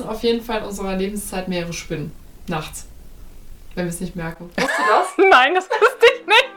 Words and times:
auf 0.00 0.22
jeden 0.22 0.42
Fall 0.42 0.60
in 0.60 0.64
unserer 0.64 0.96
Lebenszeit 0.96 1.48
mehrere 1.48 1.74
Spinnen. 1.74 2.12
Nachts. 2.46 2.86
Wenn 3.74 3.84
wir 3.84 3.90
es 3.90 4.00
nicht 4.00 4.16
merken. 4.16 4.48
Wusstest 4.48 4.70
du 4.78 4.82
das? 4.88 5.30
Nein, 5.30 5.54
das 5.54 5.68
wusste 5.68 6.06
ich 6.14 6.26
nicht. 6.26 6.48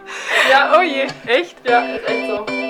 Ja, 0.49 0.77
Oh 0.77 0.81
je, 0.81 1.07
echt? 1.25 1.57
Ja, 1.67 1.81
ist 1.95 2.07
echt 2.07 2.27
so. 2.27 2.64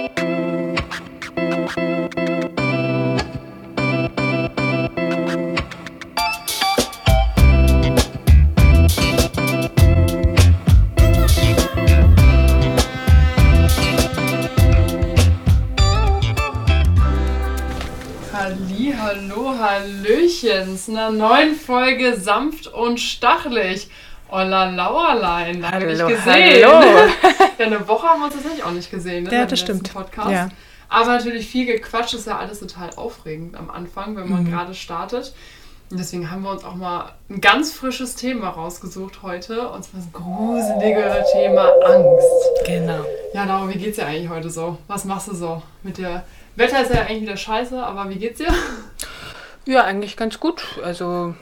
Hallo, 19.06 19.54
hallöchen 19.60 20.78
zu 20.78 20.92
einer 20.92 21.12
neuen 21.12 21.56
Folge 21.56 22.18
sanft 22.18 22.66
und 22.68 23.00
stachelig. 23.00 23.88
Olla 24.32 24.72
Lauerlein, 24.72 25.62
da 25.62 25.72
habe 25.74 25.92
ich 25.92 26.00
gesehen. 26.00 26.26
hallo. 26.26 26.82
ja, 27.60 27.66
eine 27.68 27.88
Woche 27.88 28.08
haben 28.08 28.22
wir 28.22 28.26
uns 28.26 28.34
tatsächlich 28.34 28.64
auch 28.64 28.72
nicht 28.72 28.90
gesehen, 28.90 29.26
ne? 29.26 29.32
Ja, 29.32 29.46
das 29.46 29.60
stimmt. 29.60 29.94
Podcast. 29.94 30.32
Ja. 30.32 30.50
Aber 30.90 31.10
natürlich 31.18 31.46
viel 31.48 31.68
gequatscht, 31.68 32.16
ist 32.16 32.26
ja 32.26 32.40
alles 32.40 32.60
total 32.60 32.90
aufregend 32.96 33.56
am 33.56 33.70
Anfang, 33.70 34.16
wenn 34.16 34.28
man 34.28 34.44
Mhm. 34.44 34.50
gerade 34.52 34.74
startet. 34.74 35.36
Und 35.92 36.00
deswegen 36.00 36.32
haben 36.32 36.42
wir 36.42 36.50
uns 36.50 36.64
auch 36.64 36.74
mal 36.74 37.12
ein 37.30 37.42
ganz 37.42 37.72
frisches 37.72 38.16
Thema 38.16 38.50
rausgesucht 38.50 39.22
heute. 39.22 39.70
Und 39.70 39.84
zwar 39.84 40.00
das 40.02 40.12
gruselige 40.12 41.24
Thema 41.32 41.70
Angst. 41.86 42.66
Genau. 42.66 43.06
Ja, 43.36 43.44
Laura, 43.44 43.70
wie 43.70 43.78
geht's 43.78 43.98
dir 43.98 44.08
eigentlich 44.08 44.30
heute 44.30 44.50
so? 44.50 44.80
Was 44.88 45.06
machst 45.06 45.28
du 45.28 45.36
so 45.36 45.62
mit 45.84 46.00
der... 46.00 46.24
Wetter 46.56 46.82
ist 46.82 46.94
ja 46.94 47.02
eigentlich 47.02 47.24
wieder 47.24 47.38
scheiße, 47.38 47.84
aber 47.84 48.10
wie 48.10 48.16
geht's 48.16 48.38
dir? 48.38 48.54
Ja, 49.66 49.84
eigentlich 49.84 50.16
ganz 50.16 50.40
gut. 50.40 50.64
Also, 50.84 51.34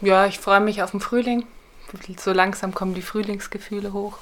ja, 0.00 0.26
ich 0.26 0.38
freue 0.38 0.60
mich 0.60 0.82
auf 0.82 0.90
den 0.90 1.00
Frühling. 1.00 1.46
So 2.18 2.32
langsam 2.32 2.74
kommen 2.74 2.94
die 2.94 3.02
Frühlingsgefühle 3.02 3.92
hoch. 3.92 4.18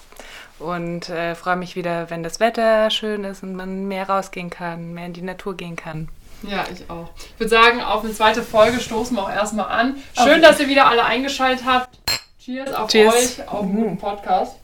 Und 0.58 1.08
äh, 1.08 1.34
freue 1.34 1.56
mich 1.56 1.76
wieder, 1.76 2.10
wenn 2.10 2.22
das 2.22 2.38
Wetter 2.38 2.90
schön 2.90 3.24
ist 3.24 3.42
und 3.42 3.56
man 3.56 3.88
mehr 3.88 4.08
rausgehen 4.08 4.50
kann, 4.50 4.92
mehr 4.92 5.06
in 5.06 5.14
die 5.14 5.22
Natur 5.22 5.56
gehen 5.56 5.76
kann. 5.76 6.08
Ja, 6.42 6.64
ich 6.72 6.88
auch. 6.90 7.08
Ich 7.16 7.40
würde 7.40 7.50
sagen, 7.50 7.82
auf 7.82 8.04
eine 8.04 8.12
zweite 8.12 8.42
Folge 8.42 8.80
stoßen 8.80 9.16
wir 9.16 9.22
auch 9.22 9.30
erstmal 9.30 9.70
an. 9.70 9.96
Schön, 10.22 10.42
dass 10.42 10.60
ihr 10.60 10.68
wieder 10.68 10.86
alle 10.86 11.04
eingeschaltet 11.04 11.64
habt. 11.66 11.96
Cheers 12.38 12.72
auf 12.74 12.90
Cheers. 12.90 13.14
euch, 13.14 13.48
auf 13.48 13.62
einen 13.62 13.76
guten 13.76 13.98
Podcast. 13.98 14.56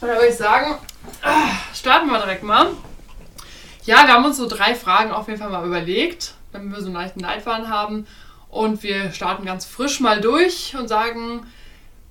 Und 0.00 0.08
dann 0.08 0.16
würde 0.16 0.28
ich 0.28 0.36
sagen, 0.36 0.76
ah, 1.22 1.50
starten 1.72 2.10
wir 2.10 2.18
direkt 2.18 2.42
mal. 2.42 2.70
Ja, 3.84 4.06
wir 4.06 4.14
haben 4.14 4.24
uns 4.24 4.36
so 4.36 4.46
drei 4.46 4.74
Fragen 4.76 5.10
auf 5.10 5.26
jeden 5.26 5.40
Fall 5.40 5.50
mal 5.50 5.66
überlegt, 5.66 6.34
wenn 6.52 6.70
wir 6.70 6.80
so 6.80 6.86
einen 6.86 6.94
leichten 6.94 7.20
Leitfaden 7.20 7.68
haben. 7.68 8.06
Und 8.48 8.82
wir 8.82 9.12
starten 9.12 9.44
ganz 9.44 9.64
frisch 9.64 9.98
mal 9.98 10.20
durch 10.20 10.76
und 10.78 10.86
sagen, 10.86 11.46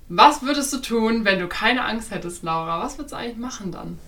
was 0.08 0.42
würdest 0.42 0.72
du 0.72 0.78
tun, 0.78 1.24
wenn 1.24 1.38
du 1.38 1.48
keine 1.48 1.84
Angst 1.84 2.10
hättest, 2.10 2.42
Laura? 2.42 2.82
Was 2.82 2.98
würdest 2.98 3.14
du 3.14 3.16
eigentlich 3.16 3.38
machen 3.38 3.72
dann? 3.72 3.98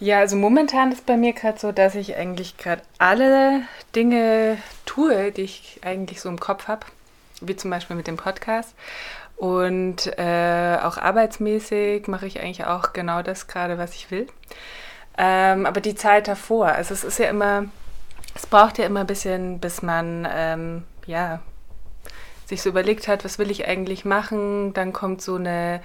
Ja, 0.00 0.20
also 0.20 0.36
momentan 0.36 0.90
ist 0.90 1.04
bei 1.04 1.16
mir 1.16 1.34
gerade 1.34 1.58
so, 1.58 1.70
dass 1.70 1.94
ich 1.94 2.16
eigentlich 2.16 2.56
gerade 2.56 2.82
alle 2.98 3.62
Dinge 3.94 4.56
tue, 4.86 5.32
die 5.32 5.42
ich 5.42 5.80
eigentlich 5.84 6.20
so 6.20 6.28
im 6.28 6.40
Kopf 6.40 6.66
habe, 6.68 6.86
wie 7.42 7.56
zum 7.56 7.70
Beispiel 7.70 7.96
mit 7.96 8.06
dem 8.06 8.16
Podcast. 8.16 8.74
Und 9.36 10.06
äh, 10.18 10.78
auch 10.82 10.96
arbeitsmäßig 10.96 12.06
mache 12.06 12.26
ich 12.26 12.40
eigentlich 12.40 12.64
auch 12.64 12.92
genau 12.92 13.22
das 13.22 13.48
gerade, 13.48 13.76
was 13.76 13.94
ich 13.94 14.10
will. 14.10 14.26
Ähm, 15.16 15.66
aber 15.66 15.80
die 15.80 15.94
Zeit 15.94 16.28
davor, 16.28 16.66
also 16.66 16.92
es 16.92 17.04
ist 17.04 17.18
ja 17.18 17.28
immer, 17.28 17.66
es 18.34 18.46
braucht 18.46 18.78
ja 18.78 18.86
immer 18.86 19.00
ein 19.00 19.06
bisschen, 19.06 19.60
bis 19.60 19.82
man 19.82 20.26
ähm, 20.30 20.84
ja 21.06 21.40
sich 22.46 22.62
so 22.62 22.68
überlegt 22.68 23.08
hat, 23.08 23.24
was 23.24 23.38
will 23.38 23.50
ich 23.50 23.66
eigentlich 23.66 24.04
machen, 24.04 24.74
dann 24.74 24.92
kommt 24.92 25.22
so 25.22 25.36
eine 25.36 25.80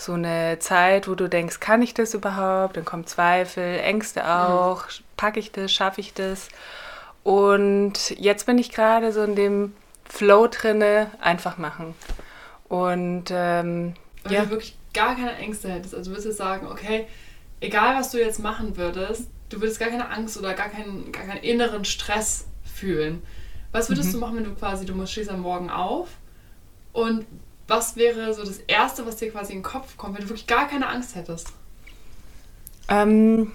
so 0.00 0.14
eine 0.14 0.58
Zeit, 0.60 1.08
wo 1.08 1.14
du 1.14 1.28
denkst, 1.28 1.60
kann 1.60 1.82
ich 1.82 1.92
das 1.92 2.14
überhaupt? 2.14 2.76
Dann 2.76 2.84
kommen 2.84 3.06
Zweifel, 3.06 3.78
Ängste 3.80 4.26
auch, 4.26 4.84
packe 5.16 5.38
ich 5.38 5.52
das, 5.52 5.70
schaffe 5.72 6.00
ich 6.00 6.14
das? 6.14 6.48
Und 7.22 8.10
jetzt 8.18 8.46
bin 8.46 8.56
ich 8.58 8.72
gerade 8.72 9.12
so 9.12 9.22
in 9.22 9.36
dem 9.36 9.74
Flow 10.08 10.46
drinne, 10.46 11.10
einfach 11.20 11.58
machen. 11.58 11.94
Und 12.68 13.26
ähm, 13.30 13.94
Wenn 14.24 14.32
ja, 14.32 14.44
du 14.44 14.50
wirklich 14.50 14.76
gar 14.94 15.14
keine 15.14 15.36
Ängste 15.36 15.68
hättest, 15.68 15.94
also 15.94 16.10
würdest 16.10 16.28
du 16.28 16.32
sagen, 16.32 16.66
okay, 16.66 17.06
egal 17.60 17.96
was 17.96 18.10
du 18.10 18.18
jetzt 18.18 18.38
machen 18.40 18.76
würdest, 18.76 19.28
du 19.48 19.60
würdest 19.60 19.80
gar 19.80 19.88
keine 19.90 20.08
Angst 20.10 20.36
oder 20.38 20.54
gar 20.54 20.68
keinen, 20.68 21.12
gar 21.12 21.24
keinen 21.24 21.42
inneren 21.42 21.84
Stress 21.84 22.46
fühlen. 22.64 23.22
Was 23.72 23.88
würdest 23.88 24.08
Mhm. 24.08 24.12
du 24.12 24.18
machen, 24.18 24.36
wenn 24.36 24.44
du 24.44 24.54
quasi, 24.54 24.84
du 24.86 24.94
musst 24.94 25.12
stehst 25.12 25.30
am 25.30 25.40
Morgen 25.40 25.70
auf 25.70 26.08
und 26.92 27.26
was 27.68 27.96
wäre 27.96 28.34
so 28.34 28.44
das 28.44 28.58
Erste, 28.58 29.06
was 29.06 29.16
dir 29.16 29.30
quasi 29.30 29.52
in 29.52 29.58
den 29.60 29.64
Kopf 29.64 29.96
kommt, 29.96 30.14
wenn 30.16 30.22
du 30.24 30.28
wirklich 30.28 30.48
gar 30.48 30.68
keine 30.68 30.88
Angst 30.88 31.14
hättest? 31.14 31.52
ähm, 32.88 33.52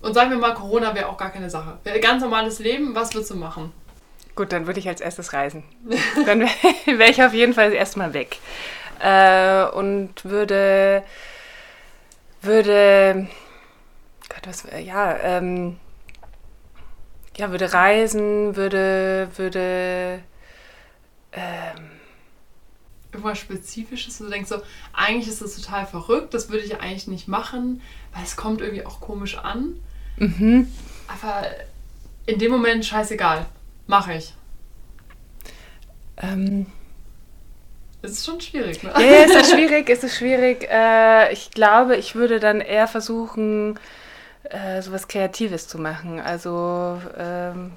Und 0.00 0.14
sagen 0.14 0.30
wir 0.30 0.38
mal, 0.38 0.54
Corona 0.54 0.94
wäre 0.94 1.08
auch 1.08 1.16
gar 1.18 1.30
keine 1.30 1.50
Sache. 1.50 1.78
Wäre 1.84 2.00
ganz 2.00 2.22
normales 2.22 2.58
Leben, 2.60 2.94
was 2.94 3.12
würdest 3.14 3.30
du 3.30 3.36
machen? 3.36 3.72
Gut, 4.34 4.52
dann 4.52 4.66
würde 4.66 4.78
ich 4.78 4.88
als 4.88 5.00
erstes 5.00 5.32
reisen. 5.32 5.64
Dann 6.26 6.40
wäre 6.40 6.98
wär 6.98 7.08
ich 7.10 7.22
auf 7.24 7.34
jeden 7.34 7.54
Fall 7.54 7.72
erstmal 7.72 8.14
weg. 8.14 8.38
Äh, 9.00 9.64
und 9.64 10.24
würde, 10.24 11.02
würde, 12.42 13.26
Gott, 14.28 14.46
was, 14.46 14.64
ja, 14.84 15.16
ähm, 15.18 15.76
ja, 17.36 17.50
würde 17.50 17.72
reisen, 17.72 18.56
würde, 18.56 19.28
würde, 19.36 20.22
ähm, 21.32 21.90
Irgendwas 23.10 23.38
Spezifisches, 23.38 24.20
wo 24.20 24.24
du 24.24 24.30
denkst 24.30 24.50
so, 24.50 24.60
eigentlich 24.92 25.28
ist 25.28 25.40
das 25.40 25.56
total 25.56 25.86
verrückt, 25.86 26.34
das 26.34 26.50
würde 26.50 26.64
ich 26.64 26.78
eigentlich 26.80 27.06
nicht 27.06 27.26
machen, 27.26 27.80
weil 28.12 28.22
es 28.22 28.36
kommt 28.36 28.60
irgendwie 28.60 28.84
auch 28.84 29.00
komisch 29.00 29.38
an. 29.38 29.76
mhm. 30.16 30.70
Aber 31.06 31.46
in 32.26 32.38
dem 32.38 32.50
Moment 32.52 32.84
scheißegal. 32.84 33.46
Mache 33.86 34.12
ich. 34.14 34.34
ähm, 36.18 36.66
Das 38.02 38.12
ist 38.12 38.26
schon 38.26 38.40
schwierig, 38.40 38.82
ne? 38.82 38.92
Ja, 38.94 39.00
ja, 39.00 39.24
ist 39.24 39.34
das 39.34 39.50
schwierig, 39.50 39.88
ist 39.88 40.04
es 40.04 40.16
schwierig. 40.16 40.68
Äh, 40.70 41.32
ich 41.32 41.50
glaube, 41.50 41.96
ich 41.96 42.14
würde 42.14 42.38
dann 42.40 42.60
eher 42.60 42.86
versuchen, 42.86 43.78
äh, 44.44 44.82
sowas 44.82 45.08
Kreatives 45.08 45.68
zu 45.68 45.78
machen. 45.78 46.20
Also, 46.20 47.00
ähm, 47.16 47.72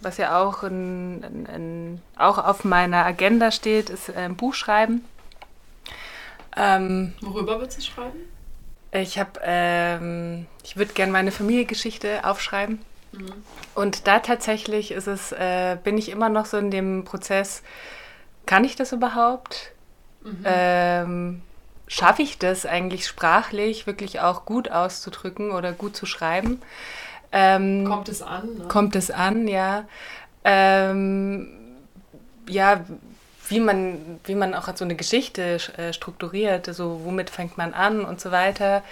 was 0.00 0.18
ja 0.18 0.42
auch, 0.42 0.62
in, 0.62 1.22
in, 1.22 1.46
in, 1.46 2.02
auch 2.16 2.38
auf 2.38 2.64
meiner 2.64 3.04
Agenda 3.04 3.50
steht, 3.50 3.90
ist 3.90 4.08
äh, 4.08 4.16
ein 4.16 4.36
Buch 4.36 4.54
schreiben. 4.54 5.04
Ähm, 6.56 7.14
Worüber 7.20 7.58
würdest 7.58 7.78
du 7.78 7.82
schreiben? 7.82 8.20
ich 8.92 9.18
habe, 9.18 9.40
ähm, 9.42 10.46
ich 10.64 10.76
würde 10.76 10.94
gerne 10.94 11.12
meine 11.12 11.30
Familiengeschichte 11.30 12.24
aufschreiben. 12.24 12.80
Und 13.74 14.06
da 14.06 14.20
tatsächlich 14.20 14.90
ist 14.90 15.06
es, 15.06 15.32
äh, 15.32 15.78
bin 15.82 15.96
ich 15.96 16.10
immer 16.10 16.28
noch 16.28 16.44
so 16.44 16.58
in 16.58 16.70
dem 16.70 17.04
Prozess, 17.04 17.62
kann 18.44 18.64
ich 18.64 18.76
das 18.76 18.92
überhaupt? 18.92 19.72
Ähm, 20.44 21.42
Schaffe 21.88 22.22
ich 22.22 22.38
das 22.38 22.66
eigentlich 22.66 23.06
sprachlich 23.06 23.86
wirklich 23.86 24.20
auch 24.20 24.44
gut 24.44 24.70
auszudrücken 24.70 25.50
oder 25.50 25.72
gut 25.72 25.96
zu 25.96 26.06
schreiben? 26.06 26.60
Ähm, 27.32 27.84
Kommt 27.86 28.08
es 28.08 28.22
an? 28.22 28.58
Ne? 28.58 28.64
Kommt 28.68 28.96
es 28.96 29.10
an, 29.10 29.48
ja. 29.48 29.84
Ähm, 30.44 31.48
ja, 32.48 32.84
wie 33.48 33.60
man, 33.60 34.20
wie 34.24 34.34
man 34.34 34.54
auch 34.54 34.68
so 34.74 34.84
eine 34.84 34.96
Geschichte 34.96 35.58
äh, 35.76 35.92
strukturiert, 35.92 36.68
also 36.68 37.00
womit 37.04 37.30
fängt 37.30 37.56
man 37.56 37.74
an 37.74 38.04
und 38.04 38.20
so 38.20 38.32
weiter. 38.32 38.82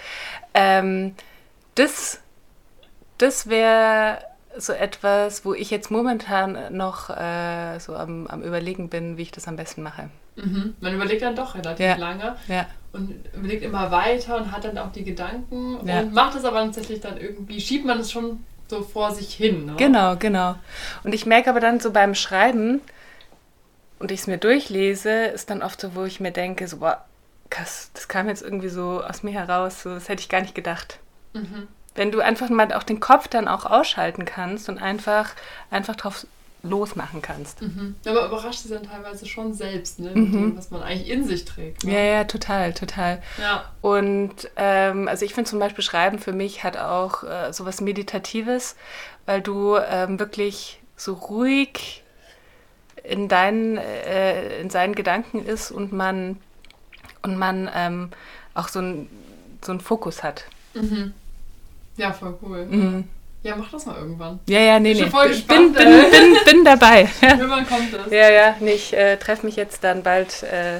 Ähm, 0.53 1.15
das 1.75 2.19
das 3.17 3.47
wäre 3.47 4.19
so 4.57 4.73
etwas, 4.73 5.45
wo 5.45 5.53
ich 5.53 5.69
jetzt 5.69 5.91
momentan 5.91 6.75
noch 6.75 7.09
äh, 7.09 7.79
so 7.79 7.95
am, 7.95 8.27
am 8.27 8.41
Überlegen 8.41 8.89
bin, 8.89 9.17
wie 9.17 9.23
ich 9.23 9.31
das 9.31 9.47
am 9.47 9.55
besten 9.55 9.83
mache. 9.83 10.09
Mhm. 10.35 10.75
Man 10.81 10.95
überlegt 10.95 11.21
dann 11.21 11.35
doch 11.35 11.55
relativ 11.55 11.85
Ja. 11.85 11.95
lange 11.95 12.35
Ja, 12.47 12.65
und 12.91 13.13
überlegt 13.33 13.63
immer 13.63 13.91
weiter 13.91 14.37
und 14.37 14.51
hat 14.51 14.63
dann 14.65 14.77
auch 14.77 14.91
die 14.91 15.03
Gedanken 15.03 15.85
Ja. 15.87 15.99
und 16.01 16.13
macht 16.13 16.35
es 16.35 16.43
aber 16.45 16.59
tatsächlich 16.63 16.99
dann 17.01 17.17
irgendwie, 17.17 17.59
schiebt 17.61 17.85
man 17.85 17.99
es 17.99 18.11
schon 18.11 18.43
so 18.67 18.81
vor 18.81 19.11
sich 19.11 19.33
hin. 19.33 19.65
Ne? 19.67 19.73
genau, 19.77 20.15
genau. 20.17 20.55
Und 21.03 21.13
ich 21.13 21.25
merke 21.25 21.49
aber 21.49 21.59
dann 21.59 21.79
so 21.79 21.91
beim 21.91 22.15
Schreiben 22.15 22.81
und 23.99 24.11
ich 24.11 24.21
es 24.21 24.27
mir 24.27 24.37
durchlese, 24.37 25.09
ist 25.27 25.49
dann 25.49 25.61
oft 25.63 25.79
so, 25.79 25.95
wo 25.95 26.03
ich 26.03 26.19
mir 26.19 26.31
denke, 26.31 26.67
so, 26.67 26.77
boah, 26.77 27.05
krass, 27.49 27.91
das 27.93 28.07
kam 28.07 28.27
jetzt 28.27 28.41
irgendwie 28.41 28.69
so 28.69 29.03
aus 29.03 29.23
mir 29.23 29.31
heraus, 29.33 29.83
so, 29.83 29.93
das 29.93 30.09
hätte 30.09 30.21
ich 30.21 30.29
gar 30.29 30.41
nicht 30.41 30.55
gedacht. 30.55 30.99
Mhm. 31.33 31.67
Wenn 31.93 32.11
du 32.11 32.19
einfach 32.19 32.49
mal 32.49 32.73
auch 32.73 32.83
den 32.83 32.99
Kopf 32.99 33.27
dann 33.29 33.47
auch 33.47 33.65
ausschalten 33.65 34.25
kannst 34.25 34.67
und 34.67 34.79
einfach, 34.79 35.29
einfach 35.71 35.95
drauf 35.95 36.27
losmachen 36.65 37.21
kannst. 37.21 37.61
Mhm. 37.61 37.95
Ja, 38.03 38.11
aber 38.11 38.27
überrascht 38.27 38.59
sich 38.59 38.71
dann 38.71 38.83
teilweise 38.83 39.25
schon 39.25 39.53
selbst, 39.53 39.99
ne? 39.99 40.09
Mit 40.15 40.17
Mhm. 40.17 40.31
dem, 40.33 40.57
was 40.57 40.71
man 40.71 40.81
eigentlich 40.81 41.09
in 41.09 41.25
sich 41.25 41.45
trägt. 41.45 41.83
Ja, 41.83 41.89
Ne? 41.91 42.11
ja, 42.11 42.23
total, 42.25 42.73
total. 42.73 43.21
ja. 43.39 43.65
Und 43.81 44.49
ähm, 44.55 45.07
also 45.07 45.25
ich 45.25 45.33
finde 45.33 45.49
zum 45.49 45.59
Beispiel 45.59 45.83
Schreiben 45.83 46.19
für 46.19 46.33
mich 46.33 46.63
hat 46.63 46.77
auch 46.77 47.23
äh, 47.23 47.51
sowas 47.53 47.81
Meditatives, 47.81 48.75
weil 49.25 49.41
du 49.41 49.77
ähm, 49.77 50.19
wirklich 50.19 50.79
so 50.97 51.13
ruhig 51.13 52.03
in, 53.03 53.27
deinen, 53.27 53.77
äh, 53.77 54.59
in 54.59 54.69
seinen 54.69 54.95
Gedanken 54.95 55.45
ist 55.45 55.71
und 55.71 55.91
man, 55.93 56.37
und 57.21 57.37
man 57.37 57.69
ähm, 57.73 58.09
auch 58.53 58.67
so, 58.69 58.79
ein, 58.79 59.09
so 59.63 59.71
einen 59.71 59.81
Fokus 59.81 60.23
hat. 60.23 60.45
Mhm. 60.73 61.13
Ja, 61.97 62.11
voll 62.13 62.37
cool. 62.41 62.65
Mhm. 62.65 63.07
Ja, 63.45 63.55
mach 63.55 63.69
das 63.69 63.85
mal 63.85 63.95
irgendwann. 63.95 64.39
Ja, 64.47 64.59
ja, 64.59 64.79
nee, 64.79 64.93
Ich 64.93 64.97
nee. 64.97 65.03
bin 65.03 65.11
voll 65.11 65.27
bin, 65.27 65.35
gespannt, 65.35 65.77
bin, 65.77 65.87
ey. 65.87 66.09
bin, 66.09 66.37
bin 66.45 66.65
dabei. 66.65 67.07
Irgendwann 67.21 67.67
kommt 67.67 67.93
es. 67.93 68.11
Ja, 68.11 68.27
ja, 68.31 68.55
nee, 68.59 68.71
ich 68.71 68.91
äh, 68.97 69.17
treffe 69.17 69.45
mich 69.45 69.55
jetzt 69.55 69.83
dann 69.83 70.01
bald 70.01 70.41
äh, 70.41 70.79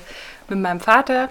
mit 0.49 0.57
meinem 0.57 0.79
Vater 0.79 1.29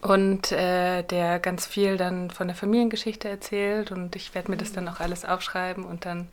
und 0.00 0.50
äh, 0.50 1.04
der 1.04 1.38
ganz 1.38 1.66
viel 1.66 1.96
dann 1.96 2.32
von 2.32 2.48
der 2.48 2.56
Familiengeschichte 2.56 3.28
erzählt 3.28 3.92
und 3.92 4.16
ich 4.16 4.34
werde 4.34 4.50
mir 4.50 4.56
das 4.56 4.72
dann 4.72 4.88
auch 4.88 4.98
alles 4.98 5.24
aufschreiben 5.24 5.84
und 5.84 6.04
dann. 6.04 6.26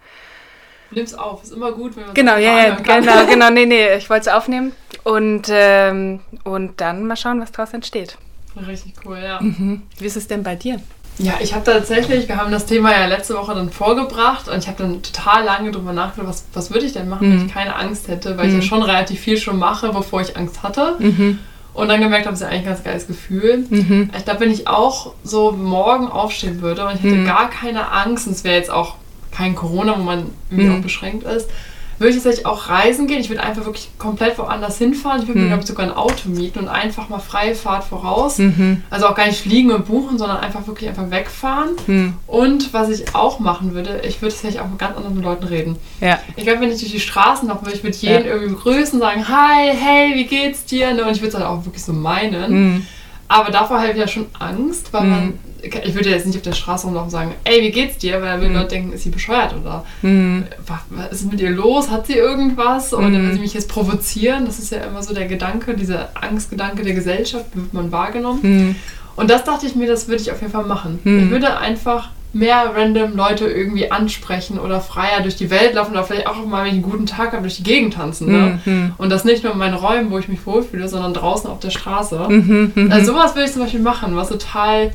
Nimm's 0.89 1.13
auf, 1.13 1.43
ist 1.43 1.53
immer 1.53 1.71
gut, 1.73 1.95
wenn 1.95 2.07
man 2.07 2.15
Genau, 2.15 2.37
ja, 2.37 2.69
ja, 2.69 2.75
genau, 2.75 3.25
genau, 3.29 3.51
nee, 3.51 3.67
nee, 3.67 3.97
ich 3.97 4.09
wollte 4.09 4.29
es 4.31 4.35
aufnehmen 4.35 4.71
und, 5.03 5.43
ähm, 5.51 6.21
und 6.43 6.81
dann 6.81 7.05
mal 7.05 7.17
schauen, 7.17 7.39
was 7.39 7.51
daraus 7.51 7.71
entsteht. 7.71 8.17
Richtig 8.65 8.95
cool, 9.05 9.19
ja. 9.23 9.39
Mhm. 9.39 9.83
Wie 9.99 10.05
ist 10.05 10.17
es 10.17 10.27
denn 10.27 10.41
bei 10.41 10.55
dir? 10.55 10.81
Ja, 11.19 11.33
ich 11.39 11.53
habe 11.55 11.63
tatsächlich, 11.63 12.27
wir 12.27 12.37
haben 12.37 12.51
das 12.51 12.65
Thema 12.67 12.91
ja 12.91 13.07
letzte 13.07 13.33
Woche 13.35 13.55
dann 13.55 13.71
vorgebracht 13.71 14.47
und 14.49 14.59
ich 14.59 14.67
habe 14.67 14.83
dann 14.83 15.01
total 15.01 15.43
lange 15.45 15.71
drüber 15.71 15.91
nachgedacht, 15.91 16.29
was, 16.29 16.45
was 16.53 16.71
würde 16.71 16.85
ich 16.85 16.93
denn 16.93 17.09
machen, 17.09 17.31
wenn 17.31 17.39
Mhm. 17.39 17.45
ich 17.47 17.53
keine 17.53 17.75
Angst 17.75 18.07
hätte, 18.07 18.37
weil 18.37 18.47
ich 18.47 18.53
Mhm. 18.53 18.59
ja 18.59 18.65
schon 18.65 18.83
relativ 18.83 19.19
viel 19.19 19.37
schon 19.37 19.57
mache, 19.57 19.89
bevor 19.91 20.21
ich 20.21 20.37
Angst 20.37 20.61
hatte. 20.61 20.95
Mhm. 20.99 21.39
Und 21.73 21.89
dann 21.89 22.01
gemerkt 22.01 22.25
habe, 22.25 22.33
es 22.35 22.41
ist 22.41 22.45
ja 22.45 22.49
eigentlich 22.51 22.67
ein 22.67 22.73
ganz 22.73 22.83
geiles 22.83 23.07
Gefühl. 23.07 23.65
Mhm. 23.69 24.09
Ich 24.15 24.25
glaube, 24.25 24.41
wenn 24.41 24.51
ich 24.51 24.67
auch 24.67 25.13
so 25.23 25.51
morgen 25.51 26.07
aufstehen 26.07 26.61
würde 26.61 26.85
und 26.85 26.95
ich 26.95 27.01
hätte 27.03 27.15
Mhm. 27.15 27.25
gar 27.25 27.49
keine 27.49 27.91
Angst, 27.91 28.27
und 28.27 28.33
es 28.33 28.43
wäre 28.43 28.55
jetzt 28.55 28.69
auch 28.71 28.95
kein 29.31 29.55
Corona, 29.55 29.95
wo 29.97 30.03
man 30.03 30.27
irgendwie 30.49 30.69
Mhm. 30.69 30.77
auch 30.79 30.81
beschränkt 30.83 31.23
ist, 31.25 31.49
würde 31.99 32.09
ich 32.09 32.15
tatsächlich 32.15 32.45
auch 32.45 32.69
reisen 32.69 33.07
gehen. 33.07 33.19
Ich 33.19 33.29
würde 33.29 33.41
einfach 33.43 33.65
wirklich 33.65 33.89
komplett 33.97 34.37
woanders 34.37 34.77
hinfahren. 34.77 35.21
Ich 35.21 35.27
würde 35.27 35.39
mir, 35.39 35.45
Mhm. 35.45 35.49
glaube 35.49 35.61
ich, 35.63 35.67
sogar 35.67 35.85
ein 35.87 35.93
Auto 35.95 36.29
mieten 36.29 36.59
und 36.59 36.67
einfach 36.67 37.09
mal 37.09 37.19
freie 37.19 37.55
Fahrt 37.55 37.83
voraus. 37.83 38.37
Mhm. 38.37 38.83
Also 38.89 39.07
auch 39.07 39.15
gar 39.15 39.25
nicht 39.27 39.41
fliegen 39.41 39.71
und 39.71 39.85
buchen, 39.87 40.17
sondern 40.17 40.37
einfach 40.37 40.67
wirklich 40.67 40.89
einfach 40.89 41.09
wegfahren. 41.09 41.69
Mhm. 41.87 42.13
Und 42.27 42.73
was 42.73 42.89
ich 42.89 43.15
auch 43.15 43.39
machen 43.39 43.73
würde, 43.73 44.01
ich 44.03 44.21
würde 44.21 44.33
tatsächlich 44.33 44.61
auch 44.61 44.67
mit 44.69 44.77
ganz 44.79 44.95
anderen 44.95 45.21
Leuten 45.21 45.45
reden. 45.45 45.75
Ja. 46.01 46.19
Ich 46.35 46.43
glaube, 46.43 46.61
wenn 46.61 46.71
ich 46.71 46.79
durch 46.79 46.91
die 46.91 46.99
Straßen 46.99 47.47
laufe, 47.49 47.65
würde 47.65 47.77
ich 47.77 47.83
mit 47.83 47.95
jedem 47.95 48.25
Ja. 48.25 48.31
irgendwie 48.33 48.53
begrüßen, 48.53 48.99
sagen, 48.99 49.27
hi, 49.27 49.71
hey, 49.73 50.15
wie 50.15 50.25
geht's 50.25 50.65
dir? 50.65 50.93
Ne? 50.93 51.03
Und 51.03 51.11
ich 51.11 51.17
würde 51.21 51.27
es 51.27 51.33
dann 51.33 51.43
auch 51.43 51.65
wirklich 51.65 51.83
so 51.83 51.93
meinen. 51.93 52.51
Mhm. 52.75 52.87
Aber 53.29 53.51
davor 53.51 53.79
habe 53.81 53.91
ich 53.91 53.97
ja 53.97 54.07
schon 54.07 54.27
Angst, 54.39 54.93
weil 54.93 55.03
Mhm. 55.03 55.09
man, 55.09 55.33
ich 55.61 55.95
würde 55.95 56.09
jetzt 56.09 56.25
nicht 56.25 56.35
auf 56.35 56.41
der 56.43 56.53
Straße 56.53 56.85
rumlaufen 56.85 57.05
und 57.07 57.11
sagen, 57.11 57.33
ey, 57.43 57.61
wie 57.61 57.71
geht's 57.71 57.97
dir? 57.97 58.13
Weil 58.21 58.31
dann 58.31 58.41
würden 58.41 58.53
Mhm. 58.53 58.57
Leute 58.59 58.69
denken, 58.75 58.93
ist 58.93 59.03
sie 59.03 59.09
bescheuert 59.09 59.53
oder 59.59 59.83
Mhm. 60.01 60.45
was, 60.65 60.79
was 60.89 61.11
ist 61.21 61.31
mit 61.31 61.41
ihr 61.41 61.49
los? 61.51 61.89
Hat 61.89 62.07
sie 62.07 62.13
irgendwas? 62.13 62.93
Oder 62.93 63.09
Mhm. 63.09 63.27
will 63.27 63.33
sie 63.33 63.39
mich 63.39 63.53
jetzt 63.53 63.69
provozieren? 63.69 64.45
Das 64.45 64.59
ist 64.59 64.71
ja 64.71 64.79
immer 64.79 65.01
so 65.03 65.13
der 65.13 65.25
Gedanke, 65.27 65.73
dieser 65.75 66.09
Angstgedanke 66.13 66.83
der 66.83 66.93
Gesellschaft, 66.93 67.45
wie 67.53 67.61
wird 67.61 67.73
man 67.73 67.91
wahrgenommen. 67.91 68.39
Mhm. 68.41 68.75
Und 69.15 69.29
das 69.31 69.43
dachte 69.43 69.65
ich 69.65 69.75
mir, 69.75 69.87
das 69.87 70.07
würde 70.07 70.21
ich 70.21 70.31
auf 70.31 70.41
jeden 70.41 70.53
Fall 70.53 70.65
machen. 70.65 70.99
Mhm. 71.03 71.19
Ich 71.23 71.29
würde 71.31 71.57
einfach 71.57 72.09
mehr 72.33 72.71
random 72.75 73.15
Leute 73.15 73.47
irgendwie 73.47 73.89
ansprechen 73.89 74.59
oder 74.59 74.79
freier 74.79 75.21
durch 75.21 75.37
die 75.37 75.49
Welt 75.49 75.73
laufen 75.73 75.91
oder 75.93 76.03
vielleicht 76.03 76.27
auch 76.27 76.45
mal, 76.45 76.61
wenn 76.65 76.67
ich 76.67 76.73
einen 76.73 76.81
guten 76.83 77.05
Tag 77.07 77.31
habe, 77.31 77.41
durch 77.41 77.55
die 77.55 77.63
Gegend 77.63 77.95
tanzen. 77.95 78.31
Ne? 78.31 78.59
Mhm. 78.63 78.91
Und 78.97 79.09
das 79.09 79.23
nicht 79.23 79.43
nur 79.43 79.53
in 79.53 79.57
meinen 79.57 79.73
Räumen, 79.73 80.11
wo 80.11 80.19
ich 80.19 80.27
mich 80.27 80.45
wohlfühle, 80.45 80.87
sondern 80.87 81.13
draußen 81.15 81.49
auf 81.49 81.59
der 81.61 81.71
Straße. 81.71 82.19
Mhm. 82.29 82.71
Mhm. 82.75 82.91
Also 82.91 83.13
sowas 83.13 83.33
würde 83.33 83.45
ich 83.47 83.53
zum 83.53 83.63
Beispiel 83.63 83.79
machen, 83.79 84.15
was 84.15 84.29
total 84.29 84.91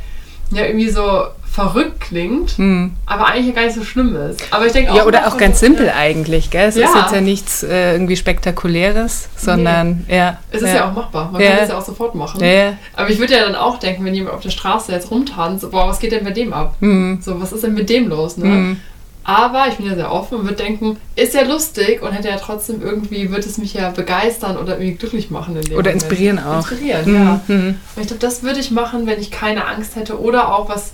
ja 0.57 0.65
irgendwie 0.67 0.91
so 0.91 1.25
verrückt 1.51 2.01
klingt, 2.01 2.59
Mhm. 2.59 2.93
aber 3.05 3.27
eigentlich 3.27 3.49
ja 3.49 3.53
gar 3.53 3.67
nicht 3.67 3.75
so 3.75 3.85
schlimm 3.85 4.17
ist. 4.17 4.41
Aber 4.51 4.65
ich 4.65 4.73
denke 4.73 4.95
Ja, 4.95 5.03
auch 5.03 5.07
oder 5.07 5.27
auch 5.27 5.37
ganz 5.37 5.61
simpel 5.61 5.87
Ja. 5.89 5.97
eigentlich, 5.97 6.51
gell? 6.51 6.69
Es 6.69 6.77
ist 6.77 6.83
Ja. 6.83 7.01
jetzt 7.03 7.13
ja 7.13 7.21
nichts 7.21 7.63
äh, 7.63 7.93
irgendwie 7.93 8.17
Spektakuläres, 8.17 9.29
sondern 9.37 10.07
ja. 10.09 10.39
Es 10.51 10.63
ist 10.63 10.73
ja. 10.75 10.89
auch 10.89 10.95
machbar. 10.95 11.31
Man 11.31 11.43
Ja. 11.43 11.51
kann 11.51 11.59
das 11.59 11.69
ja 11.69 11.79
auch 11.79 11.85
sofort 11.85 12.15
machen. 12.15 12.41
Ja, 12.41 12.47
ja. 12.47 12.73
Aber 12.97 13.11
ich 13.11 13.19
würde 13.19 13.35
ja 13.35 13.45
dann 13.45 13.55
auch 13.55 13.79
denken, 13.79 14.03
wenn 14.07 14.15
jemand 14.15 14.35
auf 14.35 14.41
der 14.41 14.49
Straße 14.51 14.93
jetzt 14.93 15.11
rumtanzt, 15.11 15.71
boah, 15.71 15.89
was 15.89 15.99
geht 15.99 16.13
denn 16.13 16.25
mit 16.25 16.39
dem 16.39 16.55
ab? 16.55 16.75
Mhm. 16.81 17.19
So, 17.21 17.39
was 17.41 17.53
ist 17.53 17.65
denn 17.65 17.75
mit 17.75 17.91
dem 17.91 18.09
los? 18.09 18.39
Ne? 18.39 18.47
Mhm. 18.47 18.81
Aber 19.25 19.67
ich 19.69 19.75
bin 19.77 19.87
ja 19.87 19.95
sehr 19.95 20.11
offen 20.11 20.39
und 20.39 20.45
würde 20.45 20.57
denken, 20.63 20.97
ist 21.15 21.35
ja 21.35 21.43
lustig 21.43 22.03
und 22.03 22.11
hätte 22.13 22.29
ja 22.29 22.37
trotzdem 22.39 22.83
irgendwie, 22.83 23.31
wird 23.31 23.47
es 23.47 23.57
mich 23.57 23.73
ja 23.75 23.91
begeistern 23.91 24.57
oder 24.57 24.73
irgendwie 24.79 24.95
glücklich 24.95 25.31
machen. 25.31 25.55
In 25.57 25.63
dem 25.63 25.73
Oder 25.79 25.91
Moment. 25.91 26.03
inspirieren 26.03 26.39
auch. 26.41 26.57
Inspirieren, 26.57 27.15
ja. 27.15 27.41
Mhm. 27.47 27.79
Und 27.95 28.03
ich 28.03 28.07
glaube, 28.09 28.21
das 28.21 28.43
würde 28.43 28.59
ich 28.59 28.71
machen, 28.73 29.07
wenn 29.07 29.21
ich 29.21 29.31
keine 29.31 29.67
Angst 29.67 29.95
hätte 29.95 30.21
oder 30.21 30.53
auch 30.53 30.69
was, 30.69 30.93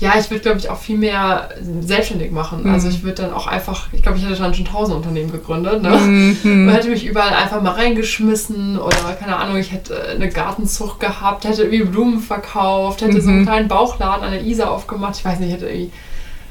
ja, 0.00 0.12
ich 0.18 0.28
würde, 0.30 0.42
glaube 0.42 0.58
ich, 0.58 0.68
auch 0.68 0.78
viel 0.78 0.98
mehr 0.98 1.48
selbstständig 1.80 2.30
machen. 2.30 2.64
Mhm. 2.64 2.74
Also 2.74 2.88
ich 2.88 3.04
würde 3.04 3.22
dann 3.22 3.32
auch 3.32 3.46
einfach, 3.46 3.86
ich 3.92 4.02
glaube, 4.02 4.18
ich 4.18 4.24
hätte 4.26 4.36
dann 4.36 4.52
schon 4.52 4.64
tausend 4.66 4.96
Unternehmen 4.96 5.32
gegründet, 5.32 5.80
ne? 5.80 5.90
Mhm. 5.96 6.66
Und 6.68 6.74
hätte 6.74 6.88
mich 6.90 7.06
überall 7.06 7.32
einfach 7.32 7.62
mal 7.62 7.70
reingeschmissen 7.70 8.78
oder 8.78 9.14
keine 9.18 9.36
Ahnung, 9.36 9.56
ich 9.56 9.72
hätte 9.72 9.96
eine 10.10 10.28
Gartenzucht 10.28 11.00
gehabt, 11.00 11.44
hätte 11.44 11.62
irgendwie 11.62 11.84
Blumen 11.84 12.20
verkauft, 12.20 13.00
hätte 13.00 13.20
so 13.22 13.28
einen 13.30 13.40
Mhm. 13.40 13.46
kleinen 13.46 13.68
Bauchladen 13.68 14.24
an 14.24 14.32
der 14.32 14.42
Isar 14.42 14.72
aufgemacht. 14.72 15.16
Ich 15.18 15.24
weiß 15.24 15.38
nicht, 15.38 15.52
hätte 15.52 15.68
irgendwie, 15.68 15.92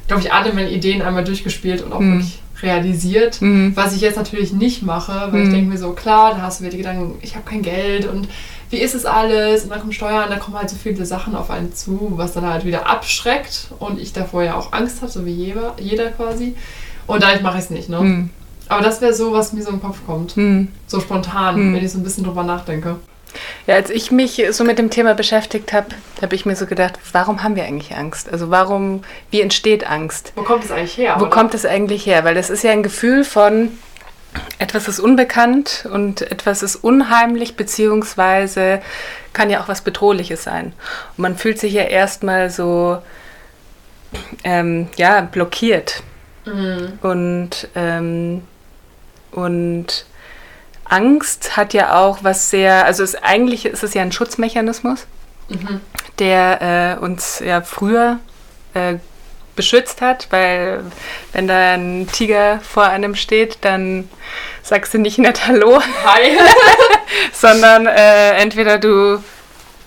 glaube 0.07 0.21
ich, 0.21 0.31
alle 0.33 0.53
meine 0.53 0.69
Ideen 0.71 1.01
einmal 1.01 1.23
durchgespielt 1.23 1.81
und 1.81 1.93
auch 1.93 1.99
Mhm. 1.99 2.13
wirklich 2.19 2.39
realisiert. 2.63 3.41
Mhm. 3.41 3.71
Was 3.75 3.95
ich 3.95 4.01
jetzt 4.01 4.17
natürlich 4.17 4.53
nicht 4.53 4.83
mache, 4.83 5.29
weil 5.31 5.41
ich 5.43 5.47
Mhm. 5.49 5.53
denke 5.53 5.69
mir 5.71 5.77
so, 5.77 5.91
klar, 5.93 6.35
da 6.35 6.41
hast 6.43 6.59
du 6.59 6.63
wieder 6.63 6.71
die 6.71 6.77
Gedanken, 6.77 7.15
ich 7.21 7.35
habe 7.35 7.49
kein 7.49 7.61
Geld 7.61 8.05
und 8.07 8.27
wie 8.69 8.77
ist 8.77 8.93
es 8.95 9.05
alles? 9.05 9.63
Und 9.63 9.69
dann 9.71 9.79
kommen 9.79 9.91
Steuern, 9.91 10.29
da 10.29 10.37
kommen 10.37 10.57
halt 10.57 10.69
so 10.69 10.75
viele 10.81 11.05
Sachen 11.05 11.35
auf 11.35 11.49
einen 11.49 11.73
zu, 11.73 12.13
was 12.15 12.33
dann 12.33 12.45
halt 12.45 12.63
wieder 12.65 12.87
abschreckt 12.87 13.69
und 13.79 13.99
ich 13.99 14.13
davor 14.13 14.43
ja 14.43 14.55
auch 14.55 14.71
Angst 14.73 15.01
habe, 15.01 15.11
so 15.11 15.25
wie 15.25 15.31
jeder, 15.33 15.73
jeder 15.79 16.09
quasi. 16.11 16.55
Und 17.07 17.23
dadurch 17.23 17.41
mache 17.41 17.57
ich 17.57 17.65
es 17.65 17.69
nicht, 17.69 17.89
ne? 17.89 17.99
Mhm. 17.99 18.29
Aber 18.69 18.81
das 18.81 19.01
wäre 19.01 19.13
so, 19.13 19.33
was 19.33 19.51
mir 19.51 19.63
so 19.63 19.71
im 19.71 19.81
Kopf 19.81 19.97
kommt. 20.05 20.37
Mhm. 20.37 20.69
So 20.87 21.01
spontan, 21.01 21.55
Hm. 21.55 21.73
wenn 21.75 21.83
ich 21.83 21.91
so 21.91 21.97
ein 21.97 22.03
bisschen 22.03 22.23
drüber 22.23 22.43
nachdenke. 22.43 22.95
Ja, 23.67 23.75
als 23.75 23.89
ich 23.89 24.11
mich 24.11 24.43
so 24.51 24.63
mit 24.63 24.77
dem 24.77 24.89
Thema 24.89 25.13
beschäftigt 25.13 25.73
habe, 25.73 25.87
habe 26.21 26.35
ich 26.35 26.45
mir 26.45 26.55
so 26.55 26.65
gedacht, 26.65 26.99
warum 27.11 27.43
haben 27.43 27.55
wir 27.55 27.63
eigentlich 27.63 27.95
Angst? 27.95 28.31
Also 28.31 28.49
warum, 28.49 29.03
wie 29.29 29.41
entsteht 29.41 29.89
Angst? 29.89 30.33
Wo 30.35 30.43
kommt 30.43 30.65
es 30.65 30.71
eigentlich 30.71 30.97
her? 30.97 31.15
Wo 31.17 31.23
oder? 31.23 31.31
kommt 31.31 31.53
es 31.53 31.65
eigentlich 31.65 32.05
her? 32.05 32.23
Weil 32.23 32.35
das 32.35 32.49
ist 32.49 32.63
ja 32.63 32.71
ein 32.71 32.83
Gefühl 32.83 33.23
von, 33.23 33.69
etwas 34.59 34.87
ist 34.87 34.99
unbekannt 34.99 35.87
und 35.91 36.21
etwas 36.21 36.63
ist 36.63 36.77
unheimlich, 36.77 37.55
beziehungsweise 37.55 38.81
kann 39.33 39.49
ja 39.49 39.61
auch 39.61 39.67
was 39.67 39.81
Bedrohliches 39.81 40.43
sein. 40.43 40.73
Und 41.17 41.19
man 41.19 41.35
fühlt 41.35 41.59
sich 41.59 41.73
ja 41.73 41.83
erstmal 41.83 42.49
so, 42.49 42.99
ähm, 44.43 44.89
ja, 44.97 45.21
blockiert. 45.21 46.03
Mhm. 46.45 46.99
Und, 47.01 47.67
ähm, 47.75 48.43
und 49.31 50.05
Angst 50.91 51.55
hat 51.57 51.73
ja 51.73 51.97
auch 51.99 52.19
was 52.21 52.49
sehr, 52.49 52.85
also 52.85 53.01
es, 53.03 53.15
eigentlich 53.15 53.65
ist 53.65 53.81
es 53.83 53.93
ja 53.93 54.01
ein 54.01 54.11
Schutzmechanismus, 54.11 55.07
Mhm. 55.49 55.81
der 56.19 56.97
äh, 57.01 57.03
uns 57.03 57.39
ja 57.39 57.61
früher 57.61 58.19
äh, 58.73 58.95
beschützt 59.55 60.01
hat, 60.01 60.27
weil 60.31 60.81
wenn 61.33 61.47
da 61.47 61.73
ein 61.73 62.07
Tiger 62.11 62.59
vor 62.61 62.85
einem 62.85 63.15
steht, 63.15 63.57
dann 63.61 64.07
sagst 64.63 64.93
du 64.93 64.97
nicht 64.97 65.17
nett 65.17 65.45
Hallo, 65.47 65.81
Hi. 66.05 66.37
sondern 67.33 67.85
äh, 67.87 68.31
entweder 68.35 68.77
du 68.77 69.21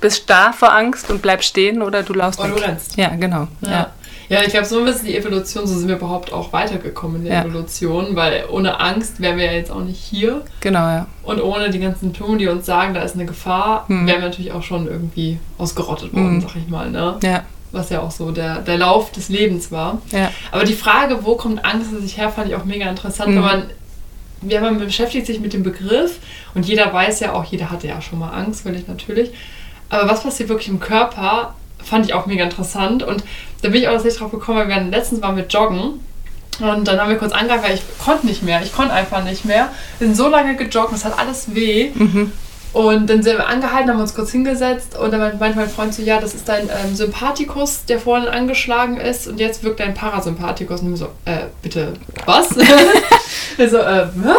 bist 0.03 0.25
starr 0.25 0.53
vor 0.53 0.73
Angst 0.75 1.09
und 1.11 1.23
bleibst 1.23 1.49
stehen 1.49 1.81
oder 1.83 2.03
du 2.03 2.13
laufst 2.13 2.41
Und 2.41 2.51
du 2.51 2.63
rennst. 2.63 2.97
Ja, 2.99 3.09
genau. 3.17 3.49
Ja. 3.63 3.71
Ja. 3.71 3.91
Ja, 4.29 4.41
ich 4.43 4.49
glaube, 4.49 4.65
so 4.67 4.79
ein 4.79 4.85
bisschen 4.85 5.07
die 5.07 5.17
Evolution, 5.17 5.67
so 5.67 5.75
sind 5.79 5.89
wir 5.89 5.97
überhaupt 5.97 6.33
auch 6.33 6.53
weitergekommen 6.53 7.19
in 7.19 7.25
der 7.25 7.35
Ja. 7.35 7.45
Evolution, 7.45 8.17
weil 8.17 8.45
ohne 8.51 8.81
Angst 8.81 9.21
wären 9.21 9.37
wir 9.37 9.45
ja 9.47 9.53
jetzt 9.53 9.71
auch 9.71 9.81
nicht 9.85 9.99
hier. 10.01 10.43
Genau, 10.61 10.81
ja. 10.81 11.07
Und 11.23 11.43
ohne 11.43 11.71
die 11.71 11.79
ganzen 11.79 12.01
Symptome, 12.13 12.39
die 12.39 12.49
uns 12.49 12.65
sagen, 12.67 12.95
da 12.95 13.03
ist 13.03 13.15
eine 13.15 13.27
Gefahr, 13.27 13.85
Hm. 13.89 14.07
wären 14.07 14.21
wir 14.23 14.29
natürlich 14.29 14.53
auch 14.53 14.63
schon 14.63 14.87
irgendwie 14.87 15.39
ausgerottet 15.59 16.13
worden, 16.15 16.37
Hm. 16.37 16.41
sag 16.41 16.57
ich 16.57 16.69
mal. 16.69 16.91
Ne? 16.91 17.17
Ja, 17.23 17.43
Was 17.73 17.91
ja 17.91 18.01
auch 18.01 18.11
so 18.13 18.31
der, 18.31 18.61
der 18.61 18.79
Lauf 18.79 19.11
des 19.13 19.29
Lebens 19.29 19.71
war. 19.73 20.01
ja. 20.13 20.31
Aber 20.53 20.65
die 20.65 20.75
Frage, 20.75 21.19
wo 21.25 21.35
kommt 21.35 21.65
Angst 21.65 21.91
sich 22.01 22.17
her, 22.17 22.31
fand 22.31 22.49
ich 22.49 22.55
auch 22.55 22.65
mega 22.65 22.89
interessant, 22.89 23.31
Mhm. 23.33 23.37
weil 23.37 23.43
man, 23.43 23.63
ja, 24.49 24.61
man 24.61 24.79
beschäftigt 24.79 25.27
sich 25.27 25.41
mit 25.41 25.53
dem 25.53 25.63
Begriff 25.63 26.19
und 26.55 26.67
jeder 26.67 26.93
weiß 26.93 27.21
ja 27.21 27.33
auch, 27.33 27.45
jeder 27.45 27.71
hatte 27.71 27.89
ja 27.89 28.01
schon 28.01 28.19
mal 28.21 28.31
Angst, 28.31 28.63
völlig 28.63 28.87
natürlich. 28.89 29.31
Aber 29.91 30.09
was 30.09 30.23
passiert 30.23 30.49
wirklich 30.49 30.69
im 30.69 30.81
Körper, 30.81 31.55
fand 31.85 32.07
ich 32.07 32.15
auch 32.15 32.27
mega 32.27 32.45
interessant 32.45 33.03
und 33.03 33.25
da 33.63 33.69
bin 33.69 33.81
ich 33.81 33.89
auch 33.89 33.93
tatsächlich 33.93 34.21
drauf 34.21 34.31
gekommen, 34.31 34.59
weil 34.59 34.69
wir 34.69 34.81
letztens 34.83 35.23
waren 35.23 35.37
wir 35.37 35.47
joggen 35.47 36.01
und 36.61 36.87
dann 36.87 37.01
haben 37.01 37.11
wir 37.11 37.19
kurz 37.19 37.33
angehalten, 37.33 37.67
weil 37.67 37.75
ich 37.75 37.83
konnte 37.99 38.27
nicht 38.27 38.43
mehr, 38.43 38.63
ich 38.63 38.73
konnte 38.73 38.93
einfach 38.93 39.25
nicht 39.25 39.45
mehr. 39.45 39.71
Wir 39.99 40.09
sind 40.09 40.17
so 40.17 40.29
lange 40.29 40.57
gejoggt, 40.57 40.93
es 40.93 41.05
hat 41.05 41.19
alles 41.19 41.55
weh. 41.55 41.91
Mhm. 41.95 42.33
Und 42.73 43.09
dann 43.09 43.23
sind 43.23 43.39
wir 43.39 43.47
angehalten, 43.47 43.89
haben 43.89 44.01
uns 44.01 44.17
kurz 44.17 44.33
hingesetzt 44.33 44.99
und 44.99 45.13
dann 45.13 45.39
meinte 45.39 45.57
mein 45.57 45.71
Freund 45.71 45.95
so, 45.95 46.03
ja, 46.03 46.21
das 46.21 46.35
ist 46.35 46.49
dein 46.49 46.69
ähm, 46.69 46.97
Sympathikus, 46.97 47.85
der 47.85 48.01
vorhin 48.01 48.29
angeschlagen 48.29 48.97
ist 48.97 49.29
und 49.29 49.39
jetzt 49.39 49.63
wirkt 49.63 49.79
dein 49.79 49.95
Parasympathikus. 49.95 50.81
Und 50.81 50.95
ich 50.95 50.99
so, 50.99 51.07
äh, 51.25 51.47
bitte, 51.63 51.93
was? 52.27 52.49
also, 53.59 53.79
äh, 53.79 54.07
hä? 54.07 54.35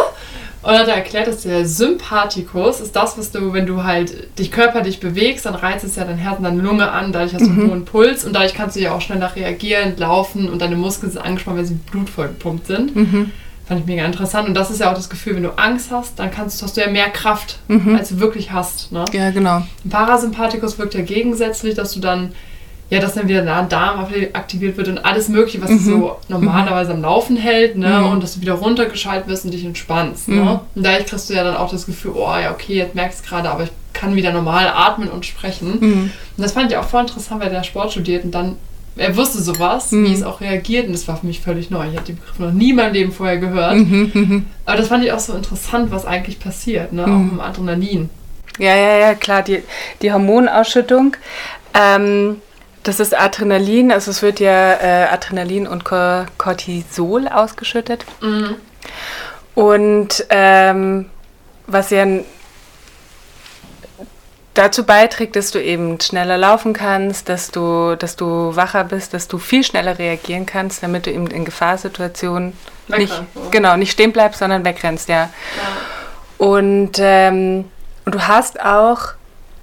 Und 0.66 0.72
dann 0.72 0.80
hat 0.82 0.88
er 0.88 0.96
erklärt, 0.96 1.28
dass 1.28 1.42
der 1.42 1.64
Sympathikus 1.64 2.80
ist 2.80 2.96
das, 2.96 3.16
was 3.16 3.30
du, 3.30 3.52
wenn 3.52 3.66
du 3.66 3.84
halt 3.84 4.36
dich 4.36 4.50
körperlich 4.50 4.98
bewegst, 4.98 5.46
dann 5.46 5.54
reizt 5.54 5.84
es 5.84 5.94
ja 5.94 6.04
dein 6.04 6.18
Herz 6.18 6.38
und 6.38 6.42
deine 6.44 6.60
Lunge 6.60 6.90
an, 6.90 7.12
dadurch 7.12 7.34
hast 7.34 7.46
du 7.46 7.50
einen 7.50 7.70
hohen 7.70 7.84
Puls 7.84 8.24
und 8.24 8.32
dadurch 8.32 8.52
kannst 8.52 8.74
du 8.74 8.80
ja 8.80 8.92
auch 8.92 9.00
schneller 9.00 9.36
reagieren, 9.36 9.94
laufen 9.96 10.48
und 10.50 10.60
deine 10.60 10.74
Muskeln 10.74 11.12
sind 11.12 11.20
angespannt, 11.20 11.58
weil 11.58 11.66
sie 11.66 11.74
Blut 11.74 12.10
vollgepumpt 12.10 12.66
sind. 12.66 12.96
Mhm. 12.96 13.30
Fand 13.68 13.80
ich 13.80 13.86
mega 13.86 14.04
interessant. 14.04 14.48
Und 14.48 14.54
das 14.54 14.72
ist 14.72 14.80
ja 14.80 14.90
auch 14.90 14.94
das 14.94 15.08
Gefühl, 15.08 15.36
wenn 15.36 15.44
du 15.44 15.56
Angst 15.56 15.92
hast, 15.92 16.18
dann 16.18 16.32
kannst, 16.32 16.60
hast 16.62 16.76
du 16.76 16.80
ja 16.80 16.88
mehr 16.90 17.10
Kraft, 17.10 17.58
Mhm. 17.68 17.94
als 17.94 18.08
du 18.08 18.18
wirklich 18.18 18.50
hast. 18.50 18.90
Ne? 18.90 19.04
Ja, 19.12 19.30
genau. 19.30 19.62
Ein 19.84 19.90
Parasympathikus 19.90 20.78
wirkt 20.78 20.94
ja 20.94 21.02
gegensätzlich, 21.02 21.74
dass 21.76 21.92
du 21.92 22.00
dann, 22.00 22.32
ja, 22.88 23.00
dass 23.00 23.14
dann 23.14 23.28
wieder 23.28 23.42
der 23.42 23.62
Darm 23.64 24.06
aktiviert 24.32 24.76
wird 24.76 24.88
und 24.88 25.04
alles 25.04 25.28
Mögliche, 25.28 25.60
was 25.60 25.70
dich 25.70 25.84
so 25.84 26.16
normalerweise 26.28 26.92
am 26.92 27.02
Laufen 27.02 27.36
hält, 27.36 27.76
ne? 27.76 27.88
Mhm. 27.88 28.10
Und 28.12 28.22
dass 28.22 28.34
du 28.34 28.40
wieder 28.40 28.54
runtergeschaltet 28.54 29.28
wirst 29.28 29.44
und 29.44 29.50
dich 29.50 29.64
entspannst. 29.64 30.28
Mhm. 30.28 30.36
Ne? 30.44 30.60
Und 30.74 30.86
dadurch 30.86 31.06
kriegst 31.06 31.28
du 31.28 31.34
ja 31.34 31.42
dann 31.42 31.56
auch 31.56 31.70
das 31.70 31.86
Gefühl, 31.86 32.12
oh 32.14 32.36
ja, 32.40 32.52
okay, 32.52 32.74
jetzt 32.74 32.94
merkst 32.94 33.24
du 33.24 33.28
gerade, 33.28 33.50
aber 33.50 33.64
ich 33.64 33.70
kann 33.92 34.14
wieder 34.14 34.32
normal 34.32 34.68
atmen 34.68 35.08
und 35.08 35.26
sprechen. 35.26 35.78
Mhm. 35.80 36.10
Und 36.36 36.42
das 36.42 36.52
fand 36.52 36.70
ich 36.70 36.76
auch 36.76 36.84
voll 36.84 37.00
interessant, 37.00 37.42
weil 37.42 37.50
der 37.50 37.64
Sport 37.64 37.92
studiert 37.92 38.24
und 38.24 38.30
dann, 38.32 38.56
er 38.96 39.16
wusste 39.16 39.42
sowas, 39.42 39.90
Mhm. 39.90 40.06
wie 40.06 40.12
es 40.12 40.22
auch 40.22 40.40
reagiert 40.40 40.86
und 40.86 40.92
das 40.92 41.08
war 41.08 41.16
für 41.16 41.26
mich 41.26 41.40
völlig 41.40 41.70
neu. 41.70 41.88
Ich 41.90 41.96
hatte 41.96 42.12
den 42.12 42.16
Begriff 42.16 42.38
noch 42.38 42.52
nie 42.52 42.70
in 42.70 42.76
meinem 42.76 42.92
Leben 42.92 43.10
vorher 43.12 43.38
gehört. 43.38 43.74
Mhm, 43.74 44.10
mhm. 44.14 44.46
Aber 44.64 44.76
das 44.76 44.88
fand 44.88 45.04
ich 45.04 45.10
auch 45.12 45.18
so 45.18 45.32
interessant, 45.32 45.90
was 45.90 46.06
eigentlich 46.06 46.38
passiert, 46.38 46.92
ne? 46.92 47.06
Mhm. 47.06 47.12
Auch 47.12 47.32
im 47.32 47.40
Adrenalin. 47.40 48.10
Ja, 48.58 48.74
ja, 48.76 48.96
ja, 48.98 49.14
klar, 49.14 49.42
die, 49.42 49.62
die 50.02 50.12
Hormonausschüttung. 50.12 51.16
Ähm, 51.74 52.36
das 52.86 53.00
ist 53.00 53.18
Adrenalin, 53.18 53.90
also 53.90 54.10
es 54.10 54.22
wird 54.22 54.38
ja 54.38 54.74
äh, 54.74 55.08
Adrenalin 55.08 55.66
und 55.66 55.84
Cor 55.84 56.26
Cortisol 56.38 57.26
ausgeschüttet. 57.26 58.04
Mhm. 58.20 58.56
Und 59.54 60.24
ähm, 60.30 61.10
was 61.66 61.90
ja 61.90 62.06
dazu 64.54 64.84
beiträgt, 64.84 65.34
dass 65.34 65.50
du 65.50 65.62
eben 65.62 66.00
schneller 66.00 66.38
laufen 66.38 66.72
kannst, 66.72 67.28
dass 67.28 67.50
du, 67.50 67.96
dass 67.96 68.16
du 68.16 68.54
wacher 68.54 68.84
bist, 68.84 69.14
dass 69.14 69.26
du 69.26 69.38
viel 69.38 69.64
schneller 69.64 69.98
reagieren 69.98 70.46
kannst, 70.46 70.82
damit 70.82 71.06
du 71.06 71.12
eben 71.12 71.26
in 71.26 71.44
Gefahrsituationen 71.44 72.52
nicht, 72.86 73.12
genau, 73.50 73.76
nicht 73.76 73.92
stehen 73.92 74.12
bleibst, 74.12 74.38
sondern 74.38 74.64
wegrennst, 74.64 75.08
ja. 75.08 75.14
Ja. 75.24 75.30
Und, 76.38 76.98
ähm, 77.00 77.64
und 78.04 78.14
du 78.14 78.28
hast 78.28 78.60
auch, 78.60 79.14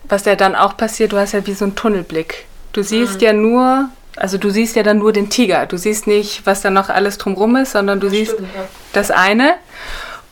was 0.04 0.26
ja 0.26 0.36
dann 0.36 0.56
auch 0.56 0.76
passiert, 0.76 1.14
du 1.14 1.18
hast 1.18 1.32
ja 1.32 1.46
wie 1.48 1.54
so 1.54 1.66
einen 1.66 1.76
Tunnelblick. 1.76 2.46
Du 2.74 2.84
siehst 2.84 3.22
ja 3.22 3.34
nur, 3.34 3.90
also 4.16 4.38
du 4.38 4.50
siehst 4.50 4.76
ja 4.76 4.84
dann 4.84 4.98
nur 4.98 5.14
den 5.14 5.30
Tiger. 5.30 5.68
Du 5.68 5.78
siehst 5.78 6.08
nicht, 6.08 6.46
was 6.46 6.62
da 6.62 6.70
noch 6.70 6.90
alles 6.90 7.18
drumrum 7.20 7.56
ist, 7.56 7.72
sondern 7.72 8.00
du 8.00 8.10
siehst 8.10 8.34
Stimmt, 8.34 8.50
ja. 8.56 8.66
das 8.94 9.12
eine 9.12 9.54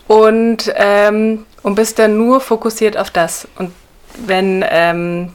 und, 0.08 0.72
ähm, 0.76 1.46
und 1.62 1.76
bist 1.76 2.00
dann 2.00 2.18
nur 2.18 2.42
fokussiert 2.42 2.98
auf 2.98 3.12
das. 3.12 3.48
Und 3.58 3.72
wenn, 4.16 4.66
ähm, 4.68 5.34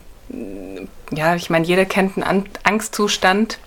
ja, 1.13 1.37
ich 1.37 1.49
meine, 1.49 1.65
jeder 1.65 1.85
kennt 1.85 2.17
einen 2.17 2.25
An 2.25 2.45
Angstzustand. 2.65 3.59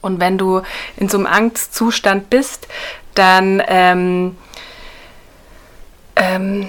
Und 0.00 0.18
wenn 0.18 0.38
du 0.38 0.62
in 0.96 1.10
so 1.10 1.18
einem 1.18 1.26
Angstzustand 1.26 2.30
bist, 2.30 2.66
dann 3.14 3.62
ähm, 3.68 4.36
ähm, 6.16 6.68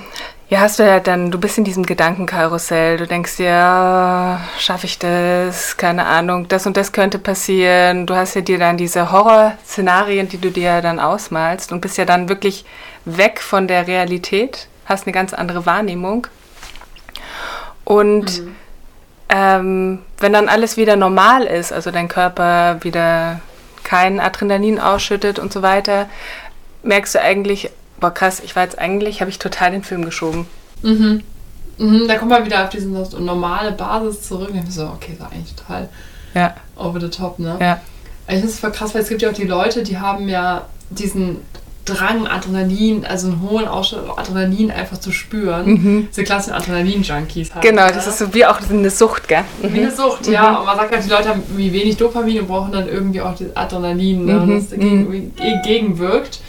ja, 0.51 0.59
hast 0.59 0.79
du 0.79 0.83
ja 0.83 0.99
dann, 0.99 1.31
du 1.31 1.39
bist 1.39 1.57
in 1.57 1.63
diesem 1.63 1.85
Gedankenkarussell. 1.85 2.97
Du 2.97 3.07
denkst 3.07 3.37
dir, 3.37 3.45
ja, 3.45 4.41
schaffe 4.59 4.85
ich 4.85 4.99
das? 4.99 5.77
Keine 5.77 6.05
Ahnung, 6.05 6.49
das 6.49 6.67
und 6.67 6.75
das 6.75 6.91
könnte 6.91 7.19
passieren. 7.19 8.05
Du 8.05 8.15
hast 8.17 8.35
ja 8.35 8.41
dir 8.41 8.59
dann 8.59 8.75
diese 8.75 9.13
Horrorszenarien, 9.13 10.27
die 10.27 10.39
du 10.39 10.51
dir 10.51 10.81
dann 10.81 10.99
ausmalst 10.99 11.71
und 11.71 11.79
bist 11.79 11.97
ja 11.97 12.03
dann 12.03 12.27
wirklich 12.27 12.65
weg 13.05 13.39
von 13.39 13.69
der 13.69 13.87
Realität, 13.87 14.67
hast 14.85 15.07
eine 15.07 15.13
ganz 15.13 15.33
andere 15.33 15.65
Wahrnehmung. 15.65 16.27
Und 17.85 18.43
ähm, 19.29 19.99
wenn 20.19 20.33
dann 20.33 20.49
alles 20.49 20.75
wieder 20.75 20.97
normal 20.97 21.43
ist, 21.43 21.71
also 21.71 21.91
dein 21.91 22.09
Körper 22.09 22.83
wieder 22.83 23.39
kein 23.85 24.19
Adrenalin 24.19 24.81
ausschüttet 24.81 25.39
und 25.39 25.53
so 25.53 25.61
weiter, 25.61 26.09
merkst 26.83 27.15
du 27.15 27.21
eigentlich, 27.21 27.71
boah 28.01 28.11
krass, 28.11 28.41
ich 28.43 28.55
war 28.55 28.63
jetzt 28.63 28.77
eigentlich, 28.77 29.21
habe 29.21 29.31
ich 29.31 29.39
total 29.39 29.71
den 29.71 29.83
Film 29.83 30.03
geschoben. 30.03 30.47
Mhm. 30.81 31.23
Mhm, 31.77 32.07
da 32.07 32.15
kommt 32.17 32.31
man 32.31 32.45
wieder 32.45 32.63
auf 32.63 32.69
diese 32.69 32.87
normale 32.87 33.71
Basis 33.71 34.23
zurück. 34.27 34.49
Und 34.49 34.55
ich 34.57 34.63
bin 34.63 34.71
so, 34.71 34.87
okay, 34.87 35.13
das 35.17 35.19
war 35.21 35.31
eigentlich 35.31 35.55
total 35.55 35.87
Ja, 36.33 36.55
over 36.75 36.99
the 36.99 37.09
top, 37.09 37.39
ne? 37.39 37.55
ja. 37.59 37.79
Ich 38.27 38.35
finde 38.35 38.47
es 38.49 38.59
voll 38.59 38.71
krass, 38.71 38.93
weil 38.93 39.01
es 39.01 39.09
gibt 39.09 39.21
ja 39.21 39.29
auch 39.29 39.33
die 39.33 39.45
Leute, 39.47 39.83
die 39.83 39.97
haben 39.97 40.27
ja 40.29 40.65
diesen 40.89 41.37
Drang, 41.85 42.27
Adrenalin, 42.27 43.05
also 43.05 43.27
einen 43.27 43.41
hohen 43.41 43.65
an 43.67 43.83
Adrenalin 44.15 44.69
einfach 44.69 44.99
zu 44.99 45.11
spüren. 45.11 45.65
Mhm. 45.65 46.07
Diese 46.11 46.23
klassischen 46.23 46.53
Adrenalin-Junkies 46.53 47.55
halt. 47.55 47.63
Genau, 47.63 47.87
ne? 47.87 47.91
das 47.91 48.05
ist 48.05 48.19
so 48.19 48.33
wie 48.33 48.45
auch 48.45 48.59
eine 48.69 48.89
Sucht, 48.91 49.27
gell? 49.27 49.43
Wie 49.63 49.79
eine 49.79 49.91
Sucht, 49.91 50.27
ja. 50.27 50.59
Und 50.59 50.65
man 50.67 50.77
sagt 50.77 50.93
halt, 50.93 51.03
die 51.03 51.09
Leute 51.09 51.29
haben 51.29 51.41
irgendwie 51.47 51.73
wenig 51.73 51.97
Dopamin 51.97 52.41
und 52.41 52.47
brauchen 52.47 52.71
dann 52.71 52.87
irgendwie 52.87 53.21
auch 53.21 53.35
das 53.35 53.55
Adrenalin, 53.55 54.25
ne, 54.25 54.33
Mhm, 54.33 54.55
das 54.55 54.69
dagegen, 54.69 55.33
entgegenwirkt. 55.37 56.39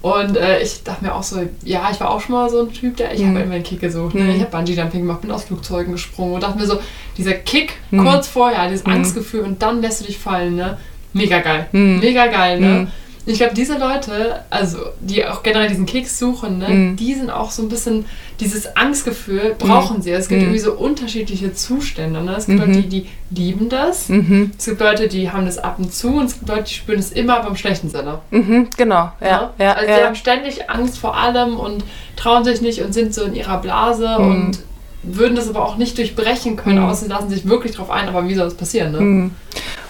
Und 0.00 0.36
äh, 0.36 0.60
ich 0.62 0.84
dachte 0.84 1.04
mir 1.04 1.14
auch 1.14 1.22
so, 1.24 1.40
ja, 1.64 1.88
ich 1.90 1.98
war 2.00 2.10
auch 2.10 2.20
schon 2.20 2.32
mal 2.36 2.48
so 2.48 2.60
ein 2.62 2.72
Typ, 2.72 2.96
der, 2.96 3.12
ich 3.14 3.20
Mhm. 3.20 3.30
habe 3.30 3.40
immer 3.40 3.54
einen 3.54 3.64
Kick 3.64 3.80
gesucht. 3.80 4.14
Ne? 4.14 4.22
Mhm. 4.22 4.30
Ich 4.36 4.40
habe 4.40 4.50
Bungee-Jumping 4.50 5.00
gemacht, 5.00 5.22
bin 5.22 5.30
aus 5.32 5.44
Flugzeugen 5.44 5.92
gesprungen 5.92 6.34
und 6.34 6.42
dachte 6.42 6.58
mir 6.58 6.66
so, 6.66 6.78
dieser 7.16 7.32
Kick 7.34 7.72
Mhm. 7.90 8.04
kurz 8.04 8.28
vorher, 8.28 8.68
dieses 8.68 8.86
Mhm. 8.86 8.92
Angstgefühl 8.92 9.40
und 9.42 9.60
dann 9.62 9.80
lässt 9.82 10.00
du 10.00 10.04
dich 10.06 10.18
fallen, 10.18 10.54
ne? 10.56 10.78
Mega 11.12 11.40
geil. 11.40 11.66
Mhm. 11.72 11.98
Mega 12.00 12.26
geil, 12.28 12.60
ne? 12.60 12.88
Mhm. 13.28 13.32
Ich 13.32 13.38
glaube, 13.38 13.54
diese 13.54 13.78
Leute, 13.78 14.40
also 14.50 14.78
die 15.00 15.24
auch 15.26 15.42
generell 15.42 15.68
diesen 15.68 15.86
Kick 15.86 16.08
suchen, 16.08 16.58
ne, 16.58 16.68
Mhm. 16.68 16.96
die 16.96 17.14
sind 17.14 17.30
auch 17.30 17.50
so 17.50 17.62
ein 17.62 17.68
bisschen, 17.68 18.06
dieses 18.40 18.74
Angstgefühl 18.76 19.54
brauchen 19.58 20.00
sie. 20.02 20.10
Es 20.12 20.28
gibt 20.28 20.40
Mhm. 20.40 20.46
irgendwie 20.48 20.60
so 20.64 20.72
unterschiedliche 20.72 21.52
Zustände. 21.52 22.20
Ne? 22.22 22.34
Es 22.36 22.46
gibt 22.46 22.58
Mhm. 22.66 22.74
Leute, 22.74 22.86
die, 22.88 23.06
die 23.30 23.42
lieben 23.44 23.68
das. 23.68 24.08
Mhm. 24.08 24.52
Es 24.58 24.64
gibt 24.64 24.80
Leute, 24.80 25.08
die 25.08 25.30
haben 25.30 25.44
das 25.46 25.58
ab 25.58 25.76
und 25.78 25.92
zu 25.92 26.08
und 26.16 26.24
es 26.26 26.34
gibt 26.34 26.48
Leute, 26.48 26.64
die 26.64 26.74
spüren 26.74 26.98
es 26.98 27.12
immer, 27.12 27.38
aber 27.38 27.48
im 27.48 27.56
schlechten 27.56 27.90
Sinne. 27.90 28.20
Mhm, 28.30 28.68
genau, 28.76 29.12
ja, 29.20 29.52
ja, 29.58 29.72
also 29.74 29.86
die 29.92 30.00
ja. 30.00 30.06
haben 30.06 30.14
ständig 30.14 30.70
Angst 30.70 30.98
vor 30.98 31.16
allem 31.16 31.56
und 31.58 31.84
trauen 32.16 32.44
sich 32.44 32.60
nicht 32.62 32.80
und 32.82 32.92
sind 32.94 33.12
so 33.14 33.24
in 33.24 33.34
ihrer 33.34 33.58
Blase 33.60 34.08
Mhm. 34.18 34.26
und 34.30 34.58
würden 35.02 35.36
das 35.36 35.48
aber 35.48 35.64
auch 35.64 35.76
nicht 35.76 35.96
durchbrechen 35.98 36.56
können, 36.56 36.78
Mhm. 36.80 36.88
außer 36.88 37.04
sie 37.04 37.08
lassen 37.10 37.28
sich 37.30 37.48
wirklich 37.48 37.72
drauf 37.76 37.90
ein. 37.90 38.08
Aber 38.08 38.26
wie 38.28 38.34
soll 38.34 38.46
das 38.46 38.54
passieren? 38.54 38.92
Ne? 38.92 39.00
Mhm. 39.00 39.30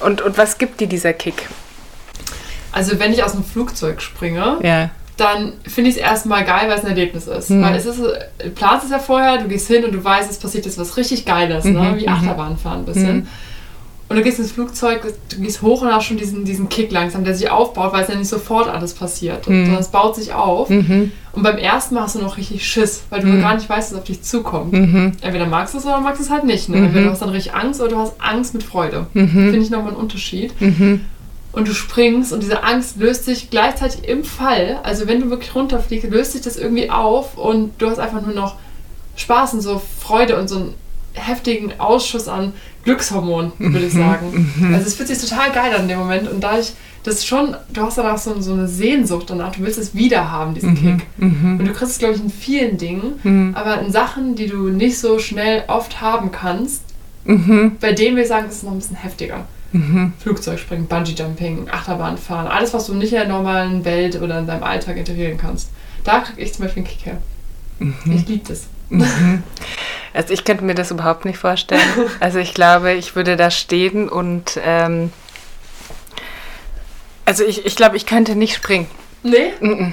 Und, 0.00 0.20
und 0.22 0.36
was 0.36 0.58
gibt 0.58 0.80
dir 0.80 0.86
dieser 0.88 1.12
Kick? 1.12 1.48
Also 2.72 2.98
wenn 2.98 3.12
ich 3.12 3.22
aus 3.24 3.32
dem 3.32 3.44
Flugzeug 3.44 4.00
springe, 4.02 4.58
Ja. 4.62 4.90
dann 5.16 5.52
finde 5.66 5.90
ich 5.90 5.96
es 5.96 6.02
erstmal 6.02 6.44
geil, 6.44 6.68
weil 6.68 6.78
es 6.78 6.84
ein 6.84 6.90
Erlebnis 6.90 7.26
ist. 7.26 7.50
Mhm. 7.50 7.62
Weil 7.62 7.74
es 7.76 7.86
ist, 7.86 7.98
äh, 8.00 8.50
planst 8.50 8.84
es 8.84 8.90
ja 8.90 8.98
vorher, 8.98 9.38
du 9.38 9.48
gehst 9.48 9.66
hin 9.68 9.84
und 9.84 9.92
du 9.92 10.02
weißt, 10.04 10.30
es 10.30 10.38
passiert 10.38 10.64
jetzt 10.66 10.78
was 10.78 10.96
richtig 10.96 11.24
Geiles, 11.24 11.64
ne? 11.64 11.72
Mhm, 11.80 11.96
wie 11.98 12.02
mhm. 12.06 12.12
Achterbahnfahren 12.12 12.80
ein 12.80 12.84
bisschen. 12.84 13.16
Mhm. 13.16 13.26
Und 14.10 14.16
du 14.16 14.22
gehst 14.22 14.38
ins 14.38 14.52
Flugzeug, 14.52 15.02
du 15.28 15.36
gehst 15.42 15.60
hoch 15.60 15.82
und 15.82 15.92
hast 15.92 16.04
schon 16.06 16.16
diesen, 16.16 16.46
diesen 16.46 16.70
Kick 16.70 16.90
langsam, 16.92 17.24
der 17.24 17.34
sich 17.34 17.50
aufbaut, 17.50 17.92
weil 17.92 18.04
es 18.04 18.08
ja 18.08 18.14
nicht 18.14 18.28
sofort 18.28 18.66
alles 18.66 18.94
passiert. 18.94 19.46
Mhm. 19.46 19.66
Sondern 19.66 19.82
es 19.82 19.88
baut 19.88 20.16
sich 20.16 20.32
auf. 20.32 20.70
Mhm. 20.70 21.12
Und 21.32 21.42
beim 21.42 21.58
ersten 21.58 21.94
Mal 21.94 22.04
hast 22.04 22.14
du 22.14 22.20
noch 22.20 22.38
richtig 22.38 22.66
Schiss, 22.66 23.02
weil 23.10 23.20
du 23.20 23.26
Mhm. 23.26 23.42
gar 23.42 23.54
nicht 23.54 23.68
weißt, 23.68 23.92
was 23.92 23.98
auf 23.98 24.04
dich 24.04 24.22
zukommt. 24.22 24.72
Mhm. 24.72 25.12
Entweder 25.20 25.44
magst 25.46 25.74
du 25.74 25.78
es 25.78 25.84
oder 25.84 26.00
magst 26.00 26.20
du 26.20 26.24
es 26.24 26.30
halt 26.30 26.44
nicht. 26.44 26.70
Ne? 26.70 26.78
Mhm. 26.78 26.84
Entweder 26.84 27.04
du 27.04 27.10
hast 27.10 27.20
dann 27.20 27.28
richtig 27.28 27.52
Angst 27.54 27.82
oder 27.82 27.90
du 27.90 27.98
hast 27.98 28.14
Angst 28.18 28.54
mit 28.54 28.62
Freude. 28.62 29.06
Mhm. 29.12 29.28
Finde 29.28 29.58
ich 29.58 29.68
nochmal 29.70 29.88
einen 29.92 30.00
Unterschied 30.00 30.58
Mhm. 30.58 31.02
Und 31.58 31.68
du 31.68 31.74
springst 31.74 32.32
und 32.32 32.42
diese 32.42 32.62
Angst 32.62 32.96
löst 32.98 33.24
sich 33.24 33.50
gleichzeitig 33.50 34.08
im 34.08 34.24
Fall, 34.24 34.78
also 34.82 35.06
wenn 35.06 35.20
du 35.20 35.28
wirklich 35.30 35.54
runterfliegst, 35.54 36.08
löst 36.10 36.32
sich 36.32 36.40
das 36.42 36.56
irgendwie 36.56 36.88
auf 36.90 37.36
und 37.36 37.72
du 37.78 37.90
hast 37.90 37.98
einfach 37.98 38.22
nur 38.22 38.34
noch 38.34 38.56
Spaß 39.16 39.54
und 39.54 39.60
so 39.60 39.82
Freude 40.00 40.38
und 40.38 40.48
so 40.48 40.56
einen 40.56 40.74
heftigen 41.14 41.72
Ausschuss 41.78 42.28
an 42.28 42.52
Glückshormonen, 42.84 43.52
würde 43.58 43.86
ich 43.86 43.92
sagen. 43.92 44.50
Also 44.72 44.86
es 44.86 44.94
fühlt 44.94 45.08
sich 45.08 45.18
total 45.18 45.50
geil 45.52 45.74
an 45.74 45.82
in 45.82 45.88
dem 45.88 45.98
Moment 45.98 46.30
und 46.30 46.40
da 46.40 46.58
ich 46.58 46.72
das 47.02 47.24
schon, 47.24 47.56
du 47.72 47.82
hast 47.82 47.98
danach 47.98 48.18
so, 48.18 48.40
so 48.40 48.52
eine 48.52 48.68
Sehnsucht 48.68 49.30
danach, 49.30 49.52
du 49.56 49.62
willst 49.62 49.78
es 49.78 49.94
wieder 49.94 50.30
haben, 50.30 50.54
diesen 50.54 50.74
Kick. 50.74 51.06
Mhm. 51.16 51.58
Und 51.58 51.64
du 51.66 51.72
kriegst 51.72 51.92
es, 51.92 51.98
glaube 51.98 52.14
ich, 52.14 52.20
in 52.20 52.30
vielen 52.30 52.76
Dingen, 52.76 53.14
Mhm. 53.22 53.54
aber 53.56 53.80
in 53.80 53.90
Sachen, 53.92 54.34
die 54.36 54.46
du 54.46 54.68
nicht 54.68 54.98
so 54.98 55.18
schnell 55.18 55.64
oft 55.68 56.00
haben 56.00 56.30
kannst, 56.30 56.82
Mhm. 57.24 57.76
bei 57.80 57.92
denen 57.92 58.16
wir 58.16 58.26
sagen, 58.26 58.48
ist 58.48 58.56
es 58.56 58.62
noch 58.62 58.72
ein 58.72 58.78
bisschen 58.78 58.96
heftiger. 58.96 59.46
Mhm. 59.72 60.14
Flugzeugspringen, 60.18 60.86
Bungee-Jumping, 60.88 61.68
Achterbahnfahren, 61.70 62.46
alles, 62.48 62.72
was 62.72 62.86
du 62.86 62.94
nicht 62.94 63.12
in 63.12 63.18
der 63.18 63.28
normalen 63.28 63.84
Welt 63.84 64.20
oder 64.20 64.38
in 64.38 64.46
deinem 64.46 64.62
Alltag 64.62 64.96
integrieren 64.96 65.36
kannst. 65.36 65.70
Da 66.04 66.20
krieg 66.20 66.38
ich 66.38 66.54
zum 66.54 66.64
Beispiel 66.64 66.84
einen 66.84 66.90
Kick 66.90 67.06
her. 67.06 67.18
Ich 68.06 68.26
liebe 68.26 68.48
das. 68.48 68.66
Mhm. 68.88 69.42
Also 70.14 70.32
ich 70.32 70.44
könnte 70.44 70.64
mir 70.64 70.74
das 70.74 70.90
überhaupt 70.90 71.24
nicht 71.24 71.38
vorstellen. 71.38 71.82
Also 72.20 72.38
ich 72.38 72.54
glaube, 72.54 72.92
ich 72.92 73.14
würde 73.14 73.36
da 73.36 73.50
stehen 73.50 74.08
und 74.08 74.58
ähm, 74.64 75.12
also 77.24 77.44
ich, 77.44 77.66
ich 77.66 77.76
glaube, 77.76 77.96
ich 77.96 78.06
könnte 78.06 78.34
nicht 78.34 78.54
springen. 78.54 78.86
Nee? 79.22 79.52
Mhm. 79.60 79.92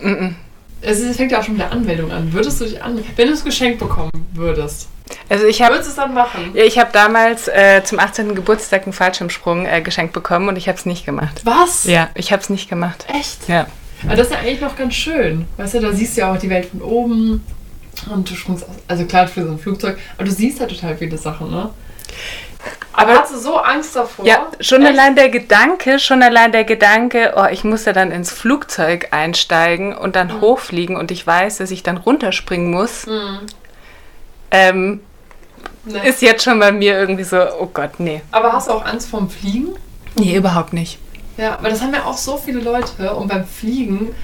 Mhm. 0.00 0.34
Es 0.80 1.16
fängt 1.16 1.30
ja 1.30 1.38
auch 1.38 1.44
schon 1.44 1.54
mit 1.54 1.62
der 1.62 1.70
Anmeldung 1.70 2.10
an. 2.10 2.32
Würdest 2.32 2.60
du 2.60 2.64
dich 2.64 2.82
anmelden? 2.82 3.12
Wenn 3.14 3.28
du 3.28 3.34
es 3.34 3.44
geschenkt 3.44 3.78
bekommen 3.78 4.10
würdest, 4.34 4.88
Also 5.28 5.46
ich 5.46 5.62
habe 5.62 5.74
würdest 5.74 5.90
es 5.90 5.96
dann 5.96 6.14
machen? 6.14 6.52
ja, 6.54 6.64
ich 6.64 6.78
habe 6.78 6.90
damals 6.92 7.48
äh, 7.48 7.82
zum 7.84 7.98
18. 7.98 8.34
Geburtstag 8.34 8.84
einen 8.84 8.92
Fallschirmsprung 8.92 9.66
äh, 9.66 9.80
geschenkt 9.80 10.12
bekommen 10.12 10.48
und 10.48 10.56
ich 10.56 10.68
habe 10.68 10.78
es 10.78 10.86
nicht 10.86 11.06
gemacht. 11.06 11.40
Was? 11.44 11.84
Ja, 11.84 12.10
ich 12.14 12.32
habe 12.32 12.42
es 12.42 12.50
nicht 12.50 12.68
gemacht. 12.68 13.06
Echt? 13.08 13.48
Ja. 13.48 13.66
Aber 14.04 14.16
das 14.16 14.28
ist 14.28 14.32
ja 14.32 14.40
eigentlich 14.40 14.60
noch 14.60 14.76
ganz 14.76 14.94
schön. 14.94 15.46
Weißt 15.56 15.74
du, 15.74 15.80
da 15.80 15.92
siehst 15.92 16.16
du 16.16 16.22
ja 16.22 16.32
auch 16.32 16.38
die 16.38 16.50
Welt 16.50 16.66
von 16.66 16.82
oben 16.82 17.44
und 18.12 18.30
du 18.30 18.34
springst 18.34 18.64
aus. 18.64 18.74
Also 18.88 19.04
klar, 19.04 19.28
für 19.28 19.44
so 19.44 19.52
ein 19.52 19.58
Flugzeug, 19.58 19.98
aber 20.16 20.24
du 20.24 20.32
siehst 20.32 20.60
halt 20.60 20.70
total 20.70 20.96
viele 20.96 21.16
Sachen, 21.16 21.50
ne? 21.50 21.70
Aber 22.92 23.14
hast 23.14 23.32
du 23.32 23.38
so 23.38 23.56
Angst 23.56 23.96
davor? 23.96 24.24
Ja, 24.26 24.46
schon 24.60 24.82
Echt? 24.82 24.92
allein 24.92 25.16
der 25.16 25.30
Gedanke, 25.30 25.98
schon 25.98 26.22
allein 26.22 26.52
der 26.52 26.64
Gedanke, 26.64 27.34
oh, 27.36 27.46
ich 27.50 27.64
muss 27.64 27.86
ja 27.86 27.92
dann 27.92 28.12
ins 28.12 28.30
Flugzeug 28.30 29.08
einsteigen 29.12 29.96
und 29.96 30.14
dann 30.14 30.28
mhm. 30.28 30.40
hochfliegen 30.42 30.96
und 30.96 31.10
ich 31.10 31.26
weiß, 31.26 31.58
dass 31.58 31.70
ich 31.70 31.82
dann 31.82 31.96
runterspringen 31.96 32.70
muss, 32.70 33.06
mhm. 33.06 33.40
Ähm, 34.52 35.00
nee. 35.84 36.08
ist 36.08 36.22
jetzt 36.22 36.44
schon 36.44 36.58
bei 36.58 36.70
mir 36.70 36.98
irgendwie 36.98 37.24
so, 37.24 37.38
oh 37.60 37.68
Gott, 37.72 37.98
nee. 37.98 38.20
Aber 38.30 38.52
hast 38.52 38.68
du 38.68 38.72
auch 38.72 38.84
Angst 38.84 39.08
vorm 39.08 39.28
Fliegen? 39.28 39.70
Nee, 40.16 40.36
überhaupt 40.36 40.72
nicht. 40.72 40.98
Ja, 41.36 41.58
weil 41.62 41.70
das 41.70 41.80
haben 41.80 41.94
ja 41.94 42.04
auch 42.04 42.16
so 42.16 42.36
viele 42.36 42.60
Leute 42.60 43.14
und 43.14 43.28
beim 43.28 43.46
Fliegen 43.46 44.14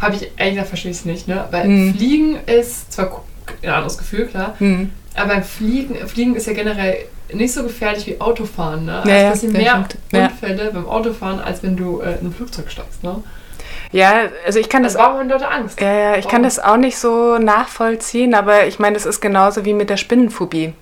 habe 0.00 0.16
ich, 0.16 0.30
ehrlich 0.36 0.54
gesagt, 0.54 0.68
verstehe 0.68 0.90
ich 0.90 0.98
es 0.98 1.04
nicht, 1.04 1.28
ne? 1.28 1.46
Weil 1.50 1.68
mhm. 1.68 1.94
Fliegen 1.94 2.38
ist 2.46 2.92
zwar 2.92 3.22
ein 3.62 3.68
anderes 3.68 3.98
Gefühl, 3.98 4.26
klar, 4.26 4.56
mhm. 4.58 4.90
aber 5.14 5.34
beim 5.34 5.44
Fliegen, 5.44 5.96
Fliegen 6.08 6.34
ist 6.34 6.46
ja 6.46 6.52
generell 6.52 7.06
nicht 7.32 7.52
so 7.52 7.62
gefährlich 7.62 8.06
wie 8.06 8.20
Autofahren. 8.20 8.84
Ne? 8.84 9.02
Ja, 9.06 9.28
also 9.30 9.46
es 9.46 9.52
passieren 9.52 9.52
mehr 9.52 10.24
Unfälle 10.24 10.64
ja. 10.64 10.70
beim 10.70 10.88
Autofahren, 10.88 11.40
als 11.40 11.62
wenn 11.62 11.76
du 11.76 12.00
äh, 12.00 12.18
in 12.18 12.26
ein 12.26 12.32
Flugzeug 12.32 12.70
steigst. 12.70 13.02
Ne? 13.02 13.22
Ja, 13.92 14.28
also 14.46 14.58
ich 14.58 14.68
kann 14.68 14.82
das. 14.82 14.96
Also 14.96 15.06
warum 15.06 15.20
haben 15.20 15.28
Leute 15.28 15.50
Angst? 15.50 15.80
Ja, 15.80 15.92
ja, 15.92 16.10
ich 16.12 16.24
warum? 16.24 16.30
kann 16.30 16.42
das 16.42 16.58
auch 16.58 16.76
nicht 16.76 16.98
so 16.98 17.38
nachvollziehen, 17.38 18.34
aber 18.34 18.66
ich 18.66 18.78
meine, 18.78 18.94
das 18.94 19.06
ist 19.06 19.20
genauso 19.20 19.64
wie 19.64 19.74
mit 19.74 19.90
der 19.90 19.96
Spinnenphobie. 19.96 20.72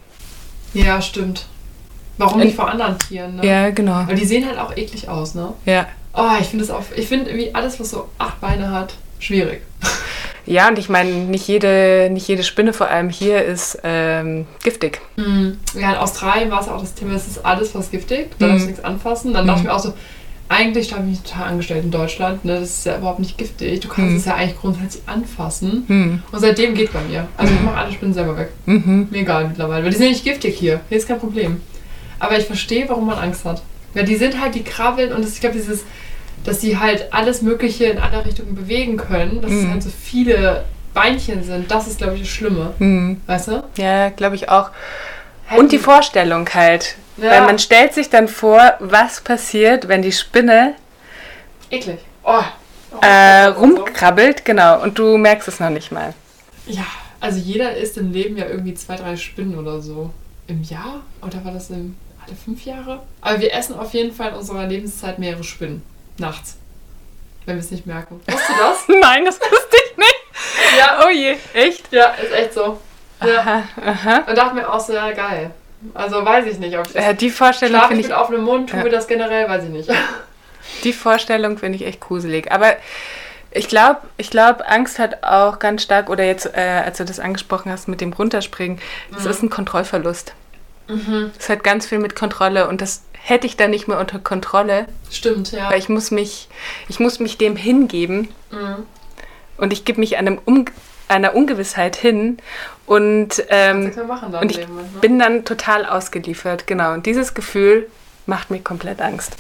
Ja, 0.75 1.01
stimmt. 1.01 1.47
Warum 2.19 2.41
nicht 2.41 2.57
vor 2.57 2.69
anderen 2.69 2.99
Tieren? 2.99 3.37
Ne? 3.37 3.47
Ja, 3.47 3.71
genau. 3.71 4.03
Weil 4.07 4.17
die 4.17 4.27
sehen 4.27 4.47
halt 4.47 4.59
auch 4.59 4.77
eklig 4.77 5.09
aus, 5.09 5.35
ne? 5.35 5.53
Ja. 5.65 5.87
Oh, 6.13 6.33
ich 6.41 6.49
finde 6.49 6.65
es 6.65 6.71
auch. 6.71 6.83
Ich 6.97 7.07
finde 7.07 7.31
irgendwie 7.31 7.55
alles, 7.55 7.79
was 7.79 7.91
so 7.91 8.09
acht 8.19 8.41
Beine 8.41 8.73
hat, 8.73 8.95
schwierig. 9.19 9.63
Ja, 10.49 10.69
und 10.69 10.79
ich 10.79 10.89
meine, 10.89 11.11
nicht 11.11 11.47
jede, 11.47 12.09
nicht 12.11 12.27
jede 12.27 12.43
Spinne, 12.43 12.73
vor 12.73 12.89
allem 12.89 13.11
hier, 13.11 13.45
ist 13.45 13.79
ähm, 13.85 14.47
giftig. 14.63 15.03
Mhm. 15.17 15.59
Ja, 15.75 15.91
in 15.91 15.99
Australien 15.99 16.51
war 16.51 16.63
es 16.63 16.69
auch 16.69 16.81
das 16.81 16.95
Thema, 16.95 17.17
es 17.17 17.27
ist 17.27 17.45
alles 17.45 17.75
was 17.75 17.91
giftig, 17.91 18.31
da 18.39 18.47
mhm. 18.47 18.51
darfst 18.51 18.65
du 18.65 18.71
nichts 18.71 18.83
anfassen. 18.85 19.35
Dann 19.35 19.45
mhm. 19.45 19.49
dachte 19.49 19.61
ich 19.61 19.67
mir 19.67 19.75
auch 19.75 19.79
so, 19.79 19.93
eigentlich 20.49 20.93
habe 20.93 21.05
ich 21.05 21.11
mich 21.11 21.21
total 21.21 21.49
angestellt 21.49 21.85
in 21.85 21.91
Deutschland, 21.91 22.45
ne? 22.45 22.61
das 22.61 22.71
ist 22.71 22.87
ja 22.87 22.97
überhaupt 22.97 23.19
nicht 23.19 23.37
giftig, 23.37 23.81
du 23.81 23.89
kannst 23.89 24.11
mhm. 24.11 24.17
es 24.17 24.25
ja 24.25 24.35
eigentlich 24.35 24.59
grundsätzlich 24.59 25.03
anfassen. 25.07 25.85
Mhm. 25.89 26.23
Und 26.33 26.41
seitdem 26.41 26.75
geht 26.75 26.93
bei 26.93 27.01
mir. 27.03 27.29
Also 27.37 27.53
ich 27.53 27.61
mache 27.61 27.77
alle 27.77 27.93
Spinnen 27.93 28.15
selber 28.15 28.37
weg. 28.37 28.51
Mhm. 28.67 29.09
Mir 29.11 29.21
egal 29.21 29.49
mittlerweile, 29.49 29.85
weil 29.85 29.91
die 29.91 29.97
sind 29.97 30.07
ja 30.07 30.13
nicht 30.13 30.25
giftig 30.25 30.57
hier, 30.57 30.81
hier 30.89 30.99
ist 30.99 31.07
kein 31.07 31.19
Problem. 31.19 31.61
Aber 32.19 32.39
ich 32.39 32.47
verstehe, 32.47 32.89
warum 32.89 33.07
man 33.07 33.19
Angst 33.19 33.45
hat. 33.45 33.63
Ja, 33.95 34.03
die 34.03 34.17
sind 34.17 34.41
halt, 34.41 34.55
die 34.55 34.65
krabbeln 34.65 35.13
und 35.13 35.25
das, 35.25 35.35
ich 35.35 35.41
glaube, 35.41 35.57
dieses 35.57 35.85
dass 36.45 36.61
sie 36.61 36.79
halt 36.79 37.13
alles 37.13 37.43
Mögliche 37.43 37.87
in 37.87 37.99
alle 37.99 38.25
Richtungen 38.25 38.55
bewegen 38.55 38.97
können, 38.97 39.43
dass 39.43 39.51
es 39.51 39.67
halt 39.67 39.83
so 39.83 39.91
viele 39.91 40.65
Beinchen 40.95 41.45
sind, 41.45 41.71
das 41.71 41.87
ist, 41.87 41.99
glaube 41.99 42.15
ich, 42.15 42.23
das 42.23 42.31
Schlimme. 42.31 42.75
Mhm. 42.79 43.21
Weißt 43.27 43.49
du? 43.49 43.63
Ja, 43.77 44.09
glaube 44.11 44.37
ich 44.37 44.49
auch. 44.49 44.71
Hätten. 45.47 45.61
Und 45.61 45.73
die 45.73 45.79
Vorstellung 45.79 46.49
halt. 46.53 46.97
Ja. 47.21 47.31
Weil 47.31 47.43
man 47.43 47.59
stellt 47.59 47.95
sich 47.95 48.11
dann 48.11 48.29
vor, 48.29 48.75
was 48.79 49.21
passiert, 49.21 49.89
wenn 49.89 50.03
die 50.03 50.13
Spinne 50.13 50.75
eklig 51.71 51.99
oh. 52.25 52.43
Oh, 52.91 53.05
äh, 53.05 53.47
rumkrabbelt, 53.47 54.39
so. 54.39 54.45
genau, 54.45 54.83
und 54.83 54.99
du 54.99 55.19
merkst 55.19 55.47
es 55.49 55.61
noch 55.61 55.69
nicht 55.69 55.93
mal. 55.93 56.15
Ja, 56.67 56.87
also 57.21 57.39
jeder 57.39 57.77
isst 57.77 57.99
im 57.99 58.13
Leben 58.13 58.37
ja 58.39 58.47
irgendwie 58.47 58.75
zwei, 58.75 58.97
drei 58.97 59.17
Spinnen 59.17 59.59
oder 59.59 59.83
so. 59.83 60.11
Im 60.47 60.63
Jahr? 60.63 61.03
Oder 61.21 61.45
war 61.45 61.53
das 61.53 61.69
im 61.69 61.97
alle 62.25 62.35
fünf 62.35 62.65
Jahre? 62.65 63.03
Aber 63.21 63.41
wir 63.41 63.53
essen 63.53 63.79
auf 63.79 63.93
jeden 63.93 64.15
Fall 64.15 64.31
in 64.31 64.37
unserer 64.37 64.67
Lebenszeit 64.67 65.19
mehrere 65.19 65.45
Spinnen. 65.45 65.83
Nachts. 66.17 66.57
Wenn 67.45 67.57
wir 67.57 67.61
es 67.61 67.71
nicht 67.71 67.87
merken. 67.87 68.21
Wusstest 68.27 68.49
du 68.49 68.55
das? 68.59 68.89
Nein, 69.03 69.25
das 69.27 69.39
wusste 69.39 69.77
ich 69.91 69.97
nicht. 69.99 70.79
ja. 70.79 71.05
Oh 71.05 71.11
je, 71.11 71.37
echt? 71.53 71.93
Ja, 71.93 72.13
ist 72.13 72.33
echt 72.33 72.55
so. 72.55 72.79
Ja. 73.23 73.41
Aha, 73.41 73.63
aha. 73.85 74.17
Und 74.29 74.39
dachte 74.39 74.55
mir 74.55 74.73
auch 74.73 74.81
so, 74.81 74.95
ja, 74.95 75.11
geil. 75.11 75.51
Also 75.95 76.25
weiß 76.25 76.47
ich 76.47 76.59
nicht, 76.59 76.77
ob 76.77 76.87
ich 76.87 76.93
das 76.93 77.05
ja, 77.05 77.13
die 77.13 77.31
Vorstellung 77.31 77.81
finde 77.83 78.01
ich 78.01 78.09
mit 78.09 78.17
offenem 78.17 78.45
Mund, 78.45 78.71
tue 78.71 78.81
ja. 78.81 78.89
das 78.89 79.07
generell, 79.07 79.49
weiß 79.49 79.65
ich 79.65 79.71
nicht. 79.71 79.91
Die 80.85 80.93
Vorstellung 80.93 81.57
finde 81.57 81.77
ich 81.77 81.87
echt 81.87 82.01
gruselig. 82.01 82.53
Aber 82.53 82.77
ich 83.51 83.69
glaube, 83.69 84.01
ich 84.17 84.31
glaub, 84.31 84.63
Angst 84.67 84.99
hat 84.99 85.23
auch 85.25 85.59
ganz 85.59 85.83
stark, 85.83 86.11
oder 86.11 86.25
jetzt, 86.25 86.47
äh, 86.47 86.83
als 86.85 86.99
du 86.99 87.05
das 87.05 87.21
angesprochen 87.21 87.73
hast 87.73 87.89
mit 87.89 88.01
dem 88.01 88.13
Runterspringen, 88.13 88.79
es 89.17 89.25
mhm. 89.25 89.31
ist 89.31 89.43
ein 89.43 89.51
Kontrollverlust. 89.51 90.35
Mhm. 90.89 91.31
Es 91.39 91.49
hat 91.49 91.65
ganz 91.65 91.87
viel 91.87 91.99
mit 91.99 92.15
Kontrolle 92.15 92.69
und 92.69 92.81
das 92.81 93.03
hätte 93.13 93.47
ich 93.47 93.57
dann 93.57 93.71
nicht 93.71 93.89
mehr 93.89 93.99
unter 93.99 94.19
Kontrolle. 94.19 94.87
Stimmt, 95.11 95.53
ja. 95.53 95.71
Weil 95.71 95.79
ich 95.79 95.89
muss 95.89 96.11
mich, 96.11 96.49
ich 96.89 97.01
muss 97.01 97.19
mich 97.19 97.39
dem 97.39 97.57
hingeben 97.57 98.29
mhm. 98.51 98.87
und 99.57 99.73
ich 99.73 99.85
gebe 99.85 100.01
mich 100.01 100.17
einem 100.17 100.39
um, 100.45 100.67
einer 101.09 101.35
Ungewissheit 101.35 101.97
hin 101.97 102.39
und, 102.89 103.45
ähm, 103.51 103.93
und 104.41 104.51
ich 104.51 104.57
Leben, 104.57 104.77
ne? 104.77 104.83
bin 105.01 105.19
dann 105.19 105.45
total 105.45 105.85
ausgeliefert. 105.85 106.67
Genau. 106.67 106.95
Und 106.95 107.07
dieses 107.07 107.35
Gefühl 107.35 107.87
macht 108.27 108.51
mir 108.51 108.61
komplett 108.61 109.01
Angst. 109.01 109.37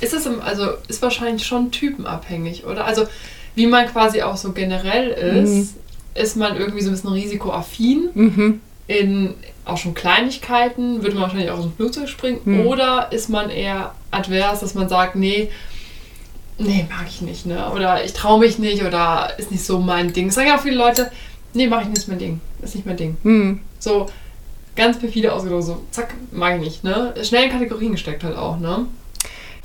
Ist 0.00 0.12
es 0.12 0.26
also 0.26 0.70
ist 0.88 1.00
wahrscheinlich 1.02 1.46
schon 1.46 1.70
typenabhängig, 1.70 2.66
oder? 2.66 2.84
Also 2.84 3.06
wie 3.54 3.66
man 3.66 3.86
quasi 3.86 4.22
auch 4.22 4.36
so 4.36 4.52
generell 4.52 5.10
ist, 5.10 5.50
mhm. 5.50 5.68
ist 6.14 6.36
man 6.36 6.56
irgendwie 6.56 6.82
so 6.82 6.90
ein 6.90 6.92
bisschen 6.92 7.12
risikoaffin. 7.12 8.10
Mhm 8.14 8.60
in 8.88 9.34
auch 9.66 9.76
schon 9.76 9.94
Kleinigkeiten, 9.94 11.02
würde 11.02 11.14
man 11.14 11.24
wahrscheinlich 11.24 11.50
auch 11.50 11.58
aus 11.58 11.64
dem 11.64 11.74
Flugzeug 11.74 12.08
springen. 12.08 12.40
Hm. 12.42 12.66
Oder 12.66 13.12
ist 13.12 13.28
man 13.28 13.50
eher 13.50 13.94
advers, 14.10 14.60
dass 14.60 14.74
man 14.74 14.88
sagt, 14.88 15.14
nee, 15.14 15.50
nee, 16.56 16.86
mag 16.88 17.06
ich 17.06 17.20
nicht, 17.20 17.44
ne? 17.44 17.70
Oder 17.70 18.02
ich 18.02 18.14
traue 18.14 18.40
mich 18.40 18.58
nicht 18.58 18.82
oder 18.82 19.34
ist 19.38 19.50
nicht 19.50 19.64
so 19.64 19.78
mein 19.78 20.14
Ding. 20.14 20.26
Das 20.28 20.36
sagen 20.36 20.48
ja 20.48 20.56
auch 20.56 20.62
viele 20.62 20.76
Leute, 20.76 21.10
nee, 21.54 21.66
mach 21.66 21.82
ich 21.82 21.88
nicht, 21.88 21.98
ist 21.98 22.08
mein 22.08 22.18
Ding. 22.18 22.40
Ist 22.62 22.74
nicht 22.74 22.86
mein 22.86 22.96
Ding. 22.96 23.16
Hm. 23.22 23.60
So 23.78 24.06
ganz 24.76 24.98
perfide 24.98 25.32
ausgedrückt, 25.32 25.64
so 25.64 25.82
zack, 25.90 26.14
mag 26.30 26.56
ich 26.56 26.60
nicht, 26.62 26.84
ne? 26.84 27.14
Schnell 27.22 27.44
in 27.44 27.50
Kategorien 27.50 27.92
gesteckt 27.92 28.22
halt 28.24 28.36
auch, 28.36 28.58
ne? 28.58 28.86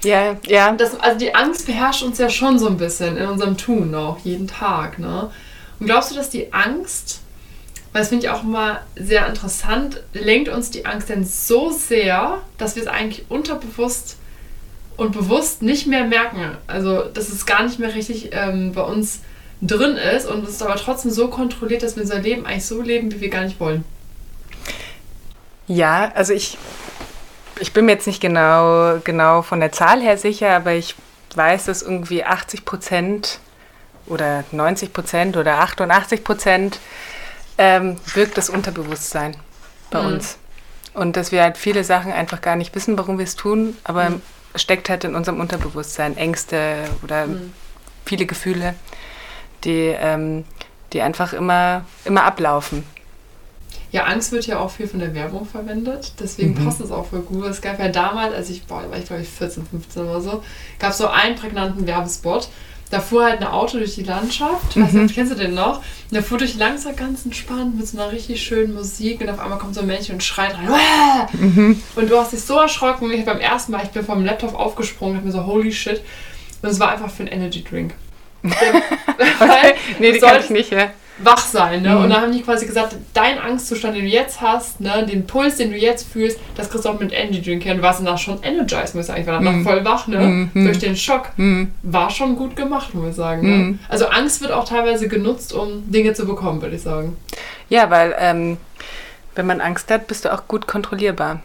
Ja, 0.03 0.37
ja. 0.47 0.71
Das, 0.73 0.99
also 0.99 1.17
die 1.17 1.33
Angst 1.35 1.65
beherrscht 1.65 2.03
uns 2.03 2.17
ja 2.17 2.29
schon 2.29 2.59
so 2.59 2.67
ein 2.67 2.77
bisschen 2.77 3.17
in 3.17 3.27
unserem 3.27 3.57
Tun 3.57 3.93
auch, 3.95 4.19
jeden 4.19 4.47
Tag, 4.47 4.99
ne? 4.99 5.29
Und 5.79 5.85
glaubst 5.85 6.11
du, 6.11 6.15
dass 6.15 6.29
die 6.29 6.51
Angst 6.51 7.21
weil 7.93 8.01
das 8.01 8.09
finde 8.09 8.25
ich 8.25 8.31
auch 8.31 8.43
immer 8.43 8.81
sehr 8.95 9.27
interessant, 9.27 10.01
lenkt 10.13 10.49
uns 10.49 10.71
die 10.71 10.85
Angst 10.85 11.09
denn 11.09 11.23
so 11.23 11.69
sehr, 11.69 12.41
dass 12.57 12.75
wir 12.75 12.81
es 12.81 12.89
eigentlich 12.89 13.25
unterbewusst 13.29 14.17
und 14.97 15.11
bewusst 15.11 15.61
nicht 15.61 15.85
mehr 15.85 16.05
merken. 16.05 16.57
Also, 16.65 17.03
dass 17.03 17.29
es 17.29 17.45
gar 17.45 17.63
nicht 17.63 17.77
mehr 17.77 17.93
richtig 17.93 18.31
ähm, 18.33 18.73
bei 18.73 18.81
uns 18.81 19.21
drin 19.65 19.95
ist 19.95 20.25
und 20.25 20.43
es 20.43 20.51
ist 20.51 20.63
aber 20.63 20.75
trotzdem 20.75 21.11
so 21.11 21.29
kontrolliert, 21.29 21.83
dass 21.83 21.95
wir 21.95 22.03
unser 22.03 22.19
Leben 22.19 22.45
eigentlich 22.45 22.65
so 22.65 22.81
leben, 22.81 23.11
wie 23.11 23.21
wir 23.21 23.29
gar 23.29 23.43
nicht 23.43 23.59
wollen. 23.59 23.83
Ja, 25.67 26.11
also 26.15 26.33
ich, 26.33 26.57
ich 27.59 27.71
bin 27.71 27.85
mir 27.85 27.93
jetzt 27.93 28.07
nicht 28.07 28.21
genau, 28.21 28.99
genau 29.03 29.41
von 29.41 29.59
der 29.59 29.71
Zahl 29.71 30.01
her 30.01 30.17
sicher, 30.17 30.55
aber 30.55 30.73
ich 30.73 30.95
weiß, 31.35 31.65
dass 31.65 31.81
irgendwie 31.81 32.23
80 32.23 32.65
Prozent 32.65 33.39
oder 34.05 34.43
90 34.51 34.91
Prozent 34.91 35.37
oder 35.37 35.59
88 35.59 36.23
Prozent 36.23 36.79
ähm, 37.57 37.95
wirkt 38.13 38.37
das 38.37 38.49
Unterbewusstsein 38.49 39.37
bei 39.89 40.01
mhm. 40.01 40.07
uns. 40.07 40.37
Und 40.93 41.15
dass 41.15 41.31
wir 41.31 41.41
halt 41.41 41.57
viele 41.57 41.83
Sachen 41.83 42.11
einfach 42.11 42.41
gar 42.41 42.55
nicht 42.55 42.75
wissen, 42.75 42.97
warum 42.97 43.17
wir 43.17 43.23
es 43.23 43.35
tun, 43.35 43.77
aber 43.83 44.11
mhm. 44.11 44.21
steckt 44.55 44.89
halt 44.89 45.05
in 45.05 45.15
unserem 45.15 45.39
Unterbewusstsein 45.39 46.17
Ängste 46.17 46.83
oder 47.03 47.27
mhm. 47.27 47.53
viele 48.05 48.25
Gefühle, 48.25 48.75
die, 49.63 49.93
ähm, 49.97 50.43
die 50.91 51.01
einfach 51.01 51.33
immer, 51.33 51.85
immer 52.05 52.23
ablaufen. 52.23 52.83
Ja, 53.91 54.05
Angst 54.05 54.31
wird 54.31 54.47
ja 54.47 54.59
auch 54.59 54.71
viel 54.71 54.87
von 54.87 54.99
der 54.99 55.13
Werbung 55.13 55.45
verwendet, 55.45 56.13
deswegen 56.19 56.59
mhm. 56.59 56.65
passt 56.65 56.81
es 56.81 56.91
auch 56.91 57.05
voll 57.05 57.21
gut. 57.21 57.45
Es 57.45 57.61
gab 57.61 57.79
ja 57.79 57.89
damals, 57.89 58.33
als 58.33 58.49
ich, 58.49 58.65
boah, 58.65 58.83
war 58.89 58.97
ich 58.97 59.05
glaube 59.05 59.21
ich 59.21 59.29
14, 59.29 59.67
15 59.67 60.01
oder 60.01 60.19
so, 60.19 60.43
gab 60.79 60.91
es 60.91 60.97
so 60.97 61.07
einen 61.07 61.35
prägnanten 61.35 61.85
Werbespot, 61.85 62.49
da 62.93 62.99
fuhr 62.99 63.25
halt 63.25 63.41
ein 63.41 63.47
Auto 63.47 63.77
durch 63.79 63.95
die 63.95 64.03
Landschaft. 64.03 64.75
Mhm. 64.75 65.07
Du, 65.07 65.13
kennst 65.13 65.31
du 65.31 65.35
den 65.35 65.55
noch? 65.55 65.77
Und 65.77 66.13
der 66.13 66.21
fuhr 66.21 66.37
durch 66.37 66.55
Landschaft 66.55 66.97
ganz 66.97 67.25
entspannt 67.25 67.75
mit 67.75 67.87
so 67.87 67.99
einer 67.99 68.11
richtig 68.11 68.41
schönen 68.43 68.75
Musik 68.75 69.19
und 69.19 69.29
auf 69.29 69.39
einmal 69.39 69.57
kommt 69.57 69.73
so 69.73 69.81
ein 69.81 69.87
Männchen 69.87 70.15
und 70.15 70.21
schreit 70.23 70.55
rein. 70.55 71.27
Mhm. 71.33 71.81
Und 71.95 72.09
du 72.09 72.17
hast 72.17 72.33
dich 72.33 72.41
so 72.41 72.59
erschrocken. 72.59 73.11
Ich 73.11 73.25
beim 73.25 73.39
ersten 73.39 73.71
Mal, 73.71 73.83
ich 73.83 73.89
bin 73.89 74.05
vom 74.05 74.23
Laptop 74.23 74.53
aufgesprungen, 74.53 75.17
hab 75.17 75.25
mir 75.25 75.31
so 75.31 75.45
holy 75.45 75.71
shit. 75.71 76.01
Und 76.61 76.69
es 76.69 76.79
war 76.79 76.91
einfach 76.91 77.09
für 77.09 77.23
einen 77.23 77.31
Energy 77.31 77.63
Drink. 77.63 77.95
Weil, 79.39 79.75
nee, 79.99 80.11
die 80.11 80.19
kann 80.19 80.39
ich 80.39 80.49
nicht, 80.49 80.71
ja 80.71 80.89
wach 81.19 81.39
sein. 81.39 81.81
Ne? 81.83 81.89
Mhm. 81.89 82.03
Und 82.03 82.09
dann 82.09 82.21
haben 82.21 82.31
die 82.31 82.41
quasi 82.41 82.65
gesagt, 82.65 82.95
dein 83.13 83.39
Angstzustand, 83.39 83.95
den 83.95 84.05
du 84.05 84.09
jetzt 84.09 84.41
hast, 84.41 84.81
ne, 84.81 85.05
den 85.05 85.27
Puls, 85.27 85.57
den 85.57 85.71
du 85.71 85.77
jetzt 85.77 86.07
fühlst, 86.07 86.39
das 86.55 86.69
kriegst 86.69 86.85
du 86.85 86.89
auch 86.89 86.99
mit 86.99 87.13
Energy 87.13 87.41
Drink. 87.41 87.63
Du 87.63 87.81
warst 87.81 87.99
danach 87.99 88.17
schon 88.17 88.41
energized, 88.41 88.95
muss 88.95 89.03
ich 89.03 89.07
sagen. 89.07 89.21
Ich 89.21 89.27
war 89.27 89.33
danach 89.35 89.53
mhm. 89.53 89.63
voll 89.63 89.85
wach, 89.85 90.07
ne? 90.07 90.49
Mhm. 90.53 90.65
Durch 90.65 90.79
den 90.79 90.95
Schock. 90.95 91.29
Mhm. 91.37 91.71
War 91.83 92.09
schon 92.09 92.35
gut 92.35 92.55
gemacht, 92.55 92.93
muss 92.93 93.11
ich 93.11 93.15
sagen. 93.15 93.41
Ne? 93.41 93.55
Mhm. 93.55 93.79
Also 93.89 94.07
Angst 94.07 94.41
wird 94.41 94.51
auch 94.51 94.67
teilweise 94.67 95.07
genutzt, 95.07 95.53
um 95.53 95.91
Dinge 95.91 96.13
zu 96.13 96.25
bekommen, 96.25 96.61
würde 96.61 96.75
ich 96.75 96.81
sagen. 96.81 97.15
Ja, 97.69 97.89
weil 97.89 98.15
ähm, 98.19 98.57
wenn 99.35 99.45
man 99.45 99.61
Angst 99.61 99.89
hat, 99.91 100.07
bist 100.07 100.25
du 100.25 100.33
auch 100.33 100.47
gut 100.47 100.67
kontrollierbar. 100.67 101.41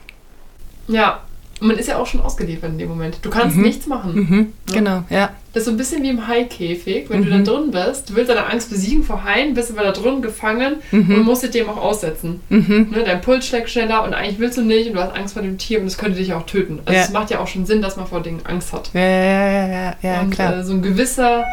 Ja, 0.88 1.20
man 1.60 1.76
ist 1.76 1.88
ja 1.88 1.96
auch 1.98 2.06
schon 2.06 2.20
ausgeliefert 2.20 2.70
in 2.70 2.78
dem 2.78 2.88
Moment. 2.88 3.18
Du 3.22 3.30
kannst 3.30 3.56
Mhm. 3.56 3.62
nichts 3.62 3.86
machen. 3.86 4.14
Mhm. 4.14 4.52
Ja. 4.70 4.74
Genau, 4.74 5.02
ja. 5.10 5.30
Das 5.52 5.62
ist 5.62 5.64
so 5.66 5.70
ein 5.72 5.76
bisschen 5.76 6.02
wie 6.02 6.10
im 6.10 6.26
Haikäfig, 6.28 7.10
wenn 7.10 7.24
du 7.24 7.34
Mhm. 7.34 7.44
da 7.44 7.52
drin 7.52 7.70
bist. 7.70 8.10
Du 8.10 8.14
willst 8.14 8.30
deine 8.30 8.46
Angst 8.46 8.70
besiegen 8.70 9.02
vor 9.02 9.24
Haien, 9.24 9.54
bist 9.54 9.70
aber 9.70 9.82
da 9.82 9.92
drin 9.92 10.22
gefangen 10.22 10.76
und 10.92 11.08
Mhm. 11.08 11.22
musst 11.22 11.42
dich 11.42 11.50
dem 11.50 11.68
auch 11.68 11.76
aussetzen. 11.78 12.40
Mhm. 12.48 12.88
Ne, 12.92 13.02
dein 13.04 13.20
Puls 13.20 13.46
schlägt 13.46 13.70
schneller 13.70 14.04
und 14.04 14.14
eigentlich 14.14 14.38
willst 14.38 14.58
du 14.58 14.62
nicht 14.62 14.88
und 14.88 14.94
du 14.94 15.02
hast 15.02 15.16
Angst 15.16 15.34
vor 15.34 15.42
dem 15.42 15.58
Tier 15.58 15.80
und 15.80 15.86
es 15.86 15.98
könnte 15.98 16.18
dich 16.18 16.32
auch 16.32 16.46
töten. 16.46 16.80
Also 16.84 16.96
Ja. 16.96 17.04
es 17.04 17.10
macht 17.10 17.30
ja 17.30 17.40
auch 17.40 17.48
schon 17.48 17.66
Sinn, 17.66 17.82
dass 17.82 17.96
man 17.96 18.06
vor 18.06 18.22
Dingen 18.22 18.40
Angst 18.44 18.72
hat. 18.72 18.90
Ja, 18.94 19.00
ja, 19.00 19.08
ja, 19.08 19.66
ja, 19.68 19.94
ja, 20.02 20.20
und 20.20 20.30
klar. 20.30 20.58
Äh, 20.58 20.64
so 20.64 20.72
ein 20.74 20.82
gewisser 20.82 21.44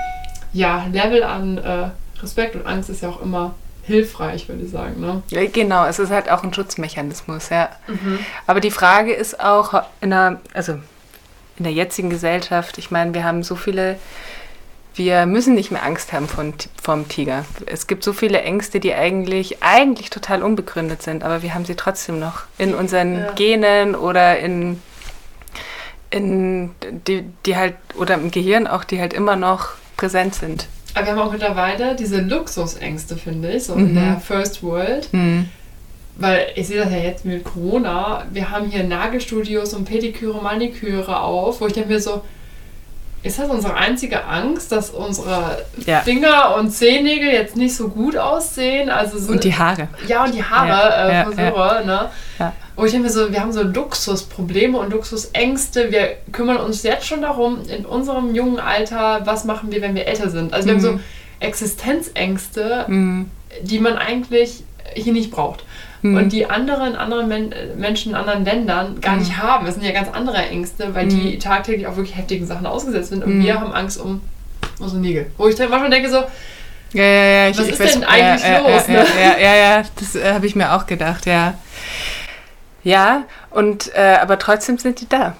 ja, 0.53 0.85
Level 0.91 1.23
an 1.23 1.57
äh, 1.57 1.89
Respekt 2.21 2.55
und 2.55 2.65
Angst 2.65 2.89
ist 2.89 3.01
ja 3.01 3.09
auch 3.09 3.21
immer 3.21 3.55
hilfreich, 3.85 4.47
würde 4.49 4.63
ich 4.63 4.71
sagen. 4.71 4.99
Ne? 4.99 5.21
Ja, 5.29 5.45
genau, 5.45 5.85
es 5.85 5.99
ist 5.99 6.09
halt 6.09 6.29
auch 6.31 6.43
ein 6.43 6.53
Schutzmechanismus, 6.53 7.49
ja. 7.49 7.69
Aber 8.47 8.59
die 8.59 8.71
Frage 8.71 9.13
ist 9.13 9.39
auch 9.39 9.83
in 10.01 10.09
der, 10.09 10.41
also 10.53 10.73
in 11.57 11.63
der 11.63 11.71
jetzigen 11.73 12.09
Gesellschaft, 12.09 12.77
ich 12.77 12.91
meine, 12.91 13.13
wir 13.13 13.23
haben 13.23 13.43
so 13.43 13.55
viele, 13.55 13.97
wir 14.95 15.25
müssen 15.25 15.53
nicht 15.53 15.71
mehr 15.71 15.83
Angst 15.83 16.13
haben 16.13 16.27
von, 16.27 16.53
vom 16.81 17.07
Tiger. 17.07 17.45
Es 17.65 17.87
gibt 17.87 18.03
so 18.03 18.11
viele 18.13 18.41
Ängste, 18.41 18.79
die 18.79 18.93
eigentlich, 18.93 19.61
eigentlich 19.61 20.09
total 20.09 20.41
unbegründet 20.41 21.01
sind, 21.01 21.23
aber 21.23 21.43
wir 21.43 21.53
haben 21.53 21.65
sie 21.65 21.75
trotzdem 21.75 22.19
noch 22.19 22.43
in 22.57 22.73
unseren 22.73 23.19
Ja. 23.19 23.31
Genen 23.33 23.95
oder 23.95 24.39
in, 24.39 24.81
in 26.09 26.71
die, 26.81 27.23
die 27.45 27.55
halt, 27.55 27.75
oder 27.95 28.15
im 28.15 28.31
Gehirn 28.31 28.67
auch, 28.67 28.83
die 28.83 28.99
halt 28.99 29.13
immer 29.13 29.35
noch 29.35 29.69
präsent 29.95 30.35
sind. 30.35 30.67
Aber 30.95 31.05
wir 31.05 31.11
haben 31.13 31.19
auch 31.19 31.31
mittlerweile 31.31 31.95
diese 31.95 32.21
Luxusängste, 32.21 33.17
finde 33.17 33.51
ich, 33.51 33.65
so 33.65 33.73
in 33.73 33.91
Mhm. 33.91 33.95
der 33.95 34.19
First 34.25 34.63
World. 34.63 35.09
Hm. 35.11 35.49
Weil 36.17 36.47
ich 36.55 36.67
sehe 36.67 36.77
das 36.81 36.89
ja 36.91 36.97
jetzt 36.99 37.25
mit 37.25 37.43
Corona. 37.43 38.23
Wir 38.31 38.49
haben 38.49 38.67
hier 38.69 38.83
Nagelstudios 38.85 39.73
und 39.73 39.83
Pediküre, 39.85 40.41
Maniküre 40.41 41.19
auf, 41.19 41.59
wo 41.59 41.67
ich 41.67 41.73
denke 41.73 41.89
mir 41.89 41.99
so, 41.99 42.21
ist 43.21 43.37
das 43.39 43.49
unsere 43.49 43.73
einzige 43.75 44.23
Angst, 44.25 44.71
dass 44.71 44.91
unsere 44.91 45.65
Ja. 45.85 45.99
Finger 46.01 46.55
und 46.57 46.71
Zehennägel 46.71 47.29
jetzt 47.33 47.57
nicht 47.57 47.75
so 47.75 47.89
gut 47.89 48.15
aussehen? 48.15 48.89
Also 48.89 49.17
so, 49.19 49.33
Und 49.33 49.43
die 49.43 49.53
Haare. 49.53 49.89
ja, 50.07 50.23
und 50.23 50.33
die 50.33 50.43
Haare, 50.43 50.67
Ja, 50.69 51.07
äh, 51.09 51.13
ja, 51.13 51.23
Friseure, 51.25 51.83
ne? 51.83 52.09
Wo 52.75 52.83
ich 52.85 52.91
denke 52.91 53.07
mir 53.07 53.13
so, 53.13 53.31
wir 53.31 53.39
haben 53.39 53.53
so 53.53 53.63
Luxusprobleme 53.63 54.77
und 54.77 54.91
Luxusängste. 54.91 55.91
Wir 55.91 56.17
kümmern 56.33 56.57
uns 56.57 56.83
jetzt 56.83 57.07
schon 57.07 57.21
darum, 57.21 57.59
in 57.69 57.85
unserem 57.85 58.35
jungen 58.35 58.59
Alter, 58.59 59.21
was 59.25 59.45
machen 59.45 59.71
wir, 59.71 59.81
wenn 59.81 59.95
wir 59.95 60.07
älter 60.07 60.29
sind. 60.29 60.53
Also 60.53 60.67
wir 60.67 60.73
Mhm. 60.75 60.77
haben 60.85 60.97
so 60.97 60.99
Existenzängste, 61.39 62.85
Hm. 62.87 63.29
die 63.61 63.79
man 63.79 63.97
eigentlich 63.97 64.63
hier 64.93 65.13
nicht 65.13 65.31
braucht. 65.31 65.63
Hm. 66.01 66.15
Und 66.17 66.33
die 66.33 66.45
anderen, 66.49 66.95
anderen 66.95 67.27
Men 67.27 67.53
Menschen 67.77 68.11
in 68.11 68.15
anderen 68.17 68.43
Ländern 68.45 68.99
gar 69.01 69.13
Mhm. 69.13 69.19
nicht 69.19 69.37
haben. 69.37 69.65
Das 69.65 69.75
sind 69.75 69.83
ja 69.85 69.91
ganz 69.91 70.09
andere 70.11 70.37
Ängste, 70.37 70.93
weil 70.93 71.07
die 71.07 71.39
tagtäglich 71.39 71.87
auch 71.87 71.95
wirklich 71.95 72.15
heftigen 72.17 72.45
Sachen 72.45 72.65
ausgesetzt 72.65 73.09
sind. 73.09 73.23
Und 73.23 73.39
Mhm. 73.39 73.43
wir 73.43 73.59
haben 73.59 73.71
Angst 73.73 73.99
um 73.99 74.21
unsere 74.79 74.99
Nägel. 75.01 75.27
Wo 75.37 75.47
ich 75.47 75.55
dann 75.55 75.69
manchmal 75.69 75.89
denke 75.91 76.09
so, 76.09 76.23
Ja, 76.93 77.03
ja, 77.03 77.23
ja. 77.25 77.49
Ich, 77.49 77.57
Was 77.57 77.65
ich 77.65 77.71
ist 77.73 77.81
weiß- 77.81 77.93
denn 77.93 78.03
eigentlich 78.05 78.49
ja, 78.49 78.59
los, 78.59 78.87
Ja, 78.87 78.93
ne? 78.93 79.05
ja, 79.19 79.37
ja, 79.37 79.37
ja, 79.37 79.55
ja, 79.79 79.83
das 79.99 80.15
äh, 80.15 80.33
habe 80.33 80.45
ich 80.47 80.55
mir 80.55 80.73
auch 80.73 80.85
gedacht, 80.85 81.25
ja. 81.25 81.55
Ja, 82.85 83.23
und 83.49 83.93
äh, 83.95 84.17
aber 84.21 84.39
trotzdem 84.39 84.77
sind 84.77 85.01
die 85.01 85.09
da, 85.09 85.35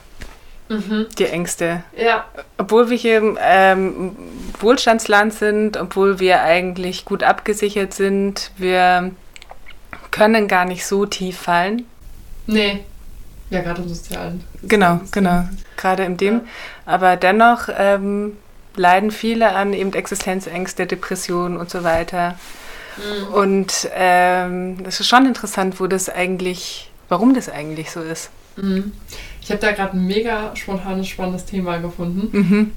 mhm, 0.67 1.05
die 1.17 1.27
Ängste. 1.27 1.83
ja, 1.95 2.25
Obwohl 2.57 2.89
wir 2.89 2.97
hier 2.97 3.17
im 3.19 3.37
ähm, 3.41 4.17
Wohlstandsland 4.59 5.33
sind, 5.33 5.77
obwohl 5.77 6.19
wir 6.19 6.41
eigentlich 6.41 7.05
gut 7.05 7.23
abgesichert 7.23 7.93
sind, 7.93 8.51
wir 8.57 9.11
können 10.11 10.47
gar 10.49 10.65
nicht 10.65 10.85
so 10.85 11.05
tief 11.05 11.37
fallen. 11.39 11.85
nee. 12.47 12.83
Ja, 13.51 13.61
gerade 13.61 13.83
im 13.83 13.89
Sozialen. 13.89 14.43
Genau, 14.63 14.99
genau. 15.11 15.47
Gerade 15.77 16.03
in 16.03 16.17
dem. 16.17 16.33
Ja. 16.33 16.41
Aber 16.87 17.15
dennoch 17.15 17.69
ähm, 17.77 18.37
leiden 18.75 19.11
viele 19.11 19.51
an 19.51 19.71
eben 19.73 19.93
Existenzängste, 19.93 20.87
Depressionen 20.87 21.55
und 21.55 21.69
so 21.69 21.83
weiter. 21.83 22.39
Mhm. 22.97 23.33
Und 23.33 23.89
ähm, 23.93 24.77
es 24.87 24.99
ist 24.99 25.07
schon 25.07 25.27
interessant, 25.27 25.79
wo 25.79 25.85
das 25.85 26.09
eigentlich, 26.09 26.89
warum 27.09 27.33
das 27.33 27.49
eigentlich 27.49 27.91
so 27.91 28.01
ist. 28.01 28.29
Mhm. 28.57 28.91
Ich 29.41 29.49
habe 29.51 29.59
da 29.59 29.71
gerade 29.71 29.97
ein 29.97 30.05
mega 30.07 30.55
spontanes, 30.55 31.07
spannendes 31.07 31.45
Thema 31.45 31.77
gefunden. 31.77 32.29
Mhm. 32.37 32.71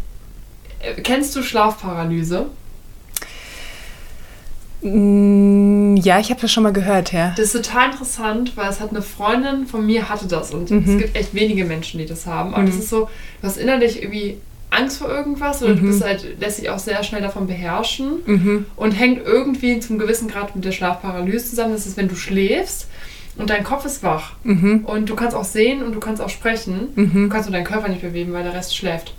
Äh, 0.81 1.01
Kennst 1.03 1.35
du 1.37 1.43
Schlafparalyse? 1.43 2.47
Mm, 4.83 5.97
Ja, 5.97 6.21
ich 6.21 6.31
habe 6.31 6.41
das 6.41 6.53
schon 6.53 6.63
mal 6.63 6.73
gehört, 6.73 7.13
ja. 7.13 7.35
Das 7.37 7.53
ist 7.55 7.65
total 7.67 7.91
interessant, 7.91 8.57
weil 8.57 8.71
es 8.71 8.79
hat 8.81 8.91
eine 8.91 9.03
Freundin 9.03 9.67
von 9.67 9.85
mir 9.85 10.09
hatte 10.09 10.27
das 10.29 10.53
und 10.55 10.71
Mhm. 10.71 10.85
es 10.89 10.99
gibt 10.99 11.17
echt 11.17 11.35
wenige 11.35 11.65
Menschen, 11.65 11.99
die 11.99 12.07
das 12.07 12.27
haben. 12.27 12.55
Aber 12.55 12.63
Mhm. 12.63 12.67
das 12.67 12.77
ist 12.77 12.89
so, 12.91 13.09
du 13.41 13.47
hast 13.49 13.57
innerlich 13.57 14.01
irgendwie 14.03 14.37
Angst 14.71 14.99
vor 14.99 15.09
irgendwas 15.09 15.63
oder 15.63 15.75
du 15.75 15.83
Mhm. 15.83 15.87
bist 15.89 16.05
halt, 16.05 16.39
lässt 16.41 16.59
dich 16.61 16.71
auch 16.71 16.79
sehr 16.79 17.03
schnell 17.03 17.23
davon 17.23 17.47
beherrschen 17.49 18.19
Mhm. 18.27 18.67
und 18.77 18.93
hängt 18.93 19.27
irgendwie 19.27 19.81
zum 19.81 19.99
gewissen 19.99 20.29
Grad 20.29 20.55
mit 20.55 20.65
der 20.65 20.73
Schlafparalyse 20.73 21.51
zusammen. 21.51 21.73
Das 21.73 21.87
ist, 21.87 21.97
wenn 21.97 22.07
du 22.09 22.15
schläfst 22.15 22.87
und 23.39 23.49
dein 23.51 23.65
Kopf 23.65 23.85
ist 23.87 24.03
wach 24.03 24.33
Mhm. 24.43 24.85
und 24.85 25.09
du 25.09 25.15
kannst 25.15 25.35
auch 25.37 25.45
sehen 25.45 25.83
und 25.83 25.95
du 25.95 26.01
kannst 26.01 26.21
auch 26.21 26.29
sprechen. 26.29 26.89
Du 26.95 27.01
Mhm. 27.03 27.29
kannst 27.31 27.49
nur 27.49 27.57
deinen 27.57 27.65
Körper 27.67 27.89
nicht 27.89 28.03
bewegen, 28.03 28.33
weil 28.33 28.43
der 28.45 28.53
Rest 28.55 28.77
schläft. 28.77 29.15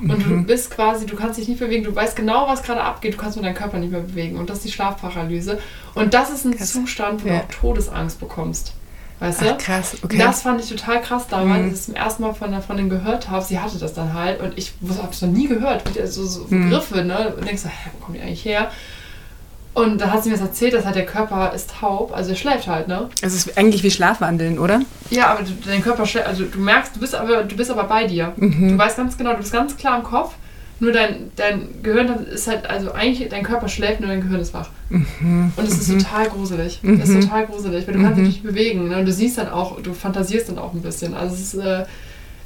Und 0.00 0.10
du 0.26 0.30
Mhm. 0.30 0.46
bist 0.46 0.70
quasi, 0.72 1.06
du 1.06 1.14
kannst 1.14 1.38
dich 1.38 1.46
nicht 1.48 1.60
bewegen, 1.60 1.84
du 1.84 1.94
weißt 1.94 2.16
genau, 2.16 2.48
was 2.48 2.62
gerade 2.64 2.82
abgeht, 2.82 3.14
du 3.14 3.16
kannst 3.18 3.36
nur 3.36 3.44
deinen 3.44 3.54
Körper 3.54 3.78
nicht 3.78 3.92
mehr 3.92 4.00
bewegen. 4.00 4.36
Und 4.38 4.50
das 4.50 4.58
ist 4.58 4.66
die 4.66 4.72
Schlafparalyse. 4.72 5.58
Und 5.94 6.14
das 6.14 6.30
ist 6.30 6.44
ein 6.44 6.56
Krass. 6.56 6.72
Zustand, 6.72 7.24
wo 7.24 7.28
Ja. 7.28 7.34
du 7.36 7.40
auch 7.40 7.48
Todesangst 7.60 8.18
bekommst. 8.18 8.72
Weißt 9.20 9.42
du? 9.42 9.52
Ach, 9.54 9.58
krass, 9.58 9.96
okay. 10.02 10.18
Das 10.18 10.42
fand 10.42 10.60
ich 10.60 10.68
total 10.68 11.00
krass 11.00 11.28
damals, 11.28 11.46
Mhm. 11.60 11.64
als 11.66 11.66
ich 11.68 11.78
es 11.78 11.84
zum 11.86 11.94
ersten 11.94 12.22
Mal 12.24 12.34
von 12.34 12.48
einer 12.48 12.60
Freundin 12.60 12.88
gehört 12.90 13.30
habe. 13.30 13.44
Sie 13.44 13.60
hatte 13.60 13.78
das 13.78 13.94
dann 13.94 14.12
halt 14.12 14.40
und 14.40 14.58
ich 14.58 14.72
habe 14.98 15.12
es 15.12 15.22
noch 15.22 15.28
nie 15.30 15.46
gehört. 15.46 15.84
So, 16.06 16.26
so 16.26 16.46
Mhm. 16.48 16.68
Begriffe, 16.70 17.04
ne? 17.04 17.32
Und 17.38 17.46
denkst 17.46 17.62
so, 17.62 17.68
hä, 17.68 17.90
wo 17.92 18.04
kommen 18.04 18.18
die 18.18 18.22
eigentlich 18.22 18.44
her? 18.44 18.72
Und 19.74 20.00
da 20.00 20.10
hat 20.12 20.22
sie 20.22 20.30
mir 20.30 20.36
das 20.36 20.46
erzählt, 20.46 20.72
dass 20.72 20.84
halt 20.84 20.94
der 20.94 21.04
Körper 21.04 21.52
ist 21.52 21.70
taub, 21.80 22.12
also 22.14 22.30
er 22.30 22.36
schläft 22.36 22.68
halt, 22.68 22.86
ne? 22.86 23.08
Es 23.22 23.34
ist 23.34 23.58
eigentlich 23.58 23.82
wie 23.82 23.90
Schlafwandeln, 23.90 24.58
oder? 24.60 24.82
Ja, 25.10 25.32
aber 25.32 25.42
du, 25.42 25.50
dein 25.66 25.82
Körper 25.82 26.06
schläft, 26.06 26.28
also 26.28 26.44
du 26.44 26.58
merkst, 26.60 26.94
du 26.94 27.00
bist 27.00 27.14
aber, 27.14 27.42
du 27.42 27.56
bist 27.56 27.70
aber 27.72 27.84
bei 27.84 28.04
dir. 28.06 28.32
Mhm. 28.36 28.68
Du 28.70 28.78
weißt 28.78 28.96
ganz 28.96 29.18
genau, 29.18 29.32
du 29.32 29.38
bist 29.38 29.52
ganz 29.52 29.76
klar 29.76 29.96
im 29.98 30.04
Kopf, 30.04 30.34
nur 30.78 30.92
dein, 30.92 31.30
dein 31.34 31.82
Gehirn 31.82 32.08
ist 32.26 32.46
halt, 32.46 32.68
also 32.70 32.92
eigentlich, 32.92 33.28
dein 33.28 33.42
Körper 33.42 33.68
schläft, 33.68 33.98
nur 34.00 34.10
dein 34.10 34.20
Gehirn 34.20 34.40
ist 34.40 34.54
wach. 34.54 34.68
Mhm. 34.90 35.52
Und 35.56 35.66
es 35.68 35.76
ist 35.78 35.90
total 35.90 36.28
gruselig. 36.28 36.78
Mhm. 36.82 37.00
Es 37.00 37.08
ist 37.08 37.22
total 37.28 37.46
gruselig, 37.46 37.86
weil 37.86 37.94
du 37.94 38.02
kannst 38.02 38.18
Mhm. 38.18 38.24
dich 38.26 38.34
nicht 38.34 38.42
bewegen. 38.44 38.88
Ne? 38.88 38.98
Und 38.98 39.06
du 39.06 39.12
siehst 39.12 39.38
dann 39.38 39.48
auch, 39.48 39.80
du 39.80 39.92
fantasierst 39.92 40.48
dann 40.50 40.58
auch 40.58 40.72
ein 40.72 40.82
bisschen. 40.82 41.14
Also 41.14 41.34
es 41.34 41.54
ist, 41.54 41.54
äh, 41.54 41.84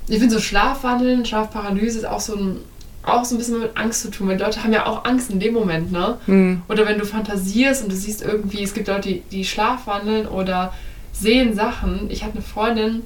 ich 0.08 0.18
finde 0.18 0.34
so 0.34 0.40
Schlafwandeln, 0.40 1.24
Schlafparalyse 1.26 1.98
ist 1.98 2.04
auch 2.06 2.20
so 2.20 2.36
ein, 2.36 2.56
auch 3.02 3.24
so 3.24 3.34
ein 3.34 3.38
bisschen 3.38 3.60
mit 3.60 3.76
Angst 3.76 4.02
zu 4.02 4.10
tun, 4.10 4.28
weil 4.28 4.38
Leute 4.38 4.62
haben 4.62 4.72
ja 4.72 4.86
auch 4.86 5.04
Angst 5.04 5.30
in 5.30 5.40
dem 5.40 5.54
Moment, 5.54 5.92
ne? 5.92 6.18
Mhm. 6.26 6.62
Oder 6.68 6.86
wenn 6.86 6.98
du 6.98 7.06
fantasierst 7.06 7.82
und 7.82 7.92
du 7.92 7.96
siehst 7.96 8.22
irgendwie, 8.22 8.62
es 8.62 8.74
gibt 8.74 8.88
Leute, 8.88 9.08
die, 9.08 9.20
die 9.30 9.44
schlafwandeln 9.44 10.26
oder 10.26 10.72
sehen 11.12 11.54
Sachen. 11.54 12.10
Ich 12.10 12.22
habe 12.22 12.34
eine 12.34 12.42
Freundin, 12.42 13.02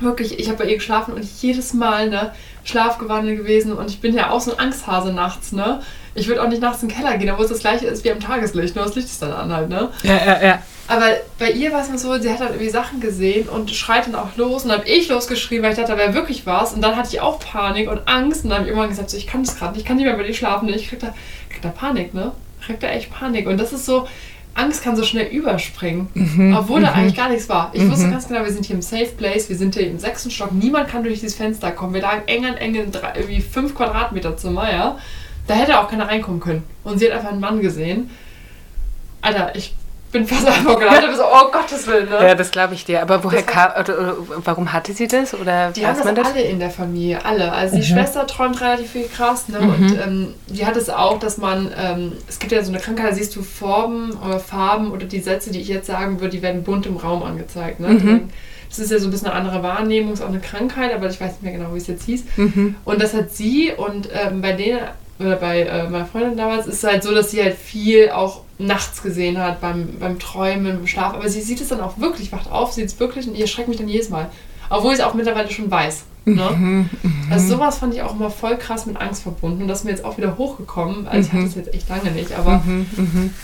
wirklich, 0.00 0.38
ich 0.38 0.48
habe 0.48 0.58
bei 0.58 0.70
ihr 0.70 0.76
geschlafen 0.76 1.14
und 1.14 1.24
jedes 1.40 1.72
Mal, 1.72 2.10
ne, 2.10 2.32
schlafgewandelt 2.64 3.38
gewesen 3.38 3.72
und 3.72 3.90
ich 3.90 4.00
bin 4.00 4.14
ja 4.14 4.30
auch 4.30 4.40
so 4.40 4.52
ein 4.52 4.58
Angsthase 4.58 5.12
nachts, 5.12 5.52
ne? 5.52 5.80
Ich 6.14 6.28
würde 6.28 6.42
auch 6.42 6.48
nicht 6.48 6.62
nachts 6.62 6.82
in 6.82 6.88
den 6.88 6.96
Keller 6.96 7.16
gehen, 7.18 7.30
obwohl 7.30 7.44
es 7.44 7.50
das 7.50 7.60
gleiche 7.60 7.86
ist 7.86 8.04
wie 8.04 8.10
am 8.10 8.20
Tageslicht, 8.20 8.74
nur 8.74 8.84
das 8.84 8.94
Licht 8.94 9.08
ist 9.08 9.22
dann 9.22 9.32
an 9.32 9.52
halt, 9.52 9.68
ne? 9.68 9.90
Ja, 10.02 10.16
ja, 10.16 10.42
ja. 10.42 10.62
Aber 10.88 11.06
bei 11.40 11.50
ihr 11.50 11.72
war 11.72 11.82
es 11.82 11.88
mal 11.88 11.98
so, 11.98 12.16
sie 12.18 12.30
hat 12.30 12.38
dann 12.40 12.48
irgendwie 12.50 12.68
Sachen 12.70 13.00
gesehen 13.00 13.48
und 13.48 13.72
schreit 13.72 14.06
dann 14.06 14.14
auch 14.14 14.36
los 14.36 14.62
und 14.62 14.68
dann 14.68 14.78
habe 14.80 14.88
ich 14.88 15.08
losgeschrien, 15.08 15.62
weil 15.62 15.72
ich 15.72 15.76
dachte, 15.78 15.92
da 15.92 15.98
wäre 15.98 16.14
wirklich 16.14 16.46
was 16.46 16.74
und 16.74 16.80
dann 16.80 16.94
hatte 16.96 17.08
ich 17.12 17.20
auch 17.20 17.40
Panik 17.40 17.90
und 17.90 18.06
Angst 18.06 18.44
und 18.44 18.50
dann 18.50 18.58
habe 18.60 18.66
ich 18.68 18.70
irgendwann 18.70 18.90
gesagt, 18.90 19.10
so, 19.10 19.16
ich 19.16 19.26
kann 19.26 19.42
das 19.42 19.56
gerade 19.58 19.72
nicht, 19.72 19.80
ich 19.82 19.86
kann 19.86 19.96
nicht 19.96 20.06
mehr 20.06 20.16
bei 20.16 20.22
dir 20.22 20.32
schlafen, 20.34 20.68
ich 20.68 20.88
krieg 20.88 21.00
da, 21.00 21.12
krieg 21.50 21.60
da 21.62 21.70
Panik, 21.70 22.14
ne? 22.14 22.30
Ich 22.60 22.66
krieg 22.66 22.78
da 22.78 22.88
echt 22.88 23.10
Panik 23.12 23.48
und 23.48 23.58
das 23.58 23.72
ist 23.72 23.84
so, 23.84 24.06
Angst 24.54 24.84
kann 24.84 24.94
so 24.96 25.02
schnell 25.02 25.26
überspringen, 25.26 26.08
Mhm. 26.14 26.56
obwohl 26.56 26.80
da 26.80 26.92
eigentlich 26.92 27.16
gar 27.16 27.28
nichts 27.30 27.48
war. 27.48 27.70
Ich 27.74 27.82
Mhm. 27.82 27.90
wusste 27.90 28.08
ganz 28.08 28.28
genau, 28.28 28.44
wir 28.44 28.52
sind 28.52 28.64
hier 28.64 28.76
im 28.76 28.82
Safe 28.82 29.06
Place, 29.18 29.48
wir 29.48 29.56
sind 29.56 29.74
hier 29.74 29.88
im 29.88 29.98
sechsten 29.98 30.30
Stock, 30.30 30.52
niemand 30.52 30.88
kann 30.88 31.02
durch 31.02 31.18
dieses 31.20 31.34
Fenster 31.36 31.72
kommen, 31.72 31.94
wir 31.94 32.02
lagen 32.02 32.22
eng 32.26 32.46
an 32.46 32.54
eng 32.56 32.74
in 32.76 32.92
drei, 32.92 33.12
irgendwie 33.16 33.40
fünf 33.40 33.74
Quadratmeter 33.74 34.36
Zimmer, 34.36 34.72
ja? 34.72 34.98
Da 35.48 35.54
hätte 35.54 35.80
auch 35.80 35.88
keiner 35.90 36.06
reinkommen 36.08 36.40
können 36.40 36.62
und 36.84 36.98
sie 37.00 37.06
hat 37.06 37.12
einfach 37.18 37.32
einen 37.32 37.40
Mann 37.40 37.60
gesehen. 37.60 38.08
Alter, 39.20 39.54
ich 39.56 39.74
bin 40.18 40.26
fast 40.26 40.46
einfach. 40.46 40.80
Ich 40.80 40.88
hab 40.90 41.14
so, 41.14 41.22
oh 41.24 41.50
Gottes 41.50 41.86
Willen, 41.86 42.08
ne? 42.08 42.18
Ja, 42.28 42.34
das 42.34 42.50
glaube 42.50 42.74
ich 42.74 42.84
dir. 42.84 43.02
Aber 43.02 43.22
woher 43.22 43.42
Das 43.42 43.46
kam, 43.46 43.70
oder, 43.80 44.16
warum 44.44 44.72
hatte 44.72 44.92
sie 44.92 45.06
das? 45.06 45.34
Oder 45.34 45.70
Die 45.72 45.86
haben 45.86 45.98
man 46.04 46.14
das 46.14 46.26
alle 46.32 46.42
in 46.42 46.58
der 46.58 46.70
Familie, 46.70 47.24
alle. 47.24 47.52
Also 47.52 47.76
die 47.76 47.82
Mhm. 47.82 47.86
Schwester 47.96 48.26
träumt 48.26 48.60
relativ 48.60 48.90
viel 48.90 49.08
krass, 49.08 49.48
ne? 49.48 49.60
Mhm. 49.60 49.68
Und 49.68 49.98
ähm, 50.04 50.34
die 50.48 50.64
hat 50.66 50.76
es 50.76 50.88
auch, 50.90 51.18
dass 51.18 51.38
man, 51.38 51.70
ähm, 51.78 52.12
es 52.28 52.38
gibt 52.38 52.52
ja 52.52 52.62
so 52.62 52.70
eine 52.72 52.80
Krankheit, 52.80 53.10
da 53.10 53.14
siehst 53.14 53.34
du 53.36 53.42
Formen 53.42 54.12
oder 54.26 54.40
Farben 54.40 54.90
oder 54.92 55.06
die 55.06 55.20
Sätze, 55.20 55.50
die 55.50 55.60
ich 55.60 55.68
jetzt 55.68 55.86
sagen 55.86 56.20
würde, 56.20 56.30
die 56.36 56.42
werden 56.42 56.62
bunt 56.62 56.86
im 56.86 56.96
Raum 56.96 57.22
angezeigt. 57.22 57.80
Ne? 57.80 57.88
Mhm. 57.88 58.28
Das 58.68 58.78
ist 58.80 58.90
ja 58.90 58.98
so 58.98 59.06
ein 59.06 59.10
bisschen 59.10 59.28
eine 59.28 59.36
andere 59.36 59.62
Wahrnehmung, 59.62 60.12
ist 60.12 60.22
auch 60.22 60.28
eine 60.28 60.40
Krankheit, 60.40 60.92
aber 60.92 61.08
ich 61.08 61.20
weiß 61.20 61.32
nicht 61.32 61.42
mehr 61.42 61.52
genau, 61.52 61.72
wie 61.72 61.78
es 61.78 61.86
jetzt 61.86 62.04
hieß. 62.04 62.24
Mhm. 62.36 62.74
Und 62.84 63.00
das 63.00 63.14
hat 63.14 63.30
sie 63.30 63.72
und 63.76 64.08
ähm, 64.12 64.40
bei 64.42 64.52
denen, 64.52 64.80
oder 65.20 65.36
bei 65.36 65.62
äh, 65.62 65.88
meiner 65.88 66.04
Freundin 66.06 66.36
damals, 66.36 66.66
ist 66.66 66.82
es 66.82 66.84
halt 66.84 67.02
so, 67.02 67.14
dass 67.14 67.30
sie 67.30 67.42
halt 67.42 67.56
viel 67.56 68.10
auch 68.10 68.40
nachts 68.58 69.02
gesehen 69.02 69.38
hat 69.38 69.60
beim, 69.60 69.98
beim 69.98 70.18
Träumen, 70.18 70.76
beim 70.76 70.86
Schlaf. 70.86 71.14
Aber 71.14 71.28
sie 71.28 71.42
sieht 71.42 71.60
es 71.60 71.68
dann 71.68 71.80
auch 71.80 71.98
wirklich, 71.98 72.32
wacht 72.32 72.50
auf, 72.50 72.72
sieht 72.72 72.86
es 72.86 72.98
wirklich 72.98 73.28
und 73.28 73.36
ihr 73.36 73.46
schreckt 73.46 73.68
mich 73.68 73.78
dann 73.78 73.88
jedes 73.88 74.08
Mal. 74.08 74.30
Obwohl 74.68 74.92
ich 74.92 74.98
es 74.98 75.04
auch 75.04 75.14
mittlerweile 75.14 75.50
schon 75.50 75.70
weiß. 75.70 76.04
Ne? 76.24 76.88
Also 77.30 77.54
sowas 77.54 77.78
fand 77.78 77.94
ich 77.94 78.02
auch 78.02 78.12
immer 78.12 78.30
voll 78.30 78.56
krass 78.56 78.84
mit 78.86 78.96
Angst 78.96 79.22
verbunden. 79.22 79.62
Und 79.62 79.68
das 79.68 79.78
ist 79.80 79.84
mir 79.84 79.92
jetzt 79.92 80.04
auch 80.04 80.16
wieder 80.16 80.36
hochgekommen. 80.36 81.06
Also 81.06 81.28
ich 81.28 81.32
hatte 81.32 81.46
es 81.46 81.54
jetzt 81.54 81.72
echt 81.72 81.88
lange 81.88 82.10
nicht, 82.10 82.32
aber 82.36 82.60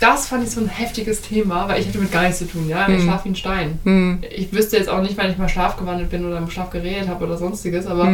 das 0.01 0.27
fand 0.27 0.43
ich 0.43 0.51
so 0.51 0.61
ein 0.61 0.69
heftiges 0.69 1.21
Thema, 1.21 1.69
weil 1.69 1.81
ich 1.81 1.87
hatte 1.87 1.99
mit 1.99 2.11
gar 2.11 2.23
nichts 2.23 2.39
zu 2.39 2.49
tun, 2.49 2.69
ja. 2.69 2.89
Ich 2.89 3.03
schlafe 3.05 3.27
wie 3.27 3.29
ein 3.31 3.37
Stein. 3.37 4.23
Ich 4.35 4.53
wüsste 4.53 4.77
jetzt 4.79 4.89
auch 4.89 5.01
nicht, 5.01 5.17
wann 5.17 5.31
ich 5.31 5.39
mal 5.39 5.49
schlafgewandelt 5.49 6.11
bin 6.11 6.25
oder 6.25 6.39
im 6.39 6.51
Schlaf 6.51 6.71
geredet 6.71 7.09
habe 7.09 7.25
oder 7.25 7.39
sonstiges, 7.39 7.87
aber 7.87 8.13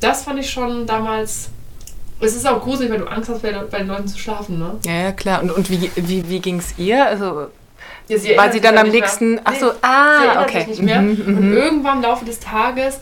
das 0.00 0.22
fand 0.24 0.40
ich 0.40 0.48
schon 0.48 0.86
damals. 0.86 1.50
Es 2.22 2.36
ist 2.36 2.46
auch 2.46 2.62
gruselig, 2.62 2.90
weil 2.90 2.98
du 3.00 3.06
Angst 3.06 3.28
hast, 3.28 3.42
bei, 3.42 3.52
bei 3.52 3.78
den 3.78 3.88
Leuten 3.88 4.06
zu 4.06 4.18
schlafen, 4.18 4.58
ne? 4.58 4.78
Ja, 4.86 4.92
ja, 4.92 5.12
klar. 5.12 5.42
Und, 5.42 5.50
und 5.50 5.70
wie, 5.70 5.90
wie, 5.96 6.28
wie 6.28 6.40
ging 6.40 6.58
es 6.58 6.74
ihr? 6.78 7.04
Also, 7.04 7.48
Ja, 8.08 8.18
sie 8.18 8.36
war 8.36 8.46
sie 8.46 8.52
sich 8.54 8.62
dann 8.62 8.78
am 8.78 8.88
nächsten. 8.88 9.40
Ach 9.44 9.54
so, 9.54 9.66
Nee, 9.66 9.72
ah, 9.82 10.42
okay. 10.42 10.60
sich 10.60 10.68
nicht 10.68 10.82
mehr. 10.82 11.02
Mhm, 11.02 11.20
Und 11.26 11.50
mhm. 11.50 11.56
irgendwann 11.56 11.96
im 11.98 12.02
Laufe 12.04 12.24
des 12.24 12.38
Tages 12.40 13.00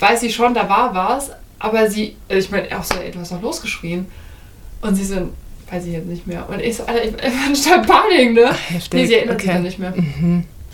weiß 0.00 0.20
sie 0.20 0.32
schon, 0.32 0.52
da 0.52 0.68
war 0.68 0.94
was, 0.94 1.30
aber 1.58 1.88
sie, 1.88 2.16
also 2.28 2.40
ich 2.40 2.50
meine, 2.50 2.78
auch 2.78 2.84
so, 2.84 2.96
ey, 2.96 3.10
du 3.10 3.20
hast 3.20 3.32
doch 3.32 3.40
losgeschrien. 3.40 4.06
Und 4.82 4.94
sie 4.94 5.04
so, 5.04 5.16
weiß 5.70 5.86
ich 5.86 5.92
jetzt 5.92 6.06
nicht 6.06 6.26
mehr. 6.26 6.48
Und 6.48 6.60
ich 6.60 6.76
so, 6.76 6.84
Alter, 6.84 7.04
ich 7.04 7.12
bin 7.16 7.24
einfach 7.24 7.76
in 7.76 7.82
Panik, 7.82 8.34
ne? 8.34 8.50
Heftig, 8.68 9.00
Nee, 9.00 9.06
sie 9.06 9.14
erinnert 9.14 9.40
sich 9.40 9.48
okay. 9.48 9.56
dann 9.56 9.62
nicht 9.62 9.78
mehr. 9.78 9.94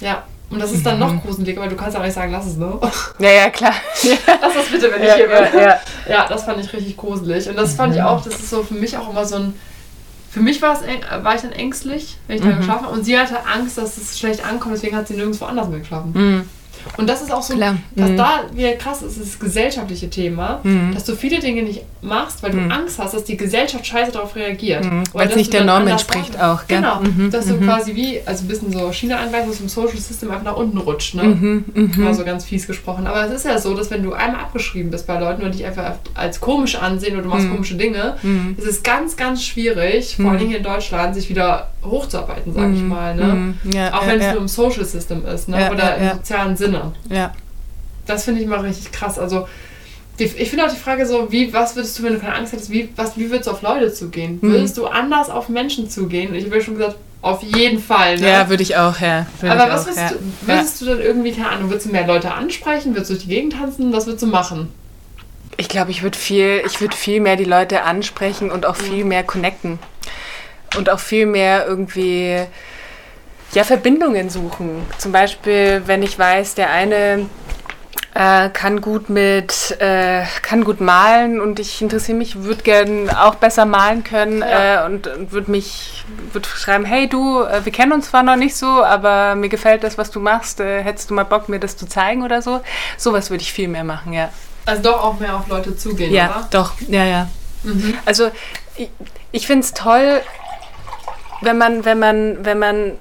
Ja. 0.00 0.24
Und 0.52 0.60
das 0.60 0.72
ist 0.72 0.84
dann 0.84 0.98
noch 0.98 1.22
gruseliger, 1.22 1.60
weil 1.62 1.68
du 1.70 1.76
kannst 1.76 1.94
ja 1.94 2.00
auch 2.00 2.04
nicht 2.04 2.14
sagen, 2.14 2.30
lass 2.32 2.46
es, 2.46 2.56
ne? 2.56 2.78
Ja, 3.18 3.30
ja, 3.30 3.50
klar. 3.50 3.74
Lass 4.02 4.54
das 4.54 4.66
bitte, 4.70 4.90
wenn 4.92 5.02
ich 5.02 5.08
Ja, 5.08 5.14
hier 5.14 5.26
bin. 5.28 5.36
ja, 5.60 5.60
ja. 5.66 5.80
Ja, 6.08 6.26
das 6.28 6.44
fand 6.44 6.60
ich 6.64 6.72
richtig 6.72 6.96
gruselig. 6.96 7.48
Und 7.48 7.56
das 7.56 7.74
fand 7.74 7.94
ich 7.94 8.02
auch, 8.02 8.22
das 8.22 8.34
ist 8.34 8.50
so 8.50 8.62
für 8.62 8.74
mich 8.74 8.96
auch 8.96 9.08
immer 9.10 9.24
so 9.24 9.36
ein. 9.36 9.54
Für 10.30 10.40
mich 10.40 10.62
war, 10.62 10.74
es, 10.74 11.24
war 11.24 11.34
ich 11.34 11.42
dann 11.42 11.52
ängstlich, 11.52 12.16
wenn 12.26 12.36
ich 12.36 12.42
da 12.42 12.52
geschlafen 12.52 12.86
habe. 12.86 12.94
Und 12.94 13.04
sie 13.04 13.18
hatte 13.18 13.36
Angst, 13.46 13.76
dass 13.76 13.98
es 13.98 14.18
schlecht 14.18 14.44
ankommt, 14.44 14.74
deswegen 14.74 14.96
hat 14.96 15.06
sie 15.06 15.14
nirgendwo 15.14 15.44
anders 15.44 15.68
mehr 15.68 15.80
geschlafen. 15.80 16.12
Mhm. 16.14 16.48
Und 16.96 17.08
das 17.08 17.22
ist 17.22 17.32
auch 17.32 17.42
so, 17.42 17.54
Klar. 17.54 17.76
was 17.96 18.10
Mhm. 18.10 18.16
da 18.16 18.30
wieder 18.52 18.72
krass 18.72 19.02
ist, 19.02 19.16
ist 19.16 19.32
das 19.34 19.38
gesellschaftliche 19.38 20.10
Thema, 20.10 20.60
Mhm. 20.62 20.92
dass 20.94 21.04
du 21.04 21.14
viele 21.16 21.40
Dinge 21.40 21.62
nicht 21.62 21.82
machst, 22.02 22.42
weil 22.42 22.50
du 22.50 22.58
Angst 22.68 22.98
hast, 22.98 23.14
dass 23.14 23.24
die 23.24 23.36
Gesellschaft 23.36 23.86
scheiße 23.86 24.12
darauf 24.12 24.34
reagiert. 24.36 24.84
Mhm. 24.84 25.04
Weil's 25.12 25.28
dass 25.30 25.36
nicht 25.36 25.52
der 25.52 25.64
Norm 25.64 25.86
entspricht 25.86 26.40
auch, 26.40 26.66
gell? 26.66 26.78
Genau, 26.78 27.00
Mhm, 27.00 27.30
dass 27.30 27.46
du 27.46 27.58
quasi 27.58 27.94
wie, 27.94 28.20
also 28.26 28.44
ein 28.44 28.48
bisschen 28.48 28.72
so 28.72 28.92
China 28.92 29.16
angleichst, 29.18 29.48
dass 29.50 29.56
du 29.58 29.62
im 29.64 29.68
Social 29.68 29.96
System 29.98 30.30
einfach 30.30 30.44
nach 30.44 30.56
unten 30.56 30.78
rutscht, 30.78 31.14
ne? 31.14 31.22
Mhm, 31.24 31.64
Mal 31.96 32.14
so 32.14 32.24
ganz 32.24 32.44
fies 32.44 32.66
gesprochen. 32.66 33.06
Aber 33.06 33.24
es 33.26 33.32
ist 33.32 33.44
ja 33.44 33.58
so, 33.58 33.74
dass 33.74 33.90
wenn 33.90 34.02
du 34.02 34.12
einmal 34.12 34.40
abgeschrieben 34.40 34.90
bist 34.90 35.06
bei 35.06 35.18
Leuten 35.18 35.42
und 35.42 35.54
dich 35.54 35.64
einfach 35.64 35.94
als 36.14 36.40
komisch 36.40 36.74
ansehen 36.76 37.14
oder 37.14 37.22
du 37.22 37.28
machst 37.28 37.48
komische 37.50 37.74
Dinge, 37.76 38.16
Mhm. 38.22 38.56
ist 38.58 38.66
es 38.66 38.82
ganz, 38.82 39.16
ganz 39.16 39.44
schwierig, 39.44 40.16
vor 40.16 40.32
allem 40.32 40.48
hier 40.48 40.58
in 40.58 40.64
Deutschland, 40.64 41.14
sich 41.14 41.28
wieder 41.28 41.68
hochzuarbeiten, 41.84 42.52
sag 42.54 42.72
ich 42.72 42.80
mal. 42.82 43.14
Ne? 43.14 43.24
Mhm. 43.24 43.72
Ja, 43.72 43.92
Auch 43.94 44.06
wenn 44.06 44.18
es 44.18 44.26
ja. 44.26 44.32
nur 44.32 44.42
im 44.42 44.48
Social 44.48 44.84
System 44.84 45.24
ist 45.26 45.48
ne? 45.48 45.60
Ja, 45.60 45.70
oder 45.72 45.96
im 45.96 46.08
sozialen 46.18 46.56
Sinne. 46.56 46.71
Ja. 47.08 47.32
Das 48.06 48.24
finde 48.24 48.40
ich 48.40 48.46
mal 48.46 48.60
richtig 48.60 48.92
krass. 48.92 49.18
Also 49.18 49.46
die, 50.18 50.24
ich 50.24 50.50
finde 50.50 50.66
auch 50.66 50.70
die 50.70 50.78
Frage 50.78 51.06
so, 51.06 51.32
wie, 51.32 51.52
was 51.52 51.74
würdest 51.76 51.98
du, 51.98 52.02
wenn 52.02 52.14
du 52.14 52.20
keine 52.20 52.34
Angst 52.34 52.52
hättest, 52.52 52.70
wie, 52.70 52.88
was, 52.96 53.16
wie 53.16 53.30
würdest 53.30 53.46
du 53.46 53.52
auf 53.52 53.62
Leute 53.62 53.92
zugehen? 53.92 54.38
Mhm. 54.40 54.52
Würdest 54.52 54.76
du 54.76 54.86
anders 54.86 55.30
auf 55.30 55.48
Menschen 55.48 55.88
zugehen? 55.88 56.34
Ich 56.34 56.44
habe 56.44 56.56
ja 56.56 56.62
schon 56.62 56.76
gesagt, 56.76 56.96
auf 57.22 57.42
jeden 57.42 57.80
Fall. 57.80 58.18
Ne? 58.18 58.28
Ja, 58.28 58.48
würde 58.48 58.62
ich 58.62 58.76
auch, 58.76 58.98
ja. 59.00 59.26
Würde 59.40 59.60
Aber 59.60 59.72
was 59.72 59.82
auch, 59.82 59.86
würdest, 59.86 60.10
ja. 60.10 60.10
du, 60.10 60.46
würdest 60.46 60.80
du 60.80 60.84
dann 60.86 61.00
irgendwie, 61.00 61.32
keine 61.32 61.50
Ahnung, 61.50 61.70
würdest 61.70 61.86
du 61.86 61.92
mehr 61.92 62.06
Leute 62.06 62.32
ansprechen? 62.32 62.94
Würdest 62.94 63.10
du 63.10 63.14
durch 63.14 63.24
die 63.24 63.30
Gegend 63.30 63.54
tanzen? 63.54 63.92
Was 63.92 64.06
würdest 64.06 64.22
du 64.22 64.26
machen? 64.26 64.68
Ich 65.56 65.68
glaube, 65.68 65.92
ich 65.92 66.02
würde 66.02 66.18
viel, 66.18 66.62
ich 66.66 66.80
würde 66.80 66.96
viel 66.96 67.20
mehr 67.20 67.36
die 67.36 67.44
Leute 67.44 67.82
ansprechen 67.82 68.50
und 68.50 68.66
auch 68.66 68.76
viel 68.76 69.04
mehr 69.04 69.22
connecten. 69.22 69.78
Und 70.76 70.90
auch 70.90 70.98
viel 70.98 71.26
mehr 71.26 71.66
irgendwie 71.66 72.38
ja, 73.52 73.64
Verbindungen 73.64 74.30
suchen. 74.30 74.86
Zum 74.98 75.12
Beispiel, 75.12 75.82
wenn 75.86 76.02
ich 76.02 76.18
weiß, 76.18 76.54
der 76.54 76.70
eine 76.70 77.28
äh, 78.14 78.50
kann 78.50 78.80
gut 78.82 79.08
mit, 79.08 79.76
äh, 79.80 80.22
kann 80.42 80.64
gut 80.64 80.80
malen 80.80 81.40
und 81.40 81.58
ich 81.58 81.80
interessiere 81.80 82.18
mich, 82.18 82.42
würde 82.42 82.62
gern 82.62 83.08
auch 83.10 83.36
besser 83.36 83.64
malen 83.64 84.04
können 84.04 84.40
Ja. 84.40 84.82
äh, 84.82 84.86
und, 84.86 85.06
und 85.06 85.32
würde 85.32 85.50
mich, 85.50 86.04
würde 86.32 86.46
schreiben, 86.48 86.84
hey 86.84 87.08
du, 87.08 87.42
äh, 87.42 87.64
wir 87.64 87.72
kennen 87.72 87.92
uns 87.92 88.10
zwar 88.10 88.22
noch 88.22 88.36
nicht 88.36 88.54
so, 88.56 88.66
aber 88.66 89.34
mir 89.34 89.48
gefällt 89.48 89.82
das, 89.82 89.96
was 89.96 90.10
du 90.10 90.20
machst, 90.20 90.60
äh, 90.60 90.82
hättest 90.82 91.08
du 91.10 91.14
mal 91.14 91.24
Bock, 91.24 91.48
mir 91.48 91.58
das 91.58 91.76
zu 91.76 91.86
zeigen 91.86 92.22
oder 92.22 92.42
so? 92.42 92.60
Sowas 92.98 93.30
würde 93.30 93.42
ich 93.42 93.52
viel 93.52 93.68
mehr 93.68 93.84
machen, 93.84 94.12
ja. 94.12 94.28
Also 94.66 94.82
doch 94.82 95.02
auch 95.04 95.18
mehr 95.18 95.34
auf 95.34 95.48
Leute 95.48 95.74
zugehen, 95.76 96.12
Ja, 96.12 96.26
oder? 96.26 96.48
doch, 96.50 96.72
ja, 96.88 97.04
ja. 97.04 97.28
Mhm. 97.62 97.94
Also 98.04 98.30
ich, 98.76 98.90
ich 99.32 99.46
finde 99.46 99.64
es 99.64 99.72
toll, 99.72 100.20
wenn 101.40 101.56
man, 101.58 101.84
wenn 101.86 101.98
man, 101.98 102.44
wenn 102.44 102.58
man 102.58 102.92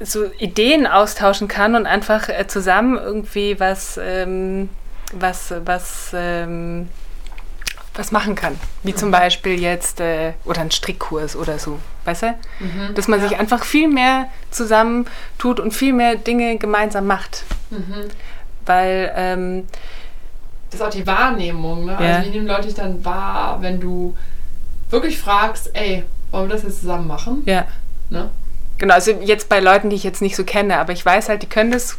so 0.00 0.24
Ideen 0.38 0.86
austauschen 0.86 1.48
kann 1.48 1.74
und 1.74 1.86
einfach 1.86 2.28
äh, 2.28 2.46
zusammen 2.46 2.96
irgendwie 2.96 3.58
was, 3.60 3.98
ähm, 4.02 4.68
was, 5.12 5.52
was, 5.64 6.10
ähm, 6.14 6.88
was 7.94 8.12
machen 8.12 8.34
kann. 8.34 8.58
Wie 8.82 8.94
zum 8.94 9.10
Beispiel 9.10 9.60
jetzt, 9.60 10.00
äh, 10.00 10.32
oder 10.44 10.60
ein 10.60 10.70
Strickkurs 10.70 11.34
oder 11.34 11.58
so, 11.58 11.78
weißt 12.04 12.22
du? 12.22 12.34
Dass 12.94 13.08
man 13.08 13.20
sich 13.20 13.38
einfach 13.38 13.64
viel 13.64 13.88
mehr 13.88 14.26
zusammen 14.50 15.06
tut 15.36 15.58
und 15.58 15.72
viel 15.72 15.92
mehr 15.92 16.14
Dinge 16.16 16.58
gemeinsam 16.58 17.06
macht. 17.06 17.44
Mhm. 17.70 18.08
Weil, 18.66 19.12
ähm, 19.16 19.66
Das 20.70 20.80
ist 20.80 20.86
auch 20.86 20.90
die 20.90 21.06
Wahrnehmung, 21.06 21.86
ne? 21.86 21.92
Ja. 21.92 22.16
Also 22.16 22.28
wie 22.28 22.34
nehmen 22.34 22.46
Leute 22.46 22.66
dich 22.66 22.74
dann 22.74 23.04
wahr, 23.04 23.58
wenn 23.62 23.80
du 23.80 24.16
wirklich 24.90 25.18
fragst, 25.18 25.70
ey, 25.74 26.04
wollen 26.30 26.48
wir 26.48 26.54
das 26.54 26.62
jetzt 26.64 26.80
zusammen 26.80 27.06
machen? 27.06 27.42
ja. 27.46 27.66
Ne? 28.10 28.30
Genau, 28.78 28.94
also 28.94 29.10
jetzt 29.10 29.48
bei 29.48 29.60
Leuten, 29.60 29.90
die 29.90 29.96
ich 29.96 30.04
jetzt 30.04 30.22
nicht 30.22 30.36
so 30.36 30.44
kenne, 30.44 30.78
aber 30.78 30.92
ich 30.92 31.04
weiß 31.04 31.28
halt, 31.28 31.42
die 31.42 31.48
können 31.48 31.72
das, 31.72 31.96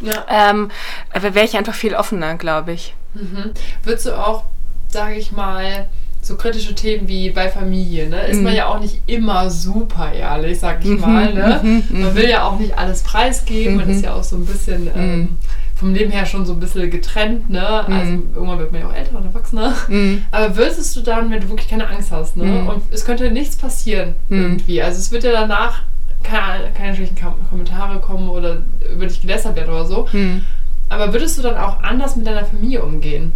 Ja. 0.00 0.24
ähm, 0.28 0.70
aber 1.12 1.34
wäre 1.34 1.46
ich 1.46 1.56
einfach 1.56 1.74
viel 1.74 1.94
offener, 1.94 2.34
glaube 2.36 2.72
ich. 2.72 2.94
Mhm. 3.14 3.52
Würdest 3.84 4.06
du 4.06 4.12
auch, 4.18 4.44
sage 4.88 5.14
ich 5.14 5.30
mal, 5.32 5.88
so 6.20 6.36
kritische 6.36 6.74
Themen 6.74 7.08
wie 7.08 7.30
bei 7.30 7.48
Familie, 7.48 8.08
ne? 8.08 8.26
Ist 8.26 8.38
Mhm. 8.38 8.44
man 8.44 8.54
ja 8.54 8.66
auch 8.66 8.78
nicht 8.80 9.00
immer 9.06 9.50
super 9.50 10.12
ehrlich, 10.12 10.58
sag 10.60 10.84
ich 10.84 10.98
mal, 10.98 11.32
ne? 11.34 11.82
Man 11.90 12.14
will 12.14 12.28
ja 12.28 12.44
auch 12.46 12.58
nicht 12.58 12.78
alles 12.78 13.02
preisgeben, 13.02 13.76
man 13.76 13.86
Mhm. 13.88 13.94
ist 13.94 14.04
ja 14.04 14.14
auch 14.14 14.22
so 14.24 14.36
ein 14.36 14.46
bisschen 14.46 14.88
ähm, 14.96 15.38
vom 15.82 15.92
Leben 15.94 16.10
her 16.12 16.24
schon 16.26 16.46
so 16.46 16.52
ein 16.52 16.60
bisschen 16.60 16.88
getrennt, 16.90 17.50
ne? 17.50 17.66
Also 17.86 18.12
irgendwann 18.34 18.58
wird 18.60 18.70
man 18.72 18.80
ja 18.82 18.88
auch 18.88 18.94
älter 18.94 19.16
und 19.18 19.24
erwachsener. 19.26 19.74
Mhm. 19.88 20.22
Aber 20.30 20.56
würdest 20.56 20.94
du 20.96 21.00
dann, 21.00 21.30
wenn 21.30 21.40
du 21.40 21.48
wirklich 21.48 21.68
keine 21.68 21.88
Angst 21.88 22.12
hast, 22.12 22.36
ne? 22.36 22.44
Mhm. 22.44 22.68
Und 22.68 22.82
es 22.92 23.04
könnte 23.04 23.30
nichts 23.30 23.56
passieren 23.56 24.14
Mhm. 24.28 24.42
irgendwie. 24.42 24.80
Also 24.82 24.98
es 25.00 25.10
wird 25.10 25.24
ja 25.24 25.32
danach 25.32 25.82
keine, 26.22 26.70
keine 26.76 26.94
schlechten 26.94 27.16
Kommentare 27.50 27.98
kommen 28.00 28.28
oder 28.28 28.62
über 28.94 29.06
dich 29.06 29.20
gelästert 29.20 29.56
werden 29.56 29.70
oder 29.74 29.84
so. 29.84 30.08
Hm. 30.12 30.44
Aber 30.88 31.12
würdest 31.12 31.36
du 31.36 31.42
dann 31.42 31.56
auch 31.56 31.82
anders 31.82 32.14
mit 32.14 32.26
deiner 32.28 32.44
Familie 32.44 32.82
umgehen? 32.84 33.32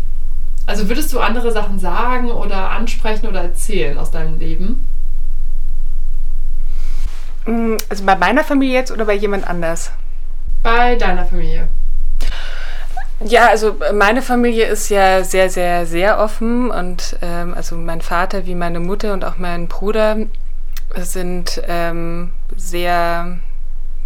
Also 0.67 0.89
würdest 0.89 1.13
du 1.13 1.19
andere 1.19 1.51
Sachen 1.51 1.81
sagen 1.81 2.31
oder 2.31 2.71
ansprechen 2.71 3.27
oder 3.27 3.43
erzählen 3.43 3.99
aus 3.99 4.13
deinem 4.13 4.39
Leben? 4.39 4.87
Mm, 7.47 7.77
Also 7.89 8.05
bei 8.05 8.15
meiner 8.15 8.45
Familie 8.45 8.75
jetzt 8.75 8.93
oder 8.93 9.05
bei 9.05 9.15
jemand 9.15 9.47
anders? 9.49 9.91
Bei 10.63 10.95
deiner 10.97 11.25
Familie. 11.25 11.69
Ja, 13.25 13.49
also 13.49 13.77
meine 13.95 14.21
Familie 14.21 14.67
ist 14.67 14.91
ja 14.91 15.25
sehr, 15.25 15.49
sehr, 15.49 15.87
sehr 15.87 16.19
offen 16.19 16.71
und 16.71 17.17
ähm, 17.23 17.55
also 17.55 17.77
mein 17.77 18.03
Vater 18.03 18.47
wie 18.47 18.55
meine 18.55 18.79
Mutter 18.79 19.15
und 19.15 19.25
auch 19.25 19.39
mein 19.39 19.69
Bruder 19.69 20.19
sind 20.97 21.63
ähm, 21.67 22.31
sehr, 22.57 23.39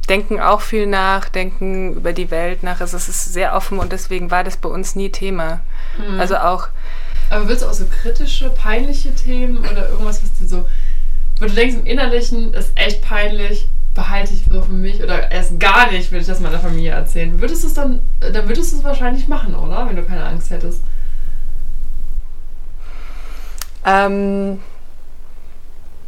denken 0.09 0.40
auch 0.40 0.61
viel 0.61 0.87
nach, 0.87 1.29
denken 1.29 1.94
über 1.94 2.12
die 2.12 2.31
Welt 2.31 2.62
nach. 2.62 2.81
Also 2.81 2.96
es 2.96 3.09
ist 3.09 3.33
sehr 3.33 3.55
offen 3.55 3.79
und 3.79 3.92
deswegen 3.92 4.31
war 4.31 4.44
das 4.44 4.57
bei 4.57 4.68
uns 4.68 4.94
nie 4.94 5.11
Thema. 5.11 5.61
Also 6.18 6.37
auch, 6.37 6.68
Aber 7.31 7.49
willst 7.49 7.62
du 7.62 7.66
auch 7.66 7.73
so 7.73 7.87
kritische, 7.87 8.51
peinliche 8.51 9.14
Themen 9.14 9.59
oder 9.59 9.88
irgendwas, 9.88 10.23
was 10.23 10.33
dir 10.38 10.46
so, 10.49 10.66
wo 11.40 11.46
du 11.46 11.53
denkst 11.53 11.77
im 11.77 11.87
Innerlichen 11.87 12.55
ist 12.55 12.73
echt 12.77 13.03
peinlich, 13.03 13.68
behalte 13.94 14.33
ich 14.35 14.44
so 14.50 14.62
für 14.62 14.72
mich 14.72 15.03
oder 15.03 15.31
erst 15.31 15.59
gar 15.59 15.90
nicht 15.90 16.12
will 16.12 16.20
ich 16.20 16.26
das 16.26 16.40
meiner 16.40 16.59
Familie 16.59 16.92
erzählen. 16.92 17.40
Würdest 17.40 17.64
du 17.64 17.68
es 17.68 17.74
dann, 17.74 18.00
dann 18.20 18.48
würdest 18.48 18.72
du 18.72 18.76
es 18.79 18.85
wahrscheinlich 18.85 19.29
machen, 19.29 19.55
oder? 19.55 19.87
Wenn 19.88 19.96
du 19.96 20.05
keine 20.05 20.24
Angst 20.24 20.50
hättest. 20.50 20.83
ähm, 23.85 24.61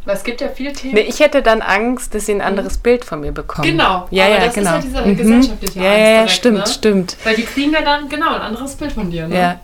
Weil 0.05 0.15
es 0.15 0.23
gibt 0.23 0.39
ja 0.39 0.47
viele 0.47 0.71
Themen. 0.71 0.93
nee, 0.93 1.01
ich 1.01 1.19
hätte 1.19 1.41
dann 1.41 1.61
Angst, 1.61 2.15
dass 2.15 2.25
sie 2.27 2.33
ein 2.33 2.41
anderes 2.41 2.77
Bild 2.77 3.03
von 3.03 3.19
mir 3.19 3.33
bekommen. 3.33 3.69
Genau, 3.69 4.07
ja, 4.11 4.25
aber 4.25 4.33
ja, 4.33 4.39
das 4.39 4.47
ist 4.47 4.55
genau. 4.55 4.75
ja 4.75 4.79
diese 4.79 5.15
gesellschaftliche 5.15 5.79
ja, 5.79 5.85
Angst 5.85 5.99
ja, 5.99 6.07
ja, 6.07 6.13
direkt, 6.15 6.31
stimmt, 6.31 6.57
ne? 6.59 6.67
stimmt. 6.67 7.17
Weil 7.23 7.35
die 7.35 7.43
kriegen 7.43 7.73
ja 7.73 7.81
dann 7.81 8.07
genau 8.07 8.33
ein 8.33 8.41
anderes 8.41 8.75
Bild 8.75 8.93
von 8.93 9.11
dir, 9.11 9.27
ne? 9.27 9.37
Ja, 9.37 9.59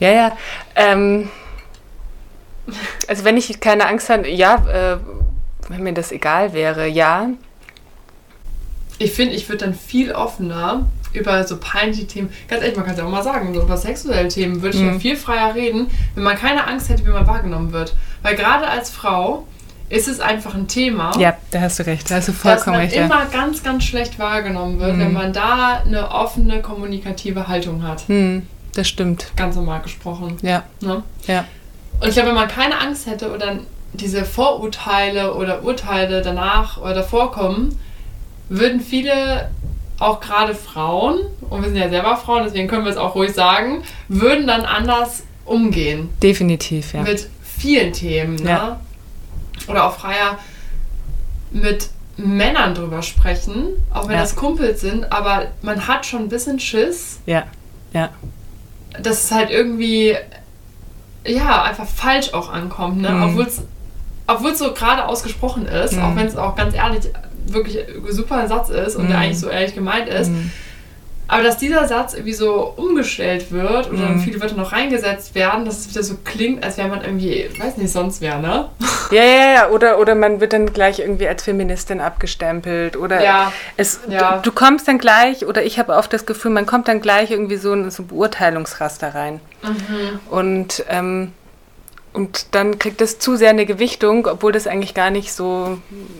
ja, 0.00 0.10
ja. 0.10 0.36
Ähm, 0.74 1.30
also 3.08 3.24
wenn 3.24 3.36
ich 3.36 3.60
keine 3.60 3.86
Angst 3.86 4.10
habe, 4.10 4.28
ja, 4.28 4.56
äh, 4.94 4.98
wenn 5.68 5.82
mir 5.82 5.94
das 5.94 6.12
egal 6.12 6.52
wäre, 6.52 6.86
ja. 6.86 7.30
Ich 8.98 9.12
finde, 9.12 9.34
ich 9.34 9.48
würde 9.48 9.64
dann 9.64 9.74
viel 9.74 10.12
offener 10.12 10.86
über 11.12 11.44
so 11.46 11.56
peinliche 11.58 12.06
Themen, 12.06 12.30
ganz 12.48 12.62
ehrlich, 12.62 12.76
man 12.76 12.84
kann 12.86 12.94
es 12.94 13.00
ja 13.00 13.06
auch 13.06 13.10
mal 13.10 13.22
sagen, 13.22 13.54
so 13.54 13.62
über 13.62 13.76
sexuelle 13.76 14.28
Themen 14.28 14.62
würde 14.62 14.76
ich 14.76 14.82
Mhm. 14.82 14.94
ja 14.94 14.98
viel 14.98 15.16
freier 15.16 15.54
reden, 15.54 15.88
wenn 16.14 16.24
man 16.24 16.36
keine 16.36 16.66
Angst 16.66 16.88
hätte, 16.88 17.04
wie 17.06 17.10
man 17.10 17.26
wahrgenommen 17.26 17.72
wird. 17.72 17.94
Weil 18.22 18.34
gerade 18.36 18.66
als 18.66 18.90
Frau 18.90 19.46
ist 19.90 20.08
es 20.08 20.18
einfach 20.18 20.54
ein 20.54 20.66
Thema. 20.66 21.12
Ja, 21.18 21.36
da 21.52 21.60
hast 21.60 21.78
du 21.78 21.86
recht. 21.86 22.10
Da 22.10 22.16
hast 22.16 22.28
du 22.28 22.32
dass 22.32 22.40
vollkommen 22.40 22.76
man 22.76 22.80
recht. 22.86 22.96
ja. 22.96 23.04
immer 23.04 23.26
ganz, 23.26 23.62
ganz 23.62 23.84
schlecht 23.84 24.18
wahrgenommen 24.18 24.80
wird, 24.80 24.96
Mhm. 24.96 25.00
wenn 25.00 25.12
man 25.12 25.32
da 25.32 25.82
eine 25.84 26.10
offene, 26.10 26.62
kommunikative 26.62 27.46
Haltung 27.46 27.82
hat. 27.86 28.08
Hm, 28.08 28.46
das 28.74 28.88
stimmt. 28.88 29.26
Ganz 29.36 29.54
normal 29.56 29.82
gesprochen. 29.82 30.36
Ja, 30.42 30.64
Ne? 30.80 31.02
ja. 31.26 31.44
Und 32.00 32.08
ich 32.08 32.14
glaube, 32.14 32.30
wenn 32.30 32.34
man 32.34 32.48
keine 32.48 32.80
Angst 32.80 33.06
hätte 33.06 33.32
oder 33.32 33.58
diese 33.92 34.24
Vorurteile 34.24 35.34
oder 35.34 35.62
Urteile 35.62 36.22
danach 36.22 36.78
oder 36.78 36.94
davor 36.94 37.30
kommen, 37.30 37.78
würden 38.48 38.80
viele, 38.80 39.50
auch 39.98 40.20
gerade 40.20 40.54
Frauen, 40.54 41.20
und 41.48 41.62
wir 41.62 41.68
sind 41.68 41.78
ja 41.78 41.88
selber 41.88 42.16
Frauen, 42.16 42.44
deswegen 42.44 42.68
können 42.68 42.84
wir 42.84 42.90
es 42.92 42.96
auch 42.98 43.14
ruhig 43.14 43.32
sagen, 43.32 43.82
würden 44.08 44.46
dann 44.46 44.62
anders 44.62 45.22
umgehen 45.44 46.08
Definitiv, 46.22 46.94
ja. 46.94 47.02
mit 47.02 47.28
vielen 47.42 47.92
Themen. 47.92 48.36
Ne? 48.36 48.50
Ja. 48.50 48.80
Oder 49.68 49.84
auch 49.86 49.94
freier 49.94 50.38
mit 51.50 51.90
Männern 52.16 52.74
drüber 52.74 53.02
sprechen, 53.02 53.66
auch 53.92 54.04
wenn 54.08 54.14
Ja. 54.16 54.20
das 54.20 54.36
Kumpels 54.36 54.80
sind, 54.80 55.10
aber 55.12 55.46
man 55.62 55.86
hat 55.86 56.06
schon 56.06 56.22
ein 56.22 56.28
bisschen 56.28 56.58
Schiss, 56.60 57.20
Ja, 57.26 57.44
ja. 57.92 58.10
dass 59.00 59.24
es 59.24 59.30
halt 59.32 59.50
irgendwie 59.50 60.16
ja 61.26 61.62
einfach 61.62 61.86
falsch 61.86 62.34
auch 62.34 62.52
ankommt, 62.52 63.00
ne? 63.00 63.10
Mhm. 63.10 63.22
Obwohl 63.22 63.44
es 63.46 63.62
obwohl 64.26 64.52
es 64.52 64.58
so 64.58 64.72
gerade 64.72 65.06
ausgesprochen 65.06 65.66
ist, 65.66 65.92
Mhm. 65.94 66.02
auch 66.02 66.16
wenn 66.16 66.26
es 66.26 66.36
auch 66.36 66.56
ganz 66.56 66.74
ehrlich 66.74 67.04
wirklich 67.46 67.78
ein 67.78 68.12
super 68.12 68.46
Satz 68.48 68.68
ist 68.70 68.96
und 68.96 69.08
der 69.08 69.16
Mhm. 69.18 69.22
eigentlich 69.22 69.40
so 69.40 69.48
ehrlich 69.48 69.74
gemeint 69.74 70.08
ist, 70.08 70.28
Hm. 70.28 70.50
aber 71.26 71.42
dass 71.42 71.56
dieser 71.58 71.86
Satz 71.88 72.12
irgendwie 72.14 72.34
so 72.34 72.72
umgestellt 72.76 73.50
wird 73.50 73.90
oder 73.90 74.08
Mhm. 74.10 74.20
viele 74.20 74.40
Wörter 74.40 74.56
noch 74.56 74.72
reingesetzt 74.72 75.34
werden, 75.34 75.64
dass 75.64 75.78
es 75.80 75.90
wieder 75.90 76.02
so 76.02 76.16
klingt, 76.24 76.62
als 76.62 76.76
wäre 76.76 76.88
man 76.88 77.02
irgendwie, 77.02 77.48
weiß 77.58 77.76
nicht, 77.78 77.90
sonst 77.92 78.20
wer, 78.20 78.38
ne? 78.38 78.68
Ja, 79.10 79.22
ja, 79.24 79.52
ja. 79.54 79.68
Oder, 79.70 79.98
oder 79.98 80.14
man 80.14 80.40
wird 80.40 80.52
dann 80.52 80.72
gleich 80.72 80.98
irgendwie 80.98 81.26
als 81.28 81.42
Feministin 81.44 82.00
abgestempelt. 82.00 82.96
Oder 82.96 83.22
Ja. 83.22 83.52
es, 83.76 84.00
Ja. 84.08 84.36
Du, 84.38 84.50
du 84.50 84.52
kommst 84.52 84.86
dann 84.88 84.98
gleich, 84.98 85.46
oder 85.46 85.62
ich 85.64 85.78
habe 85.78 85.94
oft 85.94 86.12
das 86.12 86.26
Gefühl, 86.26 86.50
man 86.50 86.66
kommt 86.66 86.88
dann 86.88 87.00
gleich 87.00 87.30
irgendwie 87.30 87.56
so 87.56 87.72
in 87.72 87.90
so 87.90 88.02
ein 88.02 88.06
Beurteilungsraster 88.06 89.14
rein. 89.14 89.40
Mhm. 89.62 90.20
Und, 90.30 90.84
ähm, 90.88 91.32
und 92.14 92.46
dann 92.54 92.78
kriegt 92.78 93.00
das 93.02 93.18
zu 93.18 93.36
sehr 93.36 93.50
eine 93.50 93.66
Gewichtung, 93.66 94.26
obwohl 94.26 94.52
das 94.52 94.66
eigentlich 94.66 94.94
gar 94.94 95.10
nicht 95.10 95.32
so, 95.32 95.78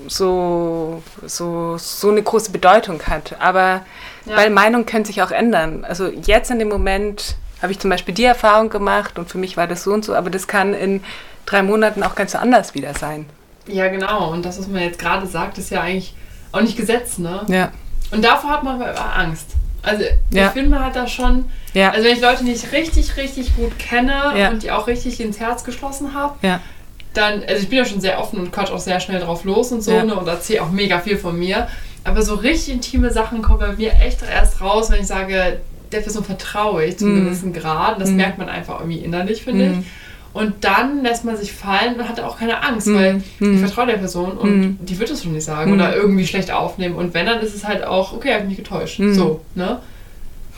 so, 0.09 1.02
so, 1.24 1.76
so 1.78 2.11
eine 2.11 2.22
große 2.22 2.50
Bedeutung 2.50 3.02
hat. 3.04 3.37
Aber 3.40 3.83
Ja. 4.26 4.37
weil 4.37 4.50
Meinungen 4.50 4.87
können 4.87 5.04
sich 5.04 5.22
auch 5.22 5.30
ändern. 5.30 5.85
Also 5.85 6.09
jetzt 6.09 6.50
in 6.50 6.59
dem 6.59 6.68
Moment 6.68 7.37
habe 7.62 7.72
ich 7.72 7.78
zum 7.78 7.90
Beispiel 7.90 8.14
die 8.14 8.24
Erfahrung 8.24 8.70
gemacht 8.70 9.18
und 9.18 9.28
für 9.30 9.38
mich 9.38 9.57
war 9.57 9.66
das 9.66 9.85
so 9.85 9.92
und 9.92 10.04
so, 10.04 10.14
aber 10.14 10.30
das 10.30 10.46
kann 10.46 10.74
in 10.74 11.02
drei 11.46 11.62
Monaten 11.62 12.02
auch 12.02 12.14
ganz 12.14 12.35
anders 12.35 12.74
wieder 12.74 12.94
sein. 12.94 13.26
Ja, 13.66 13.88
genau. 13.88 14.30
Und 14.33 14.44
das, 14.44 14.59
was 14.59 14.66
man 14.68 14.83
jetzt 14.83 14.98
gerade 14.98 15.26
sagt, 15.26 15.59
ist 15.59 15.70
ja 15.70 15.80
eigentlich 15.80 16.14
auch 16.52 16.61
nicht 16.61 16.76
Gesetz, 16.76 17.18
ne? 17.18 17.42
Ja. 17.48 17.70
Und 18.11 18.24
davor 18.24 18.50
hat 18.50 18.62
man 18.62 18.80
aber 18.83 19.16
Angst. 19.16 19.46
Also 19.83 20.04
Ja. 20.30 20.46
ich 20.46 20.52
finde, 20.52 20.70
man 20.70 20.85
hat 20.85 20.96
da 20.96 21.07
schon, 21.07 21.50
Ja. 21.74 21.90
also 21.90 22.04
wenn 22.06 22.14
ich 22.16 22.22
Leute 22.22 22.44
nicht 22.44 22.72
richtig, 22.72 23.16
richtig 23.16 23.54
gut 23.56 23.78
kenne 23.78 24.32
Ja. 24.37 24.50
und 24.50 24.62
die 24.62 24.70
auch 24.70 24.87
richtig 24.87 25.20
ins 25.20 25.40
Herz 25.40 25.64
geschlossen 25.64 26.14
habe, 26.14 26.34
ja. 26.42 26.60
dann, 27.14 27.42
also 27.46 27.62
ich 27.62 27.68
bin 27.68 27.78
ja 27.78 27.84
schon 27.84 28.00
sehr 28.00 28.18
offen 28.20 28.38
und 28.40 28.52
quatsch 28.52 28.70
auch 28.70 28.78
sehr 28.78 29.00
schnell 29.00 29.20
drauf 29.20 29.44
los 29.44 29.70
und 29.72 29.82
so, 29.82 29.92
ne, 30.02 30.14
und 30.14 30.26
erzähle 30.26 30.62
auch 30.62 30.70
mega 30.70 30.98
viel 31.00 31.16
von 31.18 31.38
mir. 31.38 31.68
Aber 32.04 32.22
so 32.22 32.34
richtig 32.34 32.74
intime 32.74 33.10
Sachen 33.12 33.42
kommen 33.42 33.58
bei 33.60 33.72
mir 33.72 33.92
echt 34.04 34.18
erst 34.22 34.60
raus, 34.60 34.90
wenn 34.90 35.00
ich 35.00 35.06
sage, 35.06 35.60
der 35.92 36.00
Person 36.00 36.24
vertraue 36.24 36.84
ich 36.84 36.96
zu 36.98 37.04
einem 37.06 37.20
Mhm. 37.20 37.24
gewissen 37.26 37.52
Grad. 37.52 38.00
Das 38.00 38.10
Mhm. 38.10 38.16
merkt 38.16 38.38
man 38.38 38.48
einfach 38.48 38.80
irgendwie 38.80 38.98
innerlich, 38.98 39.42
finde 39.42 39.66
Mhm. 39.66 39.80
ich. 39.80 39.87
Und 40.32 40.64
dann 40.64 41.04
lässt 41.04 41.24
man 41.24 41.37
sich 41.37 41.52
fallen 41.52 41.94
und 41.94 42.08
hat 42.08 42.18
auch 42.20 42.38
keine 42.40 42.62
Angst, 42.64 42.88
Mhm. 42.88 42.94
weil 42.96 43.22
Mhm. 43.38 43.54
ich 43.54 43.60
vertraue 43.60 43.87
der 43.87 43.98
Person 43.98 44.32
und 44.32 44.60
Mhm. 44.60 44.78
die 44.80 44.98
wird 44.98 45.08
es 45.10 45.22
schon 45.22 45.32
nicht 45.32 45.44
sagen 45.44 45.70
Mhm. 45.70 45.78
oder 45.78 45.94
irgendwie 45.94 46.26
schlecht 46.26 46.50
aufnehmen. 46.50 46.96
Und 46.96 47.14
wenn, 47.14 47.26
dann 47.26 47.40
ist 47.40 47.54
es 47.54 47.64
halt 47.64 47.84
auch, 47.84 48.12
okay, 48.12 48.32
habe 48.32 48.42
ich 48.42 48.48
mich 48.48 48.56
getäuscht. 48.58 48.98
Mhm. 48.98 49.14
So, 49.14 49.40
ne? 49.54 49.78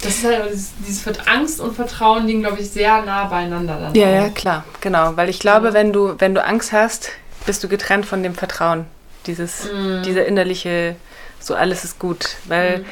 Das 0.06 0.16
ist 0.18 0.24
halt, 0.24 0.52
dieses, 0.52 0.70
dieses 0.86 1.26
Angst 1.26 1.60
und 1.60 1.74
Vertrauen 1.74 2.26
liegen, 2.26 2.40
glaube 2.42 2.60
ich, 2.60 2.70
sehr 2.70 3.02
nah 3.02 3.24
beieinander 3.24 3.78
dann. 3.80 3.94
Ja, 3.94 4.06
auch. 4.06 4.12
ja, 4.14 4.28
klar, 4.30 4.64
genau. 4.80 5.16
Weil 5.16 5.28
ich 5.28 5.38
glaube, 5.40 5.72
wenn 5.72 5.92
du, 5.92 6.14
wenn 6.18 6.34
du 6.34 6.44
Angst 6.44 6.72
hast, 6.72 7.10
bist 7.44 7.62
du 7.64 7.68
getrennt 7.68 8.06
von 8.06 8.22
dem 8.22 8.34
Vertrauen. 8.34 8.86
Dieses, 9.26 9.64
Mhm. 9.72 10.02
dieser 10.04 10.24
innerliche, 10.26 10.96
so 11.40 11.54
alles 11.54 11.84
ist 11.84 11.98
gut. 11.98 12.36
Weil 12.44 12.78
Mhm. 12.78 12.84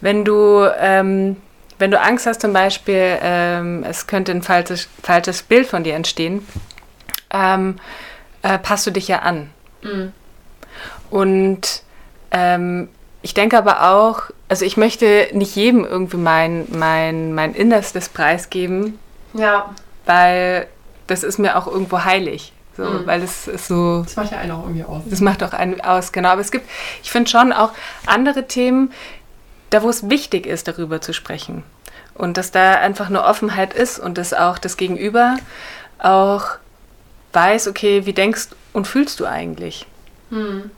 wenn 0.00 0.24
du, 0.24 0.68
ähm, 0.78 1.36
wenn 1.78 1.90
du 1.92 2.00
Angst 2.00 2.26
hast, 2.26 2.40
zum 2.40 2.52
Beispiel, 2.52 3.18
ähm, 3.22 3.84
es 3.88 4.06
könnte 4.08 4.32
ein 4.32 4.42
falsches, 4.42 4.88
falsches 5.02 5.42
Bild 5.42 5.66
von 5.68 5.84
dir 5.84 5.94
entstehen, 5.94 6.46
ähm, 7.32 7.76
äh, 8.42 8.58
passt 8.58 8.86
du 8.86 8.90
dich 8.90 9.06
ja 9.08 9.20
an. 9.20 9.50
Mhm. 9.82 10.12
Und 11.10 11.82
ähm, 12.30 12.88
ich 13.22 13.34
denke 13.34 13.58
aber 13.58 13.90
auch, 13.92 14.22
also 14.48 14.64
ich 14.64 14.76
möchte 14.76 15.28
nicht 15.32 15.56
jedem 15.56 15.84
irgendwie 15.84 16.16
mein, 16.16 16.66
mein, 16.70 17.34
mein 17.34 17.54
Innerstes 17.54 18.08
preisgeben, 18.08 18.98
Ja, 19.34 19.74
weil 20.06 20.66
das 21.06 21.22
ist 21.22 21.38
mir 21.38 21.56
auch 21.56 21.66
irgendwo 21.66 22.04
heilig. 22.04 22.52
So, 22.76 22.84
Mhm. 22.84 23.06
Weil 23.06 23.22
es 23.24 23.48
ist 23.48 23.66
so, 23.66 24.02
das 24.02 24.14
macht 24.14 24.30
ja 24.30 24.38
einen 24.38 24.52
auch 24.52 24.62
irgendwie 24.62 24.84
aus. 24.84 25.02
das 25.06 25.20
macht 25.20 25.42
auch 25.42 25.52
einen 25.52 25.80
aus, 25.80 26.12
genau. 26.12 26.28
Aber 26.28 26.40
es 26.40 26.52
gibt, 26.52 26.68
ich 27.02 27.10
finde 27.10 27.28
schon 27.28 27.52
auch 27.52 27.72
andere 28.06 28.46
Themen, 28.46 28.92
da 29.70 29.82
wo 29.82 29.88
es 29.88 30.08
wichtig 30.08 30.46
ist, 30.46 30.68
darüber 30.68 31.00
zu 31.00 31.12
sprechen. 31.12 31.64
Und 32.14 32.36
dass 32.36 32.52
da 32.52 32.74
einfach 32.74 33.08
eine 33.08 33.24
Offenheit 33.24 33.74
ist 33.74 33.98
und 33.98 34.16
dass 34.16 34.32
auch 34.32 34.58
das 34.58 34.76
Gegenüber 34.76 35.38
auch 35.98 36.44
weiß, 37.32 37.66
okay, 37.68 38.06
wie 38.06 38.12
denkst 38.12 38.48
und 38.72 38.86
fühlst 38.86 39.18
du 39.20 39.26
eigentlich? 39.26 39.84
Hm. 40.30 40.70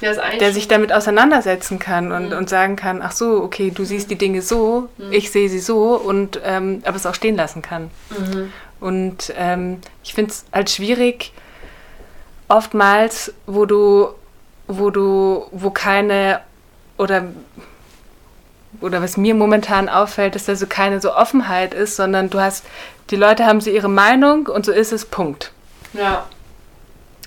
Der 0.00 0.14
der 0.38 0.52
sich 0.52 0.66
damit 0.68 0.92
auseinandersetzen 0.92 1.78
kann 1.78 2.10
und, 2.12 2.30
Mhm. 2.30 2.38
und 2.38 2.48
sagen 2.48 2.76
kann, 2.76 3.02
ach 3.02 3.12
so, 3.12 3.42
okay, 3.42 3.70
du 3.70 3.84
siehst 3.84 4.10
die 4.10 4.16
Dinge 4.16 4.40
so, 4.42 4.88
Mhm. 4.98 5.12
ich 5.12 5.30
sehe 5.30 5.48
sie 5.48 5.58
so 5.60 5.94
und 5.96 6.40
ähm, 6.44 6.82
aber 6.86 6.96
es 6.96 7.04
auch 7.06 7.14
stehen 7.14 7.36
lassen 7.36 7.60
kann. 7.62 7.90
Mhm. 8.10 8.52
Und 8.80 9.34
ähm, 9.36 9.78
ich 10.02 10.14
finde 10.14 10.30
es 10.30 10.44
halt 10.52 10.70
schwierig, 10.70 11.32
oftmals, 12.48 13.32
wo 13.46 13.66
du, 13.66 14.08
wo 14.66 14.90
du, 14.90 15.46
wo 15.52 15.70
keine 15.70 16.40
oder 16.96 17.24
oder 18.80 19.02
was 19.02 19.16
mir 19.16 19.34
momentan 19.34 19.88
auffällt, 19.88 20.36
ist, 20.36 20.48
dass 20.48 20.60
so 20.60 20.66
keine 20.66 21.00
so 21.00 21.12
Offenheit 21.14 21.74
ist, 21.74 21.96
sondern 21.96 22.30
du 22.30 22.40
hast, 22.40 22.64
die 23.10 23.16
Leute 23.16 23.44
haben 23.44 23.60
so 23.60 23.68
ihre 23.68 23.88
Meinung 23.88 24.46
und 24.46 24.64
so 24.64 24.72
ist 24.72 24.92
es, 24.92 25.04
Punkt. 25.04 25.50
Ja. 25.92 26.26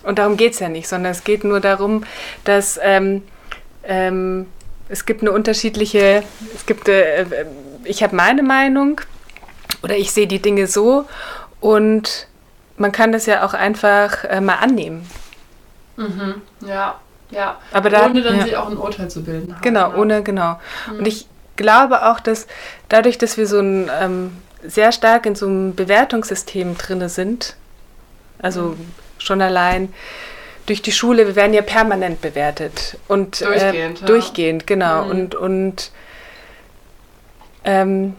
Und 0.04 0.20
darum 0.20 0.38
geht 0.38 0.54
es 0.54 0.60
ja 0.60 0.70
nicht, 0.70 0.88
sondern 0.88 1.12
es 1.12 1.24
geht 1.24 1.44
nur 1.44 1.60
darum, 1.60 2.04
dass 2.44 2.80
ähm, 2.82 3.24
ähm, 3.84 4.48
es 4.90 5.06
gibt 5.06 5.22
eine 5.22 5.32
unterschiedliche, 5.32 6.24
es 6.56 6.66
gibt, 6.66 6.88
äh, 6.88 7.22
äh, 7.22 7.46
ich 7.84 8.04
habe 8.04 8.16
meine 8.16 8.44
Meinung 8.44 9.02
oder 9.82 9.98
ich 9.98 10.12
sehe 10.12 10.28
die 10.28 10.42
Dinge 10.42 10.68
so 10.68 11.06
und 11.60 12.28
man 12.78 12.92
kann 12.92 13.12
das 13.12 13.26
ja 13.26 13.46
auch 13.46 13.54
einfach 13.54 14.24
äh, 14.26 14.42
mal 14.42 14.56
annehmen. 14.56 15.10
Mhm. 15.96 16.42
Ja. 16.66 17.00
Ja. 17.32 17.58
Aber 17.72 17.90
da, 17.90 18.06
ohne 18.06 18.22
dann 18.22 18.38
ja. 18.38 18.44
sich 18.44 18.58
auch 18.58 18.70
ein 18.70 18.78
Urteil 18.78 19.10
zu 19.10 19.24
bilden. 19.24 19.54
Haben, 19.54 19.62
Genau, 19.62 19.90
ne? 19.90 19.98
ohne, 19.98 20.24
genau. 20.24 20.60
Mhm. 20.92 21.00
Und 21.00 21.08
ich 21.08 21.28
glaube 21.56 22.06
auch, 22.08 22.20
dass 22.20 22.48
dadurch, 22.90 23.18
dass 23.18 23.38
wir 23.38 23.48
so 23.48 23.60
ein 23.60 23.90
ähm, 24.00 24.38
sehr 24.64 24.92
stark 24.92 25.26
in 25.26 25.36
so 25.36 25.48
einem 25.48 25.76
Bewertungssystem 25.76 26.78
drinne 26.78 27.10
sind, 27.10 27.56
also 28.40 28.62
Mhm. 28.62 28.92
Schon 29.24 29.42
allein 29.42 29.94
durch 30.66 30.82
die 30.82 30.92
Schule, 30.92 31.28
wir 31.28 31.36
werden 31.36 31.54
ja 31.54 31.62
permanent 31.62 32.22
bewertet 32.22 32.98
und 33.08 33.42
Durchgehend, 33.42 33.98
äh, 33.98 34.02
ja. 34.02 34.06
durchgehend, 34.08 34.68
genau. 34.68 35.04
Mhm. 35.06 35.12
Und, 35.12 35.36
und 35.36 35.92
ähm, 37.66 38.14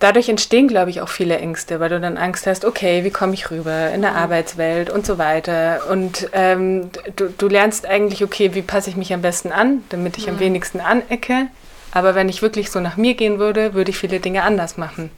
dadurch 0.00 0.28
entstehen, 0.28 0.68
glaube 0.68 0.90
ich, 0.90 1.00
auch 1.00 1.08
viele 1.08 1.38
Ängste, 1.38 1.80
weil 1.80 1.88
du 1.88 2.00
dann 2.00 2.16
Angst 2.16 2.46
hast, 2.46 2.64
okay, 2.64 3.04
wie 3.04 3.10
komme 3.10 3.34
ich 3.34 3.50
rüber 3.50 3.90
in 3.90 4.02
der 4.02 4.12
Mhm. 4.12 4.16
Arbeitswelt 4.18 4.90
und 4.90 5.06
so 5.06 5.18
weiter. 5.18 5.82
Und 5.90 6.28
ähm, 6.32 6.90
du, 7.16 7.28
du 7.28 7.48
lernst 7.48 7.86
eigentlich, 7.86 8.22
okay, 8.24 8.54
wie 8.54 8.62
passe 8.62 8.90
ich 8.90 8.96
mich 8.96 9.12
am 9.14 9.22
besten 9.22 9.52
an, 9.52 9.82
damit 9.90 10.18
ich 10.18 10.28
am 10.28 10.36
Mhm. 10.36 10.40
wenigsten 10.40 10.80
anecke. 10.80 11.46
Aber 11.92 12.14
wenn 12.16 12.28
ich 12.28 12.42
wirklich 12.42 12.70
so 12.72 12.80
nach 12.80 12.96
mir 12.96 13.14
gehen 13.14 13.38
würde, 13.38 13.74
würde 13.74 13.90
ich 13.92 13.98
viele 13.98 14.18
Dinge 14.18 14.42
anders 14.42 14.76
machen. 14.76 15.10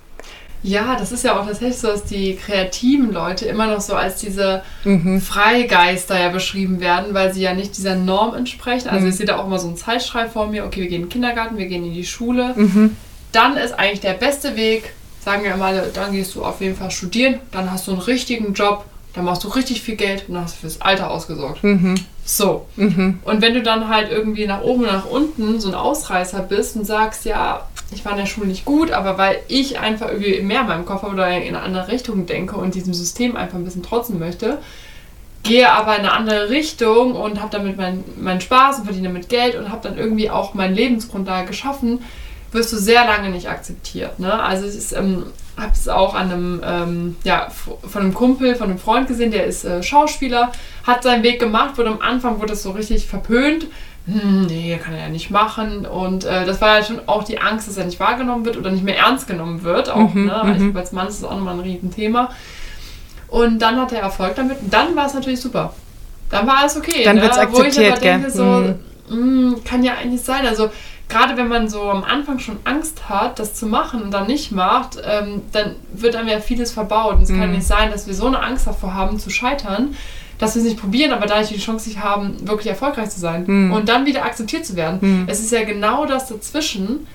Ja, 0.66 0.96
das 0.98 1.12
ist 1.12 1.22
ja 1.22 1.38
auch 1.40 1.46
tatsächlich 1.46 1.78
so, 1.78 1.86
dass 1.86 2.04
die 2.04 2.34
kreativen 2.34 3.12
Leute 3.12 3.44
immer 3.46 3.68
noch 3.68 3.80
so 3.80 3.94
als 3.94 4.16
diese 4.20 4.62
Mhm. 4.84 5.20
Freigeister 5.20 6.18
ja 6.18 6.28
beschrieben 6.30 6.80
werden, 6.80 7.14
weil 7.14 7.32
sie 7.32 7.42
ja 7.42 7.54
nicht 7.54 7.76
dieser 7.78 7.94
Norm 7.94 8.34
entsprechen. 8.34 8.88
Also 8.88 9.04
Mhm. 9.04 9.10
ich 9.10 9.16
sehe 9.16 9.26
da 9.26 9.36
auch 9.38 9.46
immer 9.46 9.60
so 9.60 9.68
einen 9.68 9.76
Zeitstrahl 9.76 10.28
vor 10.28 10.48
mir, 10.48 10.64
okay, 10.64 10.80
wir 10.80 10.88
gehen 10.88 11.02
in 11.02 11.06
den 11.06 11.08
Kindergarten, 11.08 11.56
wir 11.56 11.66
gehen 11.66 11.84
in 11.84 11.94
die 11.94 12.04
Schule. 12.04 12.52
Mhm. 12.56 12.96
Dann 13.30 13.56
ist 13.56 13.78
eigentlich 13.78 14.00
der 14.00 14.14
beste 14.14 14.56
Weg, 14.56 14.92
sagen 15.24 15.44
wir 15.44 15.56
mal, 15.56 15.88
dann 15.94 16.10
gehst 16.12 16.34
du 16.34 16.44
auf 16.44 16.60
jeden 16.60 16.74
Fall 16.76 16.90
studieren, 16.90 17.38
dann 17.52 17.70
hast 17.70 17.86
du 17.86 17.92
einen 17.92 18.00
richtigen 18.00 18.52
Job, 18.52 18.84
dann 19.14 19.24
machst 19.24 19.44
du 19.44 19.48
richtig 19.48 19.82
viel 19.82 19.94
Geld 19.96 20.24
und 20.28 20.34
dann 20.34 20.42
hast 20.44 20.56
du 20.56 20.60
fürs 20.62 20.80
Alter 20.80 21.10
ausgesorgt. 21.12 21.62
Mhm. 21.62 21.94
So. 22.24 22.66
Mhm. 22.74 23.20
Und 23.24 23.40
wenn 23.40 23.54
du 23.54 23.62
dann 23.62 23.88
halt 23.88 24.10
irgendwie 24.10 24.46
nach 24.48 24.62
oben 24.62 24.80
und 24.82 24.88
nach 24.92 25.06
unten 25.06 25.60
so 25.60 25.68
ein 25.68 25.74
Ausreißer 25.74 26.40
bist 26.40 26.74
und 26.74 26.84
sagst, 26.84 27.24
ja, 27.24 27.66
ich 27.92 28.04
war 28.04 28.12
in 28.12 28.18
der 28.18 28.26
Schule 28.26 28.48
nicht 28.48 28.64
gut, 28.64 28.90
aber 28.90 29.16
weil 29.16 29.38
ich 29.48 29.78
einfach 29.78 30.08
irgendwie 30.08 30.40
mehr 30.42 30.62
in 30.62 30.66
meinem 30.66 30.86
Kopf 30.86 31.02
habe 31.02 31.14
oder 31.14 31.28
in 31.28 31.54
eine 31.54 31.60
andere 31.60 31.88
Richtung 31.88 32.26
denke 32.26 32.56
und 32.56 32.74
diesem 32.74 32.94
System 32.94 33.36
einfach 33.36 33.56
ein 33.56 33.64
bisschen 33.64 33.82
trotzen 33.82 34.18
möchte, 34.18 34.58
gehe 35.44 35.70
aber 35.70 35.94
in 35.94 36.00
eine 36.00 36.12
andere 36.12 36.50
Richtung 36.50 37.14
und 37.14 37.40
habe 37.40 37.50
damit 37.52 37.76
meinen 37.76 38.04
mein 38.20 38.40
Spaß 38.40 38.78
und 38.78 38.84
verdiene 38.84 39.08
damit 39.08 39.28
Geld 39.28 39.54
und 39.54 39.70
habe 39.70 39.82
dann 39.82 39.96
irgendwie 39.96 40.30
auch 40.30 40.54
meine 40.54 40.74
Lebensgrundlage 40.74 41.46
geschaffen, 41.46 42.00
wirst 42.52 42.72
du 42.72 42.76
sehr 42.76 43.06
lange 43.06 43.30
nicht 43.30 43.48
akzeptiert. 43.48 44.18
Ne? 44.18 44.32
Also 44.32 44.66
ist, 44.66 44.92
ähm, 44.92 45.26
habe 45.56 45.72
es 45.72 45.88
auch 45.88 46.14
an 46.14 46.30
einem, 46.30 46.62
ähm, 46.64 47.16
ja, 47.24 47.48
von 47.50 48.02
einem 48.02 48.14
Kumpel, 48.14 48.54
von 48.56 48.70
einem 48.70 48.78
Freund 48.78 49.08
gesehen, 49.08 49.30
der 49.30 49.46
ist 49.46 49.64
äh, 49.64 49.82
Schauspieler, 49.82 50.52
hat 50.84 51.02
seinen 51.02 51.22
Weg 51.22 51.40
gemacht, 51.40 51.78
wurde 51.78 51.90
am 51.90 52.00
Anfang 52.00 52.38
wurde 52.38 52.48
das 52.48 52.62
so 52.62 52.72
richtig 52.72 53.06
verpönt. 53.06 53.66
Hm, 54.06 54.46
nee, 54.46 54.78
kann 54.82 54.94
er 54.94 55.00
ja 55.00 55.08
nicht 55.08 55.30
machen. 55.30 55.84
Und 55.84 56.24
äh, 56.24 56.46
das 56.46 56.60
war 56.60 56.78
ja 56.78 56.84
schon 56.84 57.00
auch 57.06 57.24
die 57.24 57.40
Angst, 57.40 57.68
dass 57.68 57.76
er 57.76 57.84
nicht 57.84 57.98
wahrgenommen 57.98 58.44
wird 58.44 58.56
oder 58.56 58.70
nicht 58.70 58.84
mehr 58.84 58.96
ernst 58.98 59.26
genommen 59.26 59.62
wird. 59.64 59.90
Auch, 59.90 60.14
mhm, 60.14 60.26
ne? 60.26 60.42
Also 60.42 60.72
als 60.74 60.92
Mann 60.92 61.08
ist 61.08 61.22
das 61.22 61.28
auch 61.28 61.34
nochmal 61.34 61.54
ein 61.54 61.60
Riesenthema. 61.60 62.30
Und 63.28 63.58
dann 63.58 63.80
hat 63.80 63.92
er 63.92 64.00
Erfolg 64.00 64.36
damit. 64.36 64.60
Und 64.62 64.72
dann 64.72 64.94
war 64.94 65.06
es 65.06 65.14
natürlich 65.14 65.40
super. 65.40 65.74
Dann 66.30 66.46
war 66.46 66.58
alles 66.58 66.76
okay. 66.76 67.02
Dann 67.04 67.16
ne? 67.16 67.22
wird 67.22 67.32
es 67.32 67.38
akzeptiert, 67.38 67.76
Wo 67.76 67.80
ich 67.80 67.90
aber 67.90 68.00
denke, 68.00 68.30
so, 68.30 68.44
mhm. 68.44 68.74
mh, 69.08 69.54
hm, 69.56 69.64
kann 69.64 69.82
ja 69.82 69.94
eigentlich 69.94 70.22
sein. 70.22 70.46
Also 70.46 70.70
gerade 71.08 71.36
wenn 71.36 71.48
man 71.48 71.68
so 71.68 71.82
am 71.82 72.04
Anfang 72.04 72.38
schon 72.38 72.58
Angst 72.62 73.08
hat, 73.08 73.40
das 73.40 73.54
zu 73.54 73.66
machen 73.66 74.02
und 74.02 74.12
dann 74.12 74.28
nicht 74.28 74.52
macht, 74.52 74.98
ähm, 75.04 75.42
dann 75.50 75.76
wird 75.92 76.14
einem 76.14 76.28
ja 76.28 76.38
vieles 76.38 76.70
verbaut. 76.72 77.16
Und 77.16 77.22
es 77.22 77.30
mhm. 77.30 77.40
kann 77.40 77.50
nicht 77.50 77.66
sein, 77.66 77.90
dass 77.90 78.06
wir 78.06 78.14
so 78.14 78.26
eine 78.26 78.40
Angst 78.40 78.68
davor 78.68 78.94
haben, 78.94 79.18
zu 79.18 79.30
scheitern, 79.30 79.96
dass 80.38 80.54
wir 80.54 80.62
es 80.62 80.68
nicht 80.68 80.80
probieren, 80.80 81.12
aber 81.12 81.26
dadurch 81.26 81.48
die 81.48 81.58
Chance 81.58 81.88
nicht 81.88 82.00
haben, 82.00 82.46
wirklich 82.46 82.68
erfolgreich 82.68 83.10
zu 83.10 83.20
sein 83.20 83.44
mhm. 83.46 83.72
und 83.72 83.88
dann 83.88 84.06
wieder 84.06 84.24
akzeptiert 84.24 84.66
zu 84.66 84.76
werden. 84.76 84.98
Mhm. 85.00 85.24
Es 85.26 85.40
ist 85.40 85.52
ja 85.52 85.64
genau 85.64 86.06
das 86.06 86.28
dazwischen, 86.28 87.06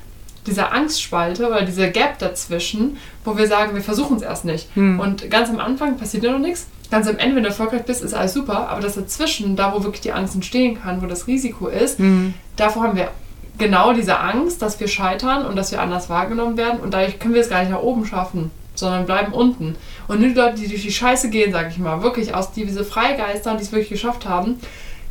dieser 0.47 0.73
Angstspalte 0.73 1.47
oder 1.47 1.61
dieser 1.63 1.89
Gap 1.89 2.17
dazwischen, 2.19 2.97
wo 3.23 3.37
wir 3.37 3.47
sagen, 3.47 3.75
wir 3.75 3.81
versuchen 3.81 4.17
es 4.17 4.23
erst 4.23 4.45
nicht. 4.45 4.75
Mhm. 4.75 4.99
Und 4.99 5.29
ganz 5.29 5.49
am 5.49 5.59
Anfang 5.59 5.97
passiert 5.97 6.23
ja 6.23 6.31
noch 6.31 6.39
nichts. 6.39 6.67
Ganz 6.89 7.07
am 7.07 7.17
Ende, 7.17 7.35
wenn 7.35 7.43
du 7.43 7.49
erfolgreich 7.49 7.83
bist, 7.83 8.03
ist 8.03 8.13
alles 8.13 8.33
super. 8.33 8.69
Aber 8.69 8.81
das 8.81 8.95
dazwischen, 8.95 9.55
da 9.55 9.73
wo 9.73 9.83
wirklich 9.83 10.01
die 10.01 10.11
Angst 10.11 10.35
entstehen 10.35 10.81
kann, 10.81 11.01
wo 11.01 11.05
das 11.05 11.27
Risiko 11.27 11.67
ist, 11.67 11.99
mhm. 11.99 12.33
davor 12.55 12.83
haben 12.83 12.97
wir 12.97 13.09
genau 13.57 13.93
diese 13.93 14.19
Angst, 14.19 14.61
dass 14.61 14.79
wir 14.79 14.87
scheitern 14.87 15.45
und 15.45 15.55
dass 15.55 15.71
wir 15.71 15.81
anders 15.81 16.09
wahrgenommen 16.09 16.57
werden. 16.57 16.79
Und 16.79 16.93
dadurch 16.93 17.19
können 17.19 17.33
wir 17.33 17.41
es 17.41 17.49
gar 17.49 17.61
nicht 17.61 17.71
nach 17.71 17.81
oben 17.81 18.05
schaffen, 18.05 18.51
sondern 18.73 19.05
bleiben 19.05 19.33
unten. 19.33 19.75
Und 20.11 20.19
nur 20.19 20.27
die 20.27 20.35
Leute, 20.35 20.55
die 20.59 20.67
durch 20.67 20.81
die 20.81 20.91
Scheiße 20.91 21.29
gehen, 21.29 21.53
sage 21.53 21.69
ich 21.69 21.77
mal, 21.77 22.03
wirklich 22.03 22.35
aus 22.35 22.51
diese 22.51 22.83
Freigeister, 22.83 23.55
die 23.55 23.63
es 23.63 23.71
wirklich 23.71 23.87
geschafft 23.87 24.27
haben, 24.27 24.57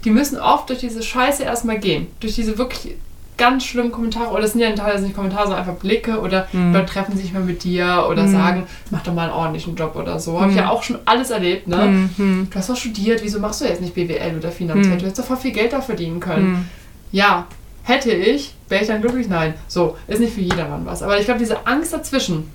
die 0.05 0.11
müssen 0.11 0.39
oft 0.39 0.69
durch 0.69 0.81
diese 0.81 1.03
Scheiße 1.03 1.43
erstmal 1.43 1.79
gehen. 1.79 2.09
Durch 2.21 2.35
diese 2.35 2.59
wirklich 2.59 2.97
ganz 3.39 3.65
schlimmen 3.65 3.93
Kommentare, 3.93 4.31
oder 4.31 4.45
es 4.45 4.53
sind 4.53 4.61
ja 4.61 4.71
teilweise 4.73 5.05
nicht 5.05 5.17
Kommentare, 5.17 5.45
sondern 5.45 5.61
einfach 5.61 5.81
Blicke 5.81 6.21
oder 6.21 6.49
mhm. 6.53 6.75
Leute 6.75 6.85
treffen 6.85 7.17
sich 7.17 7.33
mal 7.33 7.41
mit 7.41 7.65
dir 7.65 8.09
oder 8.11 8.25
mhm. 8.25 8.33
sagen, 8.33 8.67
mach 8.91 9.03
doch 9.03 9.15
mal 9.15 9.23
einen 9.23 9.33
ordentlichen 9.33 9.75
Job 9.75 9.97
oder 9.97 10.21
so. 10.21 10.33
Mhm. 10.33 10.41
Habe 10.41 10.51
ich 10.51 10.59
ja 10.59 10.69
auch 10.69 10.83
schon 10.83 10.99
alles 11.07 11.31
erlebt, 11.31 11.67
ne? 11.67 11.79
Mhm. 11.87 12.11
Mhm. 12.19 12.49
Du 12.51 12.59
hast 12.59 12.69
doch 12.69 12.77
studiert, 12.77 13.21
wieso 13.23 13.41
machst 13.41 13.63
du 13.63 13.65
jetzt 13.65 13.81
nicht 13.81 13.95
BWL 13.95 14.37
oder 14.37 14.51
finanziell? 14.51 14.97
Mhm. 14.97 14.99
Du 14.99 15.05
hättest 15.07 15.21
doch 15.21 15.25
voll 15.25 15.39
viel 15.39 15.53
Geld 15.53 15.73
da 15.73 15.81
verdienen 15.81 16.21
können. 16.21 16.69
Ja, 17.11 17.47
hätte 17.85 18.11
ich, 18.13 18.55
wäre 18.69 18.83
ich 18.83 18.89
dann 18.89 19.01
glücklich? 19.01 19.31
Nein. 19.31 19.55
So, 19.67 19.97
ist 20.09 20.21
nicht 20.21 20.35
für 20.35 20.43
jedermann 20.43 20.85
was. 20.85 21.03
Aber 21.03 21.19
ich 21.19 21.25
glaube, 21.25 21.41
diese 21.41 21.67
Angst 21.67 21.95
dazwischen 21.95 22.51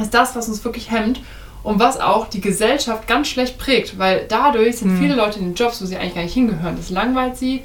ist 0.00 0.14
das, 0.14 0.34
was 0.34 0.48
uns 0.48 0.64
wirklich 0.64 0.90
hemmt 0.90 1.20
und 1.62 1.78
was 1.78 2.00
auch 2.00 2.26
die 2.28 2.40
Gesellschaft 2.40 3.06
ganz 3.06 3.28
schlecht 3.28 3.58
prägt, 3.58 3.98
weil 3.98 4.26
dadurch 4.28 4.78
sind 4.78 4.98
viele 4.98 5.14
Leute 5.14 5.38
in 5.38 5.46
den 5.46 5.54
Jobs, 5.54 5.80
wo 5.80 5.86
sie 5.86 5.96
eigentlich 5.96 6.14
gar 6.14 6.22
nicht 6.22 6.34
hingehören. 6.34 6.76
Das 6.76 6.90
langweilt 6.90 7.36
sie 7.36 7.62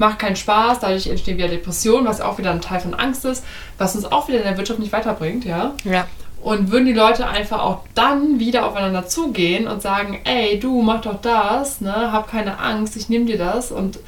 macht 0.00 0.18
keinen 0.18 0.36
Spaß, 0.36 0.80
dadurch 0.80 1.06
entstehen 1.06 1.36
wieder 1.36 1.48
Depressionen, 1.48 2.06
was 2.06 2.22
auch 2.22 2.38
wieder 2.38 2.50
ein 2.50 2.62
Teil 2.62 2.80
von 2.80 2.94
Angst 2.94 3.26
ist, 3.26 3.44
was 3.76 3.94
uns 3.94 4.06
auch 4.06 4.28
wieder 4.28 4.38
in 4.38 4.44
der 4.44 4.56
Wirtschaft 4.56 4.80
nicht 4.80 4.92
weiterbringt, 4.92 5.44
ja. 5.44 5.74
Ja. 5.84 6.06
Und 6.42 6.70
würden 6.70 6.86
die 6.86 6.94
Leute 6.94 7.26
einfach 7.26 7.62
auch 7.62 7.80
dann 7.94 8.40
wieder 8.40 8.66
aufeinander 8.66 9.06
zugehen 9.06 9.68
und 9.68 9.82
sagen, 9.82 10.18
ey, 10.24 10.58
du 10.58 10.80
mach 10.80 11.02
doch 11.02 11.20
das, 11.20 11.82
ne, 11.82 12.12
hab 12.12 12.30
keine 12.30 12.58
Angst, 12.58 12.96
ich 12.96 13.10
nehme 13.10 13.26
dir 13.26 13.36
das 13.36 13.70
und 13.70 13.98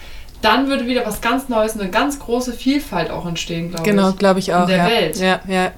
dann 0.43 0.68
würde 0.68 0.86
wieder 0.86 1.07
was 1.07 1.20
ganz 1.20 1.49
Neues, 1.49 1.78
eine 1.78 1.88
ganz 1.90 2.18
große 2.18 2.53
Vielfalt 2.53 3.11
auch 3.11 3.26
entstehen, 3.26 3.70
glaube 3.70 3.84
genau, 3.84 4.03
ich. 4.03 4.07
Genau, 4.09 4.18
glaube 4.18 4.38
ich 4.40 4.55
auch. 4.55 4.62
In 4.62 4.68
der 4.68 4.76
ja. 4.76 4.86
Welt. 4.86 5.16
Ja, 5.16 5.40
ja. 5.47 5.70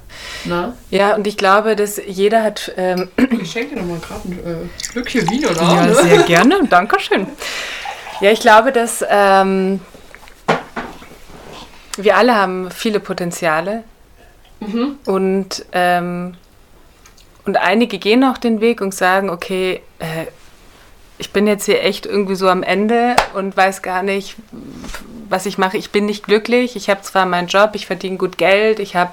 Na? 0.45 0.73
Ja, 0.89 1.15
und 1.15 1.27
ich 1.27 1.37
glaube, 1.37 1.75
dass 1.75 2.01
jeder 2.05 2.43
hat. 2.43 2.71
Ähm, 2.75 3.09
ich 3.41 3.51
schenke 3.51 3.75
dir 3.75 3.81
nochmal 3.81 3.99
gerade 3.99 4.27
ein 4.27 4.67
äh, 4.69 4.83
Stückchen 4.83 5.29
Vino 5.29 5.49
da. 5.53 5.85
Ja, 5.85 5.93
sehr 6.03 6.23
gerne. 6.23 6.67
Dankeschön. 6.69 7.27
Ja, 8.21 8.31
ich 8.31 8.39
glaube, 8.39 8.71
dass 8.71 9.05
ähm, 9.09 9.81
wir 11.97 12.17
alle 12.17 12.35
haben 12.35 12.71
viele 12.71 12.99
Potenziale. 12.99 13.83
Mhm. 14.59 14.97
Und, 15.05 15.65
ähm, 15.73 16.35
und 17.45 17.57
einige 17.57 17.99
gehen 17.99 18.23
auch 18.23 18.37
den 18.37 18.61
Weg 18.61 18.81
und 18.81 18.93
sagen, 18.93 19.29
okay, 19.29 19.81
äh, 19.99 20.25
ich 21.17 21.31
bin 21.31 21.47
jetzt 21.47 21.65
hier 21.65 21.83
echt 21.83 22.05
irgendwie 22.05 22.35
so 22.35 22.49
am 22.49 22.63
Ende 22.63 23.15
und 23.33 23.55
weiß 23.55 23.81
gar 23.81 24.03
nicht, 24.03 24.35
was 25.29 25.45
ich 25.45 25.57
mache. 25.57 25.77
Ich 25.77 25.91
bin 25.91 26.05
nicht 26.05 26.25
glücklich. 26.25 26.75
Ich 26.75 26.89
habe 26.89 27.01
zwar 27.01 27.25
meinen 27.25 27.47
Job, 27.47 27.71
ich 27.73 27.85
verdiene 27.85 28.17
gut 28.17 28.37
Geld, 28.37 28.79
ich 28.79 28.95
habe 28.95 29.11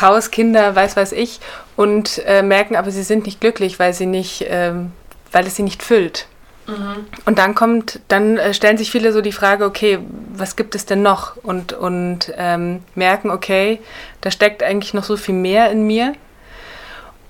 Haus, 0.00 0.30
Kinder, 0.30 0.74
weiß 0.74 0.96
weiß 0.96 1.12
ich 1.12 1.40
und 1.76 2.22
äh, 2.26 2.42
merken 2.42 2.76
aber, 2.76 2.90
sie 2.90 3.02
sind 3.02 3.26
nicht 3.26 3.40
glücklich, 3.40 3.78
weil 3.78 3.92
sie 3.92 4.06
nicht, 4.06 4.46
ähm, 4.48 4.92
weil 5.30 5.46
es 5.46 5.56
sie 5.56 5.62
nicht 5.62 5.82
füllt. 5.82 6.26
Mhm. 6.66 7.06
Und 7.24 7.38
dann 7.38 7.54
kommt, 7.54 8.00
dann 8.08 8.38
äh, 8.38 8.54
stellen 8.54 8.78
sich 8.78 8.90
viele 8.90 9.12
so 9.12 9.20
die 9.20 9.32
Frage, 9.32 9.64
okay, 9.64 9.98
was 10.32 10.56
gibt 10.56 10.74
es 10.74 10.86
denn 10.86 11.02
noch? 11.02 11.36
Und, 11.36 11.72
und 11.72 12.32
ähm, 12.36 12.82
merken, 12.94 13.30
okay, 13.30 13.80
da 14.20 14.30
steckt 14.30 14.62
eigentlich 14.62 14.94
noch 14.94 15.04
so 15.04 15.16
viel 15.16 15.34
mehr 15.34 15.70
in 15.70 15.86
mir. 15.86 16.14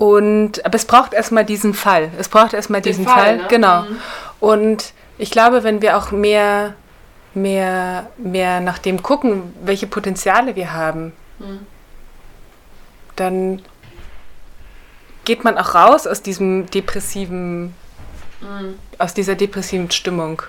Und, 0.02 0.64
aber 0.64 0.74
es 0.74 0.84
braucht 0.84 1.12
erstmal 1.12 1.44
diesen 1.44 1.74
Fall. 1.74 2.10
Es 2.18 2.28
braucht 2.28 2.54
erstmal 2.54 2.80
diesen 2.80 3.04
Fall, 3.04 3.14
Fall. 3.14 3.36
Ne? 3.36 3.44
genau. 3.48 3.82
Mhm. 3.82 3.98
Und 4.40 4.92
ich 5.18 5.30
glaube, 5.30 5.62
wenn 5.62 5.80
wir 5.80 5.96
auch 5.96 6.10
mehr, 6.10 6.74
mehr, 7.34 8.10
mehr 8.16 8.60
nach 8.60 8.78
dem 8.78 9.02
gucken, 9.02 9.54
welche 9.62 9.86
Potenziale 9.86 10.56
wir 10.56 10.72
haben, 10.72 11.12
mhm. 11.38 11.66
dann 13.14 13.62
geht 15.24 15.44
man 15.44 15.56
auch 15.56 15.74
raus 15.76 16.08
aus 16.08 16.22
diesem 16.22 16.68
depressiven 16.70 17.74
Mhm. 18.42 18.78
Aus 18.98 19.14
dieser 19.14 19.34
depressiven 19.34 19.90
Stimmung. 19.90 20.42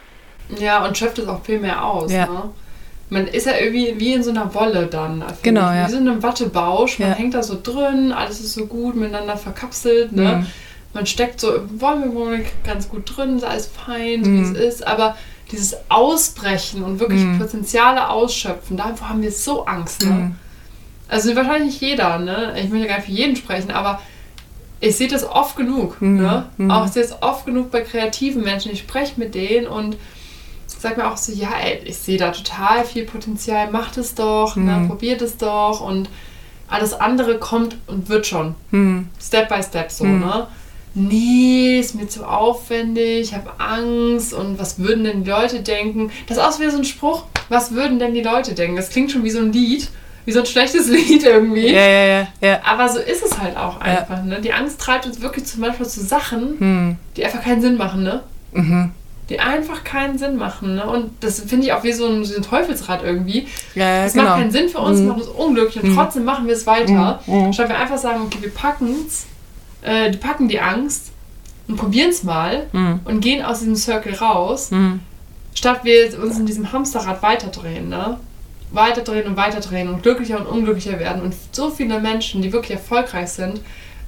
Ja, 0.49 0.83
und 0.85 0.97
schöpft 0.97 1.19
es 1.19 1.27
auch 1.27 1.43
viel 1.43 1.59
mehr 1.59 1.83
aus. 1.83 2.11
Ja. 2.11 2.25
Ne? 2.25 2.49
Man 3.09 3.27
ist 3.27 3.45
ja 3.45 3.53
irgendwie 3.57 3.99
wie 3.99 4.13
in 4.13 4.23
so 4.23 4.31
einer 4.31 4.53
Wolle 4.55 4.87
dann. 4.87 5.23
Genau, 5.43 5.69
ich. 5.69 5.75
ja. 5.75 5.87
Wie 5.87 5.91
so 5.91 5.97
in 5.97 6.07
einem 6.07 6.23
Wattebausch. 6.23 6.99
Man 6.99 7.09
ja. 7.09 7.15
hängt 7.15 7.33
da 7.33 7.43
so 7.43 7.59
drin, 7.61 8.11
alles 8.11 8.39
ist 8.39 8.53
so 8.53 8.65
gut 8.65 8.95
miteinander 8.95 9.37
verkapselt. 9.37 10.11
Ne? 10.13 10.37
Mhm. 10.37 10.47
Man 10.93 11.05
steckt 11.05 11.39
so 11.39 11.55
im 11.55 11.81
Wollmilch 11.81 12.47
ganz 12.63 12.89
gut 12.89 13.15
drin, 13.15 13.37
ist 13.37 13.43
alles 13.43 13.67
fein, 13.67 14.21
mhm. 14.21 14.37
wie 14.37 14.59
es 14.59 14.75
ist. 14.75 14.87
Aber 14.87 15.15
dieses 15.51 15.75
Ausbrechen 15.89 16.83
und 16.83 16.99
wirklich 16.99 17.21
mhm. 17.21 17.39
Potenziale 17.39 18.09
ausschöpfen, 18.09 18.77
davor 18.77 19.09
haben 19.09 19.21
wir 19.21 19.31
so 19.31 19.65
Angst. 19.65 20.03
Ne? 20.03 20.11
Mhm. 20.11 20.35
Also 21.07 21.35
wahrscheinlich 21.35 21.73
nicht 21.73 21.81
jeder, 21.81 22.17
ne? 22.17 22.53
Ich 22.59 22.69
möchte 22.69 22.87
gar 22.87 22.97
nicht 22.97 23.05
für 23.05 23.11
jeden 23.11 23.35
sprechen, 23.35 23.69
aber 23.71 24.01
ich 24.79 24.95
sehe 24.97 25.07
das 25.07 25.23
oft 25.23 25.55
genug. 25.55 26.01
Mhm. 26.01 26.17
Ne? 26.17 26.45
Mhm. 26.57 26.71
Auch 26.71 26.85
ich 26.85 26.91
sehe 26.91 27.03
es 27.03 27.21
oft 27.21 27.45
genug 27.45 27.71
bei 27.71 27.81
kreativen 27.81 28.43
Menschen. 28.43 28.71
Ich 28.71 28.79
spreche 28.79 29.19
mit 29.19 29.35
denen 29.35 29.67
und 29.67 29.97
sage 30.67 31.01
mir 31.01 31.11
auch 31.11 31.17
so, 31.17 31.31
ja, 31.31 31.49
ey, 31.63 31.81
ich 31.85 31.97
sehe 31.97 32.17
da 32.17 32.31
total 32.31 32.85
viel 32.85 33.05
Potenzial, 33.05 33.71
macht 33.71 33.97
es 33.97 34.15
doch, 34.15 34.55
ne? 34.55 34.61
mhm. 34.61 34.81
ne, 34.81 34.87
probiert 34.87 35.21
es 35.21 35.37
doch 35.37 35.81
und 35.81 36.09
alles 36.67 36.93
andere 36.93 37.37
kommt 37.37 37.77
und 37.87 38.09
wird 38.09 38.27
schon. 38.27 38.55
Mhm. 38.71 39.07
Step 39.21 39.49
by 39.49 39.61
step 39.63 39.91
so, 39.91 40.05
mhm. 40.05 40.19
ne? 40.19 40.47
Nee, 40.95 41.79
ist 41.79 41.95
mir 41.95 42.07
zu 42.07 42.23
aufwendig, 42.23 43.29
ich 43.29 43.33
habe 43.33 43.51
Angst 43.57 44.31
und 44.31 44.59
was 44.59 44.77
würden 44.77 45.03
denn 45.03 45.23
die 45.23 45.29
Leute 45.29 45.61
denken? 45.61 46.11
Das 46.27 46.37
ist 46.37 46.43
auch 46.43 46.59
wie 46.59 46.69
so 46.69 46.77
ein 46.77 46.83
Spruch, 46.83 47.23
was 47.49 47.71
würden 47.71 47.97
denn 47.97 48.13
die 48.13 48.21
Leute 48.21 48.53
denken? 48.53 48.75
Das 48.75 48.89
klingt 48.89 49.11
schon 49.11 49.23
wie 49.23 49.31
so 49.31 49.39
ein 49.39 49.51
Lied 49.51 49.89
wie 50.25 50.31
so 50.31 50.39
ein 50.39 50.45
schlechtes 50.45 50.87
Lied 50.89 51.23
irgendwie. 51.23 51.69
Ja, 51.69 51.87
ja, 51.87 52.27
ja. 52.41 52.61
Aber 52.63 52.89
so 52.89 52.99
ist 52.99 53.23
es 53.23 53.39
halt 53.39 53.57
auch 53.57 53.79
einfach. 53.81 54.17
Ja. 54.17 54.23
Ne? 54.23 54.41
Die 54.41 54.53
Angst 54.53 54.79
treibt 54.79 55.05
uns 55.05 55.21
wirklich 55.21 55.45
zum 55.45 55.61
Beispiel 55.61 55.85
zu 55.85 56.01
Sachen, 56.01 56.59
hm. 56.59 56.95
die 57.17 57.25
einfach 57.25 57.43
keinen 57.43 57.61
Sinn 57.61 57.77
machen, 57.77 58.03
ne? 58.03 58.23
Mhm. 58.53 58.91
Die 59.29 59.39
einfach 59.39 59.83
keinen 59.83 60.17
Sinn 60.17 60.35
machen. 60.35 60.75
Ne? 60.75 60.85
Und 60.85 61.11
das 61.21 61.39
finde 61.39 61.65
ich 61.65 61.73
auch 61.73 61.83
wie 61.83 61.93
so 61.93 62.07
ein, 62.07 62.25
so 62.25 62.35
ein 62.35 62.41
Teufelsrad 62.41 63.03
irgendwie. 63.03 63.47
Ja, 63.73 64.05
es 64.05 64.13
genau. 64.13 64.25
macht 64.25 64.39
keinen 64.39 64.51
Sinn 64.51 64.69
für 64.69 64.79
uns, 64.79 64.99
mhm. 64.99 65.07
macht 65.07 65.21
uns 65.21 65.29
unglücklich 65.29 65.83
und 65.83 65.91
mhm. 65.91 65.95
trotzdem 65.95 66.25
machen 66.25 66.47
wir 66.47 66.53
es 66.53 66.67
weiter. 66.67 67.21
Mhm. 67.25 67.53
Statt 67.53 67.69
wir 67.69 67.77
einfach 67.77 67.97
sagen, 67.97 68.21
okay, 68.25 68.39
wir 68.41 68.49
packen 68.49 68.95
es, 69.07 69.25
äh, 69.81 70.11
die 70.11 70.17
packen 70.17 70.47
die 70.49 70.59
Angst 70.59 71.11
und 71.67 71.77
probieren 71.77 72.09
es 72.09 72.23
mal 72.23 72.67
mhm. 72.73 72.99
und 73.05 73.21
gehen 73.21 73.43
aus 73.43 73.59
diesem 73.59 73.77
Circle 73.77 74.13
raus, 74.15 74.71
mhm. 74.71 74.99
statt 75.55 75.81
wir 75.83 76.19
uns 76.21 76.37
in 76.37 76.45
diesem 76.45 76.71
Hamsterrad 76.71 77.23
weiterdrehen. 77.23 77.87
Ne? 77.89 78.17
weiterdrehen 78.73 79.27
und 79.27 79.37
weiterdrehen 79.37 79.87
und 79.87 80.01
glücklicher 80.01 80.39
und 80.39 80.47
unglücklicher 80.47 80.99
werden. 80.99 81.21
Und 81.21 81.35
so 81.51 81.69
viele 81.69 81.99
Menschen, 81.99 82.41
die 82.41 82.51
wirklich 82.51 82.71
erfolgreich 82.71 83.29
sind, 83.29 83.61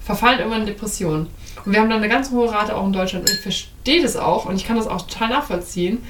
verfallen 0.03 0.39
irgendwann 0.39 0.61
in 0.61 0.67
Depressionen. 0.67 1.27
Und 1.65 1.73
wir 1.73 1.79
haben 1.79 1.89
da 1.89 1.95
eine 1.95 2.09
ganz 2.09 2.31
hohe 2.31 2.51
Rate 2.51 2.75
auch 2.75 2.85
in 2.85 2.93
Deutschland. 2.93 3.27
Und 3.27 3.35
ich 3.35 3.41
verstehe 3.41 4.01
das 4.01 4.15
auch 4.15 4.45
und 4.45 4.55
ich 4.55 4.65
kann 4.65 4.77
das 4.77 4.87
auch 4.87 5.01
total 5.03 5.29
nachvollziehen. 5.29 6.03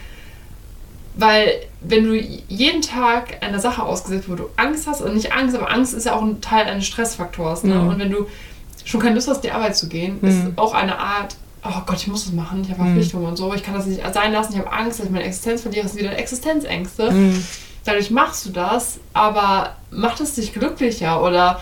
Weil 1.18 1.62
wenn 1.82 2.03
du 2.03 2.16
jeden 2.16 2.82
Tag 2.82 3.41
einer 3.41 3.60
Sache 3.60 3.84
ausgesetzt, 3.84 4.30
wo 4.30 4.36
du 4.36 4.49
Angst 4.58 4.86
hast, 4.86 5.01
und 5.01 5.14
nicht 5.14 5.32
Angst, 5.32 5.56
aber 5.56 5.72
Angst 5.72 5.93
ist 5.93 6.06
ja 6.06 6.16
auch 6.16 6.22
ein 6.22 6.41
Teil 6.41 6.66
eines 6.66 6.86
Stressfaktors. 6.86 7.64
Ne? 7.64 7.76
Mhm. 7.76 7.88
Und 7.88 7.99
wenn 7.99 8.12
du 8.12 8.28
schon 8.84 8.99
keine 8.99 9.16
Lust 9.16 9.30
hast, 9.30 9.41
die 9.41 9.51
Arbeit 9.51 9.78
zu 9.78 9.88
gehen, 9.88 10.18
mhm. 10.22 10.28
ist 10.28 10.58
auch 10.58 10.74
eine 10.74 10.99
Art 10.99 11.38
oh 11.68 11.82
Gott, 11.86 11.97
ich 11.97 12.08
muss 12.08 12.26
das 12.26 12.34
machen, 12.34 12.62
ich 12.62 12.70
habe 12.70 12.84
Verpflichtungen 12.84 13.26
und 13.26 13.38
so, 13.38 13.53
ich 13.53 13.64
kann 13.64 13.74
das 13.74 13.88
nicht 13.88 14.01
sein 14.14 14.32
lassen, 14.32 14.53
ich 14.53 14.60
habe 14.60 14.72
Angst, 14.72 14.99
dass 14.99 15.08
ich 15.08 15.12
meine 15.12 15.26
Existenz 15.26 15.62
verliere, 15.62 15.84
das 15.84 15.93
sind 15.93 16.01
wieder 16.01 16.18
Existenzängste. 16.18 17.12
Mhm. 17.12 17.43
Dadurch 17.84 18.12
machst 18.12 18.45
du 18.45 18.49
das, 18.51 18.99
aber 19.14 19.76
macht 19.91 20.20
es 20.20 20.36
dich 20.36 20.53
glücklicher 20.53 21.22
oder 21.24 21.60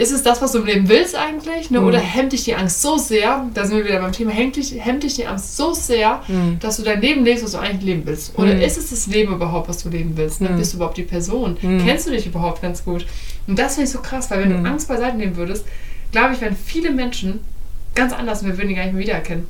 ist 0.00 0.12
es 0.12 0.22
das, 0.22 0.40
was 0.40 0.52
du 0.52 0.58
im 0.60 0.66
Leben 0.66 0.88
willst 0.88 1.14
eigentlich? 1.14 1.70
Ne? 1.70 1.80
Mhm. 1.80 1.86
Oder 1.86 1.98
hemmt 1.98 2.32
dich 2.32 2.44
die 2.44 2.54
Angst 2.54 2.80
so 2.80 2.96
sehr, 2.96 3.46
da 3.52 3.66
sind 3.66 3.76
wir 3.76 3.84
wieder 3.84 4.00
beim 4.00 4.12
Thema, 4.12 4.30
hemmt 4.30 4.56
dich, 4.56 4.74
hemmt 4.78 5.02
dich 5.02 5.14
die 5.16 5.26
Angst 5.26 5.56
so 5.56 5.74
sehr, 5.74 6.22
Mhm. 6.26 6.58
dass 6.58 6.78
du 6.78 6.82
dein 6.82 7.00
Leben 7.02 7.22
lebst, 7.24 7.44
was 7.44 7.52
du 7.52 7.58
eigentlich 7.58 7.82
leben 7.82 8.02
willst? 8.06 8.32
Oder 8.38 8.54
Mhm. 8.54 8.62
ist 8.62 8.78
es 8.78 8.90
das 8.90 9.06
Leben 9.08 9.34
überhaupt, 9.34 9.68
was 9.68 9.82
du 9.82 9.90
leben 9.90 10.16
willst? 10.16 10.40
Ne? 10.40 10.48
Mhm. 10.48 10.56
Bist 10.56 10.72
du 10.72 10.76
überhaupt 10.78 10.96
die 10.96 11.02
Person? 11.02 11.58
Mhm. 11.60 11.84
Kennst 11.84 12.06
du 12.06 12.10
dich 12.12 12.26
überhaupt 12.26 12.62
ganz 12.62 12.82
gut? 12.84 13.06
Und 13.46 13.58
das 13.58 13.74
finde 13.74 13.88
ich 13.88 13.92
so 13.92 14.00
krass, 14.00 14.30
weil 14.30 14.40
wenn 14.42 14.62
du 14.62 14.68
Angst 14.68 14.88
beiseite 14.88 15.16
nehmen 15.18 15.36
würdest, 15.36 15.66
glaube 16.12 16.32
ich, 16.34 16.40
wären 16.40 16.56
viele 16.56 16.90
Menschen 16.90 17.40
ganz 17.94 18.12
anders 18.14 18.40
und 18.42 18.48
wir 18.48 18.56
würden 18.56 18.68
die 18.68 18.74
gar 18.76 18.84
nicht 18.84 18.94
mehr 18.94 19.02
wiedererkennen. 19.02 19.46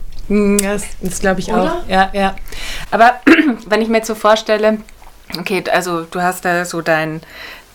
Das, 0.63 0.83
das 1.01 1.21
glaube 1.21 1.41
ich 1.41 1.49
Oder? 1.53 1.83
auch. 1.85 1.89
Ja, 1.89 2.11
ja. 2.13 2.37
Aber 2.91 3.15
wenn 3.67 3.83
ich 3.83 3.89
mir 3.89 3.99
jetzt 3.99 4.07
so 4.09 4.15
vorstelle, 4.15 4.79
okay, 5.39 5.63
also 5.73 6.03
du 6.03 6.21
hast 6.23 6.45
da 6.45 6.65
so 6.65 6.81
dein, 6.81 7.21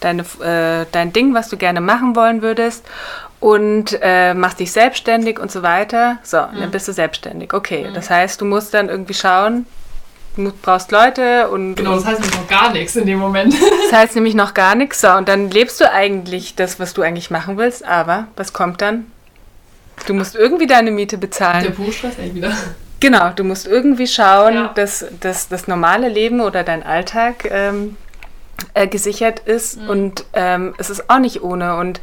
deine, 0.05 0.21
äh, 0.43 0.85
dein 0.91 1.11
Ding, 1.11 1.33
was 1.33 1.49
du 1.49 1.57
gerne 1.57 1.81
machen 1.81 2.15
wollen 2.15 2.41
würdest 2.41 2.85
und 3.39 3.97
äh, 4.01 4.33
machst 4.33 4.59
dich 4.59 4.71
selbstständig 4.71 5.39
und 5.39 5.51
so 5.51 5.61
weiter. 5.63 6.17
So, 6.23 6.37
dann 6.37 6.71
bist 6.71 6.87
du 6.87 6.93
selbstständig. 6.93 7.53
Okay, 7.53 7.89
das 7.93 8.09
heißt, 8.09 8.39
du 8.39 8.45
musst 8.45 8.73
dann 8.73 8.89
irgendwie 8.89 9.13
schauen, 9.13 9.65
du 10.37 10.51
brauchst 10.61 10.91
Leute 10.91 11.49
und, 11.49 11.75
Genau, 11.75 11.95
das 11.95 12.05
heißt 12.05 12.21
nämlich 12.21 12.39
noch 12.39 12.47
gar 12.47 12.71
nichts 12.71 12.95
in 12.95 13.05
dem 13.05 13.19
Moment. 13.19 13.53
das 13.53 13.99
heißt 13.99 14.15
nämlich 14.15 14.35
noch 14.35 14.53
gar 14.53 14.75
nichts. 14.75 15.01
So, 15.01 15.09
und 15.11 15.27
dann 15.27 15.49
lebst 15.51 15.79
du 15.81 15.91
eigentlich 15.91 16.55
das, 16.55 16.79
was 16.79 16.93
du 16.93 17.01
eigentlich 17.01 17.29
machen 17.31 17.57
willst, 17.57 17.85
aber 17.85 18.27
was 18.35 18.53
kommt 18.53 18.81
dann? 18.81 19.05
Du 20.07 20.13
musst 20.13 20.35
irgendwie 20.35 20.67
deine 20.67 20.91
Miete 20.91 21.17
bezahlen. 21.17 21.63
Der 21.63 21.71
Buchstress 21.71 22.17
eigentlich 22.19 22.35
wieder. 22.35 22.51
Genau, 22.99 23.29
du 23.35 23.43
musst 23.43 23.67
irgendwie 23.67 24.07
schauen, 24.07 24.53
Ja. 24.55 24.71
dass, 24.75 25.05
dass 25.19 25.47
das 25.47 25.67
normale 25.67 26.09
Leben 26.09 26.39
oder 26.41 26.63
dein 26.63 26.81
Alltag 26.83 27.47
ähm, 27.51 27.95
äh, 28.73 28.87
gesichert 28.87 29.39
ist 29.39 29.79
Mhm. 29.81 29.89
und 29.89 30.25
ähm, 30.33 30.73
es 30.77 30.89
ist 30.89 31.09
auch 31.09 31.19
nicht 31.19 31.41
ohne 31.43 31.75
und 31.77 31.99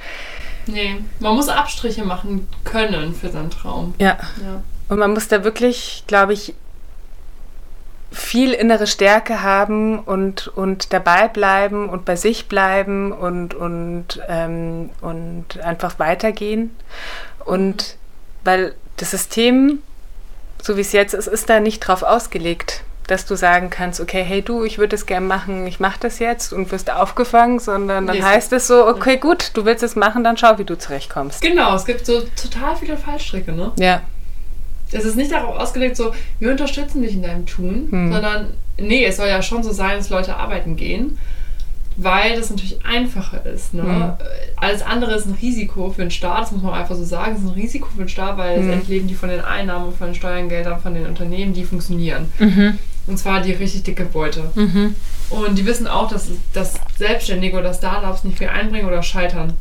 Nee, 0.66 0.96
man 1.18 1.34
muss 1.34 1.48
Abstriche 1.48 2.04
machen 2.04 2.46
können 2.64 3.14
für 3.14 3.30
seinen 3.30 3.50
Traum. 3.50 3.94
ja, 3.98 4.16
Ja. 4.42 4.62
und 4.88 4.98
man 4.98 5.12
muss 5.12 5.26
da 5.28 5.42
wirklich, 5.44 6.04
glaube 6.06 6.32
ich, 6.34 6.54
viel 8.12 8.52
innere 8.52 8.86
Stärke 8.86 9.42
haben 9.42 9.98
und, 9.98 10.48
und 10.48 10.92
dabei 10.92 11.28
bleiben 11.28 11.88
und 11.88 12.04
bei 12.04 12.14
sich 12.14 12.46
bleiben 12.46 13.10
und, 13.10 13.54
und, 13.54 14.20
ähm, 14.28 14.90
und 15.00 15.58
einfach 15.62 15.98
weitergehen. 15.98 16.76
Und 17.44 17.96
weil 18.44 18.74
das 18.98 19.12
System, 19.12 19.78
so 20.60 20.76
wie 20.76 20.82
es 20.82 20.92
jetzt 20.92 21.14
ist, 21.14 21.26
ist 21.26 21.48
da 21.48 21.58
nicht 21.58 21.80
drauf 21.80 22.02
ausgelegt, 22.02 22.82
dass 23.06 23.26
du 23.26 23.34
sagen 23.36 23.68
kannst, 23.70 24.00
okay, 24.00 24.22
hey 24.22 24.42
du, 24.42 24.64
ich 24.64 24.78
würde 24.78 24.94
es 24.96 25.06
gerne 25.06 25.26
machen, 25.26 25.66
ich 25.66 25.80
mache 25.80 25.98
das 26.00 26.18
jetzt 26.18 26.52
und 26.52 26.70
wirst 26.72 26.90
aufgefangen, 26.90 27.58
sondern 27.58 28.06
dann 28.06 28.16
Nee, 28.16 28.22
heißt 28.22 28.52
es 28.52 28.66
so, 28.68 28.86
okay, 28.86 29.16
gut, 29.16 29.50
du 29.54 29.64
willst 29.64 29.82
es 29.82 29.96
machen, 29.96 30.22
dann 30.24 30.36
schau, 30.36 30.58
wie 30.58 30.64
du 30.64 30.78
zurechtkommst. 30.78 31.40
Genau, 31.42 31.74
es 31.74 31.84
gibt 31.84 32.06
so 32.06 32.20
total 32.40 32.76
viele 32.76 32.96
Fallstricke, 32.96 33.52
ne? 33.52 33.72
Ja. 33.78 34.00
Es 34.92 35.04
ist 35.04 35.16
nicht 35.16 35.32
darauf 35.32 35.56
ausgelegt, 35.58 35.96
so, 35.96 36.12
wir 36.38 36.50
unterstützen 36.50 37.02
dich 37.02 37.14
in 37.14 37.22
deinem 37.22 37.46
Tun, 37.46 37.88
Hm. 37.90 38.12
sondern, 38.12 38.54
nee, 38.78 39.04
es 39.04 39.16
soll 39.16 39.28
ja 39.28 39.40
schon 39.42 39.62
so 39.62 39.72
sein, 39.72 39.96
dass 39.98 40.10
Leute 40.10 40.36
arbeiten 40.36 40.76
gehen, 40.76 41.18
weil 41.96 42.36
das 42.36 42.50
natürlich 42.50 42.84
einfacher 42.86 43.44
ist. 43.46 43.74
Ne? 43.74 43.82
Hm. 43.82 44.12
Alles 44.56 44.82
andere 44.82 45.14
ist 45.14 45.26
ein 45.26 45.36
Risiko 45.40 45.90
für 45.90 46.02
den 46.02 46.10
Staat, 46.10 46.42
das 46.42 46.52
muss 46.52 46.62
man 46.62 46.74
einfach 46.74 46.94
so 46.94 47.04
sagen, 47.04 47.32
es 47.34 47.40
ist 47.42 47.48
ein 47.48 47.54
Risiko 47.54 47.88
für 47.90 48.02
den 48.04 48.08
Staat, 48.08 48.36
weil 48.36 48.56
Hm. 48.56 48.62
letztendlich 48.62 48.88
leben 48.90 49.08
die 49.08 49.14
von 49.14 49.28
den 49.30 49.40
Einnahmen, 49.40 49.92
von 49.96 50.08
den 50.08 50.14
Steuergeldern, 50.14 50.80
von 50.80 50.94
den 50.94 51.06
Unternehmen, 51.06 51.52
die 51.54 51.64
funktionieren. 51.64 52.30
Mhm. 52.38 52.78
Und 53.06 53.18
zwar 53.18 53.40
die 53.40 53.52
richtig 53.52 53.82
dicke 53.82 54.04
Beute. 54.04 54.50
Mhm. 54.54 54.94
Und 55.30 55.56
die 55.58 55.66
wissen 55.66 55.86
auch, 55.86 56.08
dass, 56.08 56.28
dass 56.52 56.74
Selbstständige 56.98 57.58
oder 57.58 57.72
Startups 57.74 58.24
nicht 58.24 58.38
viel 58.38 58.48
einbringen 58.48 58.86
oder 58.86 59.02
scheitern. 59.02 59.54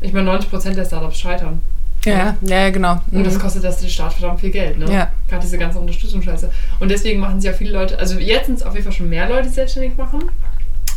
Ich 0.00 0.12
meine, 0.12 0.30
90% 0.30 0.74
der 0.74 0.84
Startups 0.84 1.18
scheitern. 1.18 1.60
Ja, 2.04 2.36
ja, 2.42 2.70
genau. 2.70 3.00
Und 3.10 3.24
das 3.24 3.34
Mhm. 3.34 3.40
kostet 3.40 3.64
das 3.64 3.80
den 3.80 3.88
Staat 3.88 4.12
verdammt 4.12 4.38
viel 4.40 4.50
Geld, 4.50 4.78
ne? 4.78 4.92
Ja. 4.92 5.10
Gerade 5.28 5.42
diese 5.42 5.58
ganze 5.58 5.80
Unterstützungsscheiße. 5.80 6.50
Und 6.78 6.88
deswegen 6.90 7.18
machen 7.18 7.40
sich 7.40 7.50
auch 7.50 7.54
viele 7.56 7.72
Leute, 7.72 7.98
also 7.98 8.18
jetzt 8.18 8.46
sind 8.46 8.56
es 8.56 8.62
auf 8.62 8.74
jeden 8.74 8.84
Fall 8.84 8.92
schon 8.92 9.08
mehr 9.08 9.28
Leute, 9.28 9.48
die 9.48 9.54
selbstständig 9.54 9.96
machen. 9.96 10.22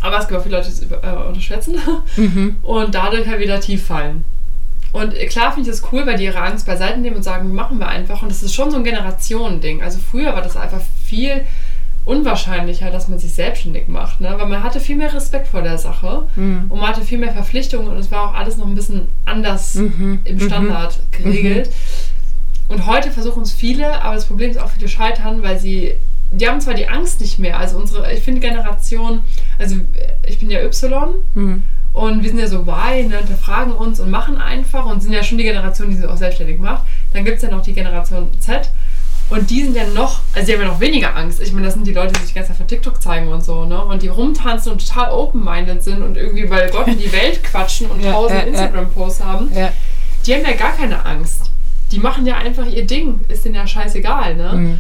Aber 0.02 0.20
es 0.20 0.28
gibt 0.28 0.40
auch 0.40 0.44
viele 0.44 0.58
Leute, 0.58 0.68
die 0.70 0.74
es 0.74 0.92
äh, 0.92 1.28
unterschätzen 1.28 1.76
Mhm. 2.16 2.58
und 2.62 2.94
dadurch 2.94 3.28
halt 3.28 3.40
wieder 3.40 3.60
tief 3.60 3.88
fallen. 3.88 4.24
Und 4.92 5.14
klar 5.30 5.54
finde 5.54 5.70
ich 5.70 5.76
das 5.80 5.92
cool, 5.92 6.06
weil 6.06 6.18
die 6.18 6.26
ihre 6.26 6.42
Angst 6.42 6.66
beiseite 6.66 7.00
nehmen 7.00 7.16
und 7.18 7.24
sagen, 7.24 7.54
machen 7.54 7.80
wir 7.80 7.88
einfach. 7.88 8.22
Und 8.22 8.30
das 8.30 8.44
ist 8.44 8.54
schon 8.54 8.70
so 8.72 8.78
ein 8.78 8.84
Generationending. 8.84 9.82
Also 9.82 10.00
früher 10.00 10.34
war 10.34 10.42
das 10.42 10.58
einfach 10.58 10.82
viel 11.06 11.42
unwahrscheinlicher, 12.10 12.90
dass 12.92 13.08
man 13.08 13.20
sich 13.20 13.34
selbstständig 13.34 13.88
macht, 13.88 14.20
ne? 14.20 14.34
weil 14.38 14.48
man 14.48 14.64
hatte 14.64 14.80
viel 14.80 14.96
mehr 14.96 15.14
Respekt 15.14 15.48
vor 15.48 15.62
der 15.62 15.78
Sache 15.78 16.28
Mhm. 16.36 16.66
und 16.70 16.80
man 16.80 16.90
hatte 16.90 17.02
viel 17.02 17.20
mehr 17.20 17.32
Verpflichtungen 17.32 17.88
und 17.88 17.98
es 17.98 18.12
war 18.12 18.30
auch 18.30 18.34
alles 18.34 18.58
noch 18.58 18.66
ein 18.68 18.76
bisschen 18.76 19.08
anders 19.26 19.76
Mhm. 19.76 20.20
im 20.24 20.40
Standard 20.40 20.98
geregelt. 21.12 21.70
Und 22.68 22.86
heute 22.88 23.12
versuchen 23.12 23.44
es 23.44 23.52
viele, 23.52 24.02
aber 24.04 24.16
das 24.16 24.26
Problem 24.26 24.50
ist 24.52 24.58
auch, 24.60 24.70
viele 24.70 24.88
scheitern, 24.88 25.42
weil 25.44 25.60
sie, 25.60 25.94
die 26.32 26.48
haben 26.48 26.60
zwar 26.62 26.74
die 26.74 26.88
Angst 26.88 27.22
nicht 27.22 27.40
mehr, 27.40 27.58
also 27.60 27.78
unsere, 27.78 28.12
ich 28.12 28.22
finde 28.22 28.42
Generation, 28.42 29.22
also 29.60 29.76
ich 30.28 30.40
bin 30.40 30.50
ja 30.52 30.60
Y 30.62 31.14
Mhm. 31.36 31.64
und 31.94 32.24
wir 32.24 32.30
sind 32.30 32.40
ja 32.40 32.48
so 32.48 32.62
Y, 32.62 33.08
ne, 33.10 33.18
hinterfragen 33.18 33.74
uns 33.74 34.00
und 34.00 34.10
machen 34.12 34.38
einfach 34.40 34.86
und 34.86 35.02
sind 35.02 35.14
ja 35.14 35.24
schon 35.24 35.38
die 35.38 35.44
Generation, 35.44 35.90
die 35.90 35.96
sich 35.98 36.06
auch 36.08 36.18
selbstständig 36.18 36.60
macht. 36.60 36.84
Dann 37.14 37.24
gibt 37.26 37.38
es 37.38 37.44
ja 37.44 37.50
noch 37.52 37.62
die 37.62 37.74
Generation 37.74 38.28
Z 38.40 38.70
und 39.30 39.50
die 39.50 39.64
sind 39.64 39.76
ja 39.76 39.86
noch, 39.88 40.22
also 40.34 40.48
die 40.48 40.54
haben 40.54 40.62
ja 40.62 40.68
noch 40.68 40.80
weniger 40.80 41.16
Angst. 41.16 41.40
Ich 41.42 41.52
meine, 41.54 41.66
das 41.68 41.76
sind 41.76 41.86
die 41.86 41.94
Leute, 41.94 42.14
die 42.14 42.20
sich 42.22 42.30
die 42.30 42.34
ganze 42.36 42.50
Zeit 42.50 42.58
für 42.58 42.68
TikTok 42.68 43.02
zeigen 43.02 43.28
und 43.28 43.44
so, 43.44 43.66
ne? 43.66 43.84
Und 43.84 44.02
die 44.02 44.08
rumtanzen 44.08 44.72
und 44.72 44.88
total 44.88 45.12
open-minded 45.12 45.84
sind 45.84 46.02
und 46.02 46.18
irgendwie 46.18 46.46
bei 46.46 46.68
Gott 46.70 46.88
in 46.88 46.98
die 46.98 47.12
Welt 47.12 47.44
quatschen 47.44 47.88
und 47.92 48.00
Ja, 48.04 48.12
tausend 48.14 48.40
ja. 48.40 48.46
Instagram-Posts 48.48 49.24
haben 49.24 49.52
Ja. 49.56 49.72
die 50.26 50.34
haben 50.34 50.44
ja 50.44 50.54
gar 50.54 50.72
keine 50.76 51.06
Angst. 51.06 51.52
Die 51.92 52.00
machen 52.00 52.26
ja 52.26 52.38
einfach 52.38 52.66
ihr 52.68 52.86
Ding. 52.86 53.20
Ist 53.30 53.46
denen 53.46 53.56
ja 53.56 53.66
scheißegal, 53.68 54.36
ne? 54.36 54.54
Mhm. 54.54 54.80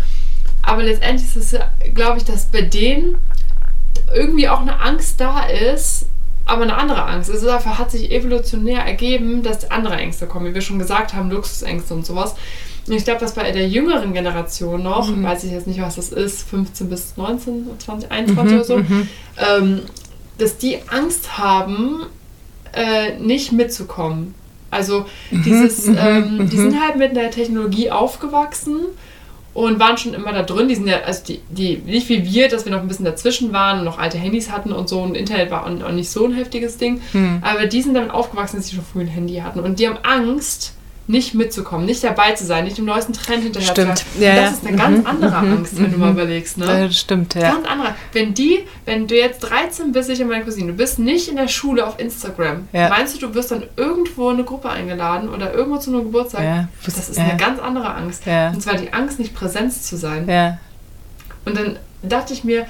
Aber 0.61 0.83
letztendlich 0.83 1.35
ist 1.35 1.53
es, 1.53 1.59
glaube 1.93 2.17
ich, 2.17 2.25
dass 2.25 2.45
bei 2.45 2.61
denen 2.61 3.17
irgendwie 4.13 4.49
auch 4.49 4.61
eine 4.61 4.79
Angst 4.79 5.19
da 5.21 5.43
ist, 5.43 6.07
aber 6.45 6.63
eine 6.63 6.75
andere 6.75 7.03
Angst. 7.05 7.29
Ist 7.29 7.47
einfach, 7.47 7.77
hat 7.77 7.91
sich 7.91 8.11
evolutionär 8.11 8.81
ergeben, 8.83 9.43
dass 9.43 9.69
andere 9.69 9.97
Ängste 9.97 10.25
kommen, 10.25 10.47
wie 10.47 10.53
wir 10.53 10.61
schon 10.61 10.79
gesagt 10.79 11.13
haben, 11.13 11.29
Luxusängste 11.29 11.93
und 11.93 12.05
sowas. 12.05 12.35
Und 12.89 12.95
ich 12.95 13.03
glaube, 13.03 13.19
dass 13.19 13.35
bei 13.35 13.51
der 13.51 13.67
jüngeren 13.67 14.13
Generation 14.13 14.83
noch, 14.83 15.09
weiß 15.23 15.43
ich 15.43 15.51
jetzt 15.51 15.67
nicht, 15.67 15.81
was 15.81 15.95
das 15.95 16.09
ist, 16.09 16.47
15 16.49 16.89
bis 16.89 17.17
19, 17.17 17.67
20, 17.77 18.11
21 18.11 18.55
oder 18.55 18.63
so, 18.63 18.77
ähm, 18.77 19.81
dass 20.37 20.57
die 20.57 20.79
Angst 20.89 21.37
haben, 21.37 22.05
äh, 22.73 23.17
nicht 23.19 23.51
mitzukommen. 23.51 24.33
Also 24.71 25.05
dieses, 25.31 25.87
ähm, 25.87 26.49
die 26.49 26.57
sind 26.57 26.79
halt 26.79 26.97
mit 26.97 27.15
der 27.15 27.31
Technologie 27.31 27.91
aufgewachsen 27.91 28.77
und 29.53 29.79
waren 29.79 29.97
schon 29.97 30.13
immer 30.13 30.31
da 30.31 30.43
drin. 30.43 30.67
Die 30.67 30.75
sind 30.75 30.87
ja, 30.87 31.01
also 31.01 31.23
die, 31.27 31.41
die, 31.49 31.77
nicht 31.77 32.07
wie 32.09 32.23
wir, 32.23 32.49
dass 32.49 32.65
wir 32.65 32.71
noch 32.71 32.81
ein 32.81 32.87
bisschen 32.87 33.05
dazwischen 33.05 33.51
waren 33.51 33.79
und 33.79 33.85
noch 33.85 33.97
alte 33.97 34.17
Handys 34.17 34.51
hatten 34.51 34.71
und 34.71 34.87
so 34.87 35.01
und 35.01 35.15
Internet 35.15 35.51
war 35.51 35.65
auch 35.65 35.83
auch 35.83 35.91
nicht 35.91 36.09
so 36.09 36.25
ein 36.25 36.33
heftiges 36.33 36.77
Ding. 36.77 37.01
Aber 37.41 37.65
die 37.65 37.81
sind 37.81 37.95
damit 37.95 38.11
aufgewachsen, 38.11 38.57
dass 38.57 38.67
sie 38.67 38.75
schon 38.75 38.85
früh 38.85 39.01
ein 39.01 39.07
Handy 39.07 39.37
hatten. 39.37 39.59
Und 39.59 39.79
die 39.79 39.87
haben 39.87 39.97
Angst, 40.03 40.73
nicht 41.09 41.33
mitzukommen, 41.33 41.87
nicht 41.87 42.03
dabei 42.03 42.33
zu 42.33 42.45
sein, 42.45 42.65
nicht 42.65 42.77
dem 42.77 42.85
neuesten 42.85 43.13
Trend 43.13 43.41
hinterher 43.41 43.67
Stimmt. 43.71 43.97
zu 43.97 44.05
sein. 44.13 44.21
Ja, 44.21 44.29
Und 44.29 44.35
ja. 44.37 44.41
das 44.43 44.53
ist 44.53 44.67
eine 44.67 44.77
ganz 44.77 44.99
Mhm, 44.99 45.07
andere 45.07 45.41
mhm, 45.41 45.53
Angst, 45.57 45.81
wenn 45.81 45.91
du 45.91 45.97
mal 45.97 46.11
überlegst, 46.11 46.57
ne? 46.59 46.65
Das 46.67 46.97
stimmt, 46.99 47.33
ja. 47.33 47.51
Ganz 47.51 47.67
andere. 47.67 47.95
Wenn 48.13 48.35
die, 48.35 48.59
wenn 48.85 49.07
du 49.07 49.15
jetzt 49.15 49.39
13 49.39 49.91
bist, 49.91 50.07
ich 50.11 50.21
und 50.21 50.27
meine 50.27 50.43
Cousine, 50.45 50.67
du 50.71 50.77
bist 50.77 50.99
nicht 50.99 51.27
in 51.27 51.35
der 51.35 51.47
Schule 51.47 51.87
auf 51.87 51.99
Instagram, 51.99 52.67
Ja. 52.73 52.89
meinst 52.89 53.15
du, 53.19 53.27
du 53.27 53.33
wirst 53.33 53.49
dann 53.49 53.63
irgendwo 53.75 54.29
in 54.29 54.35
eine 54.35 54.43
Gruppe 54.45 54.69
eingeladen 54.69 55.29
oder 55.29 55.51
irgendwo 55.51 55.79
zu 55.79 55.89
einem 55.89 56.03
Geburtstag? 56.03 56.43
Ja, 56.43 56.67
Das 56.85 57.09
ist 57.09 57.17
ja. 57.17 57.23
eine 57.23 57.37
ganz 57.37 57.59
andere 57.59 57.91
Angst. 57.95 58.27
Ja. 58.27 58.49
Und 58.51 58.61
zwar 58.61 58.75
die 58.75 58.93
Angst, 58.93 59.17
nicht 59.17 59.33
Präsenz 59.33 59.81
zu 59.81 59.97
sein. 59.97 60.29
Ja. 60.29 60.59
Und 61.45 61.57
dann 61.57 61.79
dachte 62.03 62.33
ich 62.33 62.43
mir, 62.43 62.67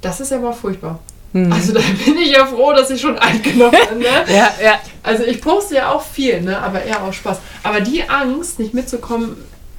das 0.00 0.20
ist 0.20 0.30
ja 0.30 0.38
mal 0.38 0.52
furchtbar. 0.52 1.00
Mhm. 1.32 1.52
Also 1.52 1.72
da 1.72 1.80
bin 2.04 2.18
ich 2.18 2.32
ja 2.32 2.44
froh, 2.46 2.72
dass 2.72 2.90
ich 2.90 3.00
schon 3.00 3.18
alt 3.18 3.42
genug 3.42 3.70
bin. 3.70 3.98
Ne? 3.98 4.04
Ja, 4.28 4.50
ja. 4.62 4.78
Also 5.02 5.24
ich 5.24 5.40
poste 5.40 5.76
ja 5.76 5.92
auch 5.92 6.02
viel, 6.02 6.40
ne? 6.40 6.58
aber 6.58 6.82
eher 6.82 7.02
auch 7.02 7.12
Spaß. 7.12 7.38
Aber 7.62 7.80
die 7.80 8.08
Angst, 8.08 8.58
nicht 8.58 8.74
mitzukommen, 8.74 9.36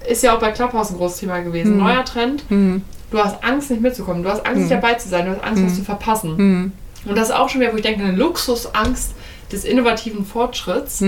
ist 0.08 0.24
ja 0.24 0.36
auch 0.36 0.40
bei 0.40 0.52
Clubhouse 0.52 0.92
ein 0.92 0.98
großes 0.98 1.20
Thema 1.20 1.40
gewesen. 1.40 1.74
Mhm. 1.74 1.84
Neuer 1.84 2.06
Trend. 2.06 2.50
Mhm. 2.50 2.84
Du 3.12 3.20
hast 3.20 3.44
Angst, 3.44 3.70
nicht 3.70 3.82
mitzukommen. 3.82 4.24
Du 4.24 4.30
hast 4.30 4.46
Angst, 4.46 4.62
nicht 4.62 4.72
dabei 4.72 4.94
zu 4.94 5.10
sein. 5.10 5.26
Du 5.26 5.32
hast 5.32 5.44
Angst, 5.44 5.64
was 5.66 5.76
zu 5.76 5.84
verpassen. 5.84 6.38
Mhm. 6.38 6.72
Und 7.06 7.18
das 7.18 7.30
ist 7.30 7.36
auch 7.36 7.50
schon 7.50 7.62
wieder, 7.62 7.74
wo 7.74 7.78
ich 7.78 7.84
denke, 7.84 8.04
eine 8.04 8.16
Luxusangst 8.16 9.12
des 9.52 9.66
innovativen 9.66 10.24
Fortschritts, 10.26 11.04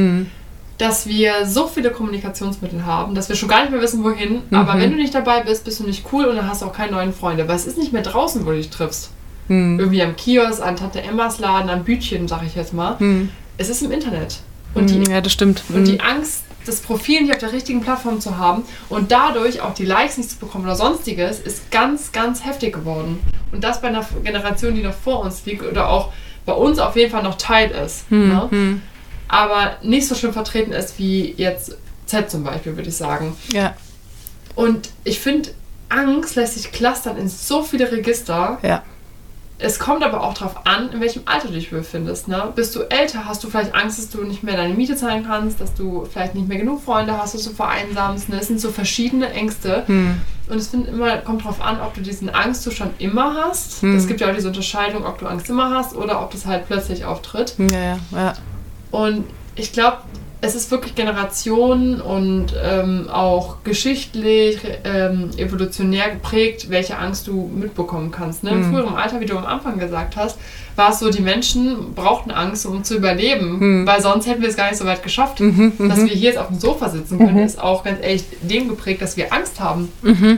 dass 0.77 1.07
wir 1.07 1.45
so 1.45 1.67
viele 1.67 1.91
Kommunikationsmittel 1.91 2.85
haben, 2.85 3.15
dass 3.15 3.29
wir 3.29 3.37
schon 3.37 3.47
gar 3.47 3.61
nicht 3.61 3.71
mehr 3.71 3.81
wissen, 3.81 4.03
wohin. 4.03 4.41
Mhm. 4.49 4.57
Aber 4.57 4.77
wenn 4.79 4.91
du 4.91 4.97
nicht 4.97 5.15
dabei 5.15 5.41
bist, 5.43 5.63
bist 5.63 5.79
du 5.79 5.85
nicht 5.85 6.05
cool 6.11 6.25
und 6.25 6.35
dann 6.35 6.49
hast 6.49 6.61
du 6.61 6.65
auch 6.65 6.73
keine 6.73 6.91
neuen 6.91 7.13
Freunde. 7.13 7.47
Weil 7.47 7.55
es 7.55 7.65
ist 7.65 7.77
nicht 7.77 7.93
mehr 7.93 8.01
draußen, 8.01 8.45
wo 8.45 8.49
du 8.49 8.57
dich 8.57 8.69
triffst. 8.69 9.11
Mhm. 9.47 9.79
Irgendwie 9.79 10.01
am 10.03 10.15
Kiosk, 10.15 10.61
an 10.61 10.75
Tante 10.75 11.01
Emmas 11.01 11.39
Laden, 11.39 11.69
am 11.69 11.83
Bütchen, 11.83 12.27
sag 12.27 12.43
ich 12.45 12.55
jetzt 12.55 12.73
mal. 12.73 12.95
Mhm. 12.99 13.29
Es 13.57 13.69
ist 13.69 13.81
im 13.81 13.91
Internet. 13.91 14.39
Und 14.73 14.89
die, 14.89 15.03
ja, 15.11 15.21
das 15.21 15.31
stimmt. 15.33 15.63
und 15.69 15.85
die 15.87 15.93
Mhm. 15.93 15.99
Angst, 16.01 16.43
das 16.65 16.79
Profil 16.79 17.21
nicht 17.21 17.31
auf 17.33 17.39
der 17.39 17.51
richtigen 17.51 17.81
Plattform 17.81 18.21
zu 18.21 18.37
haben 18.37 18.63
und 18.89 19.11
dadurch 19.11 19.61
auch 19.61 19.73
die 19.73 19.85
Likes 19.85 20.17
nicht 20.17 20.29
zu 20.31 20.37
bekommen 20.37 20.63
oder 20.63 20.75
sonstiges, 20.75 21.39
ist 21.39 21.69
ganz, 21.71 22.11
ganz 22.13 22.45
heftig 22.45 22.73
geworden. 22.73 23.19
Und 23.51 23.63
das 23.63 23.81
bei 23.81 23.89
einer 23.89 24.05
Generation, 24.23 24.73
die 24.73 24.81
noch 24.81 24.93
vor 24.95 25.19
uns 25.19 25.45
liegt 25.45 25.63
oder 25.63 25.89
auch 25.89 26.11
bei 26.45 26.53
uns 26.53 26.79
auf 26.79 26.95
jeden 26.95 27.11
Fall 27.11 27.21
noch 27.21 27.35
Teil 27.37 27.69
ist. 27.71 28.05
Hm, 28.09 28.29
ne? 28.29 28.47
hm. 28.49 28.81
Aber 29.27 29.77
nicht 29.83 30.07
so 30.07 30.15
schön 30.15 30.33
vertreten 30.33 30.71
ist 30.71 30.97
wie 30.99 31.33
jetzt 31.37 31.77
Z 32.05 32.31
zum 32.31 32.43
Beispiel, 32.43 32.75
würde 32.75 32.89
ich 32.89 32.95
sagen. 32.97 33.35
Ja, 33.51 33.75
Und 34.55 34.89
ich 35.03 35.19
finde, 35.19 35.49
Angst 35.89 36.35
lässt 36.35 36.55
sich 36.55 36.71
clustern 36.71 37.17
in 37.17 37.27
so 37.29 37.61
viele 37.63 37.91
Register. 37.91 38.57
ja. 38.63 38.81
Es 39.63 39.79
kommt 39.79 40.03
aber 40.03 40.21
auch 40.21 40.33
darauf 40.33 40.67
an, 40.67 40.91
in 40.91 40.99
welchem 40.99 41.21
Alter 41.23 41.47
du 41.47 41.53
dich 41.53 41.69
befindest. 41.69 42.27
Ne? 42.27 42.51
Bist 42.53 42.75
du 42.75 42.81
älter, 42.81 43.25
hast 43.25 43.45
du 43.45 43.49
vielleicht 43.49 43.73
Angst, 43.73 43.97
dass 43.97 44.09
du 44.09 44.25
nicht 44.25 44.43
mehr 44.43 44.57
deine 44.57 44.73
Miete 44.73 44.97
zahlen 44.97 45.25
kannst, 45.25 45.61
dass 45.61 45.73
du 45.73 46.05
vielleicht 46.11 46.35
nicht 46.35 46.49
mehr 46.49 46.57
genug 46.57 46.83
Freunde 46.83 47.17
hast, 47.17 47.33
dass 47.33 47.45
du 47.45 47.51
vereinsamst. 47.51 48.27
Ne? 48.27 48.39
Es 48.41 48.47
sind 48.47 48.59
so 48.59 48.71
verschiedene 48.71 49.31
Ängste. 49.31 49.83
Hm. 49.87 50.19
Und 50.49 50.57
es 50.57 50.73
immer, 50.73 51.15
kommt 51.19 51.45
darauf 51.45 51.61
an, 51.61 51.79
ob 51.79 51.93
du 51.93 52.01
diesen 52.01 52.29
Angstzustand 52.29 52.99
immer 52.99 53.35
hast. 53.35 53.81
Hm. 53.83 53.95
Es 53.95 54.05
gibt 54.05 54.19
ja 54.19 54.29
auch 54.29 54.35
diese 54.35 54.49
Unterscheidung, 54.49 55.05
ob 55.05 55.17
du 55.19 55.27
Angst 55.27 55.49
immer 55.49 55.69
hast 55.69 55.95
oder 55.95 56.21
ob 56.21 56.31
das 56.31 56.45
halt 56.45 56.67
plötzlich 56.67 57.05
auftritt. 57.05 57.55
Ja, 57.57 57.79
ja, 57.79 57.97
ja. 58.11 58.33
Und 58.91 59.23
ich 59.55 59.71
glaube, 59.71 59.99
es 60.45 60.55
ist 60.55 60.69
wirklich 60.71 60.93
Generationen 60.93 62.01
und 62.01 62.47
ähm, 62.61 63.07
auch 63.09 63.63
geschichtlich, 63.63 64.57
ähm, 64.83 65.29
evolutionär 65.37 66.09
geprägt, 66.09 66.69
welche 66.69 66.97
Angst 66.97 67.27
du 67.27 67.49
mitbekommen 67.55 68.11
kannst. 68.11 68.43
Ne? 68.43 68.49
Im 68.51 68.67
Mhm. 68.67 68.73
früheren 68.73 68.95
Alter, 68.95 69.21
wie 69.21 69.25
du 69.25 69.37
am 69.37 69.45
Anfang 69.45 69.79
gesagt 69.79 70.17
hast, 70.17 70.37
war 70.75 70.89
es 70.91 70.99
so, 70.99 71.09
die 71.09 71.21
Menschen 71.21 71.93
brauchten 71.93 72.31
Angst, 72.31 72.65
um 72.65 72.83
zu 72.83 72.95
überleben, 72.97 73.59
Mhm. 73.83 73.87
weil 73.87 74.01
sonst 74.01 74.27
hätten 74.27 74.41
wir 74.41 74.49
es 74.49 74.57
gar 74.57 74.67
nicht 74.69 74.77
so 74.79 74.85
weit 74.85 75.01
geschafft. 75.01 75.39
Mhm, 75.39 75.73
Dass 75.77 75.99
mhm. 75.99 76.07
wir 76.09 76.13
hier 76.13 76.29
jetzt 76.31 76.37
auf 76.39 76.47
dem 76.47 76.59
Sofa 76.59 76.89
sitzen 76.89 77.19
können, 77.19 77.35
Mhm. 77.35 77.43
ist 77.45 77.61
auch 77.61 77.83
ganz 77.85 77.99
ehrlich 78.01 78.23
dem 78.41 78.67
geprägt, 78.67 79.01
dass 79.01 79.15
wir 79.15 79.31
Angst 79.31 79.61
haben. 79.61 79.89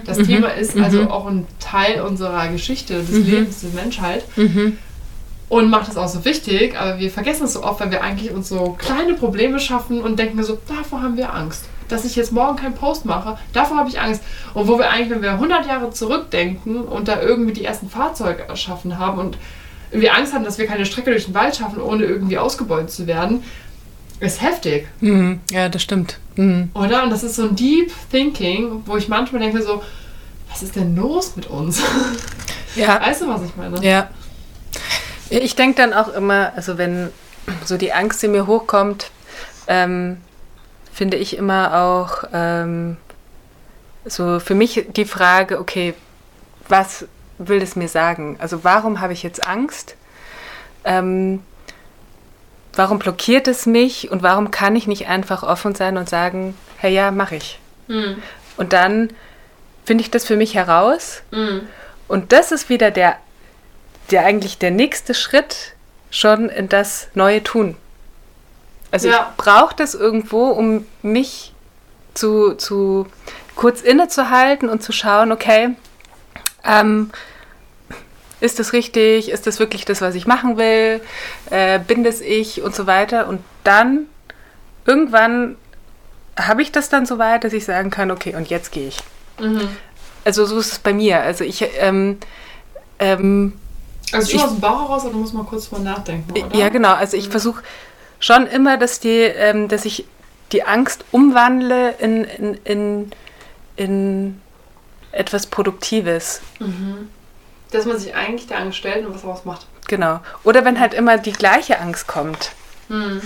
Das 0.05 0.17
Thema 0.19 0.49
ist 0.49 0.77
also 0.77 1.09
auch 1.09 1.25
ein 1.25 1.47
Teil 1.59 2.01
unserer 2.01 2.47
Geschichte, 2.49 2.95
des. 2.99 3.09
Lebens, 3.25 3.61
der 3.61 3.71
Menschheit. 3.81 4.23
Und 5.49 5.69
macht 5.69 5.89
es 5.89 5.97
auch 5.97 6.07
so 6.07 6.25
wichtig, 6.25 6.75
aber 6.77 6.99
wir 6.99 7.11
vergessen 7.11 7.45
es 7.45 7.53
so 7.53 7.63
oft, 7.63 7.79
weil 7.79 7.91
wir 7.91 8.03
eigentlich 8.03 8.31
uns 8.31 8.49
so 8.49 8.75
kleine 8.79 9.13
Probleme 9.13 9.59
schaffen 9.59 10.01
und 10.01 10.17
denken 10.17 10.43
so, 10.43 10.57
davor 10.67 11.01
haben 11.01 11.17
wir 11.17 11.33
Angst. 11.33 11.65
Dass 11.87 12.03
ich 12.03 12.15
jetzt 12.15 12.31
morgen 12.31 12.55
keinen 12.55 12.73
Post 12.73 13.05
mache, 13.05 13.37
davor 13.53 13.77
habe 13.77 13.89
ich 13.89 13.99
Angst. 13.99 14.23
Und 14.55 14.67
wo 14.67 14.79
wir 14.79 14.89
eigentlich, 14.89 15.11
wenn 15.11 15.21
wir 15.21 15.33
100 15.33 15.67
Jahre 15.67 15.91
zurückdenken 15.91 16.81
und 16.81 17.07
da 17.07 17.21
irgendwie 17.21 17.53
die 17.53 17.63
ersten 17.63 17.89
Fahrzeuge 17.89 18.47
erschaffen 18.47 18.97
haben 18.97 19.19
und 19.19 19.37
wir 19.91 20.15
Angst 20.15 20.33
haben, 20.33 20.43
dass 20.43 20.57
wir 20.57 20.65
keine 20.65 20.85
Strecke 20.85 21.11
durch 21.11 21.25
den 21.25 21.35
Wald 21.35 21.55
schaffen, 21.55 21.79
ohne 21.79 22.05
irgendwie 22.05 22.39
ausgebeutet 22.39 22.89
zu 22.89 23.05
werden, 23.05 23.43
ist 24.19 24.41
heftig, 24.41 24.87
Mhm. 25.01 25.41
Ja, 25.51 25.69
das 25.69 25.83
stimmt. 25.83 26.17
Mhm. 26.37 26.69
oder? 26.73 27.03
Und 27.03 27.11
das 27.11 27.23
ist 27.23 27.35
so 27.35 27.43
ein 27.43 27.55
Deep 27.55 27.91
Thinking, 28.11 28.81
wo 28.85 28.97
ich 28.97 29.07
manchmal 29.07 29.41
denke 29.41 29.61
so, 29.61 29.83
was 30.49 30.63
ist 30.63 30.75
denn 30.75 30.95
los 30.95 31.33
mit 31.35 31.47
uns? 31.47 31.81
Ja, 32.75 32.99
weißt 32.99 33.21
du, 33.21 33.27
was 33.27 33.41
ich 33.43 33.55
meine? 33.55 33.81
Ja. 33.85 34.09
Ich 35.29 35.55
denke 35.55 35.77
dann 35.77 35.93
auch 35.93 36.09
immer, 36.09 36.53
also 36.55 36.77
wenn 36.77 37.11
so 37.63 37.77
die 37.77 37.93
Angst 37.93 38.23
in 38.23 38.31
mir 38.31 38.47
hochkommt, 38.47 39.11
ähm, 39.67 40.21
finde 40.93 41.17
ich 41.17 41.37
immer 41.37 41.75
auch 41.75 42.23
ähm, 42.33 42.97
so 44.05 44.39
für 44.39 44.55
mich 44.55 44.85
die 44.95 45.05
Frage, 45.05 45.59
okay, 45.59 45.93
was 46.69 47.05
will 47.37 47.61
es 47.61 47.75
mir 47.75 47.87
sagen? 47.87 48.37
Also 48.39 48.63
warum 48.63 49.01
habe 49.01 49.13
ich 49.13 49.23
jetzt 49.23 49.45
Angst? 49.47 49.95
Ähm, 50.83 51.43
warum 52.75 52.99
blockiert 52.99 53.47
es 53.47 53.65
mich 53.65 54.11
und 54.11 54.23
warum 54.23 54.51
kann 54.51 54.75
ich 54.75 54.87
nicht 54.87 55.07
einfach 55.07 55.43
offen 55.43 55.75
sein 55.75 55.97
und 55.97 56.09
sagen, 56.09 56.55
hey 56.77 56.93
ja, 56.93 57.11
mache 57.11 57.35
ich. 57.35 57.59
Mhm. 57.87 58.21
Und 58.57 58.73
dann 58.73 59.09
finde 59.85 60.03
ich 60.03 60.11
das 60.11 60.25
für 60.25 60.35
mich 60.35 60.55
heraus 60.55 61.21
Mhm. 61.31 61.61
und 62.07 62.31
das 62.31 62.51
ist 62.51 62.69
wieder 62.69 62.91
der, 62.91 63.17
der 64.11 64.25
eigentlich 64.25 64.57
der 64.57 64.71
nächste 64.71 65.13
Schritt 65.13 65.73
schon 66.11 66.49
in 66.49 66.69
das 66.69 67.07
neue 67.13 67.43
Tun. 67.43 67.75
Also 68.91 69.09
Ja. 69.09 69.31
ich 69.31 69.43
brauche 69.43 69.75
das 69.75 69.93
irgendwo, 69.95 70.47
um 70.47 70.85
mich 71.01 71.53
zu, 72.13 72.53
zu 72.53 73.07
kurz 73.55 73.81
innezuhalten 73.81 74.69
und 74.69 74.81
zu 74.83 74.91
schauen, 74.91 75.31
okay, 75.31 75.75
ähm, 76.63 77.11
ist 78.39 78.59
das 78.59 78.73
richtig? 78.73 79.29
Ist 79.29 79.47
das 79.47 79.59
wirklich 79.59 79.85
das, 79.85 80.01
was 80.01 80.15
ich 80.15 80.27
machen 80.27 80.57
will? 80.57 81.01
Äh, 81.49 81.79
bin 81.79 82.03
das 82.03 82.21
ich 82.21 82.61
und 82.61 82.75
so 82.75 82.85
weiter? 82.85 83.27
Und 83.27 83.41
dann 83.63 84.07
irgendwann 84.85 85.55
habe 86.37 86.61
ich 86.61 86.71
das 86.71 86.89
dann 86.89 87.05
so 87.05 87.17
weit, 87.17 87.43
dass 87.43 87.53
ich 87.53 87.65
sagen 87.65 87.89
kann, 87.91 88.11
okay, 88.11 88.35
und 88.35 88.49
jetzt 88.49 88.71
gehe 88.71 88.87
ich. 88.89 88.97
Mhm. 89.39 89.69
Also 90.25 90.45
so 90.45 90.57
ist 90.59 90.73
es 90.73 90.79
bei 90.79 90.93
mir. 90.93 91.21
Also 91.21 91.43
ich, 91.43 91.65
ähm, 91.79 92.17
ähm, 92.99 93.53
Also 94.11 94.29
schon 94.29 94.39
Ich- 94.39 94.45
aus 94.45 94.51
dem 94.51 94.59
Bauch 94.61 94.81
heraus, 94.81 95.03
oder 95.03 95.13
du 95.13 95.19
musst 95.19 95.33
mal 95.33 95.43
kurz 95.43 95.69
drüber 95.69 95.81
nachdenken, 95.81 96.31
oder? 96.31 96.55
ja 96.55 96.69
genau. 96.69 96.93
Also 96.93 97.17
ich 97.17 97.29
versuche 97.29 97.63
schon 98.19 98.47
immer, 98.47 98.77
dass 98.77 98.99
die, 98.99 99.21
ähm, 99.21 99.67
dass 99.67 99.85
ich 99.85 100.05
die 100.51 100.63
Angst 100.63 101.03
umwandle 101.11 101.91
in, 101.99 102.23
in, 102.23 102.53
in, 102.63 103.11
in 103.75 104.41
etwas 105.11 105.47
Produktives. 105.47 106.41
Mhm. 106.59 107.09
Dass 107.71 107.85
man 107.85 107.97
sich 107.97 108.13
eigentlich 108.15 108.47
der 108.47 108.59
Angst 108.59 108.77
stellt 108.77 109.05
und 109.05 109.13
was 109.15 109.21
daraus 109.23 109.43
macht. 109.45 109.65
Genau. 109.87 110.19
Oder 110.43 110.63
wenn 110.65 110.79
halt 110.79 110.93
immer 110.93 111.17
die 111.17 111.33
gleiche 111.33 111.79
Angst 111.79 112.07
kommt. 112.07 112.51
Mhm. 112.89 113.21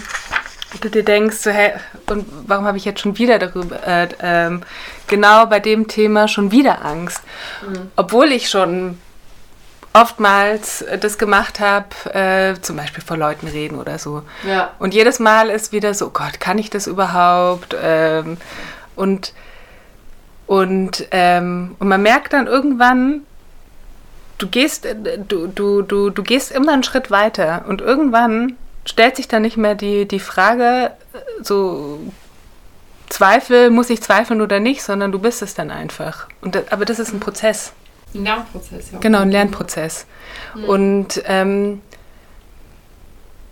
Und 0.73 0.83
du 0.85 0.89
dir 0.89 1.03
denkst, 1.03 1.37
so, 1.37 1.49
hä, 1.49 1.73
und 2.07 2.25
warum 2.47 2.65
habe 2.65 2.77
ich 2.77 2.85
jetzt 2.85 3.01
schon 3.01 3.17
wieder 3.17 3.39
darüber, 3.39 3.85
äh, 3.87 4.07
ähm, 4.21 4.61
genau 5.07 5.45
bei 5.47 5.59
dem 5.59 5.87
Thema 5.87 6.27
schon 6.27 6.51
wieder 6.51 6.85
Angst? 6.85 7.21
Mhm. 7.67 7.91
Obwohl 7.95 8.31
ich 8.31 8.49
schon 8.49 8.99
oftmals 10.01 10.81
äh, 10.81 10.97
das 10.97 11.17
gemacht 11.17 11.59
habe, 11.59 11.87
äh, 12.13 12.61
zum 12.61 12.77
Beispiel 12.77 13.03
vor 13.03 13.17
Leuten 13.17 13.47
reden 13.47 13.77
oder 13.77 13.99
so. 13.99 14.23
Ja. 14.47 14.71
Und 14.79 14.93
jedes 14.93 15.19
Mal 15.19 15.49
ist 15.49 15.71
wieder 15.71 15.93
so, 15.93 16.07
oh 16.07 16.11
Gott, 16.11 16.39
kann 16.39 16.57
ich 16.57 16.69
das 16.69 16.87
überhaupt? 16.87 17.75
Ähm, 17.81 18.37
und, 18.95 19.33
und, 20.47 21.07
ähm, 21.11 21.75
und 21.79 21.87
man 21.87 22.01
merkt 22.01 22.33
dann 22.33 22.47
irgendwann, 22.47 23.21
du 24.37 24.47
gehst, 24.47 24.85
äh, 24.85 24.95
du, 24.95 25.47
du, 25.47 25.81
du, 25.81 26.09
du 26.09 26.23
gehst 26.23 26.51
immer 26.51 26.73
einen 26.73 26.83
Schritt 26.83 27.11
weiter 27.11 27.65
und 27.67 27.81
irgendwann 27.81 28.57
stellt 28.85 29.15
sich 29.15 29.27
dann 29.27 29.41
nicht 29.41 29.57
mehr 29.57 29.75
die, 29.75 30.07
die 30.07 30.19
Frage, 30.19 30.91
äh, 31.13 31.43
so 31.43 31.99
Zweifel, 33.09 33.71
muss 33.71 33.89
ich 33.89 34.01
zweifeln 34.01 34.39
oder 34.39 34.59
nicht, 34.59 34.83
sondern 34.83 35.11
du 35.11 35.19
bist 35.19 35.41
es 35.41 35.55
dann 35.55 35.71
einfach. 35.71 36.27
Und 36.41 36.71
aber 36.71 36.85
das 36.85 36.99
ist 36.99 37.11
ein 37.11 37.19
Prozess. 37.19 37.73
Ein 38.13 38.23
Lernprozess, 38.23 38.91
ja. 38.91 38.99
Genau, 38.99 39.19
ein 39.19 39.31
Lernprozess. 39.31 40.05
Mhm. 40.55 40.63
Und 40.65 41.23
ähm, 41.25 41.81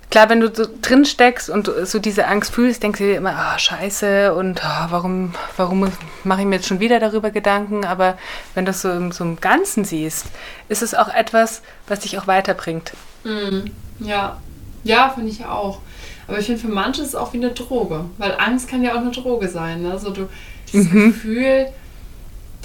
klar, 0.10 0.30
wenn 0.30 0.39
du 0.39 0.53
so 0.53 0.66
drin 0.82 1.05
steckst 1.05 1.49
und 1.49 1.70
so 1.84 1.99
diese 1.99 2.28
Angst 2.28 2.53
fühlst, 2.53 2.82
denkst 2.82 2.99
du 2.99 3.05
dir 3.05 3.18
immer, 3.18 3.36
ah, 3.36 3.60
scheiße 3.60 4.34
und 4.34 4.64
ah, 4.66 4.88
warum, 4.89 5.34
warum 5.58 5.91
mache 6.24 6.41
ich 6.41 6.47
mir 6.47 6.55
jetzt 6.55 6.68
schon 6.68 6.80
wieder 6.80 6.99
darüber 6.99 7.30
Gedanken? 7.32 7.86
Aber 7.86 8.18
wenn 8.55 8.66
du 8.66 8.72
es 8.72 8.82
so 8.82 8.91
im, 8.91 9.12
so 9.12 9.24
im 9.24 9.39
Ganzen 9.39 9.86
siehst, 9.86 10.26
ist 10.70 10.82
es 10.82 10.95
auch 10.95 11.14
etwas, 11.14 11.62
was 11.88 11.99
dich 11.99 12.18
auch 12.18 12.28
weiterbringt. 12.28 12.93
Mhm. 13.24 13.72
Ja. 13.99 14.41
Ja, 14.84 15.10
finde 15.10 15.30
ich 15.32 15.45
auch. 15.45 15.80
Aber 16.28 16.39
ich 16.39 16.45
finde, 16.45 16.62
für 16.62 16.68
manche 16.68 17.01
ist 17.01 17.10
es 17.10 17.16
auch 17.16 17.34
wie 17.34 17.38
eine 17.38 17.51
Droge. 17.51 18.05
Weil 18.18 18.36
Angst 18.38 18.70
kann 18.70 18.84
ja 18.84 18.93
auch 18.93 19.01
eine 19.01 19.12
Droge 19.12 19.49
sein. 19.49 19.82
Ne? 19.82 19.99
So 19.99 20.12
du, 20.12 20.30
dieses 20.72 20.91
Mhm. 20.91 21.14
Gefühl, 21.14 21.68